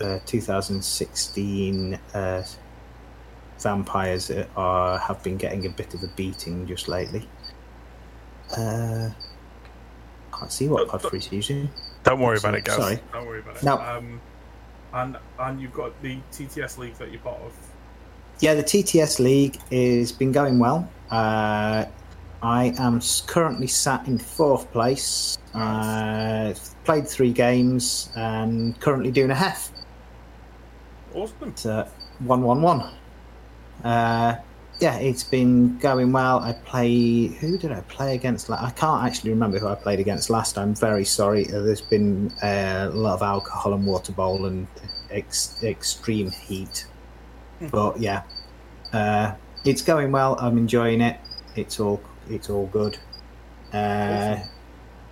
uh, 0.00 0.18
2016 0.24 1.98
uh, 2.14 2.42
vampires 3.58 4.30
are 4.56 4.98
have 4.98 5.22
been 5.22 5.36
getting 5.36 5.66
a 5.66 5.70
bit 5.70 5.94
of 5.94 6.02
a 6.02 6.08
beating 6.16 6.66
just 6.66 6.88
lately. 6.88 7.28
Uh, 8.56 9.10
can't 10.32 10.52
see 10.52 10.68
what 10.68 10.88
Godfrey's 10.88 11.30
using. 11.30 11.70
Don't 12.04 12.20
worry 12.20 12.38
about 12.38 12.54
it, 12.54 12.64
guys. 12.64 12.76
Sorry. 12.76 12.98
Don't 13.12 13.26
worry 13.26 13.40
about 13.40 13.56
it. 13.56 13.62
No. 13.62 13.78
Um, 13.78 14.20
and 14.94 15.16
and 15.38 15.60
you've 15.60 15.72
got 15.72 16.00
the 16.02 16.18
TTS 16.32 16.78
league 16.78 16.94
that 16.94 17.10
you're 17.10 17.20
part 17.20 17.40
of. 17.40 17.52
Yeah, 18.40 18.54
the 18.54 18.64
TTS 18.64 19.20
League 19.20 19.56
has 19.70 20.10
been 20.10 20.32
going 20.32 20.58
well. 20.58 20.90
Uh, 21.10 21.84
I 22.42 22.74
am 22.76 23.00
currently 23.28 23.68
sat 23.68 24.08
in 24.08 24.18
fourth 24.18 24.70
place. 24.72 25.38
Uh, 25.54 26.52
played 26.84 27.06
three 27.06 27.32
games 27.32 28.10
and 28.16 28.78
currently 28.80 29.12
doing 29.12 29.30
a 29.30 29.34
half. 29.34 29.70
Awesome. 31.14 31.48
It's 31.50 31.66
uh, 31.66 31.88
one 32.18 32.42
one 32.42 32.62
one. 32.62 32.90
Uh, 33.84 34.36
yeah, 34.82 34.96
it's 34.98 35.22
been 35.22 35.78
going 35.78 36.10
well. 36.12 36.40
I 36.40 36.52
play. 36.52 37.26
Who 37.26 37.56
did 37.56 37.70
I 37.72 37.80
play 37.82 38.14
against? 38.16 38.50
I 38.50 38.70
can't 38.70 39.04
actually 39.04 39.30
remember 39.30 39.58
who 39.60 39.68
I 39.68 39.76
played 39.76 40.00
against 40.00 40.28
last. 40.28 40.58
I'm 40.58 40.74
very 40.74 41.04
sorry. 41.04 41.44
There's 41.44 41.80
been 41.80 42.32
uh, 42.42 42.88
a 42.92 42.96
lot 42.96 43.14
of 43.14 43.22
alcohol 43.22 43.74
and 43.74 43.86
water 43.86 44.12
bowl 44.12 44.46
and 44.46 44.66
ex- 45.10 45.62
extreme 45.62 46.30
heat. 46.30 46.86
But 47.70 48.00
yeah, 48.00 48.22
uh, 48.92 49.34
it's 49.64 49.82
going 49.82 50.10
well. 50.10 50.36
I'm 50.40 50.58
enjoying 50.58 51.00
it. 51.00 51.16
It's 51.54 51.78
all 51.78 52.02
it's 52.28 52.50
all 52.50 52.66
good. 52.66 52.98
Uh, 53.72 54.36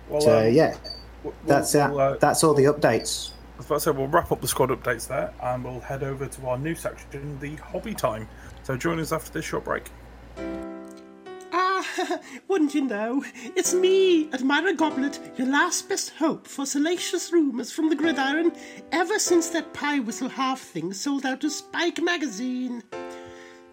Well, 0.09 0.21
so 0.21 0.47
um, 0.47 0.53
yeah, 0.53 0.75
we'll- 1.23 1.33
that's 1.45 1.73
we'll, 1.73 1.97
uh, 1.99 2.17
that's 2.17 2.43
all 2.43 2.53
the 2.53 2.65
updates. 2.65 3.31
I 3.55 3.57
was 3.57 3.65
about 3.67 3.75
to 3.75 3.79
say 3.81 3.91
we'll 3.91 4.07
wrap 4.07 4.31
up 4.31 4.41
the 4.41 4.47
squad 4.47 4.69
updates 4.69 5.07
there, 5.07 5.33
and 5.41 5.63
we'll 5.63 5.79
head 5.79 6.03
over 6.03 6.25
to 6.27 6.47
our 6.47 6.57
new 6.57 6.75
section, 6.75 7.39
the 7.39 7.55
hobby 7.57 7.93
time. 7.93 8.27
So 8.63 8.77
join 8.77 8.99
us 8.99 9.11
after 9.11 9.31
this 9.31 9.45
short 9.45 9.65
break. 9.65 9.89
Ah, 11.53 12.19
wouldn't 12.47 12.73
you 12.73 12.81
know? 12.81 13.23
It's 13.55 13.73
me, 13.73 14.29
Admiral 14.31 14.75
Goblet, 14.75 15.19
your 15.35 15.47
last 15.47 15.89
best 15.89 16.11
hope 16.11 16.47
for 16.47 16.65
salacious 16.65 17.31
rumours 17.31 17.71
from 17.71 17.89
the 17.89 17.95
gridiron 17.95 18.53
ever 18.91 19.19
since 19.19 19.49
that 19.49 19.73
pie 19.73 19.99
whistle 19.99 20.29
half 20.29 20.59
thing 20.59 20.93
sold 20.93 21.25
out 21.25 21.41
to 21.41 21.49
Spike 21.49 22.01
magazine. 22.01 22.83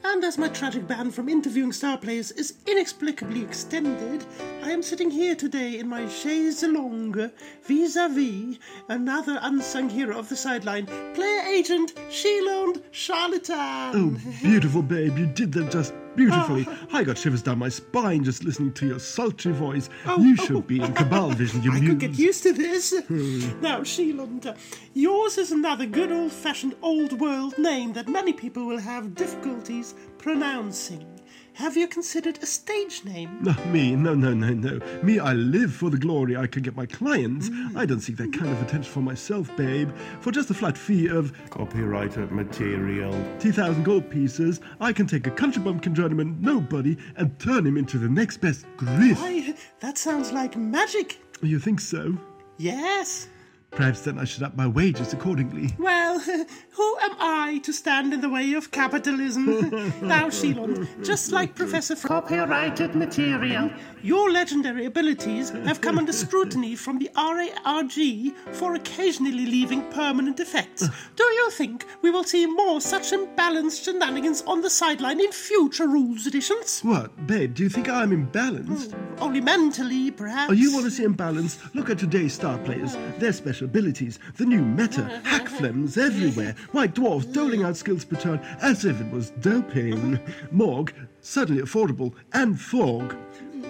And 0.05 0.25
as 0.25 0.39
my 0.39 0.49
tragic 0.49 0.87
ban 0.87 1.11
from 1.11 1.29
interviewing 1.29 1.73
star 1.73 1.99
players 1.99 2.31
is 2.33 2.55
inexplicably 2.67 3.43
extended, 3.43 4.25
I 4.63 4.71
am 4.71 4.83
sitting 4.83 5.11
here 5.11 5.35
today 5.35 5.79
in 5.79 5.89
my 5.89 6.09
chaise 6.09 6.63
longue 6.63 7.31
vis-a-vis 7.65 8.59
another 8.89 9.39
unsung 9.43 9.89
hero 9.89 10.19
of 10.19 10.29
the 10.29 10.37
sideline, 10.37 10.87
player 11.15 11.43
agent 11.49 11.95
Shilond 12.11 12.83
Charlatan. 12.91 13.93
Oh, 13.95 14.21
beautiful 14.43 14.83
babe, 14.83 15.19
you 15.19 15.27
did 15.27 15.53
that 15.53 15.71
just 15.71 15.93
beautifully. 16.17 16.67
I 16.93 17.05
got 17.05 17.19
shivers 17.19 17.43
down 17.43 17.59
my 17.59 17.69
spine 17.69 18.25
just 18.25 18.45
listening 18.45 18.73
to 18.75 18.87
your 18.87 18.99
sultry 18.99 19.53
voice. 19.53 19.89
you 20.19 20.37
should 20.37 20.67
be 20.67 20.81
in 20.81 20.93
Cabal 20.95 21.31
Vision, 21.31 21.63
you 21.63 21.73
I 21.75 21.81
could 21.81 21.99
get 21.99 22.19
used 22.19 22.43
to 22.45 22.53
this. 22.53 22.95
Hmm. 23.07 23.61
Now, 23.61 23.81
Sheeland, 23.81 24.47
uh, 24.47 24.55
yours 24.95 25.39
is 25.39 25.53
another 25.53 25.87
good 25.87 26.13
old 26.13 26.33
fashioned 26.33 26.75
old 26.83 27.21
world 27.21 27.57
name 27.59 27.93
that 27.95 28.09
many 28.09 28.33
people 28.33 28.67
will 28.67 28.79
have 28.79 29.15
difficulties 29.15 29.95
pronouncing. 30.19 31.18
Have 31.59 31.77
you 31.77 31.89
considered 31.89 32.41
a 32.41 32.47
stage 32.47 33.05
name? 33.05 33.37
No, 33.41 33.53
me, 33.73 33.97
no, 33.97 34.15
no, 34.15 34.33
no, 34.33 34.51
no. 34.51 34.79
Me, 35.03 35.19
I 35.19 35.33
live 35.33 35.75
for 35.75 35.91
the 35.91 35.99
glory 35.99 36.37
I 36.37 36.47
can 36.47 36.63
get 36.63 36.77
my 36.77 36.87
clients. 36.87 37.49
Hmm. 37.49 37.77
I 37.77 37.85
don't 37.85 37.99
seek 37.99 38.17
that 38.19 38.33
kind 38.33 38.53
of 38.53 38.63
attention 38.63 38.93
for 38.93 39.01
myself, 39.01 39.51
babe. 39.57 39.91
For 40.21 40.31
just 40.31 40.51
a 40.51 40.55
flat 40.55 40.79
fee 40.79 41.09
of 41.09 41.33
Copyrighted 41.51 42.31
material. 42.31 43.13
2,000 43.41 43.83
gold 43.83 44.09
pieces, 44.09 44.61
I 44.81 44.93
can 44.93 45.09
take 45.09 45.27
a 45.27 45.33
country 45.33 45.61
bumpkin 45.61 45.97
journeyman 45.97 46.41
nobody 46.41 46.97
and 47.17 47.37
turn 47.41 47.67
him 47.67 47.77
into 47.77 47.99
the 47.99 48.09
next 48.09 48.37
best 48.37 48.65
griff. 48.77 49.21
Why, 49.21 49.53
that 49.81 49.99
sounds 49.99 50.31
like 50.31 50.57
magic. 50.57 51.19
You 51.43 51.59
think 51.59 51.81
so? 51.81 52.17
Yes. 52.59 53.27
Perhaps 53.71 54.01
then 54.01 54.19
I 54.19 54.25
should 54.25 54.43
up 54.43 54.57
my 54.57 54.67
wages 54.67 55.13
accordingly. 55.13 55.71
Well, 55.79 56.19
who 56.71 56.99
am 57.01 57.17
I 57.21 57.61
to 57.65 57.73
stand 57.73 58.13
in 58.13 58.21
the 58.21 58.29
way 58.29 58.55
of 58.55 58.71
capitalism? 58.71 59.45
now, 60.03 60.29
Shilon, 60.29 61.05
just 61.05 61.31
like 61.33 61.55
Professor 61.55 61.95
Fr- 61.95 62.09
Copyrighted 62.09 62.95
material. 62.95 63.71
Your 64.03 64.31
legendary 64.31 64.87
abilities 64.87 65.51
have 65.51 65.81
come 65.81 65.99
under 65.99 66.13
scrutiny 66.13 66.77
from 66.77 66.99
the 66.99 67.11
RARG 67.17 68.35
for 68.55 68.75
occasionally 68.75 69.47
leaving 69.47 69.83
permanent 69.91 70.41
effects. 70.41 70.89
Do 71.17 71.25
you 71.25 71.51
think 71.51 71.85
we 72.03 72.11
will 72.11 72.25
see 72.25 72.47
more 72.47 72.81
such 72.81 73.13
imbalanced 73.13 73.85
shenanigans 73.85 74.43
on 74.47 74.61
the 74.63 74.71
sideline 74.71 75.21
in 75.21 75.33
future 75.33 75.89
rules 75.89 76.27
editions? 76.27 76.81
What, 76.81 77.27
babe, 77.27 77.55
do 77.55 77.65
you 77.65 77.69
think 77.69 77.89
I'm 77.89 78.11
imbalanced? 78.11 78.93
Hmm, 78.93 79.23
only 79.23 79.41
mentally, 79.41 80.11
perhaps. 80.11 80.51
Oh, 80.51 80.55
you 80.55 80.73
want 80.73 80.85
to 80.85 80.91
see 80.91 81.05
imbalance? 81.05 81.59
Look 81.75 81.91
at 81.91 81.99
today's 81.99 82.33
star 82.33 82.57
players. 82.59 82.97
Their 83.19 83.33
special 83.33 83.58
abilities, 83.65 84.19
the 84.37 84.47
new 84.47 84.63
meta, 84.63 85.21
Hakflems 85.25 85.99
everywhere, 85.99 86.55
white 86.73 86.95
dwarfs 86.95 87.27
doling 87.27 87.65
out 87.65 87.77
skills 87.77 88.05
per 88.05 88.17
turn 88.17 88.39
as 88.61 88.85
if 88.85 89.01
it 89.01 89.11
was 89.11 89.31
doping. 89.41 90.21
Morg, 90.51 90.95
suddenly 91.21 91.63
affordable, 91.63 92.15
and 92.33 92.61
fog. 92.61 93.17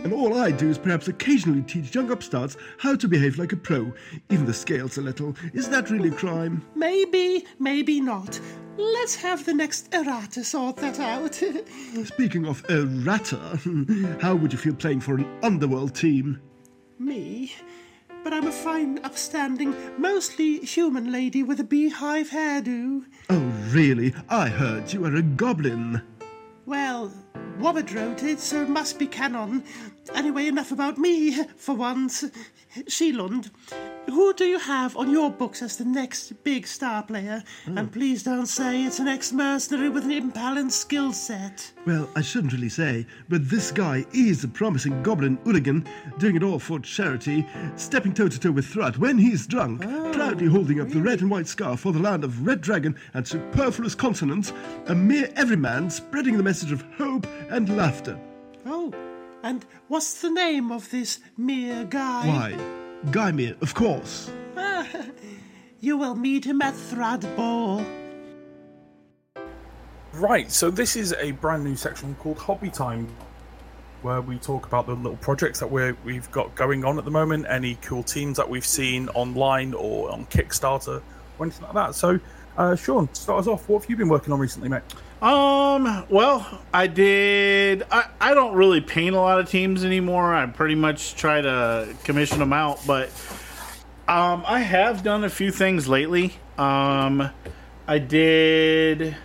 And 0.05 0.13
all 0.13 0.39
I 0.39 0.51
do 0.53 0.69
is 0.69 0.79
perhaps 0.79 1.09
occasionally 1.09 1.63
teach 1.63 1.95
young 1.95 2.11
upstarts 2.11 2.57
how 2.79 2.95
to 2.95 3.09
behave 3.09 3.39
like 3.39 3.53
a 3.53 3.57
pro. 3.57 3.93
Even 4.31 4.47
the 4.47 4.55
scales 4.55 4.97
a 4.99 5.03
little. 5.03 5.35
Is 5.55 5.69
that 5.71 5.91
really 5.91 6.11
crime? 6.11 6.65
Maybe, 6.75 7.45
maybe 7.59 8.01
not. 8.01 8.39
Let's 8.77 9.17
have 9.17 9.45
the 9.45 9.55
next 9.55 9.93
errata 9.93 10.45
sort 10.45 10.77
that 10.77 11.01
out. 11.01 11.35
Speaking 12.05 12.47
of 12.47 12.65
errata, 12.71 13.59
how 14.21 14.37
would 14.37 14.53
you 14.53 14.59
feel 14.59 14.75
playing 14.75 15.01
for 15.01 15.17
an 15.17 15.27
underworld 15.43 15.97
team? 15.97 16.41
Me? 17.01 17.53
But 18.29 18.37
I'm 18.37 18.47
a 18.47 18.53
fine, 18.53 18.99
upstanding, 19.05 19.75
mostly 19.97 20.59
human 20.59 21.11
lady 21.11 21.43
with 21.43 21.61
a 21.61 21.65
beehive 21.65 22.29
hairdo. 22.29 23.07
Oh, 23.31 23.39
really? 23.71 24.13
I 24.29 24.49
heard 24.51 24.93
you 24.93 25.01
were 25.01 25.15
a 25.15 25.23
goblin. 25.23 26.03
Well, 26.67 27.11
Wobbit 27.59 27.95
wrote 27.95 28.23
it, 28.23 28.39
so 28.39 28.61
it 28.61 28.69
must 28.69 28.99
be 28.99 29.07
canon. 29.07 29.65
Anyway, 30.15 30.47
enough 30.47 30.73
about 30.73 30.99
me, 30.99 31.45
for 31.57 31.75
once. 31.75 32.25
Sheelund, 32.87 33.51
who 34.07 34.33
do 34.35 34.45
you 34.45 34.59
have 34.59 34.97
on 34.97 35.11
your 35.11 35.31
books 35.31 35.63
as 35.63 35.77
the 35.77 35.85
next 35.85 36.33
big 36.45 36.67
star 36.67 37.03
player? 37.03 37.43
Oh. 37.67 37.77
And 37.77 37.93
please 37.93 38.23
don't 38.23 38.47
say 38.47 38.85
it's 38.85 38.99
an 38.99 39.09
ex-mercenary 39.09 39.89
with 39.89 40.05
an 40.05 40.11
imbalanced 40.11 40.73
skill 40.73 41.13
set. 41.13 41.73
Well, 41.87 42.09
I 42.15 42.21
shouldn't 42.21 42.53
really 42.53 42.69
say, 42.69 43.07
but 43.29 43.49
this 43.49 43.73
guy 43.73 44.05
is 44.13 44.45
a 44.45 44.49
promising 44.49 45.03
goblin 45.03 45.39
hooligan, 45.45 45.87
doing 46.19 46.37
it 46.37 46.43
all 46.43 46.59
for 46.59 46.79
charity, 46.81 47.47
stepping 47.77 48.13
toe 48.13 48.29
to 48.29 48.39
toe 48.39 48.51
with 48.51 48.67
Thrud 48.67 48.99
when 48.99 49.19
he's 49.19 49.47
drunk, 49.47 49.85
oh, 49.87 50.13
proudly 50.13 50.47
holding 50.47 50.81
up 50.81 50.89
the 50.89 51.01
red 51.01 51.21
and 51.21 51.31
white 51.31 51.49
scarf 51.49 51.81
for 51.81 51.93
the 51.93 51.99
land 51.99 52.23
of 52.23 52.47
Red 52.47 52.61
Dragon 52.61 52.97
and 53.15 53.27
superfluous 53.27 53.95
consonants, 53.95 54.53
a 54.87 54.95
mere 54.95 55.31
everyman 55.37 55.91
spreading 55.91 56.37
the 56.37 56.43
message 56.43 56.73
of 56.73 56.83
hope 56.97 57.27
and 57.51 57.77
laughter. 57.77 58.19
Oh, 58.67 58.93
and 59.43 59.65
what's 59.89 60.21
the 60.21 60.31
name 60.31 60.73
of 60.73 60.91
this 60.91 61.21
mere 61.37 61.85
guy? 61.85 62.27
Why? 62.27 62.59
Guymere, 63.11 63.61
of 63.63 63.75
course. 63.75 64.31
You 65.81 65.97
will 65.97 66.17
meet 66.17 66.45
him 66.45 66.61
at 66.61 66.75
Thrud 66.75 67.23
Right, 70.13 70.51
so 70.51 70.73
this 70.73 70.97
is 70.97 71.15
a 71.21 71.31
brand 71.33 71.63
new 71.63 71.77
section 71.77 72.17
called 72.17 72.39
Hobby 72.39 72.69
Time, 72.69 73.07
where 74.03 74.21
we 74.21 74.39
talk 74.39 74.67
about 74.67 74.87
the 74.87 74.95
little 74.95 75.19
projects 75.19 75.61
that 75.61 75.71
we're, 75.71 75.97
we've 76.05 76.29
got 76.33 76.53
going 76.57 76.85
on 76.85 76.99
at 76.99 77.05
the 77.05 77.13
moment, 77.13 77.47
any 77.49 77.77
cool 77.77 78.03
teams 78.03 78.37
that 78.39 78.51
we've 78.51 78.67
seen 78.67 79.09
online 79.11 79.73
or 79.73 80.11
on 80.11 80.27
Kickstarter, 80.27 81.01
or 81.39 81.47
anything 81.47 81.63
like 81.67 81.75
that. 81.75 81.95
So, 81.95 82.19
uh, 82.59 82.75
Sean, 82.77 83.09
start 83.15 83.41
us 83.41 83.47
off. 83.47 83.69
What 83.69 83.83
have 83.83 83.91
you 83.91 83.97
been 83.97 84.09
working 84.09 84.33
on 84.33 84.41
recently, 84.41 84.69
mate? 84.69 84.83
Um, 85.23 86.05
well, 86.11 86.61
I 86.75 86.89
did. 86.89 87.85
I, 87.91 88.09
I 88.21 88.35
don't 88.35 88.55
really 88.55 88.81
paint 88.81 89.15
a 89.15 89.21
lot 89.21 89.39
of 89.39 89.49
teams 89.49 89.85
anymore. 89.85 90.35
I 90.35 90.45
pretty 90.47 90.75
much 90.75 91.15
try 91.15 91.41
to 91.41 91.95
commission 92.05 92.41
them 92.41 92.53
out, 92.53 92.81
but 92.87 93.11
um, 94.09 94.45
I 94.47 94.61
have 94.61 95.03
done 95.03 95.23
a 95.23 95.31
few 95.31 95.53
things 95.53 95.89
lately. 95.89 96.35
Um, 96.59 97.31
I 97.87 97.99
did 97.99 99.17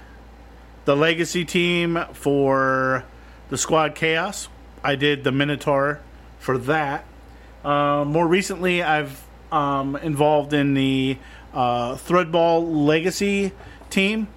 the 0.86 0.96
legacy 0.96 1.44
team 1.44 2.04
for 2.14 3.04
the 3.50 3.58
squad 3.58 3.96
chaos. 3.96 4.48
I 4.84 4.96
did 4.96 5.24
the 5.24 5.32
Minotaur 5.32 6.02
for 6.40 6.60
that. 6.60 7.06
Uh, 7.66 8.04
more 8.06 8.28
recently, 8.28 8.84
I've 8.84 9.24
um, 9.52 9.96
involved 9.96 10.54
in 10.54 10.74
the 10.74 11.18
uh, 11.54 11.96
Thrudball 11.96 12.86
Legacy 12.86 13.52
team. 13.90 14.28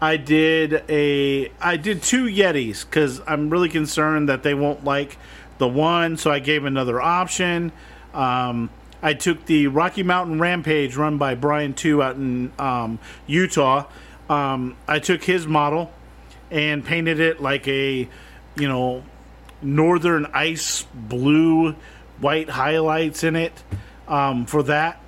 I 0.00 0.16
did 0.16 0.84
a 0.88 1.50
I 1.60 1.76
did 1.76 2.02
two 2.02 2.24
Yetis 2.24 2.84
because 2.84 3.22
I'm 3.26 3.48
really 3.48 3.68
concerned 3.68 4.28
that 4.28 4.42
they 4.42 4.54
won't 4.54 4.84
like 4.84 5.16
the 5.58 5.68
one, 5.68 6.16
so 6.16 6.30
I 6.30 6.40
gave 6.40 6.64
another 6.64 7.00
option. 7.00 7.72
Um, 8.12 8.70
I 9.02 9.14
took 9.14 9.46
the 9.46 9.68
Rocky 9.68 10.02
Mountain 10.02 10.40
Rampage 10.40 10.96
run 10.96 11.16
by 11.16 11.34
Brian 11.34 11.74
Two 11.74 12.02
out 12.02 12.16
in 12.16 12.52
um, 12.58 12.98
Utah. 13.26 13.86
Um, 14.28 14.76
I 14.88 14.98
took 14.98 15.22
his 15.22 15.46
model 15.46 15.92
and 16.50 16.84
painted 16.84 17.20
it 17.20 17.40
like 17.40 17.66
a 17.68 18.08
you 18.56 18.68
know 18.68 19.04
northern 19.62 20.26
ice 20.34 20.86
blue, 20.92 21.76
white 22.20 22.50
highlights 22.50 23.24
in 23.24 23.36
it 23.36 23.62
um, 24.08 24.44
for 24.44 24.62
that 24.64 25.00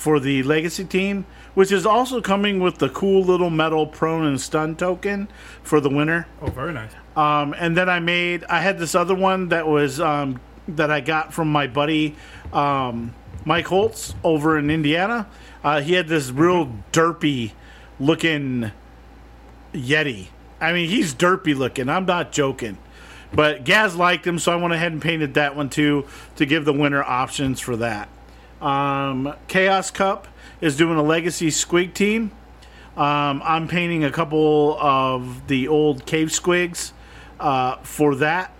for 0.00 0.18
the 0.18 0.42
legacy 0.44 0.82
team, 0.82 1.26
which 1.52 1.70
is 1.70 1.84
also 1.84 2.22
coming 2.22 2.58
with 2.58 2.78
the 2.78 2.88
cool 2.88 3.22
little 3.22 3.50
metal 3.50 3.86
prone 3.86 4.24
and 4.24 4.40
stun 4.40 4.74
token 4.74 5.28
for 5.62 5.78
the 5.78 5.90
winner. 5.90 6.26
Oh, 6.40 6.46
very 6.46 6.72
nice. 6.72 6.90
Um, 7.14 7.54
and 7.58 7.76
then 7.76 7.90
I 7.90 8.00
made 8.00 8.44
I 8.44 8.62
had 8.62 8.78
this 8.78 8.94
other 8.94 9.14
one 9.14 9.50
that 9.50 9.66
was 9.66 10.00
um, 10.00 10.40
that 10.68 10.90
I 10.90 11.02
got 11.02 11.34
from 11.34 11.52
my 11.52 11.66
buddy 11.66 12.16
um, 12.50 13.14
Mike 13.44 13.66
Holtz 13.66 14.14
over 14.24 14.58
in 14.58 14.70
Indiana. 14.70 15.28
Uh, 15.62 15.82
he 15.82 15.92
had 15.92 16.08
this 16.08 16.30
real 16.30 16.72
derpy 16.92 17.52
looking 17.98 18.72
Yeti. 19.74 20.28
I 20.62 20.72
mean, 20.72 20.88
he's 20.88 21.14
derpy 21.14 21.54
looking. 21.54 21.90
I'm 21.90 22.06
not 22.06 22.32
joking. 22.32 22.78
But 23.34 23.64
Gaz 23.64 23.94
liked 23.96 24.26
him, 24.26 24.38
so 24.38 24.50
I 24.50 24.56
went 24.56 24.72
ahead 24.72 24.92
and 24.92 25.02
painted 25.02 25.34
that 25.34 25.54
one 25.54 25.68
too 25.68 26.06
to 26.36 26.46
give 26.46 26.64
the 26.64 26.72
winner 26.72 27.02
options 27.02 27.60
for 27.60 27.76
that. 27.76 28.08
Um, 28.60 29.34
Chaos 29.48 29.90
Cup 29.90 30.28
is 30.60 30.76
doing 30.76 30.98
a 30.98 31.02
legacy 31.02 31.48
squig 31.48 31.94
team. 31.94 32.32
Um, 32.96 33.40
I'm 33.44 33.68
painting 33.68 34.04
a 34.04 34.10
couple 34.10 34.76
of 34.80 35.46
the 35.46 35.68
old 35.68 36.04
cave 36.06 36.28
squigs 36.28 36.92
uh, 37.38 37.76
for 37.76 38.14
that. 38.16 38.52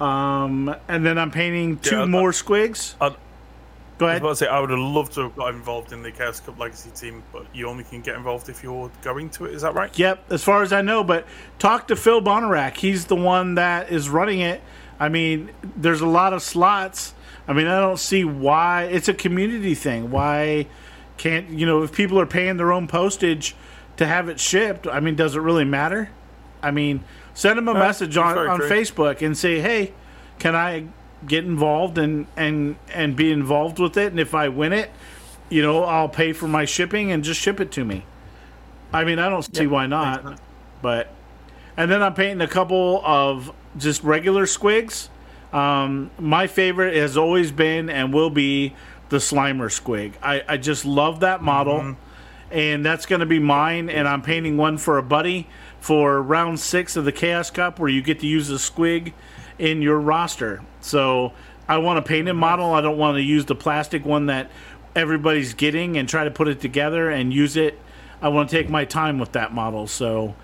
Um, 0.00 0.74
and 0.88 1.04
then 1.04 1.18
I'm 1.18 1.30
painting 1.30 1.78
two 1.78 1.96
Yeah, 1.96 2.02
I- 2.02 2.06
more 2.06 2.30
squigs. 2.30 2.94
I'd- 3.00 3.16
Go 3.96 4.06
I 4.06 4.08
was 4.08 4.10
ahead. 4.10 4.22
about 4.22 4.28
to 4.30 4.36
say 4.36 4.46
I 4.48 4.58
would 4.58 4.70
have 4.70 4.78
loved 4.80 5.12
to 5.12 5.20
have 5.22 5.36
got 5.36 5.54
involved 5.54 5.92
in 5.92 6.02
the 6.02 6.10
Chaos 6.10 6.40
Cup 6.40 6.58
Legacy 6.58 6.90
team, 6.90 7.22
but 7.32 7.46
you 7.54 7.68
only 7.68 7.84
can 7.84 8.00
get 8.00 8.16
involved 8.16 8.48
if 8.48 8.60
you're 8.60 8.90
going 9.02 9.30
to 9.30 9.44
it. 9.44 9.54
Is 9.54 9.62
that 9.62 9.74
right? 9.74 9.96
Yep, 9.96 10.32
as 10.32 10.42
far 10.42 10.62
as 10.64 10.72
I 10.72 10.82
know, 10.82 11.04
but 11.04 11.24
talk 11.60 11.86
to 11.86 11.94
Phil 11.96 12.20
Bonarak. 12.20 12.76
He's 12.76 13.04
the 13.04 13.14
one 13.14 13.54
that 13.54 13.92
is 13.92 14.08
running 14.08 14.40
it. 14.40 14.62
I 14.98 15.08
mean, 15.08 15.50
there's 15.76 16.00
a 16.00 16.08
lot 16.08 16.32
of 16.32 16.42
slots. 16.42 17.13
I 17.46 17.52
mean, 17.52 17.66
I 17.66 17.78
don't 17.80 17.98
see 17.98 18.24
why 18.24 18.84
it's 18.84 19.08
a 19.08 19.14
community 19.14 19.74
thing. 19.74 20.10
Why 20.10 20.66
can't 21.16 21.50
you 21.50 21.66
know 21.66 21.82
if 21.82 21.92
people 21.92 22.18
are 22.18 22.26
paying 22.26 22.56
their 22.56 22.72
own 22.72 22.86
postage 22.86 23.54
to 23.96 24.06
have 24.06 24.28
it 24.28 24.40
shipped? 24.40 24.86
I 24.86 25.00
mean, 25.00 25.14
does 25.14 25.36
it 25.36 25.40
really 25.40 25.64
matter? 25.64 26.10
I 26.62 26.70
mean, 26.70 27.04
send 27.34 27.58
them 27.58 27.68
a 27.68 27.74
No, 27.74 27.80
message 27.80 28.16
on, 28.16 28.34
very 28.34 28.48
on 28.48 28.60
true. 28.60 28.68
Facebook 28.70 29.20
and 29.24 29.36
say, 29.36 29.60
"Hey, 29.60 29.92
can 30.38 30.56
I 30.56 30.86
get 31.26 31.44
involved 31.44 31.98
and 31.98 32.26
and 32.36 32.76
and 32.92 33.14
be 33.16 33.30
involved 33.30 33.78
with 33.78 33.96
it? 33.96 34.10
And 34.12 34.18
if 34.20 34.34
I 34.34 34.48
win 34.48 34.72
it, 34.72 34.90
you 35.50 35.62
know, 35.62 35.84
I'll 35.84 36.08
pay 36.08 36.32
for 36.32 36.48
my 36.48 36.64
shipping 36.64 37.12
and 37.12 37.22
just 37.22 37.40
ship 37.40 37.60
it 37.60 37.70
to 37.72 37.84
me." 37.84 38.04
I 38.92 39.04
mean, 39.04 39.18
I 39.18 39.28
don't 39.28 39.42
see 39.54 39.66
why 39.66 39.86
not. 39.86 40.40
But 40.80 41.08
and 41.76 41.90
then 41.90 42.02
I'm 42.02 42.14
painting 42.14 42.40
a 42.40 42.48
couple 42.48 43.02
of 43.04 43.52
just 43.76 44.02
regular 44.02 44.46
squigs. 44.46 45.08
Um, 45.54 46.10
my 46.18 46.48
favorite 46.48 46.96
has 46.96 47.16
always 47.16 47.52
been 47.52 47.88
and 47.88 48.12
will 48.12 48.28
be 48.28 48.74
the 49.08 49.18
Slimer 49.18 49.70
squig. 49.70 50.14
I, 50.20 50.42
I 50.48 50.56
just 50.56 50.84
love 50.84 51.20
that 51.20 51.42
model, 51.42 51.96
and 52.50 52.84
that's 52.84 53.06
going 53.06 53.20
to 53.20 53.26
be 53.26 53.38
mine. 53.38 53.88
And 53.88 54.08
I'm 54.08 54.20
painting 54.20 54.56
one 54.56 54.78
for 54.78 54.98
a 54.98 55.02
buddy 55.02 55.46
for 55.78 56.20
round 56.20 56.58
six 56.58 56.96
of 56.96 57.04
the 57.04 57.12
Chaos 57.12 57.52
Cup, 57.52 57.78
where 57.78 57.88
you 57.88 58.02
get 58.02 58.18
to 58.20 58.26
use 58.26 58.50
a 58.50 58.54
squig 58.54 59.12
in 59.56 59.80
your 59.80 60.00
roster. 60.00 60.62
So 60.80 61.32
I 61.68 61.78
want 61.78 62.00
a 62.00 62.02
painted 62.02 62.34
model. 62.34 62.74
I 62.74 62.80
don't 62.80 62.98
want 62.98 63.16
to 63.16 63.22
use 63.22 63.44
the 63.44 63.54
plastic 63.54 64.04
one 64.04 64.26
that 64.26 64.50
everybody's 64.96 65.54
getting 65.54 65.96
and 65.96 66.08
try 66.08 66.24
to 66.24 66.30
put 66.32 66.48
it 66.48 66.60
together 66.60 67.10
and 67.10 67.32
use 67.32 67.56
it. 67.56 67.78
I 68.20 68.28
want 68.28 68.50
to 68.50 68.56
take 68.56 68.68
my 68.68 68.84
time 68.84 69.20
with 69.20 69.32
that 69.32 69.54
model. 69.54 69.86
So 69.86 70.34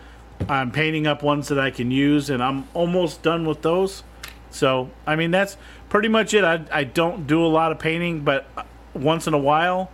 I'm 0.48 0.70
painting 0.70 1.08
up 1.08 1.24
ones 1.24 1.48
that 1.48 1.58
I 1.58 1.70
can 1.72 1.90
use, 1.90 2.30
and 2.30 2.40
I'm 2.40 2.68
almost 2.74 3.22
done 3.22 3.44
with 3.44 3.62
those. 3.62 4.04
So, 4.50 4.90
I 5.06 5.16
mean, 5.16 5.30
that's 5.30 5.56
pretty 5.88 6.08
much 6.08 6.34
it. 6.34 6.44
I, 6.44 6.64
I 6.72 6.84
don't 6.84 7.26
do 7.26 7.44
a 7.44 7.48
lot 7.48 7.72
of 7.72 7.78
painting, 7.78 8.20
but 8.20 8.46
uh, 8.56 8.64
once 8.94 9.26
in 9.26 9.34
a 9.34 9.38
while, 9.38 9.90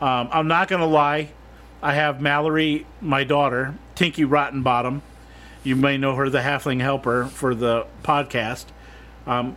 um, 0.00 0.28
I'm 0.30 0.48
not 0.48 0.68
going 0.68 0.80
to 0.80 0.86
lie. 0.86 1.30
I 1.82 1.94
have 1.94 2.20
Mallory, 2.20 2.86
my 3.00 3.24
daughter, 3.24 3.74
Tinky 3.94 4.24
Rottenbottom. 4.24 5.00
You 5.62 5.76
may 5.76 5.98
know 5.98 6.14
her, 6.14 6.30
the 6.30 6.38
Halfling 6.40 6.80
Helper, 6.80 7.26
for 7.26 7.54
the 7.54 7.86
podcast. 8.02 8.66
Um, 9.26 9.56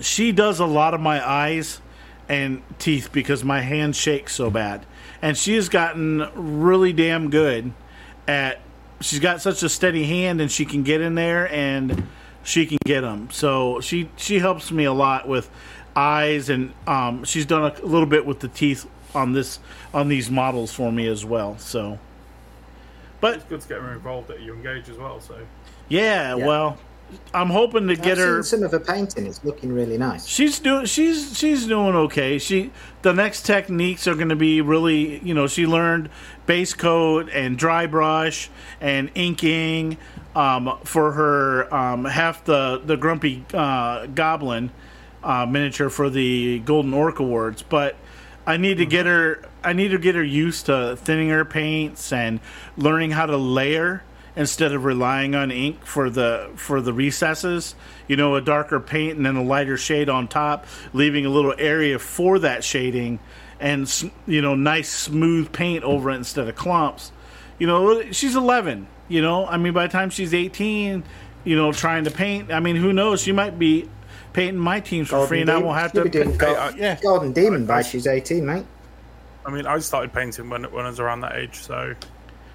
she 0.00 0.32
does 0.32 0.60
a 0.60 0.66
lot 0.66 0.94
of 0.94 1.00
my 1.00 1.26
eyes 1.26 1.80
and 2.28 2.62
teeth 2.78 3.10
because 3.12 3.44
my 3.44 3.60
hands 3.60 3.96
shake 3.96 4.28
so 4.28 4.50
bad. 4.50 4.86
And 5.20 5.36
she 5.36 5.54
has 5.54 5.68
gotten 5.68 6.26
really 6.34 6.92
damn 6.92 7.30
good 7.30 7.72
at. 8.26 8.60
She's 9.00 9.18
got 9.18 9.42
such 9.42 9.62
a 9.62 9.68
steady 9.68 10.04
hand, 10.04 10.40
and 10.40 10.50
she 10.50 10.64
can 10.64 10.82
get 10.82 11.02
in 11.02 11.14
there 11.14 11.52
and 11.52 12.06
she 12.44 12.66
can 12.66 12.78
get 12.84 13.00
them. 13.00 13.28
So 13.30 13.80
she 13.80 14.08
she 14.16 14.38
helps 14.38 14.70
me 14.70 14.84
a 14.84 14.92
lot 14.92 15.26
with 15.26 15.50
eyes, 15.96 16.48
and 16.48 16.72
um, 16.86 17.24
she's 17.24 17.46
done 17.46 17.62
a 17.62 17.84
little 17.84 18.06
bit 18.06 18.24
with 18.26 18.40
the 18.40 18.48
teeth 18.48 18.86
on 19.14 19.32
this 19.32 19.58
on 19.92 20.08
these 20.08 20.30
models 20.30 20.72
for 20.72 20.92
me 20.92 21.06
as 21.08 21.24
well. 21.24 21.56
So, 21.58 21.98
but 23.20 23.36
It's 23.36 23.44
good 23.44 23.60
to 23.60 23.68
get 23.68 23.80
her 23.80 23.92
involved 23.92 24.30
at 24.30 24.38
a 24.38 24.42
young 24.42 24.66
age 24.66 24.88
as 24.88 24.98
well. 24.98 25.20
So 25.20 25.38
yeah, 25.88 26.34
well, 26.34 26.78
I'm 27.32 27.48
hoping 27.50 27.86
to 27.88 27.96
get 27.96 28.12
I've 28.12 28.18
her. 28.18 28.42
seen 28.42 28.58
some 28.60 28.62
of 28.64 28.72
her 28.72 28.80
painting. 28.80 29.26
It's 29.26 29.44
looking 29.44 29.72
really 29.72 29.98
nice. 29.98 30.26
She's 30.26 30.58
doing 30.58 30.86
she's 30.86 31.36
she's 31.38 31.66
doing 31.66 31.94
okay. 31.94 32.38
She 32.38 32.72
the 33.02 33.12
next 33.12 33.42
techniques 33.42 34.06
are 34.08 34.14
going 34.14 34.30
to 34.30 34.36
be 34.36 34.60
really 34.60 35.18
you 35.20 35.34
know 35.34 35.46
she 35.46 35.66
learned 35.66 36.10
base 36.46 36.74
coat 36.74 37.28
and 37.32 37.56
dry 37.56 37.86
brush 37.86 38.50
and 38.80 39.10
inking 39.14 39.96
um, 40.34 40.78
for 40.84 41.12
her 41.12 41.74
um, 41.74 42.04
half 42.04 42.44
the 42.44 42.80
the 42.84 42.96
grumpy 42.96 43.44
uh, 43.52 44.06
goblin 44.06 44.70
uh, 45.22 45.46
miniature 45.46 45.90
for 45.90 46.10
the 46.10 46.60
Golden 46.60 46.94
Orc 46.94 47.20
Awards, 47.20 47.62
but. 47.62 47.96
I 48.46 48.58
need 48.58 48.76
to 48.76 48.84
get 48.84 49.06
her. 49.06 49.40
I 49.62 49.72
need 49.72 49.92
to 49.92 49.98
get 49.98 50.16
her 50.16 50.22
used 50.22 50.66
to 50.66 50.96
thinning 50.96 51.30
her 51.30 51.46
paints 51.46 52.12
and 52.12 52.40
learning 52.76 53.12
how 53.12 53.24
to 53.24 53.38
layer 53.38 54.02
instead 54.36 54.72
of 54.72 54.84
relying 54.84 55.34
on 55.34 55.50
ink 55.50 55.84
for 55.84 56.10
the 56.10 56.50
for 56.56 56.80
the 56.80 56.92
recesses. 56.92 57.74
You 58.08 58.16
know, 58.16 58.34
a 58.34 58.40
darker 58.40 58.80
paint 58.80 59.16
and 59.16 59.24
then 59.24 59.36
a 59.36 59.42
lighter 59.42 59.76
shade 59.76 60.08
on 60.08 60.28
top, 60.28 60.66
leaving 60.92 61.24
a 61.26 61.30
little 61.30 61.54
area 61.58 61.98
for 61.98 62.38
that 62.40 62.64
shading, 62.64 63.18
and 63.60 63.90
you 64.26 64.42
know, 64.42 64.54
nice 64.54 64.90
smooth 64.90 65.52
paint 65.52 65.84
over 65.84 66.10
it 66.10 66.16
instead 66.16 66.48
of 66.48 66.56
clumps. 66.56 67.12
You 67.58 67.66
know, 67.66 68.10
she's 68.10 68.34
11. 68.34 68.88
You 69.08 69.20
know, 69.22 69.46
I 69.46 69.56
mean, 69.58 69.72
by 69.72 69.86
the 69.86 69.92
time 69.92 70.10
she's 70.10 70.32
18, 70.32 71.04
you 71.44 71.56
know, 71.56 71.72
trying 71.72 72.04
to 72.04 72.10
paint. 72.10 72.50
I 72.52 72.60
mean, 72.60 72.76
who 72.76 72.92
knows? 72.92 73.20
She 73.20 73.32
might 73.32 73.58
be 73.58 73.88
painting 74.32 74.58
my 74.58 74.80
teams 74.80 75.08
for 75.08 75.26
free, 75.26 75.42
and 75.42 75.50
I 75.50 75.58
won't 75.58 75.78
have 75.78 75.90
She'll 75.92 76.04
to. 76.04 76.10
be 76.10 76.10
doing 76.10 76.38
pay- 76.38 76.54
Gold- 76.54 76.76
yeah. 76.76 76.98
Golden 77.02 77.32
Demon 77.32 77.66
by 77.66 77.82
she's 77.82 78.06
18, 78.06 78.44
mate. 78.46 78.64
I 79.46 79.50
mean, 79.50 79.66
I 79.66 79.78
started 79.80 80.12
painting 80.14 80.48
when 80.48 80.64
when 80.64 80.86
I 80.86 80.88
was 80.88 81.00
around 81.00 81.20
that 81.20 81.36
age. 81.36 81.56
So 81.62 81.94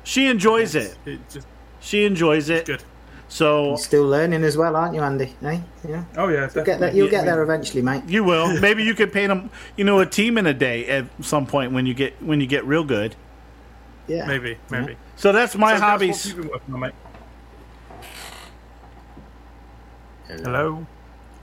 She 0.03 0.25
enjoys 0.27 0.73
it. 0.73 0.97
it 1.05 1.19
just 1.29 1.45
She 1.81 2.03
enjoys 2.05 2.49
it. 2.49 2.65
good. 2.65 2.83
So 3.27 3.67
You're 3.67 3.77
still 3.77 4.07
learning 4.07 4.43
as 4.43 4.57
well, 4.57 4.75
aren't 4.75 4.95
you, 4.95 5.01
Andy? 5.03 5.35
Eh? 5.43 5.59
Yeah. 5.87 6.03
Oh 6.17 6.29
yeah, 6.29 6.49
You'll 6.55 6.65
get, 6.65 6.79
that, 6.79 6.95
you'll 6.95 7.09
get 7.11 7.25
there 7.25 7.43
eventually, 7.43 7.83
mate. 7.83 8.01
you 8.07 8.23
will. 8.23 8.59
Maybe 8.61 8.83
you 8.83 8.95
could 8.95 9.13
paint 9.13 9.29
them. 9.29 9.51
You 9.77 9.83
know, 9.83 9.99
a 9.99 10.05
team 10.07 10.39
in 10.39 10.47
a 10.47 10.53
day 10.53 10.87
at 10.87 11.05
some 11.21 11.45
point 11.45 11.71
when 11.73 11.85
you 11.85 11.93
get 11.93 12.19
when 12.23 12.41
you 12.41 12.47
get 12.47 12.65
real 12.65 12.83
good. 12.83 13.15
Yeah. 14.07 14.25
maybe, 14.25 14.57
maybe. 14.71 14.97
So 15.19 15.33
that's 15.33 15.53
my 15.57 15.75
So, 15.75 15.81
hobbies. 15.81 16.23
have 16.23 16.37
you 16.37 16.43
been 16.43 16.51
working 16.51 16.73
on, 16.75 16.79
mate? 16.79 16.93
Hello. 20.27 20.87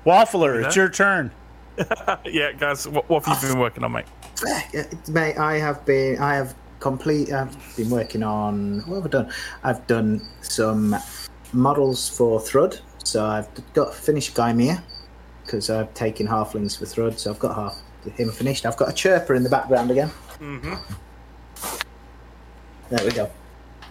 Waffler, 0.06 0.58
Yeah. 0.60 0.66
it's 0.66 0.76
your 0.76 0.88
turn. 0.88 1.30
yeah, 2.24 2.52
guys, 2.52 2.88
what, 2.88 3.06
what 3.10 3.22
have 3.26 3.42
you 3.42 3.50
been 3.50 3.58
working 3.58 3.84
on, 3.84 3.92
mate? 3.92 4.06
Mate, 5.10 5.36
I 5.36 5.58
have 5.58 5.84
been, 5.84 6.18
I 6.18 6.36
have 6.36 6.54
complete, 6.80 7.30
I've 7.32 7.54
been 7.76 7.90
working 7.90 8.22
on, 8.22 8.80
what 8.86 8.96
have 8.96 9.06
I 9.06 9.08
done? 9.08 9.32
I've 9.62 9.86
done 9.86 10.22
some 10.40 10.96
models 11.52 12.08
for 12.08 12.40
Thrud. 12.40 12.80
So 13.04 13.26
I've 13.26 13.48
got 13.74 13.94
finished 13.94 14.34
Guymere 14.34 14.80
because 15.44 15.68
I've 15.68 15.92
taken 15.92 16.26
halflings 16.26 16.78
for 16.78 16.86
Thrud. 16.86 17.18
So 17.18 17.30
I've 17.30 17.38
got 17.38 17.54
half 17.54 17.82
him 18.16 18.30
finished. 18.30 18.64
I've 18.64 18.76
got 18.78 18.88
a 18.88 18.92
chirper 18.94 19.34
in 19.34 19.42
the 19.42 19.50
background 19.50 19.90
again. 19.90 20.10
Mm-hmm. 20.40 20.74
There 22.88 23.04
we 23.04 23.10
go. 23.10 23.30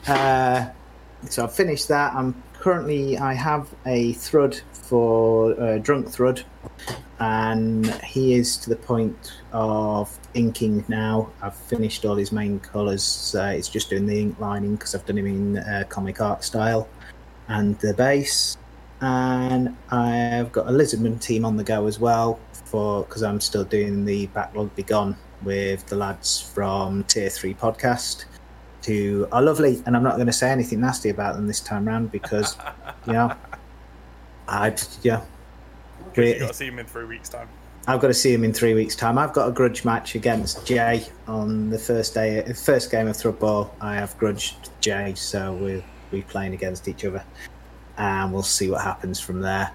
Uh, 0.08 0.70
so 1.30 1.44
I've 1.44 1.54
finished 1.54 1.88
that. 1.88 2.14
I'm 2.14 2.42
currently 2.54 3.18
I 3.18 3.34
have 3.34 3.74
a 3.86 4.14
Thrud 4.14 4.62
for 4.72 5.60
uh, 5.60 5.78
Drunk 5.80 6.08
Thrud, 6.08 6.44
and 7.20 7.88
he 8.04 8.36
is 8.36 8.58
to 8.58 8.70
the 8.70 8.76
point 8.76 9.34
of 9.52 10.16
inking 10.34 10.86
now. 10.88 11.32
I've 11.42 11.56
finished 11.56 12.06
all 12.06 12.16
his 12.16 12.32
main 12.32 12.60
colours. 12.60 13.04
So 13.04 13.46
it's 13.46 13.70
just 13.70 13.90
doing 13.90 14.06
the 14.06 14.20
ink 14.20 14.40
lining 14.40 14.76
because 14.76 14.94
I've 14.94 15.06
done 15.06 15.18
him 15.18 15.28
in 15.28 15.58
uh, 15.58 15.84
comic 15.90 16.22
art 16.22 16.44
style, 16.44 16.88
and 17.48 17.78
the 17.80 17.94
base. 17.94 18.58
And 19.02 19.76
I've 19.90 20.52
got 20.52 20.68
a 20.68 20.72
Lizardman 20.72 21.20
team 21.20 21.46
on 21.46 21.58
the 21.58 21.64
go 21.64 21.86
as 21.86 22.00
well 22.00 22.40
for 22.52 23.04
because 23.04 23.24
I'm 23.24 23.42
still 23.42 23.64
doing 23.64 24.06
the 24.06 24.28
backlog 24.28 24.74
begone 24.76 25.18
with 25.44 25.86
the 25.88 25.96
lads 25.96 26.40
from 26.40 27.04
Tier 27.04 27.30
Three 27.30 27.54
podcast 27.54 28.26
who 28.86 29.28
are 29.32 29.42
lovely, 29.42 29.82
and 29.86 29.96
I'm 29.96 30.04
not 30.04 30.16
going 30.16 30.28
to 30.28 30.34
say 30.34 30.50
anything 30.50 30.80
nasty 30.80 31.10
about 31.10 31.36
them 31.36 31.48
this 31.48 31.60
time 31.60 31.88
round 31.88 32.12
because, 32.12 32.58
you 33.08 33.14
know, 33.14 33.36
I 34.48 34.76
yeah, 35.02 35.24
You've 36.16 36.40
got 36.40 36.48
to 36.48 36.54
see 36.54 36.68
him 36.68 36.80
in 36.80 36.86
three 36.86 37.06
weeks' 37.06 37.30
time. 37.30 37.50
I've 37.88 38.00
got 38.00 38.08
to 38.08 38.14
see 38.14 38.34
him 38.34 38.44
in 38.44 38.54
three 38.54 38.74
weeks' 38.74 38.96
time. 38.96 39.18
I've 39.18 39.34
got 39.34 39.48
a 39.48 39.52
grudge 39.52 39.86
match 39.86 40.16
against 40.16 40.66
Jay 40.66 41.06
on 41.28 41.70
the 41.70 41.78
first 41.78 42.14
day, 42.14 42.42
first 42.54 42.90
game 42.90 43.08
of 43.08 43.16
Thrud 43.16 43.40
Ball. 43.40 43.74
I 43.80 43.96
have 43.96 44.18
grudged 44.18 44.70
Jay, 44.82 45.14
so 45.16 45.54
we'll 45.54 45.84
be 46.10 46.24
playing 46.24 46.54
against 46.54 46.88
each 46.88 47.06
other, 47.06 47.24
and 47.98 48.34
we'll 48.34 48.44
see 48.44 48.72
what 48.72 48.82
happens 48.82 49.20
from 49.20 49.42
there. 49.42 49.72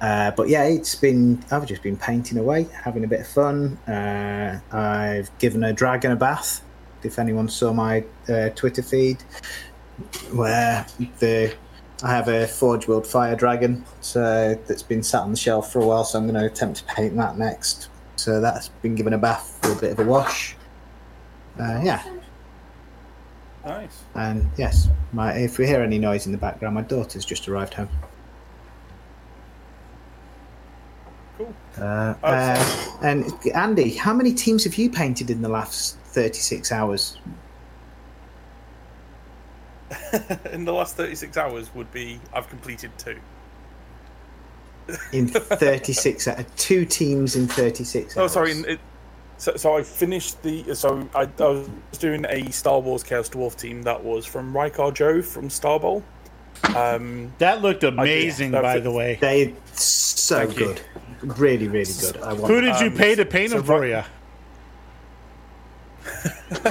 Uh, 0.00 0.32
but 0.32 0.48
yeah, 0.48 0.64
it's 0.64 0.96
been 0.96 1.44
I've 1.52 1.66
just 1.66 1.82
been 1.82 1.96
painting 1.96 2.36
away, 2.36 2.64
having 2.84 3.04
a 3.04 3.06
bit 3.06 3.20
of 3.20 3.28
fun. 3.28 3.76
Uh, 3.86 4.58
I've 4.72 5.38
given 5.38 5.62
a 5.62 5.72
dragon 5.72 6.10
a 6.10 6.16
bath. 6.16 6.62
If 7.04 7.18
anyone 7.18 7.48
saw 7.48 7.72
my 7.72 8.04
uh, 8.28 8.50
Twitter 8.50 8.82
feed, 8.82 9.18
where 10.32 10.86
the 11.18 11.54
I 12.02 12.08
have 12.10 12.28
a 12.28 12.48
Forge 12.48 12.88
World 12.88 13.06
Fire 13.06 13.36
Dragon 13.36 13.84
so 14.00 14.58
that's 14.66 14.82
been 14.82 15.02
sat 15.04 15.20
on 15.22 15.30
the 15.30 15.36
shelf 15.36 15.72
for 15.72 15.80
a 15.80 15.86
while, 15.86 16.04
so 16.04 16.18
I'm 16.18 16.26
going 16.26 16.40
to 16.40 16.46
attempt 16.46 16.78
to 16.78 16.84
paint 16.94 17.16
that 17.16 17.38
next. 17.38 17.88
So 18.16 18.40
that's 18.40 18.68
been 18.68 18.94
given 18.96 19.12
a 19.12 19.18
bath 19.18 19.58
for 19.62 19.72
a 19.72 19.76
bit 19.76 19.92
of 19.92 19.98
a 20.00 20.04
wash. 20.04 20.56
Uh, 21.60 21.80
yeah, 21.84 22.02
Nice. 23.64 24.02
and 24.14 24.50
yes, 24.56 24.88
my 25.12 25.32
if 25.34 25.58
we 25.58 25.66
hear 25.66 25.80
any 25.82 25.98
noise 25.98 26.26
in 26.26 26.32
the 26.32 26.38
background, 26.38 26.74
my 26.74 26.82
daughter's 26.82 27.24
just 27.24 27.46
arrived 27.48 27.74
home. 27.74 27.88
Cool. 31.38 31.54
Uh, 31.78 32.14
uh, 32.22 32.98
and 33.02 33.32
Andy, 33.54 33.90
how 33.94 34.12
many 34.14 34.32
teams 34.32 34.64
have 34.64 34.74
you 34.74 34.90
painted 34.90 35.30
in 35.30 35.42
the 35.42 35.48
last 35.48 35.96
36 36.12 36.70
hours? 36.72 37.18
in 40.52 40.64
the 40.64 40.72
last 40.72 40.96
36 40.96 41.36
hours 41.36 41.74
would 41.74 41.90
be 41.92 42.18
I've 42.32 42.48
completed 42.48 42.90
two. 42.98 43.18
In 45.12 45.28
36, 45.28 46.28
uh, 46.28 46.42
two 46.56 46.84
teams 46.84 47.36
in 47.36 47.46
36 47.46 48.16
Oh, 48.16 48.22
hours. 48.22 48.32
sorry. 48.32 48.52
It, 48.52 48.80
so, 49.36 49.56
so 49.56 49.76
I 49.76 49.82
finished 49.82 50.42
the. 50.42 50.74
So 50.74 51.08
I, 51.14 51.22
I 51.22 51.46
was 51.48 51.68
doing 51.98 52.24
a 52.28 52.50
Star 52.50 52.78
Wars 52.80 53.02
Chaos 53.02 53.28
Dwarf 53.28 53.56
team 53.56 53.82
that 53.82 54.02
was 54.02 54.24
from 54.26 54.52
Rykar 54.52 54.94
Joe 54.94 55.20
from 55.22 55.50
Star 55.50 55.78
Bowl. 55.80 56.02
Um, 56.76 57.32
That 57.38 57.60
looked 57.60 57.82
I 57.84 57.90
did- 57.90 57.98
amazing, 57.98 58.50
that 58.52 58.62
by 58.62 58.74
fit- 58.74 58.84
the 58.84 58.90
way. 58.92 59.18
They 59.20 59.54
so 59.72 60.46
Thank 60.46 60.58
you. 60.58 60.66
good, 61.20 61.38
really, 61.38 61.68
really 61.68 61.92
good. 62.00 62.16
I 62.18 62.32
want. 62.34 62.52
Who 62.52 62.60
did 62.60 62.78
you 62.80 62.86
Um, 62.88 62.94
pay 62.96 63.14
to 63.16 63.24
paint 63.24 63.50
so 63.50 63.56
them 63.58 63.66
for 63.66 63.80
Ry- 63.80 63.86
you? 63.88 64.02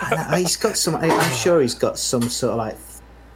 I- 0.00 0.38
he's 0.40 0.56
got 0.56 0.76
some. 0.76 0.96
I- 0.96 1.08
I'm 1.10 1.34
sure 1.36 1.60
he's 1.60 1.74
got 1.74 1.98
some 1.98 2.22
sort 2.22 2.52
of 2.52 2.58
like 2.58 2.76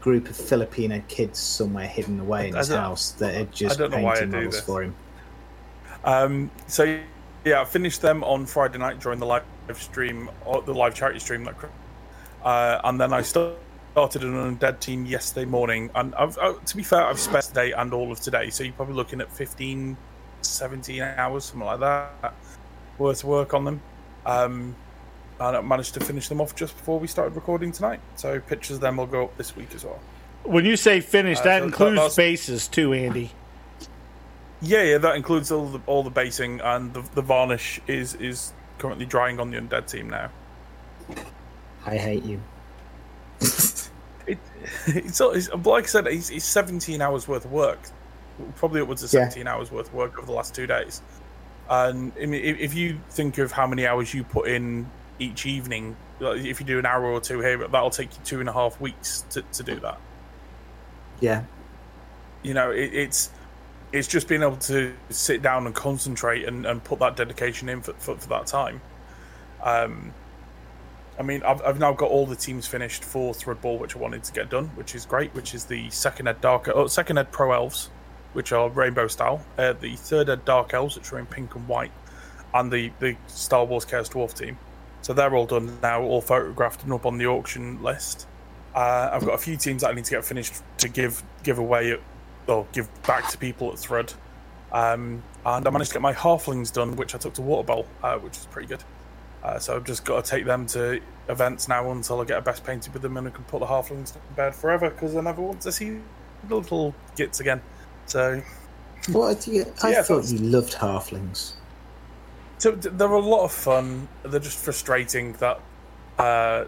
group 0.00 0.28
of 0.30 0.36
Filipino 0.36 1.02
kids 1.08 1.38
somewhere 1.38 1.86
hidden 1.86 2.20
away 2.20 2.48
in 2.48 2.54
I 2.54 2.58
his 2.58 2.68
don't- 2.68 2.78
house 2.78 3.10
that 3.12 3.34
are 3.34 3.44
just 3.46 3.78
don't 3.78 3.90
know 3.90 3.98
why 4.00 4.12
I 4.12 4.14
painting 4.14 4.30
do 4.30 4.36
models 4.36 4.54
this. 4.56 4.64
for 4.64 4.82
him. 4.82 4.94
Um, 6.04 6.50
so 6.66 6.98
yeah, 7.44 7.60
I 7.60 7.64
finished 7.64 8.00
them 8.02 8.24
on 8.24 8.46
Friday 8.46 8.78
night 8.78 9.00
during 9.00 9.18
the 9.18 9.26
live 9.26 9.44
stream, 9.74 10.30
or 10.44 10.62
the 10.62 10.74
live 10.74 10.94
charity 10.94 11.18
stream. 11.20 11.44
That, 11.44 11.54
uh, 12.42 12.80
and 12.84 13.00
then 13.00 13.12
I 13.12 13.22
sta- 13.22 13.54
started 13.92 14.24
an 14.24 14.56
undead 14.58 14.80
team 14.80 15.04
yesterday 15.04 15.44
morning. 15.44 15.90
And 15.94 16.14
I've, 16.14 16.36
uh, 16.38 16.54
to 16.64 16.76
be 16.76 16.82
fair, 16.82 17.04
I've 17.04 17.18
spent 17.20 17.44
today 17.44 17.72
and 17.72 17.92
all 17.92 18.10
of 18.12 18.20
today, 18.20 18.50
so 18.50 18.64
you're 18.64 18.72
probably 18.72 18.94
looking 18.94 19.20
at 19.20 19.30
15, 19.32 19.96
17 20.42 21.02
hours, 21.02 21.44
something 21.44 21.66
like 21.66 21.80
that, 21.80 22.34
worth 22.98 23.22
of 23.22 23.28
work 23.28 23.52
on 23.54 23.64
them. 23.64 23.80
Um, 24.26 24.74
I 25.40 25.60
managed 25.62 25.94
to 25.94 26.00
finish 26.00 26.28
them 26.28 26.40
off 26.40 26.54
just 26.54 26.76
before 26.76 27.00
we 27.00 27.06
started 27.06 27.34
recording 27.34 27.72
tonight. 27.72 28.00
So 28.16 28.40
pictures 28.40 28.76
of 28.76 28.80
them 28.82 28.98
will 28.98 29.06
go 29.06 29.24
up 29.24 29.36
this 29.38 29.56
week 29.56 29.74
as 29.74 29.84
well. 29.84 29.98
When 30.44 30.64
you 30.64 30.76
say 30.76 31.00
finished, 31.00 31.40
Uh, 31.42 31.44
that 31.44 31.58
so 31.60 31.64
includes 31.64 31.94
that's- 31.96 32.16
bases 32.16 32.68
too, 32.68 32.92
Andy. 32.92 33.32
Yeah, 34.62 34.82
yeah, 34.82 34.98
that 34.98 35.16
includes 35.16 35.50
all 35.50 35.66
the 35.68 35.80
all 35.86 36.02
the 36.02 36.10
basing 36.10 36.60
and 36.60 36.92
the, 36.92 37.00
the 37.14 37.22
varnish 37.22 37.80
is 37.86 38.14
is 38.16 38.52
currently 38.78 39.06
drying 39.06 39.40
on 39.40 39.50
the 39.50 39.58
undead 39.58 39.86
team 39.90 40.10
now. 40.10 40.28
I 41.86 41.96
hate 41.96 42.24
you. 42.24 42.40
It, 44.26 44.38
it's, 44.86 45.20
it's 45.20 45.48
like 45.64 45.84
I 45.84 45.86
said, 45.86 46.06
it's, 46.06 46.30
it's 46.30 46.44
17 46.44 47.00
hours 47.02 47.26
worth 47.26 47.46
of 47.46 47.50
work, 47.50 47.80
probably 48.56 48.80
upwards 48.80 49.02
of 49.02 49.12
Yeah. 49.12 49.28
17 49.28 49.48
hours 49.48 49.72
worth 49.72 49.88
of 49.88 49.94
work 49.94 50.18
over 50.18 50.26
the 50.26 50.32
last 50.32 50.54
two 50.54 50.68
days. 50.68 51.02
And 51.68 52.12
I 52.20 52.26
mean, 52.26 52.44
if, 52.44 52.58
if 52.60 52.74
you 52.74 53.00
think 53.10 53.38
of 53.38 53.50
how 53.50 53.66
many 53.66 53.86
hours 53.88 54.14
you 54.14 54.22
put 54.22 54.46
in 54.46 54.86
each 55.20 55.46
evening, 55.46 55.96
if 56.20 56.60
you 56.60 56.66
do 56.66 56.78
an 56.78 56.86
hour 56.86 57.04
or 57.04 57.20
two 57.20 57.40
here, 57.40 57.58
that'll 57.58 57.90
take 57.90 58.12
you 58.16 58.24
two 58.24 58.40
and 58.40 58.48
a 58.48 58.52
half 58.52 58.80
weeks 58.80 59.24
to, 59.30 59.42
to 59.42 59.62
do 59.62 59.78
that. 59.80 60.00
Yeah, 61.20 61.44
you 62.42 62.54
know 62.54 62.70
it, 62.70 62.92
it's 62.94 63.30
it's 63.92 64.08
just 64.08 64.28
being 64.28 64.42
able 64.42 64.56
to 64.56 64.94
sit 65.10 65.42
down 65.42 65.66
and 65.66 65.74
concentrate 65.74 66.44
and, 66.44 66.64
and 66.64 66.82
put 66.82 67.00
that 67.00 67.16
dedication 67.16 67.68
in 67.68 67.82
for, 67.82 67.92
for, 67.94 68.16
for 68.16 68.28
that 68.28 68.46
time. 68.46 68.80
Um 69.62 70.12
i 71.18 71.22
mean 71.22 71.42
I've, 71.42 71.60
I've 71.62 71.78
now 71.78 71.92
got 71.92 72.08
all 72.08 72.24
the 72.24 72.36
teams 72.36 72.66
finished 72.66 73.04
for 73.04 73.34
thrudball 73.34 73.78
which 73.78 73.94
i 73.94 73.98
wanted 73.98 74.24
to 74.24 74.32
get 74.32 74.48
done 74.48 74.68
which 74.68 74.94
is 74.94 75.04
great 75.04 75.34
which 75.34 75.54
is 75.54 75.66
the 75.66 75.90
second 75.90 76.28
ed 76.28 76.40
dark 76.40 76.68
oh, 76.68 76.86
second 76.86 77.18
ed 77.18 77.30
pro 77.30 77.52
elves 77.52 77.90
which 78.32 78.52
are 78.52 78.68
rainbow 78.70 79.08
style. 79.08 79.44
Uh, 79.58 79.72
the 79.72 79.96
third 79.96 80.30
ed 80.30 80.44
dark 80.44 80.72
elves 80.72 80.96
which 80.96 81.12
are 81.12 81.18
in 81.18 81.26
pink 81.26 81.54
and 81.56 81.68
white 81.68 81.92
and 82.54 82.72
the 82.72 82.90
the 83.00 83.16
star 83.26 83.64
wars 83.66 83.84
chaos 83.84 84.08
dwarf 84.08 84.32
team 84.32 84.56
so 85.02 85.12
they're 85.12 85.34
all 85.34 85.46
done 85.46 85.78
now 85.80 86.02
all 86.02 86.20
photographed 86.20 86.82
and 86.84 86.92
up 86.92 87.06
on 87.06 87.18
the 87.18 87.26
auction 87.26 87.82
list 87.82 88.26
uh, 88.74 89.10
I've 89.12 89.24
got 89.24 89.34
a 89.34 89.38
few 89.38 89.56
teams 89.56 89.82
that 89.82 89.90
I 89.90 89.94
need 89.94 90.04
to 90.04 90.10
get 90.12 90.24
finished 90.24 90.62
to 90.78 90.88
give 90.88 91.24
give 91.42 91.58
away 91.58 91.96
or 92.46 92.68
give 92.72 92.88
back 93.06 93.28
to 93.28 93.38
people 93.38 93.70
at 93.70 93.76
Thrud. 93.76 94.14
Um, 94.72 95.24
and 95.44 95.66
I 95.66 95.70
managed 95.70 95.90
to 95.90 95.94
get 95.94 96.02
my 96.02 96.12
halflings 96.12 96.72
done, 96.72 96.96
which 96.96 97.14
I 97.14 97.18
took 97.18 97.34
to 97.34 97.42
Water 97.42 97.66
Bowl, 97.66 97.92
uh, 98.02 98.16
which 98.18 98.38
is 98.38 98.46
pretty 98.46 98.68
good. 98.68 98.84
Uh, 99.42 99.58
so 99.58 99.76
I've 99.76 99.84
just 99.84 100.04
got 100.04 100.24
to 100.24 100.30
take 100.30 100.44
them 100.44 100.66
to 100.68 101.00
events 101.28 101.66
now 101.66 101.90
until 101.90 102.20
I 102.20 102.24
get 102.24 102.38
a 102.38 102.42
best 102.42 102.64
painted 102.64 102.92
with 102.92 103.02
them 103.02 103.16
and 103.16 103.26
I 103.28 103.30
can 103.30 103.44
put 103.44 103.60
the 103.60 103.66
halflings 103.66 104.12
to 104.12 104.20
bed 104.36 104.54
forever 104.54 104.90
because 104.90 105.16
I 105.16 105.22
never 105.22 105.42
want 105.42 105.62
to 105.62 105.72
see 105.72 106.02
the 106.44 106.56
little 106.56 106.94
gits 107.16 107.40
again. 107.40 107.62
So, 108.06 108.42
what 109.08 109.40
do 109.40 109.52
you? 109.52 109.74
I 109.82 109.92
Yeah, 109.92 110.02
thought 110.02 110.26
you 110.26 110.38
loved 110.38 110.74
halflings. 110.74 111.59
So 112.60 112.72
th- 112.72 112.94
they're 112.96 113.10
a 113.10 113.18
lot 113.18 113.44
of 113.44 113.52
fun. 113.52 114.06
They're 114.22 114.38
just 114.38 114.58
frustrating 114.58 115.32
that 115.34 115.60
uh, 116.18 116.64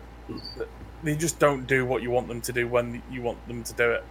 they 1.02 1.14
just 1.14 1.39
don't 1.39 1.66
do 1.66 1.85
what 1.85 2.02
you 2.02 2.10
want 2.10 2.28
them 2.28 2.40
to 2.40 2.52
do 2.52 2.66
when 2.66 3.02
you 3.10 3.23
want 3.23 3.47
them 3.47 3.62
to 3.62 3.73
do 3.74 3.90
it. 3.90 4.05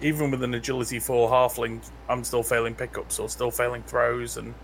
Even 0.00 0.30
with 0.30 0.42
an 0.42 0.54
agility 0.54 0.98
four 0.98 1.30
halfling, 1.30 1.80
I'm 2.08 2.22
still 2.24 2.42
failing 2.42 2.74
pickups 2.74 3.18
or 3.18 3.28
still 3.28 3.50
failing 3.50 3.82
throws, 3.82 4.36
and 4.36 4.54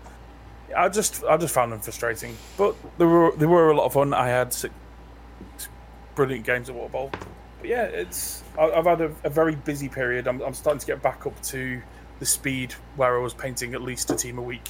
I 0.75 0.89
just 0.89 1.23
I 1.23 1.37
just 1.37 1.53
found 1.53 1.71
them 1.71 1.79
frustrating. 1.79 2.37
But 2.57 2.75
they 2.97 3.05
were 3.05 3.33
they 3.35 3.45
were 3.45 3.71
a 3.71 3.75
lot 3.75 3.85
of 3.85 3.93
fun. 3.93 4.13
I 4.13 4.27
had 4.27 4.53
six 4.53 4.73
brilliant 6.15 6.45
games 6.45 6.69
at 6.69 6.75
Water 6.75 6.91
Bowl. 6.91 7.11
But 7.59 7.69
yeah, 7.69 7.83
it's 7.83 8.43
I've 8.59 8.85
had 8.85 9.01
a, 9.01 9.15
a 9.23 9.29
very 9.29 9.55
busy 9.55 9.89
period. 9.89 10.27
I'm, 10.27 10.41
I'm 10.41 10.53
starting 10.53 10.79
to 10.79 10.85
get 10.85 11.01
back 11.01 11.25
up 11.25 11.41
to 11.43 11.81
the 12.19 12.25
speed 12.25 12.73
where 12.97 13.17
I 13.17 13.21
was 13.21 13.33
painting 13.33 13.73
at 13.73 13.81
least 13.81 14.11
a 14.11 14.15
team 14.15 14.37
a 14.37 14.41
week, 14.41 14.69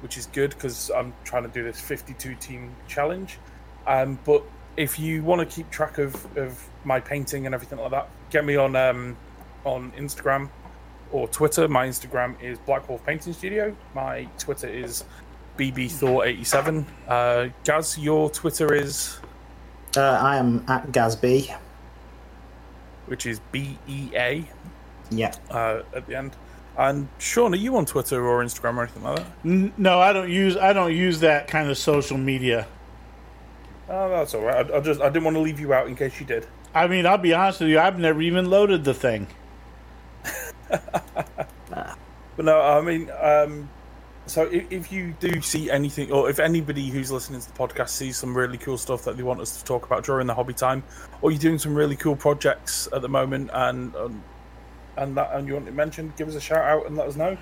which 0.00 0.16
is 0.16 0.26
good 0.26 0.50
because 0.50 0.90
I'm 0.90 1.12
trying 1.24 1.42
to 1.44 1.48
do 1.48 1.62
this 1.62 1.80
52 1.80 2.34
team 2.36 2.74
challenge. 2.88 3.38
Um, 3.86 4.18
but 4.24 4.42
if 4.76 4.98
you 4.98 5.22
want 5.22 5.40
to 5.40 5.54
keep 5.54 5.70
track 5.70 5.98
of, 5.98 6.14
of 6.36 6.62
my 6.84 7.00
painting 7.00 7.46
and 7.46 7.54
everything 7.54 7.78
like 7.78 7.90
that, 7.90 8.08
get 8.30 8.44
me 8.44 8.56
on 8.56 8.76
um, 8.76 9.16
on 9.64 9.92
Instagram 9.92 10.48
or 11.12 11.28
Twitter. 11.28 11.66
My 11.68 11.86
Instagram 11.86 12.40
is 12.40 12.58
Black 12.60 12.88
Wolf 12.88 13.04
Painting 13.04 13.32
Studio. 13.32 13.76
My 13.94 14.26
Twitter 14.38 14.68
is 14.68 15.04
bbthor87. 15.58 16.84
Uh, 17.08 17.48
Gaz, 17.64 17.98
your 17.98 18.30
Twitter 18.30 18.72
is 18.74 19.18
Uh, 19.96 20.00
I 20.00 20.36
am 20.36 20.64
at 20.68 20.92
Gazby. 20.92 21.54
which 23.06 23.26
is 23.26 23.40
B 23.52 23.76
E 23.88 24.10
A 24.14 24.44
Yeah. 25.10 25.32
uh, 25.50 25.82
at 25.94 26.06
the 26.06 26.14
end. 26.14 26.36
And 26.80 27.08
Sean, 27.18 27.52
are 27.52 27.58
you 27.58 27.76
on 27.76 27.84
Twitter 27.84 28.26
or 28.26 28.42
Instagram 28.42 28.76
or 28.78 28.84
anything 28.84 29.02
like 29.02 29.16
that? 29.16 29.78
No, 29.78 30.00
I 30.00 30.14
don't 30.14 30.30
use 30.30 30.56
I 30.56 30.72
don't 30.72 30.96
use 30.96 31.20
that 31.20 31.46
kind 31.46 31.68
of 31.68 31.76
social 31.76 32.16
media. 32.16 32.66
Oh, 33.88 34.08
that's 34.08 34.34
all 34.34 34.42
right. 34.42 34.70
I, 34.70 34.78
I 34.78 34.80
just 34.80 35.00
I 35.00 35.10
didn't 35.10 35.24
want 35.24 35.36
to 35.36 35.42
leave 35.42 35.60
you 35.60 35.74
out 35.74 35.88
in 35.88 35.94
case 35.94 36.18
you 36.18 36.24
did. 36.24 36.46
I 36.74 36.86
mean, 36.86 37.04
I'll 37.04 37.18
be 37.18 37.34
honest 37.34 37.60
with 37.60 37.68
you. 37.68 37.78
I've 37.78 37.98
never 37.98 38.22
even 38.22 38.48
loaded 38.48 38.84
the 38.84 38.94
thing. 38.94 39.26
But 42.40 42.46
no, 42.46 42.58
I 42.58 42.80
mean, 42.80 43.10
um, 43.20 43.68
so 44.24 44.44
if, 44.44 44.72
if 44.72 44.90
you 44.90 45.14
do 45.20 45.42
see 45.42 45.70
anything, 45.70 46.10
or 46.10 46.30
if 46.30 46.38
anybody 46.38 46.88
who's 46.88 47.12
listening 47.12 47.38
to 47.38 47.46
the 47.46 47.58
podcast 47.58 47.90
sees 47.90 48.16
some 48.16 48.34
really 48.34 48.56
cool 48.56 48.78
stuff 48.78 49.04
that 49.04 49.18
they 49.18 49.22
want 49.22 49.40
us 49.40 49.58
to 49.58 49.64
talk 49.66 49.84
about 49.84 50.04
during 50.04 50.26
the 50.26 50.34
hobby 50.34 50.54
time, 50.54 50.82
or 51.20 51.30
you're 51.30 51.38
doing 51.38 51.58
some 51.58 51.74
really 51.74 51.96
cool 51.96 52.16
projects 52.16 52.88
at 52.94 53.02
the 53.02 53.10
moment, 53.10 53.50
and 53.52 53.94
um, 53.94 54.24
and 54.96 55.16
that 55.16 55.30
and 55.32 55.46
you 55.46 55.54
want 55.54 55.68
it 55.68 55.74
mentioned, 55.74 56.16
give 56.16 56.28
us 56.28 56.34
a 56.34 56.40
shout 56.40 56.64
out 56.64 56.86
and 56.86 56.96
let 56.96 57.06
us 57.08 57.16
know, 57.16 57.36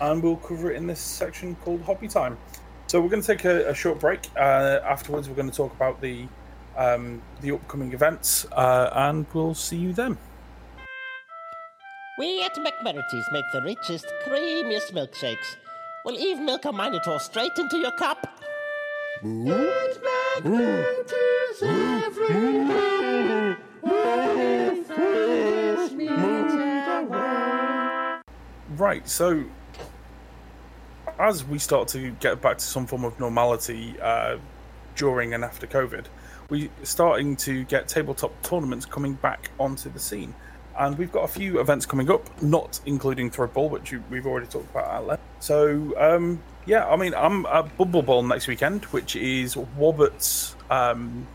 and 0.00 0.22
we'll 0.22 0.36
cover 0.36 0.70
it 0.70 0.76
in 0.76 0.86
this 0.86 1.00
section 1.00 1.54
called 1.56 1.82
hobby 1.82 2.08
time. 2.08 2.38
So 2.86 3.00
we're 3.00 3.08
going 3.08 3.22
to 3.22 3.26
take 3.26 3.44
a, 3.44 3.68
a 3.68 3.74
short 3.74 4.00
break. 4.00 4.20
Uh, 4.36 4.80
afterwards, 4.84 5.28
we're 5.28 5.36
going 5.36 5.50
to 5.50 5.56
talk 5.56 5.72
about 5.74 6.00
the 6.00 6.26
um, 6.76 7.22
the 7.40 7.52
upcoming 7.52 7.92
events, 7.92 8.46
uh, 8.52 8.90
and 8.92 9.26
we'll 9.32 9.54
see 9.54 9.76
you 9.76 9.92
then. 9.92 10.18
We 12.18 12.42
at 12.42 12.54
McMurty's 12.56 13.26
make 13.32 13.44
the 13.52 13.62
richest, 13.62 14.06
creamiest 14.26 14.92
milkshakes. 14.92 15.56
We'll 16.04 16.18
even 16.18 16.44
milk 16.44 16.64
a 16.64 16.72
Minotaur 16.72 17.18
straight 17.20 17.56
into 17.58 17.78
your 17.78 17.92
cup. 17.92 18.26
Right, 28.80 29.06
so 29.06 29.44
as 31.18 31.44
we 31.44 31.58
start 31.58 31.88
to 31.88 32.12
get 32.12 32.40
back 32.40 32.56
to 32.56 32.64
some 32.64 32.86
form 32.86 33.04
of 33.04 33.20
normality 33.20 33.94
uh, 34.00 34.38
during 34.96 35.34
and 35.34 35.44
after 35.44 35.66
COVID, 35.66 36.06
we're 36.48 36.70
starting 36.82 37.36
to 37.36 37.64
get 37.64 37.88
tabletop 37.88 38.32
tournaments 38.42 38.86
coming 38.86 39.12
back 39.12 39.50
onto 39.60 39.90
the 39.90 39.98
scene. 39.98 40.34
And 40.78 40.96
we've 40.96 41.12
got 41.12 41.24
a 41.24 41.28
few 41.28 41.60
events 41.60 41.84
coming 41.84 42.10
up, 42.10 42.42
not 42.42 42.80
including 42.86 43.30
Thrudball, 43.30 43.68
which 43.68 43.92
we've 44.08 44.26
already 44.26 44.46
talked 44.46 44.70
about. 44.70 45.20
So, 45.40 45.92
um, 45.98 46.42
yeah, 46.64 46.88
I 46.88 46.96
mean, 46.96 47.12
I'm 47.14 47.44
at 47.44 47.76
Bumble 47.76 48.00
Ball 48.00 48.22
next 48.22 48.48
weekend, 48.48 48.86
which 48.86 49.14
is 49.14 49.56
Wobbett's 49.56 50.56
um, 50.70 51.26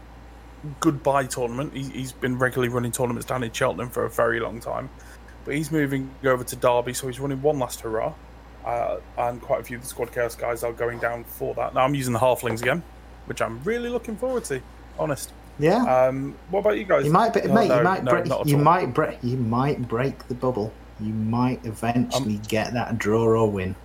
goodbye 0.79 1.27
tournament. 1.27 1.75
He's 1.75 2.11
been 2.11 2.39
regularly 2.39 2.73
running 2.73 2.91
tournaments 2.91 3.27
down 3.27 3.43
in 3.43 3.51
Cheltenham 3.51 3.91
for 3.91 4.03
a 4.03 4.09
very 4.09 4.39
long 4.39 4.59
time. 4.59 4.89
But 5.45 5.55
he's 5.55 5.71
moving 5.71 6.09
over 6.25 6.43
to 6.43 6.55
Derby, 6.55 6.93
so 6.93 7.07
he's 7.07 7.19
running 7.19 7.41
one 7.41 7.59
last 7.59 7.81
hurrah. 7.81 8.13
Uh, 8.65 8.97
and 9.19 9.39
quite 9.41 9.61
a 9.61 9.63
few 9.63 9.77
of 9.77 9.83
the 9.83 9.87
Squad 9.87 10.11
Chaos 10.11 10.35
guys 10.35 10.63
are 10.63 10.73
going 10.73 10.97
down 10.97 11.23
for 11.23 11.53
that. 11.53 11.75
Now 11.75 11.81
I'm 11.81 11.93
using 11.93 12.13
the 12.13 12.19
Halflings 12.19 12.61
again, 12.61 12.81
which 13.27 13.41
I'm 13.41 13.61
really 13.63 13.89
looking 13.89 14.17
forward 14.17 14.43
to. 14.45 14.59
Honest. 14.97 15.31
Yeah. 15.59 15.83
Um, 15.83 16.35
what 16.49 16.61
about 16.61 16.77
you 16.77 16.83
guys? 16.83 17.05
You 17.05 17.11
might, 17.11 17.33
be, 17.33 17.41
No, 17.41 17.53
mate. 17.53 17.67
no, 17.67 17.77
you 17.77 17.83
might 17.83 18.03
no, 18.03 18.11
break. 18.11 18.25
You 18.25 18.57
all. 18.57 18.63
might 18.63 18.93
break. 18.93 19.19
You 19.23 19.37
might 19.37 19.87
break 19.87 20.27
the 20.27 20.33
bubble. 20.33 20.73
You 20.99 21.13
might 21.13 21.63
eventually 21.65 22.39
get 22.47 22.73
that 22.73 22.97
draw 22.97 23.23
or 23.23 23.49
win. 23.49 23.75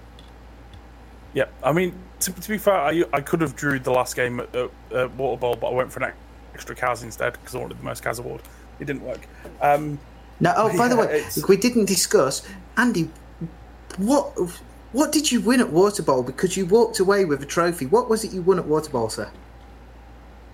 Yeah, 1.35 1.45
I 1.63 1.73
mean, 1.73 1.95
to, 2.21 2.33
to 2.33 2.49
be 2.49 2.59
fair, 2.59 2.75
I, 2.75 3.05
I 3.13 3.21
could 3.21 3.41
have 3.41 3.55
drew 3.55 3.79
the 3.79 3.91
last 3.93 4.17
game 4.17 4.41
at, 4.41 4.55
at, 4.55 4.71
at 4.93 5.15
Water 5.15 5.39
Bowl, 5.39 5.57
but 5.57 5.69
I 5.69 5.75
went 5.75 5.93
for 5.93 6.03
an 6.03 6.13
extra 6.55 6.75
Cas 6.75 7.03
instead 7.03 7.35
because 7.35 7.55
I 7.55 7.59
wanted 7.59 7.79
the 7.79 7.85
most 7.85 8.03
Cas 8.03 8.19
award. 8.19 8.43
It 8.81 8.87
didn't 8.87 9.03
work. 9.03 9.21
Um, 9.61 9.99
No. 10.41 10.53
Oh, 10.57 10.77
by 10.77 10.89
the 10.89 10.97
way, 10.97 11.05
it's- 11.07 11.47
we 11.49 11.57
didn't 11.57 11.87
discuss 11.87 12.47
Andy. 12.77 13.11
What 13.99 14.39
what 14.93 15.13
did 15.13 15.31
you 15.31 15.41
win 15.41 15.61
at 15.61 15.71
Water 15.71 16.03
Bowl? 16.03 16.23
Because 16.23 16.57
you 16.57 16.67
walked 16.67 16.99
away 17.01 17.25
with 17.25 17.43
a 17.43 17.47
trophy. 17.47 17.87
What 17.87 18.09
was 18.09 18.25
it 18.25 18.33
you 18.33 18.43
won 18.43 18.59
at 18.59 18.67
Water 18.67 18.91
Bowl, 18.91 19.09
sir? 19.09 19.31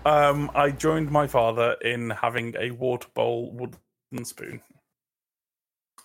um, 0.05 0.49
I 0.55 0.71
joined 0.71 1.11
my 1.11 1.27
father 1.27 1.75
in 1.81 2.09
having 2.11 2.55
a 2.57 2.71
water 2.71 3.09
bowl 3.13 3.51
wooden 3.51 4.23
spoon. 4.23 4.61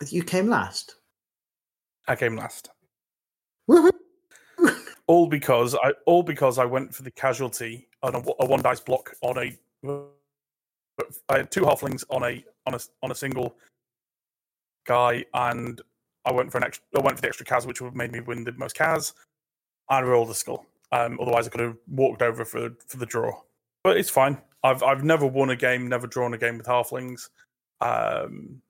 You 0.09 0.25
came 0.25 0.49
last. 0.49 0.97
I 2.09 2.17
came 2.17 2.37
last. 2.37 2.71
Woohoo! 3.71 3.93
all 5.07 5.27
because 5.29 5.77
I 5.77 5.93
all 6.07 6.23
because 6.25 6.59
I 6.59 6.65
went 6.65 6.93
for 6.93 7.03
the 7.03 7.13
casualty 7.13 7.89
on 8.03 8.17
a, 8.17 8.23
a 8.41 8.47
one 8.47 8.63
dice 8.63 8.81
block 8.81 9.13
on 9.23 9.39
a. 9.39 9.57
I 11.29 11.37
had 11.37 11.51
two 11.53 11.63
halflings 11.63 12.03
on 12.11 12.25
a 12.25 12.45
on 12.67 12.75
a 12.75 12.81
on 13.05 13.13
a 13.13 13.15
single 13.15 13.55
guy, 14.85 15.25
and 15.35 15.81
I 16.25 16.33
went 16.33 16.53
for 16.53 16.59
an 16.59 16.65
extra. 16.65 16.85
I 16.97 17.01
went 17.01 17.17
for 17.17 17.23
the 17.23 17.29
extra 17.29 17.47
Cas, 17.47 17.67
which 17.67 17.81
would 17.81 17.89
have 17.89 17.97
made 17.97 18.13
me 18.13 18.21
win 18.21 18.45
the 18.45 18.53
most 18.53 18.75
Cas, 18.77 19.13
and 19.91 20.07
rolled 20.09 20.31
a 20.31 20.35
skull. 20.35 20.67
Um, 20.93 21.19
otherwise, 21.21 21.47
I 21.47 21.51
could 21.51 21.61
have 21.61 21.77
walked 21.89 22.23
over 22.23 22.45
for 22.45 22.71
for 22.87 22.97
the 22.97 23.07
draw. 23.07 23.33
But 23.85 23.97
it's 23.97 24.11
fine. 24.11 24.39
I've 24.63 24.83
I've 24.83 25.03
never 25.05 25.27
won 25.27 25.51
a 25.51 25.57
game, 25.57 25.89
never 25.89 26.07
drawn 26.07 26.35
a 26.35 26.39
game 26.39 26.57
with 26.59 26.67
halflings, 26.67 27.29
um, 27.81 28.63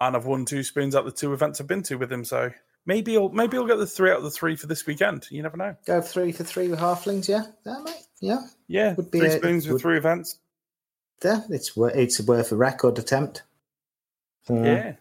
and 0.00 0.16
I've 0.16 0.26
won 0.26 0.44
two 0.44 0.62
spoons 0.62 0.94
at 0.94 1.04
the 1.04 1.10
two 1.12 1.32
events 1.32 1.60
I've 1.60 1.66
been 1.66 1.82
to 1.84 1.96
with 1.96 2.10
him. 2.12 2.24
So 2.24 2.50
maybe 2.86 3.16
I'll 3.16 3.28
maybe 3.28 3.56
I'll 3.58 3.66
get 3.66 3.76
the 3.78 3.86
three 3.86 4.10
out 4.10 4.18
of 4.18 4.22
the 4.24 4.30
three 4.30 4.56
for 4.56 4.66
this 4.66 4.86
weekend. 4.86 5.26
You 5.30 5.42
never 5.42 5.56
know. 5.56 5.76
Go 5.86 6.00
three 6.00 6.32
for 6.32 6.44
three 6.44 6.68
with 6.68 6.78
halflings. 6.78 7.28
Yeah, 7.28 7.42
that 7.64 7.82
mate. 7.84 7.94
Yeah, 8.22 8.40
Yeah, 8.68 8.94
Would 8.94 9.10
be 9.10 9.18
three 9.20 9.28
a- 9.28 9.38
spoons 9.38 9.64
with 9.66 9.72
would- 9.74 9.82
three 9.82 9.96
events. 9.96 10.38
yeah. 11.24 11.40
It's 11.50 11.72
it's 11.76 12.20
worth 12.20 12.52
a 12.52 12.56
record 12.56 12.98
attempt. 12.98 13.42
Yeah. 14.48 14.94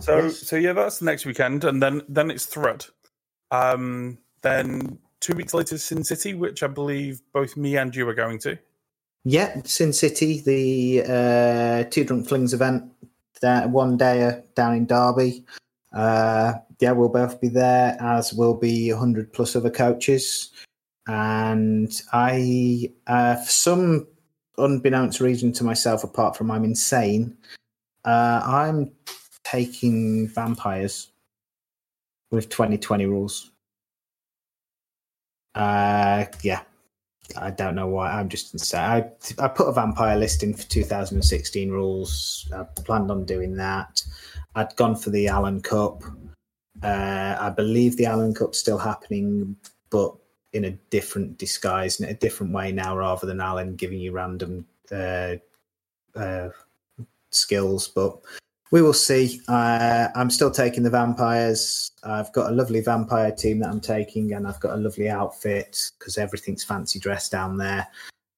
So 0.00 0.24
Yes. 0.24 0.40
so 0.40 0.56
yeah, 0.56 0.72
that's 0.72 0.98
the 0.98 1.06
next 1.06 1.26
weekend, 1.26 1.64
and 1.64 1.82
then 1.82 2.02
then 2.08 2.30
it's 2.30 2.46
Thrud. 2.46 2.90
Um, 3.50 4.18
then 4.42 4.98
two 5.20 5.34
weeks 5.34 5.54
later, 5.54 5.78
Sin 5.78 6.04
City, 6.04 6.34
which 6.34 6.62
I 6.62 6.66
believe 6.66 7.20
both 7.32 7.56
me 7.56 7.76
and 7.76 7.94
you 7.94 8.08
are 8.08 8.14
going 8.14 8.38
to. 8.40 8.58
Yeah, 9.24 9.60
Sin 9.64 9.92
City, 9.92 10.40
the 10.40 11.02
uh, 11.02 11.90
Two 11.90 12.04
Drunk 12.04 12.28
Flings 12.28 12.54
event, 12.54 12.84
that 13.40 13.70
one 13.70 13.96
day 13.96 14.42
down 14.54 14.76
in 14.76 14.86
Derby. 14.86 15.44
Uh, 15.92 16.54
yeah, 16.80 16.92
we'll 16.92 17.08
both 17.08 17.40
be 17.40 17.48
there, 17.48 17.96
as 18.00 18.32
will 18.32 18.54
be 18.54 18.92
100 18.92 19.32
plus 19.32 19.56
other 19.56 19.70
coaches. 19.70 20.52
And 21.08 21.90
I, 22.12 22.92
uh, 23.06 23.36
for 23.36 23.50
some 23.50 24.06
unbeknownst 24.58 25.20
reason 25.20 25.52
to 25.52 25.64
myself, 25.64 26.04
apart 26.04 26.36
from 26.36 26.50
I'm 26.50 26.64
insane, 26.64 27.36
uh, 28.04 28.42
I'm 28.44 28.92
taking 29.50 30.28
vampires 30.28 31.12
with 32.30 32.48
2020 32.48 33.06
rules. 33.06 33.52
Uh, 35.54 36.24
yeah, 36.42 36.62
I 37.36 37.50
don't 37.50 37.76
know 37.76 37.86
why. 37.86 38.12
I'm 38.12 38.28
just 38.28 38.52
insane. 38.52 38.80
I 38.80 39.10
I 39.38 39.48
put 39.48 39.68
a 39.68 39.72
vampire 39.72 40.16
list 40.16 40.42
in 40.42 40.52
for 40.54 40.64
2016 40.64 41.70
rules. 41.70 42.50
I 42.54 42.64
planned 42.82 43.10
on 43.10 43.24
doing 43.24 43.56
that. 43.56 44.02
I'd 44.54 44.74
gone 44.76 44.96
for 44.96 45.10
the 45.10 45.28
Allen 45.28 45.60
Cup. 45.60 46.02
Uh, 46.82 47.36
I 47.38 47.50
believe 47.50 47.96
the 47.96 48.06
Allen 48.06 48.34
Cup's 48.34 48.58
still 48.58 48.78
happening, 48.78 49.56
but 49.90 50.14
in 50.52 50.64
a 50.64 50.72
different 50.90 51.38
disguise, 51.38 52.00
in 52.00 52.08
a 52.08 52.14
different 52.14 52.52
way 52.52 52.72
now, 52.72 52.96
rather 52.96 53.26
than 53.26 53.40
Allen 53.40 53.76
giving 53.76 53.98
you 53.98 54.12
random 54.12 54.66
uh, 54.92 55.36
uh, 56.14 56.48
skills. 57.30 57.88
But 57.88 58.18
we 58.70 58.82
will 58.82 58.92
see. 58.92 59.40
Uh, 59.48 60.08
I'm 60.14 60.30
still 60.30 60.50
taking 60.50 60.82
the 60.82 60.90
vampires. 60.90 61.90
I've 62.02 62.32
got 62.32 62.50
a 62.50 62.54
lovely 62.54 62.80
vampire 62.80 63.32
team 63.32 63.60
that 63.60 63.68
I'm 63.68 63.80
taking, 63.80 64.32
and 64.32 64.46
I've 64.46 64.60
got 64.60 64.74
a 64.74 64.80
lovely 64.80 65.08
outfit 65.08 65.90
because 65.98 66.18
everything's 66.18 66.64
fancy 66.64 66.98
dress 66.98 67.28
down 67.28 67.56
there. 67.56 67.86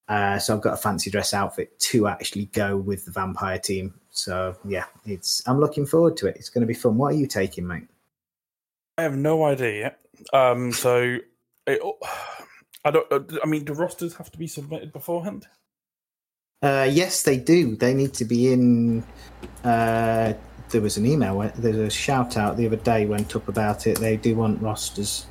Uh, 0.09 0.39
so 0.39 0.55
I've 0.55 0.63
got 0.63 0.75
a 0.75 0.79
fancy 0.79 1.11
dress 1.11 1.35
outfit 1.35 1.79
to 1.81 2.07
actually 2.09 2.47
go 2.47 2.77
with 2.77 3.05
the 3.05 3.11
vampire 3.11 3.59
team. 3.59 3.95
So 4.11 4.57
yeah, 4.65 4.87
it's 5.05 5.43
I'm 5.47 5.61
looking 5.61 5.87
forward 5.87 6.17
to 6.19 6.27
it. 6.27 6.37
It's 6.37 6.51
going 6.51 6.63
to 6.63 6.67
be 6.67 6.75
fun. 6.75 6.97
What 6.97 7.15
are 7.15 7.17
you 7.17 7.27
taking, 7.27 7.67
mate? 7.67 7.89
I 8.97 9.03
have 9.03 9.17
no 9.17 9.45
idea 9.45 9.81
yet. 9.81 9.99
Um, 10.33 10.73
so 10.73 11.19
it, 11.67 11.81
I 12.85 12.91
don't. 12.91 13.13
uh, 13.13 13.21
I 13.43 13.47
mean, 13.47 13.65
do 13.65 13.75
rosters 13.75 14.15
have 14.17 14.31
to 14.33 14.39
be 14.39 14.47
submitted 14.47 14.93
beforehand? 14.93 15.47
Uh, 16.61 16.89
yes, 16.91 17.23
they 17.23 17.37
do. 17.37 17.77
They 17.77 17.95
need 17.95 18.15
to 18.15 18.25
be 18.25 18.53
in. 18.53 19.05
Uh, 19.63 20.33
there 20.71 20.81
was 20.81 20.97
an 20.97 21.07
email. 21.07 21.51
There's 21.57 21.77
a 21.77 21.91
shout 21.91 22.37
out 22.37 22.57
the 22.57 22.67
other 22.67 22.77
day 22.77 23.07
went 23.07 23.35
up 23.37 23.49
about 23.49 23.87
it. 23.87 23.99
They 23.99 24.17
do 24.17 24.35
want 24.35 24.61
rosters 24.61 25.27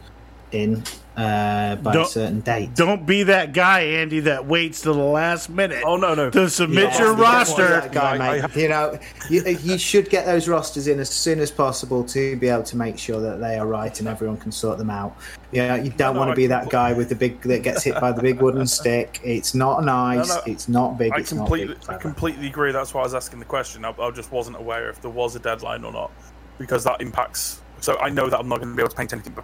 in 0.51 0.83
uh, 1.17 1.75
by 1.77 1.91
a 1.91 1.93
Don't- 1.93 2.07
certain 2.07 2.39
date. 2.41 2.75
Don't 2.75 3.05
be 3.05 3.23
that 3.23 3.51
guy, 3.51 3.81
Andy, 3.81 4.19
that 4.21 4.45
waits 4.45 4.81
till 4.81 4.93
the 4.93 4.99
last 5.01 5.49
minute. 5.49 5.83
Oh 5.83 5.97
no, 5.97 6.13
no. 6.13 6.29
To 6.29 6.47
submit 6.49 6.91
Yeah, 6.91 6.99
your 6.99 7.07
you 7.15 7.21
roster. 7.23 7.67
that 7.67 7.91
guy, 7.91 8.17
I- 8.17 8.37
I 8.37 8.41
mate. 8.47 8.55
you 8.55 8.69
know, 8.69 8.99
you, 9.29 9.43
you 9.63 9.77
should 9.79 10.09
get 10.09 10.25
those 10.27 10.47
rosters 10.47 10.87
in 10.87 10.99
as 10.99 11.09
soon 11.09 11.39
as 11.39 11.49
possible 11.49 12.03
to 12.05 12.35
be 12.37 12.47
able 12.49 12.63
to 12.63 12.77
make 12.77 12.99
sure 12.99 13.19
that 13.19 13.39
they 13.39 13.57
are 13.57 13.65
right 13.65 13.97
and 13.99 14.07
everyone 14.07 14.37
can 14.37 14.51
sort 14.51 14.77
them 14.77 14.91
out. 14.91 15.17
Yeah, 15.51 15.75
you 15.75 15.89
don't 15.89 16.13
No, 16.13 16.19
want 16.19 16.29
I 16.31 16.33
to 16.33 16.35
be 16.37 16.47
that 16.47 16.69
guy 16.69 16.93
with 16.93 17.09
the 17.09 17.15
big 17.15 17.41
that 17.41 17.63
gets 17.63 17.83
hit 17.83 17.99
by 17.99 18.11
the 18.11 18.21
big 18.21 18.39
wooden 18.41 18.67
stick. 18.67 19.19
It's 19.23 19.55
not 19.55 19.83
nice. 19.83 20.27
no. 20.29 20.41
It's 20.45 20.67
not 20.69 20.97
big. 20.99 21.13
I 21.13 21.17
it's 21.17 21.29
completely, 21.29 21.73
not 21.75 21.87
big. 21.87 21.95
I 21.95 21.97
completely 21.97 22.47
agree. 22.47 22.71
That's 22.71 22.93
why 22.93 23.01
I 23.01 23.03
was 23.05 23.15
asking 23.15 23.39
the 23.39 23.45
question. 23.45 23.85
I, 23.85 23.93
I 23.99 24.11
just 24.11 24.31
wasn't 24.31 24.57
aware 24.57 24.89
if 24.89 25.01
there 25.01 25.09
was 25.09 25.35
a 25.35 25.39
deadline 25.39 25.83
or 25.83 25.91
not, 25.91 26.11
because 26.59 26.83
that 26.83 27.01
impacts. 27.01 27.61
So 27.79 27.97
I 27.99 28.09
know 28.09 28.29
that 28.29 28.39
I'm 28.39 28.47
not 28.49 28.57
going 28.59 28.69
to 28.69 28.75
be 28.75 28.81
able 28.81 28.89
to 28.91 28.95
paint 28.95 29.13
anything 29.13 29.35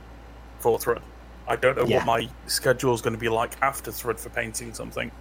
before 0.57 0.77
Thrud. 0.77 1.01
I 1.47 1.55
don't 1.55 1.77
know 1.77 1.85
Yeah. 1.85 1.97
what 1.97 2.05
my 2.05 2.29
schedule 2.47 2.93
is 2.93 3.01
going 3.01 3.13
to 3.13 3.19
be 3.19 3.29
like 3.29 3.53
after 3.61 3.91
Thrud 3.91 4.19
for 4.19 4.29
painting 4.29 4.73
something. 4.73 5.11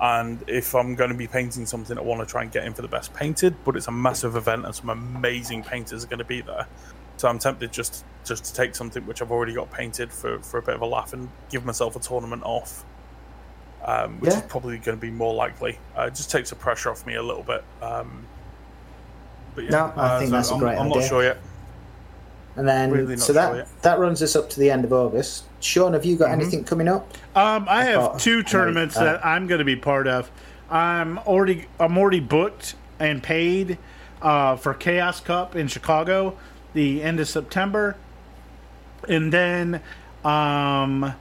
And 0.00 0.42
if 0.48 0.74
I'm 0.74 0.94
going 0.96 1.10
to 1.10 1.16
be 1.16 1.28
painting 1.28 1.64
something, 1.64 1.96
I 1.96 2.00
want 2.00 2.20
to 2.20 2.26
try 2.26 2.42
and 2.42 2.50
get 2.50 2.64
in 2.64 2.74
for 2.74 2.82
the 2.82 2.88
best 2.88 3.14
painted. 3.14 3.54
But 3.64 3.76
it's 3.76 3.86
a 3.88 3.92
massive 3.92 4.34
event, 4.36 4.64
and 4.66 4.74
some 4.74 4.90
amazing 4.90 5.62
painters 5.62 6.02
are 6.04 6.08
going 6.08 6.18
to 6.18 6.24
be 6.24 6.40
there. 6.40 6.66
So 7.18 7.28
I'm 7.28 7.38
tempted 7.38 7.72
just 7.72 8.04
just 8.24 8.44
to 8.46 8.52
take 8.54 8.74
something 8.74 9.04
which 9.06 9.20
I've 9.22 9.30
already 9.32 9.52
got 9.54 9.70
painted 9.72 10.12
for, 10.12 10.38
for 10.40 10.58
a 10.58 10.62
bit 10.62 10.74
of 10.76 10.80
a 10.82 10.86
laugh 10.86 11.12
and 11.12 11.28
give 11.50 11.64
myself 11.64 11.96
a 11.96 12.00
tournament 12.00 12.42
off, 12.44 12.84
um, 13.84 14.20
which 14.20 14.30
Yeah. 14.32 14.38
is 14.38 14.44
probably 14.46 14.78
going 14.78 14.96
to 14.96 15.00
be 15.00 15.10
more 15.10 15.34
likely. 15.34 15.78
Uh, 15.98 16.02
it 16.02 16.14
just 16.14 16.30
takes 16.30 16.50
the 16.50 16.56
pressure 16.56 16.90
off 16.90 17.04
me 17.06 17.14
a 17.16 17.22
little 17.22 17.42
bit. 17.42 17.64
Um, 17.80 18.24
but 19.56 19.64
yeah, 19.64 19.70
No, 19.70 19.92
I 19.96 20.06
uh, 20.06 20.18
think 20.18 20.30
so 20.30 20.36
that's 20.36 20.50
a 20.50 20.54
I'm, 20.54 20.60
great 20.60 20.78
I'm 20.78 20.88
not 20.88 20.98
idea. 20.98 21.08
sure 21.08 21.22
yet. 21.24 21.38
And 22.56 22.68
then, 22.68 22.90
Really 22.90 23.16
so 23.16 23.32
sure 23.32 23.34
that 23.34 23.56
yet. 23.56 23.82
that 23.82 23.98
runs 23.98 24.22
us 24.22 24.36
up 24.36 24.50
to 24.50 24.60
the 24.60 24.70
end 24.70 24.84
of 24.84 24.92
August. 24.92 25.44
Sean, 25.60 25.94
have 25.94 26.04
you 26.04 26.16
got 26.16 26.30
Mm-hmm. 26.30 26.40
anything 26.40 26.64
coming 26.64 26.88
up? 26.88 27.08
Um, 27.34 27.66
I 27.68 27.84
have 27.84 28.00
Oh, 28.00 28.18
two 28.18 28.36
no, 28.38 28.42
tournaments 28.42 28.96
uh, 28.96 29.04
that 29.04 29.24
I'm 29.26 29.46
going 29.46 29.60
to 29.60 29.64
be 29.64 29.76
part 29.76 30.06
of. 30.06 30.30
I'm 30.70 31.18
already 31.18 31.66
I'm 31.80 31.96
already 31.98 32.20
booked 32.20 32.74
and 32.98 33.22
paid 33.22 33.78
uh, 34.20 34.56
for 34.56 34.74
Chaos 34.74 35.20
Cup 35.20 35.56
in 35.56 35.68
Chicago, 35.68 36.36
the 36.74 37.02
end 37.02 37.20
of 37.20 37.28
September, 37.28 37.96
and 39.08 39.32
then 39.32 39.76
um, 40.24 41.14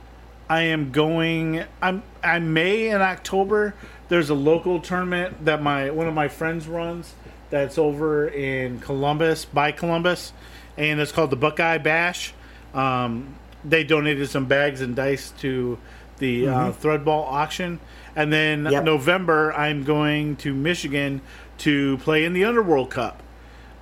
I 0.50 0.62
am 0.64 0.92
going. 0.92 1.64
I'm 1.82 2.04
I 2.24 2.40
may 2.40 2.90
in 2.90 3.02
October. 3.02 3.74
There's 4.10 4.30
a 4.30 4.34
local 4.36 4.80
tournament 4.82 5.46
that 5.46 5.62
my 5.62 5.90
one 5.92 6.08
of 6.08 6.14
my 6.14 6.28
friends 6.28 6.68
runs. 6.68 7.14
That's 7.50 7.78
over 7.78 8.28
in 8.30 8.80
Columbus 8.80 9.44
by 9.44 9.74
Columbus, 9.74 10.32
and 10.78 11.00
it's 11.00 11.12
called 11.12 11.30
the 11.30 11.36
Buckeye 11.36 11.78
Bash. 11.78 12.34
Um, 12.74 13.36
they 13.64 13.84
donated 13.84 14.30
some 14.30 14.46
bags 14.46 14.82
and 14.82 14.96
dice 14.96 15.32
to 15.40 15.78
the 16.20 16.48
uh, 16.48 16.54
Mhm. 16.72 16.74
Thrudball 16.76 17.26
auction, 17.32 17.80
and 18.16 18.32
then 18.32 18.66
Yep. 18.66 18.84
November 18.84 19.54
I'm 19.54 19.84
going 19.84 20.36
to 20.38 20.54
Michigan 20.54 21.22
to 21.60 21.98
play 22.00 22.26
in 22.26 22.34
the 22.34 22.46
Underworld 22.46 22.90
Cup, 22.90 23.22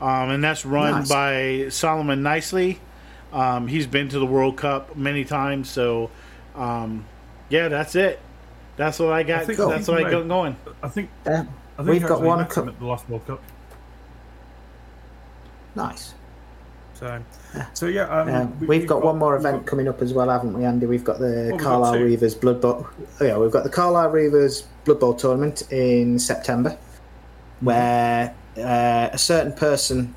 um, 0.02 0.30
and 0.30 0.44
that's 0.44 0.66
run 0.66 0.92
Nice. 0.92 1.10
by 1.10 1.66
Solomon 1.70 2.24
Nicely. 2.24 2.80
Um, 3.32 3.68
he's 3.68 3.88
been 3.88 4.10
to 4.10 4.20
the 4.20 4.26
World 4.26 4.58
Cup 4.58 4.96
many 4.96 5.24
times, 5.24 5.70
so 5.70 6.10
um, 6.56 7.06
yeah, 7.50 7.68
that's 7.68 7.96
it. 7.96 8.20
That's 8.76 8.98
what 9.00 9.12
I 9.14 9.24
got. 9.24 9.42
I 9.42 9.46
think- 9.46 9.58
that's 9.60 9.88
I 9.90 9.92
what 9.92 10.06
I 10.06 10.12
got 10.12 10.28
going. 10.28 10.56
I 10.82 10.88
think 10.88 11.10
Uh, 11.26 11.32
I 11.32 11.84
think 11.84 11.90
we've 11.90 12.06
got 12.08 12.22
one 12.22 12.44
cup. 12.48 12.68
at 12.68 12.80
the 12.80 12.86
last 12.86 13.08
World 13.10 13.26
Cup. 13.28 13.42
Nice. 15.76 16.14
So, 17.00 17.24
so 17.74 17.86
yeah, 17.86 18.04
um, 18.10 18.28
Um, 18.30 18.60
we- 18.60 18.68
we've, 18.68 18.88
got, 18.88 19.02
one 19.04 19.18
more 19.18 19.32
we've 19.38 19.46
event 19.46 19.66
coming 19.66 19.88
up 19.88 20.02
as 20.02 20.14
well, 20.14 20.30
haven't 20.30 20.54
we, 20.58 20.66
Andy? 20.66 20.86
We've 20.86 21.04
got 21.04 21.20
the 21.20 21.50
we've 21.52 21.52
got 21.52 21.60
Carlisle. 21.62 21.96
Reavers 21.96 22.40
Blood 22.40 22.60
Bowl. 22.62 22.88
Oh 23.22 23.26
yeah, 23.26 23.38
we've 23.38 23.52
got 23.52 23.64
the 23.64 23.70
Carlisle 23.70 24.12
Reavers 24.12 24.64
Blood 24.84 25.00
Bowl 25.00 25.14
tournament 25.14 25.64
in 25.72 26.20
September, 26.20 26.78
where 27.62 28.36
uh, 28.58 29.10
a 29.14 29.18
certain 29.18 29.54
person 29.54 30.14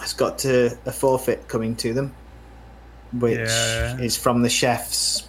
has 0.00 0.12
got 0.12 0.38
to 0.40 0.76
a 0.86 0.90
forfeit 0.92 1.46
coming 1.46 1.76
to 1.76 1.94
them, 1.94 2.12
which 3.12 3.38
Yeah. 3.38 3.96
is 3.98 4.16
from 4.16 4.42
the 4.42 4.50
chefs 4.50 5.28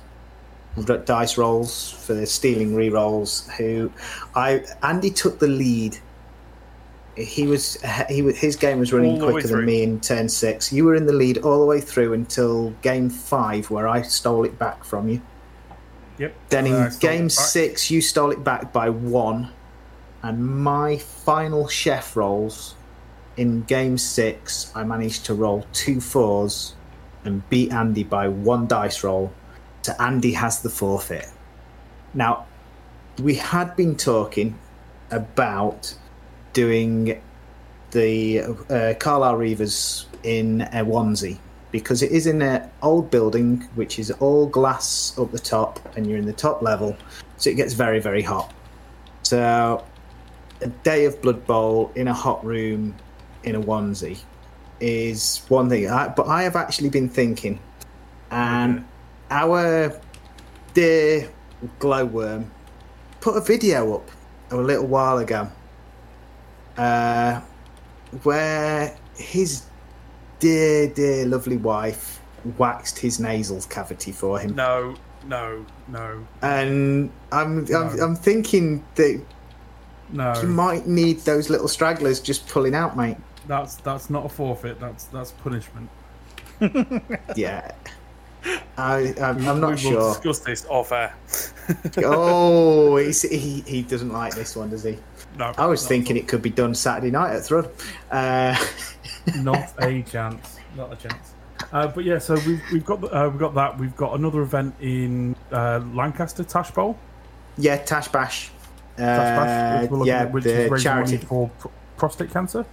dice 1.06 1.38
rolls 1.38 1.92
for 1.92 2.26
stealing 2.26 2.74
re-rolls 2.74 3.46
who 3.58 3.92
i 4.36 4.64
andy 4.84 5.10
took 5.10 5.38
the 5.40 5.48
lead 5.48 5.98
he 7.18 7.46
was 7.48 7.78
he 8.10 8.22
was- 8.22 8.38
his 8.38 8.56
game 8.56 8.80
was 8.80 8.94
running 8.94 9.20
quicker 9.20 9.48
than 9.48 9.66
me 9.66 9.84
in 9.84 10.00
turn 10.00 10.30
six. 10.30 10.72
You 10.72 10.86
were 10.86 10.96
in 10.96 11.06
the 11.06 11.14
lead 11.14 11.40
all 11.40 11.60
the 11.60 11.66
way 11.66 11.82
through 11.82 12.14
until 12.14 12.72
game 12.82 13.10
five 13.10 13.70
where 13.70 13.88
i 13.88 14.02
stole 14.02 14.46
it 14.46 14.58
back 14.58 14.84
from 14.84 15.10
you. 15.10 15.22
Yep. 16.18 16.34
then 16.50 16.68
in 16.68 16.74
Uh, 16.74 16.92
game 17.00 17.30
six 17.30 17.90
you 17.92 18.00
stole 18.02 18.32
it 18.32 18.44
back 18.44 18.72
by 18.72 18.90
one. 18.90 19.50
And 20.24 20.64
my 20.64 20.98
final 20.98 21.68
chef 21.68 22.16
rolls 22.16 22.76
in 23.38 23.62
game 23.64 23.98
six 23.98 24.72
i 24.76 24.84
managed 24.84 25.26
to 25.26 25.34
roll 25.34 25.66
two 25.74 26.00
fours 26.00 26.76
and 27.26 27.48
beat 27.50 27.72
andy 27.74 28.04
by 28.04 28.28
one 28.28 28.68
dice 28.68 29.04
roll. 29.04 29.32
So 29.82 29.94
andy 30.00 30.34
has 30.34 30.62
the 30.62 30.70
forfeit. 30.70 31.28
Now 32.14 32.46
we 33.22 33.36
had 33.36 33.76
been 33.76 33.96
talking 33.96 34.58
about 35.10 35.94
doing 36.54 37.22
the 37.92 38.42
uh, 38.42 38.94
Carlisle 39.00 39.38
Reavers 39.38 40.06
in 40.24 40.62
a 40.62 40.86
onesie 40.86 41.38
because 41.72 42.02
it 42.02 42.12
is 42.12 42.28
in 42.28 42.42
an 42.42 42.70
old 42.82 43.10
building 43.10 43.62
which 43.76 43.98
is 43.98 44.12
all 44.12 44.46
glass 44.46 45.18
up 45.18 45.32
the 45.32 45.40
top 45.40 45.80
and 45.96 46.06
you're 46.06 46.18
in 46.18 46.26
the 46.26 46.34
top 46.34 46.62
level 46.62 46.96
so 47.38 47.50
it 47.50 47.56
gets 47.56 47.74
very 47.74 48.00
very 48.00 48.22
hot. 48.22 48.54
So 49.24 49.84
a 50.62 50.68
day 50.68 51.06
of 51.06 51.22
blood 51.22 51.46
bowl 51.46 51.92
in 51.96 52.08
a 52.08 52.14
hot 52.14 52.44
room 52.46 52.96
in 53.44 53.56
a 53.56 53.62
onesie 53.62 54.20
is 54.80 55.44
one 55.48 55.70
thing. 55.70 55.90
I, 55.90 56.08
but 56.10 56.28
i 56.28 56.44
have 56.44 56.56
actually 56.56 56.90
been 56.90 57.10
thinking 57.10 57.60
and 58.32 58.86
our 59.30 60.00
dear 60.74 61.30
glowworm 61.80 62.50
put 63.20 63.36
a 63.36 63.42
video 63.42 63.96
up 63.96 64.10
a 64.52 64.58
little 64.58 64.88
while 64.88 65.20
ago 65.20 65.50
uh, 66.78 67.42
where 68.24 68.98
his 69.16 69.64
dear, 70.40 70.88
dear, 70.88 71.26
lovely 71.26 71.58
wife 71.58 72.20
waxed 72.58 73.00
his 73.00 73.20
nasal 73.20 73.62
cavity 73.70 74.12
for 74.12 74.40
him. 74.40 74.56
No, 74.56 74.96
no, 75.28 75.66
no, 75.88 76.26
And 76.42 77.12
I'm, 77.32 77.66
I'm, 77.74 78.00
I'm 78.00 78.16
thinking 78.16 78.84
that 78.96 79.24
no. 80.12 80.34
you 80.42 80.48
might 80.48 80.88
need 80.88 81.20
those 81.20 81.50
little 81.50 81.68
stragglers 81.68 82.20
just 82.20 82.48
pulling 82.48 82.76
out, 82.76 82.98
mate. 82.98 83.18
That's 83.48 83.76
that's 83.78 84.10
not 84.10 84.26
a 84.26 84.30
forfeit. 84.30 84.80
That's 84.80 85.06
that's 85.06 85.32
punishment. 85.32 85.90
Yeah. 87.36 87.72
I, 88.78 89.14
I'm, 89.22 89.48
I'm 89.48 89.60
not 89.60 89.68
we 89.68 89.70
will 89.70 89.78
sure. 89.78 90.14
discuss 90.14 90.40
this 90.40 90.66
off 90.68 90.92
air. 90.92 91.16
oh, 91.98 92.98
he, 92.98 93.62
he 93.68 93.82
doesn't 93.84 94.12
like 94.12 94.34
this 94.34 94.56
one, 94.56 94.72
does 94.72 94.84
he? 94.84 94.98
No, 95.38 95.54
I 95.58 95.66
was 95.66 95.88
thinking 95.88 96.18
it 96.18 96.28
could 96.28 96.42
be 96.42 96.50
done 96.50 96.76
Saturday 96.76 97.12
night 97.12 97.34
at 97.36 97.42
Thrud. 97.44 97.70
Uh, 98.12 98.56
not 99.42 99.74
a 99.80 100.02
chance. 100.04 100.58
Not 100.76 100.92
a 100.94 100.96
chance. 100.96 101.34
Uh, 101.72 101.88
but 101.88 102.04
yeah, 102.04 102.18
so 102.20 102.34
we've 102.46 102.62
we've 102.72 102.86
got 102.86 103.04
uh, 103.14 103.30
we've 103.32 103.40
got 103.40 103.54
that. 103.56 103.78
We've 103.80 103.96
got 103.96 104.16
another 104.16 104.42
event 104.42 104.76
in 104.82 105.36
uh, 105.52 105.80
Lancaster 105.94 106.44
Tash 106.44 106.72
Bowl. 106.72 106.98
yeah, 107.58 107.78
Tash 107.78 108.08
Bash. 108.10 108.52
Tash 108.98 109.38
Bash, 109.38 109.84
Uh, 109.84 109.96
which 109.96 110.08
yeah, 110.08 110.22
at, 110.24 110.32
which 110.32 110.44
the 110.44 110.74
is 110.74 110.84
charity. 110.84 111.18
for 111.18 111.50
pr- 111.60 111.68
prostate 111.98 112.32
cancer. 112.32 112.66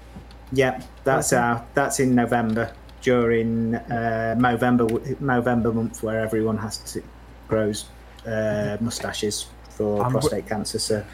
Yeah, 0.53 0.81
that's 1.05 1.33
Okay. 1.33 1.41
our 1.43 1.65
that's 1.75 2.01
in 2.01 2.15
November 2.15 2.73
during 3.03 3.75
uh, 3.77 4.35
November 4.39 4.87
November 5.21 5.73
month 5.73 6.03
where 6.03 6.21
everyone 6.21 6.57
has 6.59 6.79
to 6.93 7.03
grows 7.47 7.85
uh, 8.27 8.77
mustaches 8.81 9.47
for 9.71 10.09
prostate 10.11 10.47
cancer. 10.49 10.79
So 10.79 11.05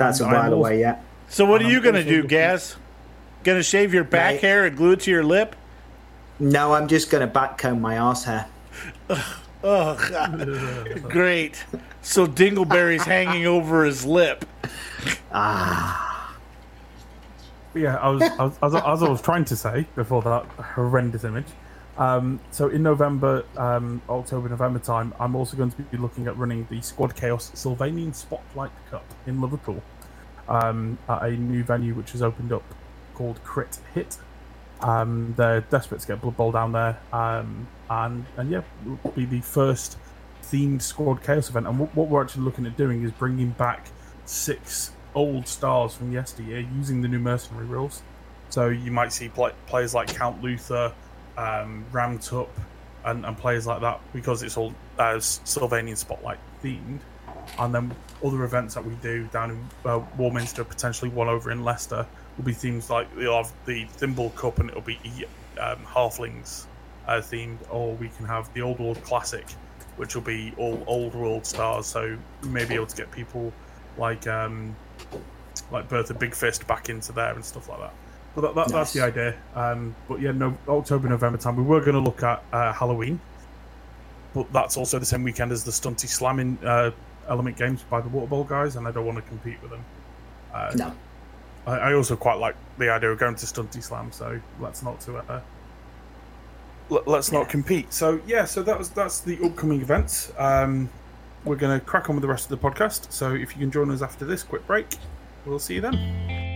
that's 0.00 0.20
a 0.20 0.24
I'm 0.24 0.32
while 0.32 0.42
also- 0.46 0.56
away 0.56 0.80
yet. 0.80 1.04
So 1.28 1.44
what 1.44 1.62
are 1.62 1.68
you 1.70 1.76
I'm 1.78 1.84
gonna 1.84 1.98
also 1.98 2.08
do, 2.10 2.16
looking- 2.16 2.28
Gaz? 2.28 2.74
Gonna 3.44 3.62
shave 3.62 3.94
your 3.94 4.02
back 4.04 4.34
Mate. 4.34 4.40
hair 4.42 4.64
and 4.66 4.76
glue 4.76 4.92
it 4.92 5.00
to 5.00 5.10
your 5.12 5.22
lip? 5.22 5.54
No, 6.40 6.72
I'm 6.74 6.88
just 6.88 7.10
going 7.10 7.26
to 7.26 7.32
backcomb 7.32 7.80
my 7.80 7.98
arse 7.98 8.24
hair. 8.24 8.46
Oh, 9.62 9.94
God. 10.10 11.02
great. 11.10 11.62
So 12.00 12.26
Dingleberry's 12.26 13.02
hanging 13.16 13.46
over 13.46 13.84
his 13.84 14.06
lip. 14.06 14.46
Ah, 15.30 16.34
yeah, 17.74 17.96
I 17.96 18.08
was, 18.08 18.22
I 18.22 18.44
was 18.44 18.58
as, 18.62 18.74
I- 18.74 18.92
as 18.92 19.02
I 19.02 19.08
was 19.10 19.20
trying 19.20 19.44
to 19.44 19.56
say 19.56 19.86
before 19.94 20.22
that 20.22 20.46
horrendous 20.74 21.24
image. 21.24 21.44
Um, 22.00 22.40
so 22.50 22.68
in 22.68 22.82
November, 22.82 23.44
um, 23.58 24.00
October, 24.08 24.48
November 24.48 24.78
time, 24.78 25.12
I'm 25.20 25.36
also 25.36 25.54
going 25.54 25.70
to 25.70 25.82
be 25.82 25.98
looking 25.98 26.26
at 26.26 26.36
running 26.38 26.66
the 26.70 26.80
Squad 26.80 27.14
Chaos 27.14 27.50
Sylvanian 27.54 28.14
Spotlight 28.14 28.70
Cup 28.90 29.04
in 29.26 29.42
Liverpool 29.42 29.82
um, 30.48 30.96
at 31.10 31.22
a 31.24 31.30
new 31.32 31.62
venue 31.62 31.92
which 31.94 32.12
has 32.12 32.22
opened 32.22 32.52
up 32.52 32.64
called 33.14 33.44
Crit 33.44 33.78
Hit. 33.92 34.16
Um, 34.80 35.34
they're 35.36 35.60
desperate 35.60 36.00
to 36.00 36.06
get 36.06 36.22
Blood 36.22 36.38
Bowl 36.38 36.52
down 36.52 36.72
there, 36.72 36.98
um, 37.12 37.68
and 37.90 38.24
and 38.38 38.50
yeah, 38.50 38.62
it'll 38.82 39.10
be 39.10 39.26
the 39.26 39.42
first 39.42 39.98
themed 40.42 40.80
Squad 40.80 41.22
Chaos 41.22 41.50
event. 41.50 41.66
And 41.66 41.78
what, 41.78 41.94
what 41.94 42.08
we're 42.08 42.22
actually 42.22 42.44
looking 42.44 42.64
at 42.64 42.78
doing 42.78 43.02
is 43.02 43.12
bringing 43.12 43.50
back 43.50 43.88
six 44.24 44.92
old 45.14 45.46
stars 45.46 45.92
from 45.92 46.12
yesteryear 46.12 46.60
using 46.60 47.02
the 47.02 47.08
new 47.08 47.18
mercenary 47.18 47.66
rules. 47.66 48.00
So 48.48 48.68
you 48.68 48.90
might 48.90 49.12
see 49.12 49.28
pla 49.28 49.50
players 49.66 49.92
like 49.92 50.08
Count 50.08 50.40
Luthor, 50.40 50.94
um, 51.36 51.84
Ramtut, 51.92 52.48
and, 53.04 53.24
and 53.24 53.36
players 53.36 53.66
like 53.66 53.80
that 53.80 54.00
because 54.12 54.42
it's 54.42 54.56
all 54.56 54.74
uh, 54.98 55.14
Sylvanian 55.14 55.96
Spotlight 55.96 56.38
themed. 56.62 57.00
And 57.58 57.74
then 57.74 57.94
other 58.24 58.44
events 58.44 58.74
that 58.74 58.84
we 58.84 58.94
do 58.96 59.26
down 59.32 59.50
in 59.50 59.68
uh, 59.84 60.00
Warminster, 60.16 60.64
potentially 60.64 61.10
one 61.10 61.28
over 61.28 61.50
in 61.50 61.64
Leicester, 61.64 62.06
will 62.36 62.44
be 62.44 62.52
themes 62.52 62.90
like 62.90 63.08
you'll 63.18 63.36
have 63.36 63.52
the 63.66 63.84
Thimble 63.84 64.30
Cup 64.30 64.58
and 64.58 64.70
it'll 64.70 64.82
be 64.82 64.98
um, 65.58 65.78
Halflings 65.86 66.66
uh, 67.06 67.14
themed, 67.14 67.58
or 67.70 67.94
we 67.94 68.08
can 68.10 68.26
have 68.26 68.52
the 68.54 68.62
Old 68.62 68.78
World 68.78 69.02
Classic, 69.02 69.50
which 69.96 70.14
will 70.14 70.22
be 70.22 70.52
all 70.56 70.82
Old 70.86 71.14
World 71.14 71.46
stars. 71.46 71.86
So 71.86 72.16
we 72.42 72.48
may 72.48 72.64
be 72.64 72.74
able 72.74 72.86
to 72.86 72.96
get 72.96 73.10
people 73.10 73.52
like 73.98 74.26
um, 74.26 74.76
like 75.72 75.88
Bertha 75.88 76.14
Big 76.14 76.34
Fist 76.34 76.66
back 76.66 76.88
into 76.88 77.12
there 77.12 77.34
and 77.34 77.44
stuff 77.44 77.68
like 77.68 77.80
that. 77.80 77.94
But 78.34 78.42
that, 78.42 78.54
that, 78.54 78.68
that's 78.68 78.92
the 78.92 79.02
idea. 79.02 79.36
Um, 79.54 79.94
but 80.08 80.20
yeah, 80.20 80.30
no 80.32 80.56
October 80.68 81.08
November 81.08 81.38
time. 81.38 81.56
We 81.56 81.64
were 81.64 81.80
going 81.80 81.94
to 81.94 82.00
look 82.00 82.22
at 82.22 82.42
uh, 82.52 82.72
Halloween, 82.72 83.20
but 84.34 84.52
that's 84.52 84.76
also 84.76 84.98
the 84.98 85.06
same 85.06 85.24
weekend 85.24 85.50
as 85.50 85.64
the 85.64 85.72
Stunty 85.72 86.06
Slamming 86.08 86.58
uh, 86.64 86.92
Element 87.28 87.56
Games 87.56 87.82
by 87.90 88.00
the 88.00 88.08
Water 88.08 88.28
Bowl 88.28 88.44
guys, 88.44 88.76
and 88.76 88.86
I 88.86 88.92
don't 88.92 89.04
want 89.04 89.16
to 89.16 89.22
compete 89.22 89.60
with 89.62 89.72
them. 89.72 89.84
Uh, 90.54 90.72
No. 90.76 90.92
I, 91.66 91.76
I 91.76 91.94
also 91.94 92.16
quite 92.16 92.38
like 92.38 92.56
the 92.78 92.88
idea 92.90 93.10
of 93.10 93.18
going 93.18 93.34
to 93.34 93.46
Stunty 93.46 93.82
Slam, 93.82 94.12
so 94.12 94.40
let's 94.60 94.82
not 94.82 95.00
to 95.02 95.18
uh, 95.18 95.40
let, 96.88 97.06
let's 97.06 97.32
not 97.32 97.48
compete. 97.48 97.92
So 97.92 98.20
yeah, 98.26 98.44
so 98.44 98.62
that 98.62 98.78
was 98.78 98.90
that's 98.90 99.20
the 99.20 99.38
upcoming 99.44 99.80
events. 99.80 100.32
Um, 100.38 100.88
we're 101.44 101.56
going 101.56 101.78
to 101.78 101.84
crack 101.84 102.08
on 102.10 102.16
with 102.16 102.22
the 102.22 102.28
rest 102.28 102.50
of 102.50 102.60
the 102.60 102.68
podcast. 102.68 103.10
So 103.12 103.34
if 103.34 103.54
you 103.54 103.60
can 103.60 103.70
join 103.70 103.90
us 103.90 104.02
after 104.02 104.24
this 104.24 104.42
quick 104.42 104.66
break, 104.66 104.96
we'll 105.46 105.58
see 105.58 105.74
you 105.74 105.80
then. 105.80 106.49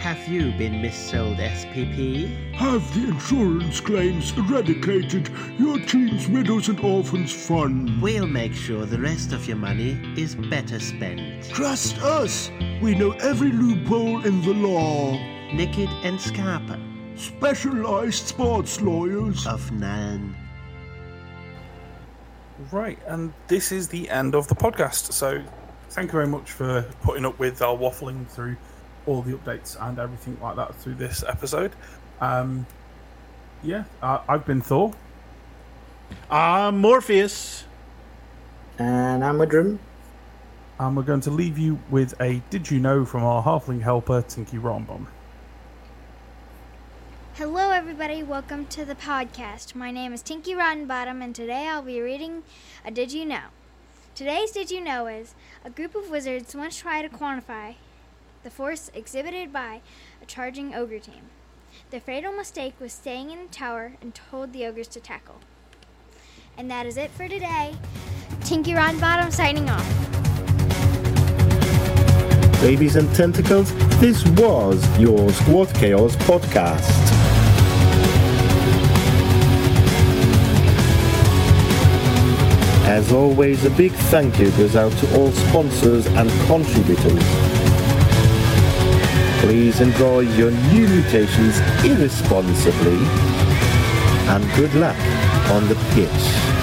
Have 0.00 0.26
you 0.26 0.50
been 0.52 0.80
missold 0.80 1.36
SPP? 1.36 2.54
Have 2.54 2.94
the 2.94 3.08
insurance 3.10 3.82
claims 3.82 4.32
eradicated 4.34 5.30
your 5.58 5.78
Teens, 5.78 6.26
Widows 6.26 6.70
and 6.70 6.80
Orphans 6.80 7.34
Fund. 7.34 8.00
We'll 8.00 8.26
make 8.26 8.54
sure 8.54 8.86
the 8.86 8.98
rest 8.98 9.34
of 9.34 9.46
your 9.46 9.58
money 9.58 10.00
is 10.16 10.34
better 10.34 10.80
spent. 10.80 11.44
Trust 11.50 11.98
us. 11.98 12.50
We 12.80 12.94
know 12.94 13.10
every 13.20 13.52
loophole 13.52 14.24
in 14.24 14.40
the 14.40 14.54
law. 14.54 15.12
Nicked 15.52 15.90
and 16.02 16.18
Scarpa 16.18 16.80
Specialized 17.16 18.26
sports 18.26 18.80
lawyers. 18.80 19.46
of 19.46 19.68
Nuln. 19.70 20.34
Right, 22.72 22.98
and 23.06 23.34
this 23.48 23.70
is 23.70 23.88
the 23.88 24.08
end 24.08 24.34
of 24.34 24.48
the 24.48 24.54
podcast. 24.54 25.12
So, 25.12 25.42
thank 25.90 26.08
you 26.08 26.12
very 26.12 26.26
much 26.26 26.52
for 26.52 26.86
putting 27.02 27.26
up 27.26 27.38
with 27.38 27.60
our 27.60 27.76
waffling 27.76 28.26
through 28.26 28.56
all 29.06 29.22
the 29.22 29.32
updates 29.32 29.76
and 29.80 29.98
everything 29.98 30.38
like 30.40 30.56
that 30.56 30.74
through 30.76 30.94
this 30.94 31.22
episode. 31.26 31.72
Um, 32.20 32.66
yeah, 33.62 33.84
uh, 34.02 34.20
I've 34.28 34.44
been 34.46 34.60
Thor. 34.60 34.92
I'm 36.30 36.78
Morpheous. 36.78 37.64
And 38.78 39.24
I'm 39.24 39.36
Widram. 39.38 39.78
And 40.78 40.96
we're 40.96 41.02
going 41.02 41.20
to 41.22 41.30
leave 41.30 41.58
you 41.58 41.78
with 41.90 42.18
a 42.20 42.42
Did 42.48 42.70
You 42.70 42.80
Know 42.80 43.04
from 43.04 43.22
our 43.22 43.42
halfling 43.42 43.82
helper, 43.82 44.22
Tinky 44.22 44.56
Rombom. 44.56 45.06
Hello, 47.34 47.70
everybody. 47.70 48.22
Welcome 48.22 48.66
to 48.66 48.84
the 48.84 48.94
podcast. 48.94 49.74
My 49.74 49.90
name 49.90 50.12
is 50.12 50.22
Tinky 50.22 50.54
Rottenbottom, 50.54 51.22
and 51.22 51.34
today 51.34 51.68
I'll 51.68 51.82
be 51.82 52.00
reading 52.00 52.42
a 52.84 52.90
Did 52.90 53.12
You 53.12 53.26
Know. 53.26 53.44
Today's 54.14 54.50
Did 54.50 54.70
You 54.70 54.80
Know 54.80 55.06
is 55.06 55.34
a 55.64 55.70
group 55.70 55.94
of 55.94 56.10
wizards 56.10 56.54
once 56.54 56.78
tried 56.78 57.02
to 57.02 57.08
quantify 57.08 57.76
the 58.42 58.50
force 58.50 58.90
exhibited 58.94 59.52
by 59.52 59.80
a 60.22 60.26
charging 60.26 60.74
ogre 60.74 60.98
team. 60.98 61.30
The 61.90 62.00
fatal 62.00 62.32
mistake 62.32 62.74
was 62.80 62.92
staying 62.92 63.30
in 63.30 63.38
the 63.38 63.48
tower 63.48 63.94
and 64.00 64.14
told 64.14 64.52
the 64.52 64.64
ogres 64.66 64.88
to 64.88 65.00
tackle. 65.00 65.36
And 66.56 66.70
that 66.70 66.86
is 66.86 66.96
it 66.96 67.10
for 67.10 67.28
today. 67.28 67.74
Tinky 68.44 68.72
Rottenbottom 68.72 69.32
signing 69.32 69.68
off. 69.68 69.86
Babies 72.60 72.96
and 72.96 73.12
tentacles, 73.14 73.72
this 73.98 74.24
was 74.30 74.86
your 74.98 75.30
Squad 75.30 75.74
Chaos 75.74 76.14
podcast. 76.16 76.88
As 82.86 83.12
always, 83.12 83.64
a 83.64 83.70
big 83.70 83.92
thank 83.92 84.38
you 84.38 84.50
goes 84.52 84.76
out 84.76 84.92
to 84.92 85.18
all 85.18 85.30
sponsors 85.30 86.06
and 86.06 86.28
contributors. 86.48 87.59
Please 89.40 89.80
enjoy 89.80 90.20
your 90.20 90.50
new 90.50 90.86
mutations 90.86 91.58
irresponsibly, 91.84 92.98
and 94.28 94.44
good 94.54 94.72
luck 94.74 94.96
on 95.50 95.66
the 95.66 95.76
pitch. 95.94 96.59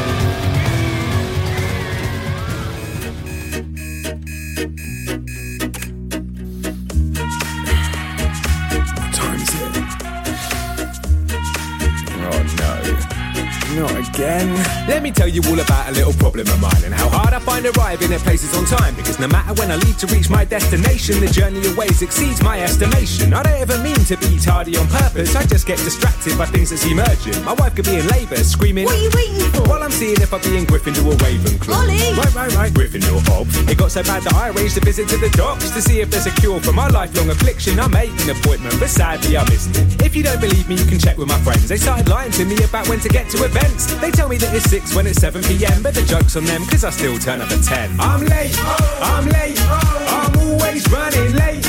Again. 14.17 14.49
Let 14.87 15.03
me 15.03 15.11
tell 15.11 15.27
you 15.27 15.41
all 15.45 15.59
about 15.59 15.89
a 15.89 15.91
little 15.91 16.13
problem 16.13 16.47
of 16.47 16.59
mine 16.59 16.83
and 16.83 16.93
how 16.93 17.07
hard 17.09 17.33
I 17.33 17.39
find 17.39 17.65
arriving 17.65 18.11
at 18.13 18.21
places 18.21 18.55
on 18.57 18.65
time. 18.65 18.95
Because 18.95 19.19
no 19.19 19.27
matter 19.27 19.53
when 19.61 19.71
I 19.71 19.75
leave 19.75 19.97
to 19.99 20.07
reach 20.07 20.29
my 20.29 20.43
destination, 20.43 21.19
the 21.19 21.27
journey 21.27 21.61
always 21.67 22.01
exceeds 22.01 22.41
my 22.41 22.59
estimation. 22.59 23.33
I 23.33 23.43
don't 23.43 23.61
ever 23.61 23.77
mean 23.83 23.99
to 24.09 24.17
be 24.17 24.39
tardy 24.39 24.75
on 24.77 24.87
purpose, 24.87 25.35
I 25.35 25.45
just 25.45 25.67
get 25.67 25.77
distracted 25.79 26.37
by 26.37 26.45
things 26.45 26.71
that 26.71 26.77
seem 26.77 26.99
urgent. 26.99 27.43
My 27.45 27.53
wife 27.53 27.75
could 27.75 27.85
be 27.85 27.97
in 27.97 28.07
labour, 28.07 28.37
screaming, 28.37 28.85
What 28.85 28.95
are 28.95 29.03
you 29.03 29.11
waiting 29.13 29.51
for? 29.51 29.69
While 29.69 29.83
I'm 29.83 29.91
seeing 29.91 30.19
if 30.21 30.33
I 30.33 30.41
be 30.41 30.57
in 30.57 30.65
Gryffindor 30.65 31.05
or 31.05 31.17
Ravenclaw. 31.21 31.77
Ollie! 31.77 32.17
Right, 32.17 32.33
right, 32.33 32.53
right, 32.55 32.71
Gryffindor, 32.73 33.21
Ob. 33.29 33.47
It 33.69 33.77
got 33.77 33.91
so 33.91 34.01
bad 34.03 34.23
that 34.23 34.33
I 34.33 34.49
arranged 34.49 34.77
a 34.77 34.81
visit 34.81 35.07
to 35.09 35.17
the 35.17 35.29
docks 35.37 35.69
to 35.71 35.81
see 35.81 36.01
if 36.01 36.09
there's 36.09 36.25
a 36.25 36.31
cure 36.41 36.59
for 36.59 36.73
my 36.73 36.87
lifelong 36.87 37.29
affliction. 37.29 37.79
I 37.79 37.87
made 37.87 38.09
an 38.21 38.31
appointment, 38.31 38.79
but 38.79 38.89
sadly 38.89 39.37
I 39.37 39.43
missed 39.49 39.77
it. 39.77 40.01
If 40.01 40.15
you 40.15 40.23
don't 40.23 40.41
believe 40.41 40.67
me, 40.67 40.75
you 40.75 40.85
can 40.85 40.97
check 40.97 41.17
with 41.17 41.27
my 41.27 41.39
friends. 41.41 41.67
They 41.69 41.77
started 41.77 42.09
lying 42.09 42.31
to 42.31 42.45
me 42.45 42.57
about 42.63 42.87
when 42.89 42.99
to 43.01 43.09
get 43.09 43.29
to 43.31 43.45
events. 43.45 43.93
They 43.99 44.06
tell 44.11 44.29
me 44.29 44.37
that 44.37 44.53
it's 44.53 44.69
6 44.69 44.95
when 44.95 45.07
it's 45.07 45.19
7 45.19 45.41
pm, 45.43 45.81
but 45.81 45.93
the 45.93 46.03
joke's 46.03 46.35
on 46.35 46.45
them, 46.45 46.65
cause 46.65 46.83
I 46.83 46.91
still 46.91 47.17
turn 47.17 47.41
up 47.41 47.49
at 47.51 47.63
10. 47.63 47.99
I'm 47.99 48.21
late, 48.21 48.55
I'm 49.01 49.25
late, 49.25 49.59
I'm 49.59 50.37
always 50.39 50.87
running 50.91 51.33
late. 51.33 51.65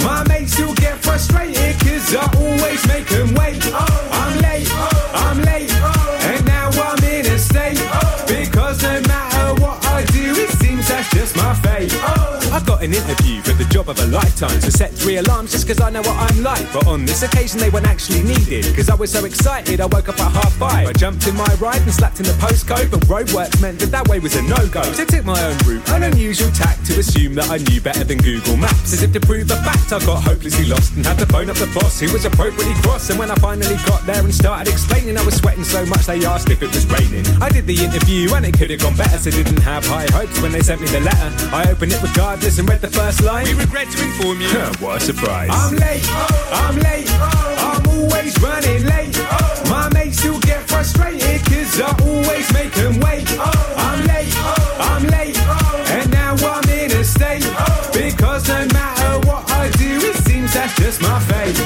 My 0.00 0.24
mates 0.28 0.52
still 0.54 0.74
get 0.74 1.02
frustrated, 1.02 1.74
cause 1.80 2.14
I 2.14 2.24
always 2.38 2.86
make 2.86 3.08
them 3.08 3.34
wait. 3.34 3.60
I'm 3.74 4.38
late, 4.40 4.70
I'm 5.12 5.42
late, 5.42 5.72
and 6.30 6.44
now 6.46 6.70
I'm 6.70 7.02
in 7.04 7.26
a 7.26 7.38
state. 7.38 7.82
Because 8.26 8.82
no 8.82 9.00
matter 9.02 9.60
what 9.60 9.84
I 9.84 10.04
do, 10.06 10.32
it 10.38 10.50
seems 10.62 10.88
that's 10.88 11.10
just 11.10 11.36
my 11.36 11.52
fate. 11.66 11.92
I 12.52 12.62
got 12.64 12.82
an 12.82 12.94
interview 12.94 13.02
for 13.02 13.10
the 13.10 13.40
job 13.40 13.41
of 13.92 14.00
a 14.00 14.06
lifetime, 14.06 14.58
so 14.60 14.70
set 14.70 14.90
three 14.90 15.18
alarms 15.18 15.52
just 15.52 15.66
cause 15.68 15.80
I 15.80 15.90
know 15.90 16.00
what 16.00 16.16
I'm 16.16 16.42
like. 16.42 16.64
But 16.72 16.86
on 16.86 17.04
this 17.04 17.22
occasion, 17.22 17.60
they 17.60 17.68
weren't 17.68 17.86
actually 17.86 18.22
needed, 18.22 18.64
cause 18.74 18.88
I 18.88 18.94
was 18.94 19.12
so 19.12 19.24
excited, 19.24 19.80
I 19.80 19.86
woke 19.86 20.08
up 20.08 20.18
at 20.18 20.32
half 20.32 20.52
five. 20.54 20.88
I 20.88 20.92
jumped 20.92 21.26
in 21.26 21.36
my 21.36 21.52
ride 21.60 21.82
and 21.82 21.92
slapped 21.92 22.18
in 22.18 22.24
the 22.26 22.32
postcode, 22.40 22.90
but 22.90 23.00
roadworks 23.00 23.60
meant 23.60 23.78
that 23.80 23.90
that 23.92 24.08
way 24.08 24.18
was 24.18 24.34
a 24.36 24.42
no 24.42 24.56
go. 24.68 24.82
So 24.82 25.02
I 25.02 25.04
took 25.04 25.24
my 25.24 25.40
own 25.44 25.56
route, 25.66 25.86
an 25.90 26.04
unusual 26.04 26.50
tack 26.52 26.80
to 26.84 26.98
assume 26.98 27.34
that 27.34 27.50
I 27.50 27.58
knew 27.58 27.80
better 27.80 28.04
than 28.04 28.18
Google 28.18 28.56
Maps. 28.56 28.92
As 28.92 29.02
if 29.02 29.12
to 29.12 29.20
prove 29.20 29.50
a 29.50 29.56
fact, 29.60 29.92
I 29.92 29.98
got 30.06 30.22
hopelessly 30.24 30.64
lost 30.66 30.96
and 30.96 31.04
had 31.04 31.18
to 31.18 31.26
phone 31.26 31.50
up 31.50 31.56
the 31.56 31.70
boss, 31.74 32.00
who 32.00 32.10
was 32.12 32.24
appropriately 32.24 32.74
cross. 32.80 33.10
And 33.10 33.18
when 33.18 33.30
I 33.30 33.36
finally 33.36 33.76
got 33.84 34.06
there 34.06 34.24
and 34.24 34.34
started 34.34 34.72
explaining, 34.72 35.18
I 35.18 35.24
was 35.24 35.36
sweating 35.36 35.64
so 35.64 35.84
much 35.86 36.06
they 36.06 36.24
asked 36.24 36.48
if 36.48 36.62
it 36.62 36.72
was 36.72 36.86
raining. 36.86 37.26
I 37.42 37.50
did 37.50 37.66
the 37.66 37.76
interview 37.76 38.32
and 38.34 38.46
it 38.46 38.56
could 38.56 38.70
have 38.70 38.80
gone 38.80 38.96
better, 38.96 39.18
so 39.18 39.30
didn't 39.30 39.60
have 39.60 39.84
high 39.86 40.08
hopes 40.12 40.40
when 40.40 40.52
they 40.52 40.62
sent 40.62 40.80
me 40.80 40.88
the 40.88 41.00
letter. 41.00 41.28
I 41.52 41.70
opened 41.70 41.92
it 41.92 42.02
regardless 42.02 42.58
and 42.58 42.68
read 42.68 42.80
the 42.80 42.88
first 42.88 43.22
line. 43.22 43.44
We 43.44 43.54
regret 43.54 43.81
to 43.90 44.02
inform 44.04 44.40
you. 44.40 44.48
what 44.80 45.02
a 45.02 45.04
surprise. 45.04 45.50
I'm 45.52 45.74
late, 45.76 46.06
I'm 46.52 46.76
late, 46.76 47.10
I'm 47.10 47.86
always 47.88 48.38
running 48.40 48.84
late. 48.86 49.16
My 49.68 49.88
mates 49.92 50.18
still 50.18 50.38
get 50.40 50.68
frustrated 50.68 51.44
cause 51.46 51.80
I 51.80 51.90
always 52.02 52.52
make 52.52 52.72
them 52.74 53.00
wait. 53.00 53.26
I'm 53.40 54.06
late, 54.06 54.32
I'm 54.78 55.04
late, 55.06 55.38
and 55.90 56.10
now 56.12 56.34
I'm 56.36 56.68
in 56.70 56.92
a 56.92 57.04
state. 57.04 57.44
Because 57.92 58.46
no 58.48 58.66
matter 58.66 59.26
what 59.26 59.50
I 59.50 59.70
do, 59.70 59.98
it 60.10 60.16
seems 60.26 60.54
that's 60.54 60.76
just 60.76 61.00
my 61.02 61.18
fate. 61.20 61.58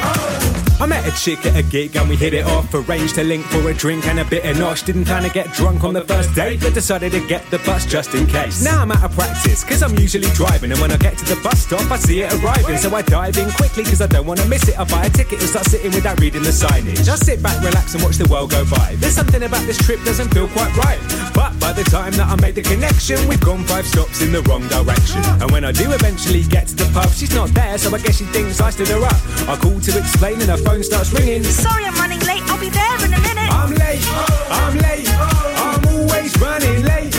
I 0.81 0.87
a 1.07 1.11
chick 1.13 1.45
at 1.47 1.57
a 1.57 1.63
gig 1.63 1.97
and 1.97 2.09
we 2.09 2.17
hit 2.17 2.35
it 2.35 2.45
off. 2.45 2.73
Arranged 2.75 3.15
to 3.15 3.25
link 3.25 3.45
for 3.47 3.71
a 3.71 3.75
drink 3.75 4.07
and 4.07 4.19
a 4.19 4.25
bit 4.25 4.45
of 4.45 4.57
nosh. 4.57 4.85
Didn't 4.85 5.05
plan 5.05 5.23
to 5.23 5.29
get 5.29 5.53
drunk 5.53 5.85
on 5.85 5.95
the 5.95 6.03
first 6.03 6.35
date, 6.35 6.61
but 6.61 6.75
decided 6.75 7.13
to 7.13 7.27
get 7.27 7.49
the 7.51 7.59
bus 7.61 7.87
just 7.87 8.15
in 8.15 8.27
case. 8.27 8.65
Now 8.65 8.83
I'm 8.83 8.91
out 8.91 9.05
of 9.05 9.13
practice, 9.13 9.63
cause 9.63 9.83
I'm 9.83 9.97
usually 9.99 10.29
driving. 10.31 10.73
And 10.73 10.81
when 10.81 10.91
I 10.91 10.97
get 10.97 11.17
to 11.19 11.25
the 11.25 11.41
bus 11.43 11.61
stop, 11.61 11.91
I 11.91 11.97
see 11.97 12.23
it 12.23 12.33
arriving. 12.35 12.77
So 12.79 12.95
I 12.95 13.03
dive 13.03 13.39
in 13.39 13.51
quickly, 13.53 13.85
cause 13.85 14.01
I 14.01 14.07
don't 14.07 14.27
wanna 14.27 14.47
miss 14.47 14.69
it. 14.69 14.79
I 14.79 14.85
buy 14.85 15.07
a 15.07 15.11
ticket 15.11 15.41
and 15.41 15.49
start 15.49 15.67
sitting 15.67 15.93
without 15.93 16.19
reading 16.21 16.43
the 16.43 16.51
signage. 16.51 17.09
I 17.09 17.17
sit 17.17 17.43
back, 17.43 17.63
relax, 17.63 17.95
and 17.95 18.03
watch 18.03 18.17
the 18.17 18.29
world 18.29 18.51
go 18.51 18.65
by. 18.65 18.97
There's 18.97 19.15
something 19.15 19.43
about 19.43 19.65
this 19.67 19.79
trip 19.79 20.03
doesn't 20.05 20.33
feel 20.35 20.49
quite 20.49 20.75
right. 20.77 20.99
But 21.35 21.59
by 21.61 21.73
the 21.73 21.85
time 21.85 22.13
that 22.15 22.27
I 22.27 22.41
make 22.41 22.55
the 22.55 22.63
connection, 22.63 23.17
we've 23.29 23.41
gone 23.41 23.63
five 23.65 23.87
stops 23.87 24.23
in 24.23 24.33
the 24.33 24.43
wrong 24.43 24.67
direction. 24.69 25.23
And 25.41 25.51
when 25.51 25.65
I 25.65 25.73
do 25.73 25.93
eventually 25.93 26.43
get 26.43 26.69
to 26.69 26.75
the 26.75 26.91
pub, 26.93 27.11
she's 27.11 27.35
not 27.35 27.51
there, 27.51 27.77
so 27.79 27.95
I 27.95 27.99
guess 27.99 28.19
she 28.19 28.25
thinks 28.25 28.61
I 28.61 28.71
stood 28.71 28.89
her 28.89 29.05
up. 29.05 29.21
I 29.49 29.57
call 29.57 29.79
to 29.79 29.99
explain 29.99 30.41
and 30.41 30.51
her 30.51 30.57
phone 30.57 30.83
starts 30.83 30.96
ringing. 31.05 31.45
Sorry, 31.45 31.85
I'm 31.85 31.95
running 31.95 32.21
late. 32.21 32.43
I'll 32.45 32.59
be 32.61 32.71
there 32.71 33.05
in 33.05 33.13
a 33.13 33.21
minute. 33.21 33.53
I'm 33.53 33.73
late, 33.75 34.03
I'm 34.51 34.77
late, 34.79 35.09
I'm 35.09 35.87
always 35.89 36.33
running 36.41 36.83
late. 36.83 37.15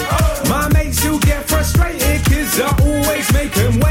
My 0.49 0.68
mates 0.74 0.98
still 0.99 1.20
get 1.20 1.48
frustrated 1.48 2.26
cause 2.26 2.60
I 2.60 2.76
always 2.82 3.32
make 3.34 3.54
them 3.54 3.80
wait. 3.80 3.87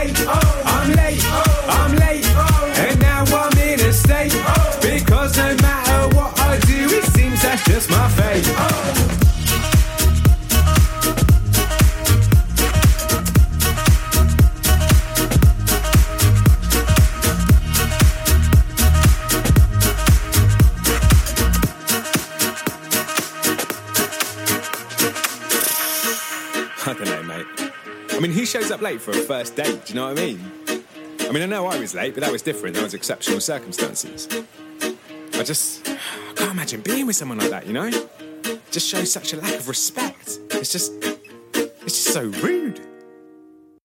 Mean, 28.27 28.37
who 28.37 28.47
shows 28.47 28.71
up 28.71 28.81
late 28.81 29.01
for 29.01 29.13
a 29.13 29.15
first 29.15 29.55
date? 29.55 29.85
Do 29.85 29.93
you 29.93 29.95
know 29.95 30.09
what 30.09 30.19
I 30.19 30.23
mean? 30.23 30.41
I 31.21 31.31
mean, 31.31 31.43
I 31.43 31.47
know 31.47 31.67
I 31.67 31.79
was 31.79 31.95
late, 31.95 32.15
but 32.15 32.23
that 32.23 32.33
was 32.33 32.43
different. 32.43 32.75
That 32.75 32.83
was 32.83 32.95
exceptional 32.95 33.41
circumstances. 33.41 34.29
I 35.35 35.43
just 35.43 35.89
I 35.89 36.33
can't 36.35 36.53
imagine 36.53 36.81
being 36.81 37.07
with 37.07 37.17
someone 37.17 37.39
like 37.39 37.51
that, 37.51 37.67
you 37.67 37.73
know? 37.73 37.91
Just 38.71 38.89
shows 38.89 39.13
such 39.13 39.33
a 39.33 39.37
lack 39.37 39.55
of 39.55 39.69
respect. 39.69 40.39
It's 40.51 40.73
just, 40.73 40.93
it's 41.55 42.05
just 42.05 42.13
so 42.13 42.23
rude. 42.25 42.86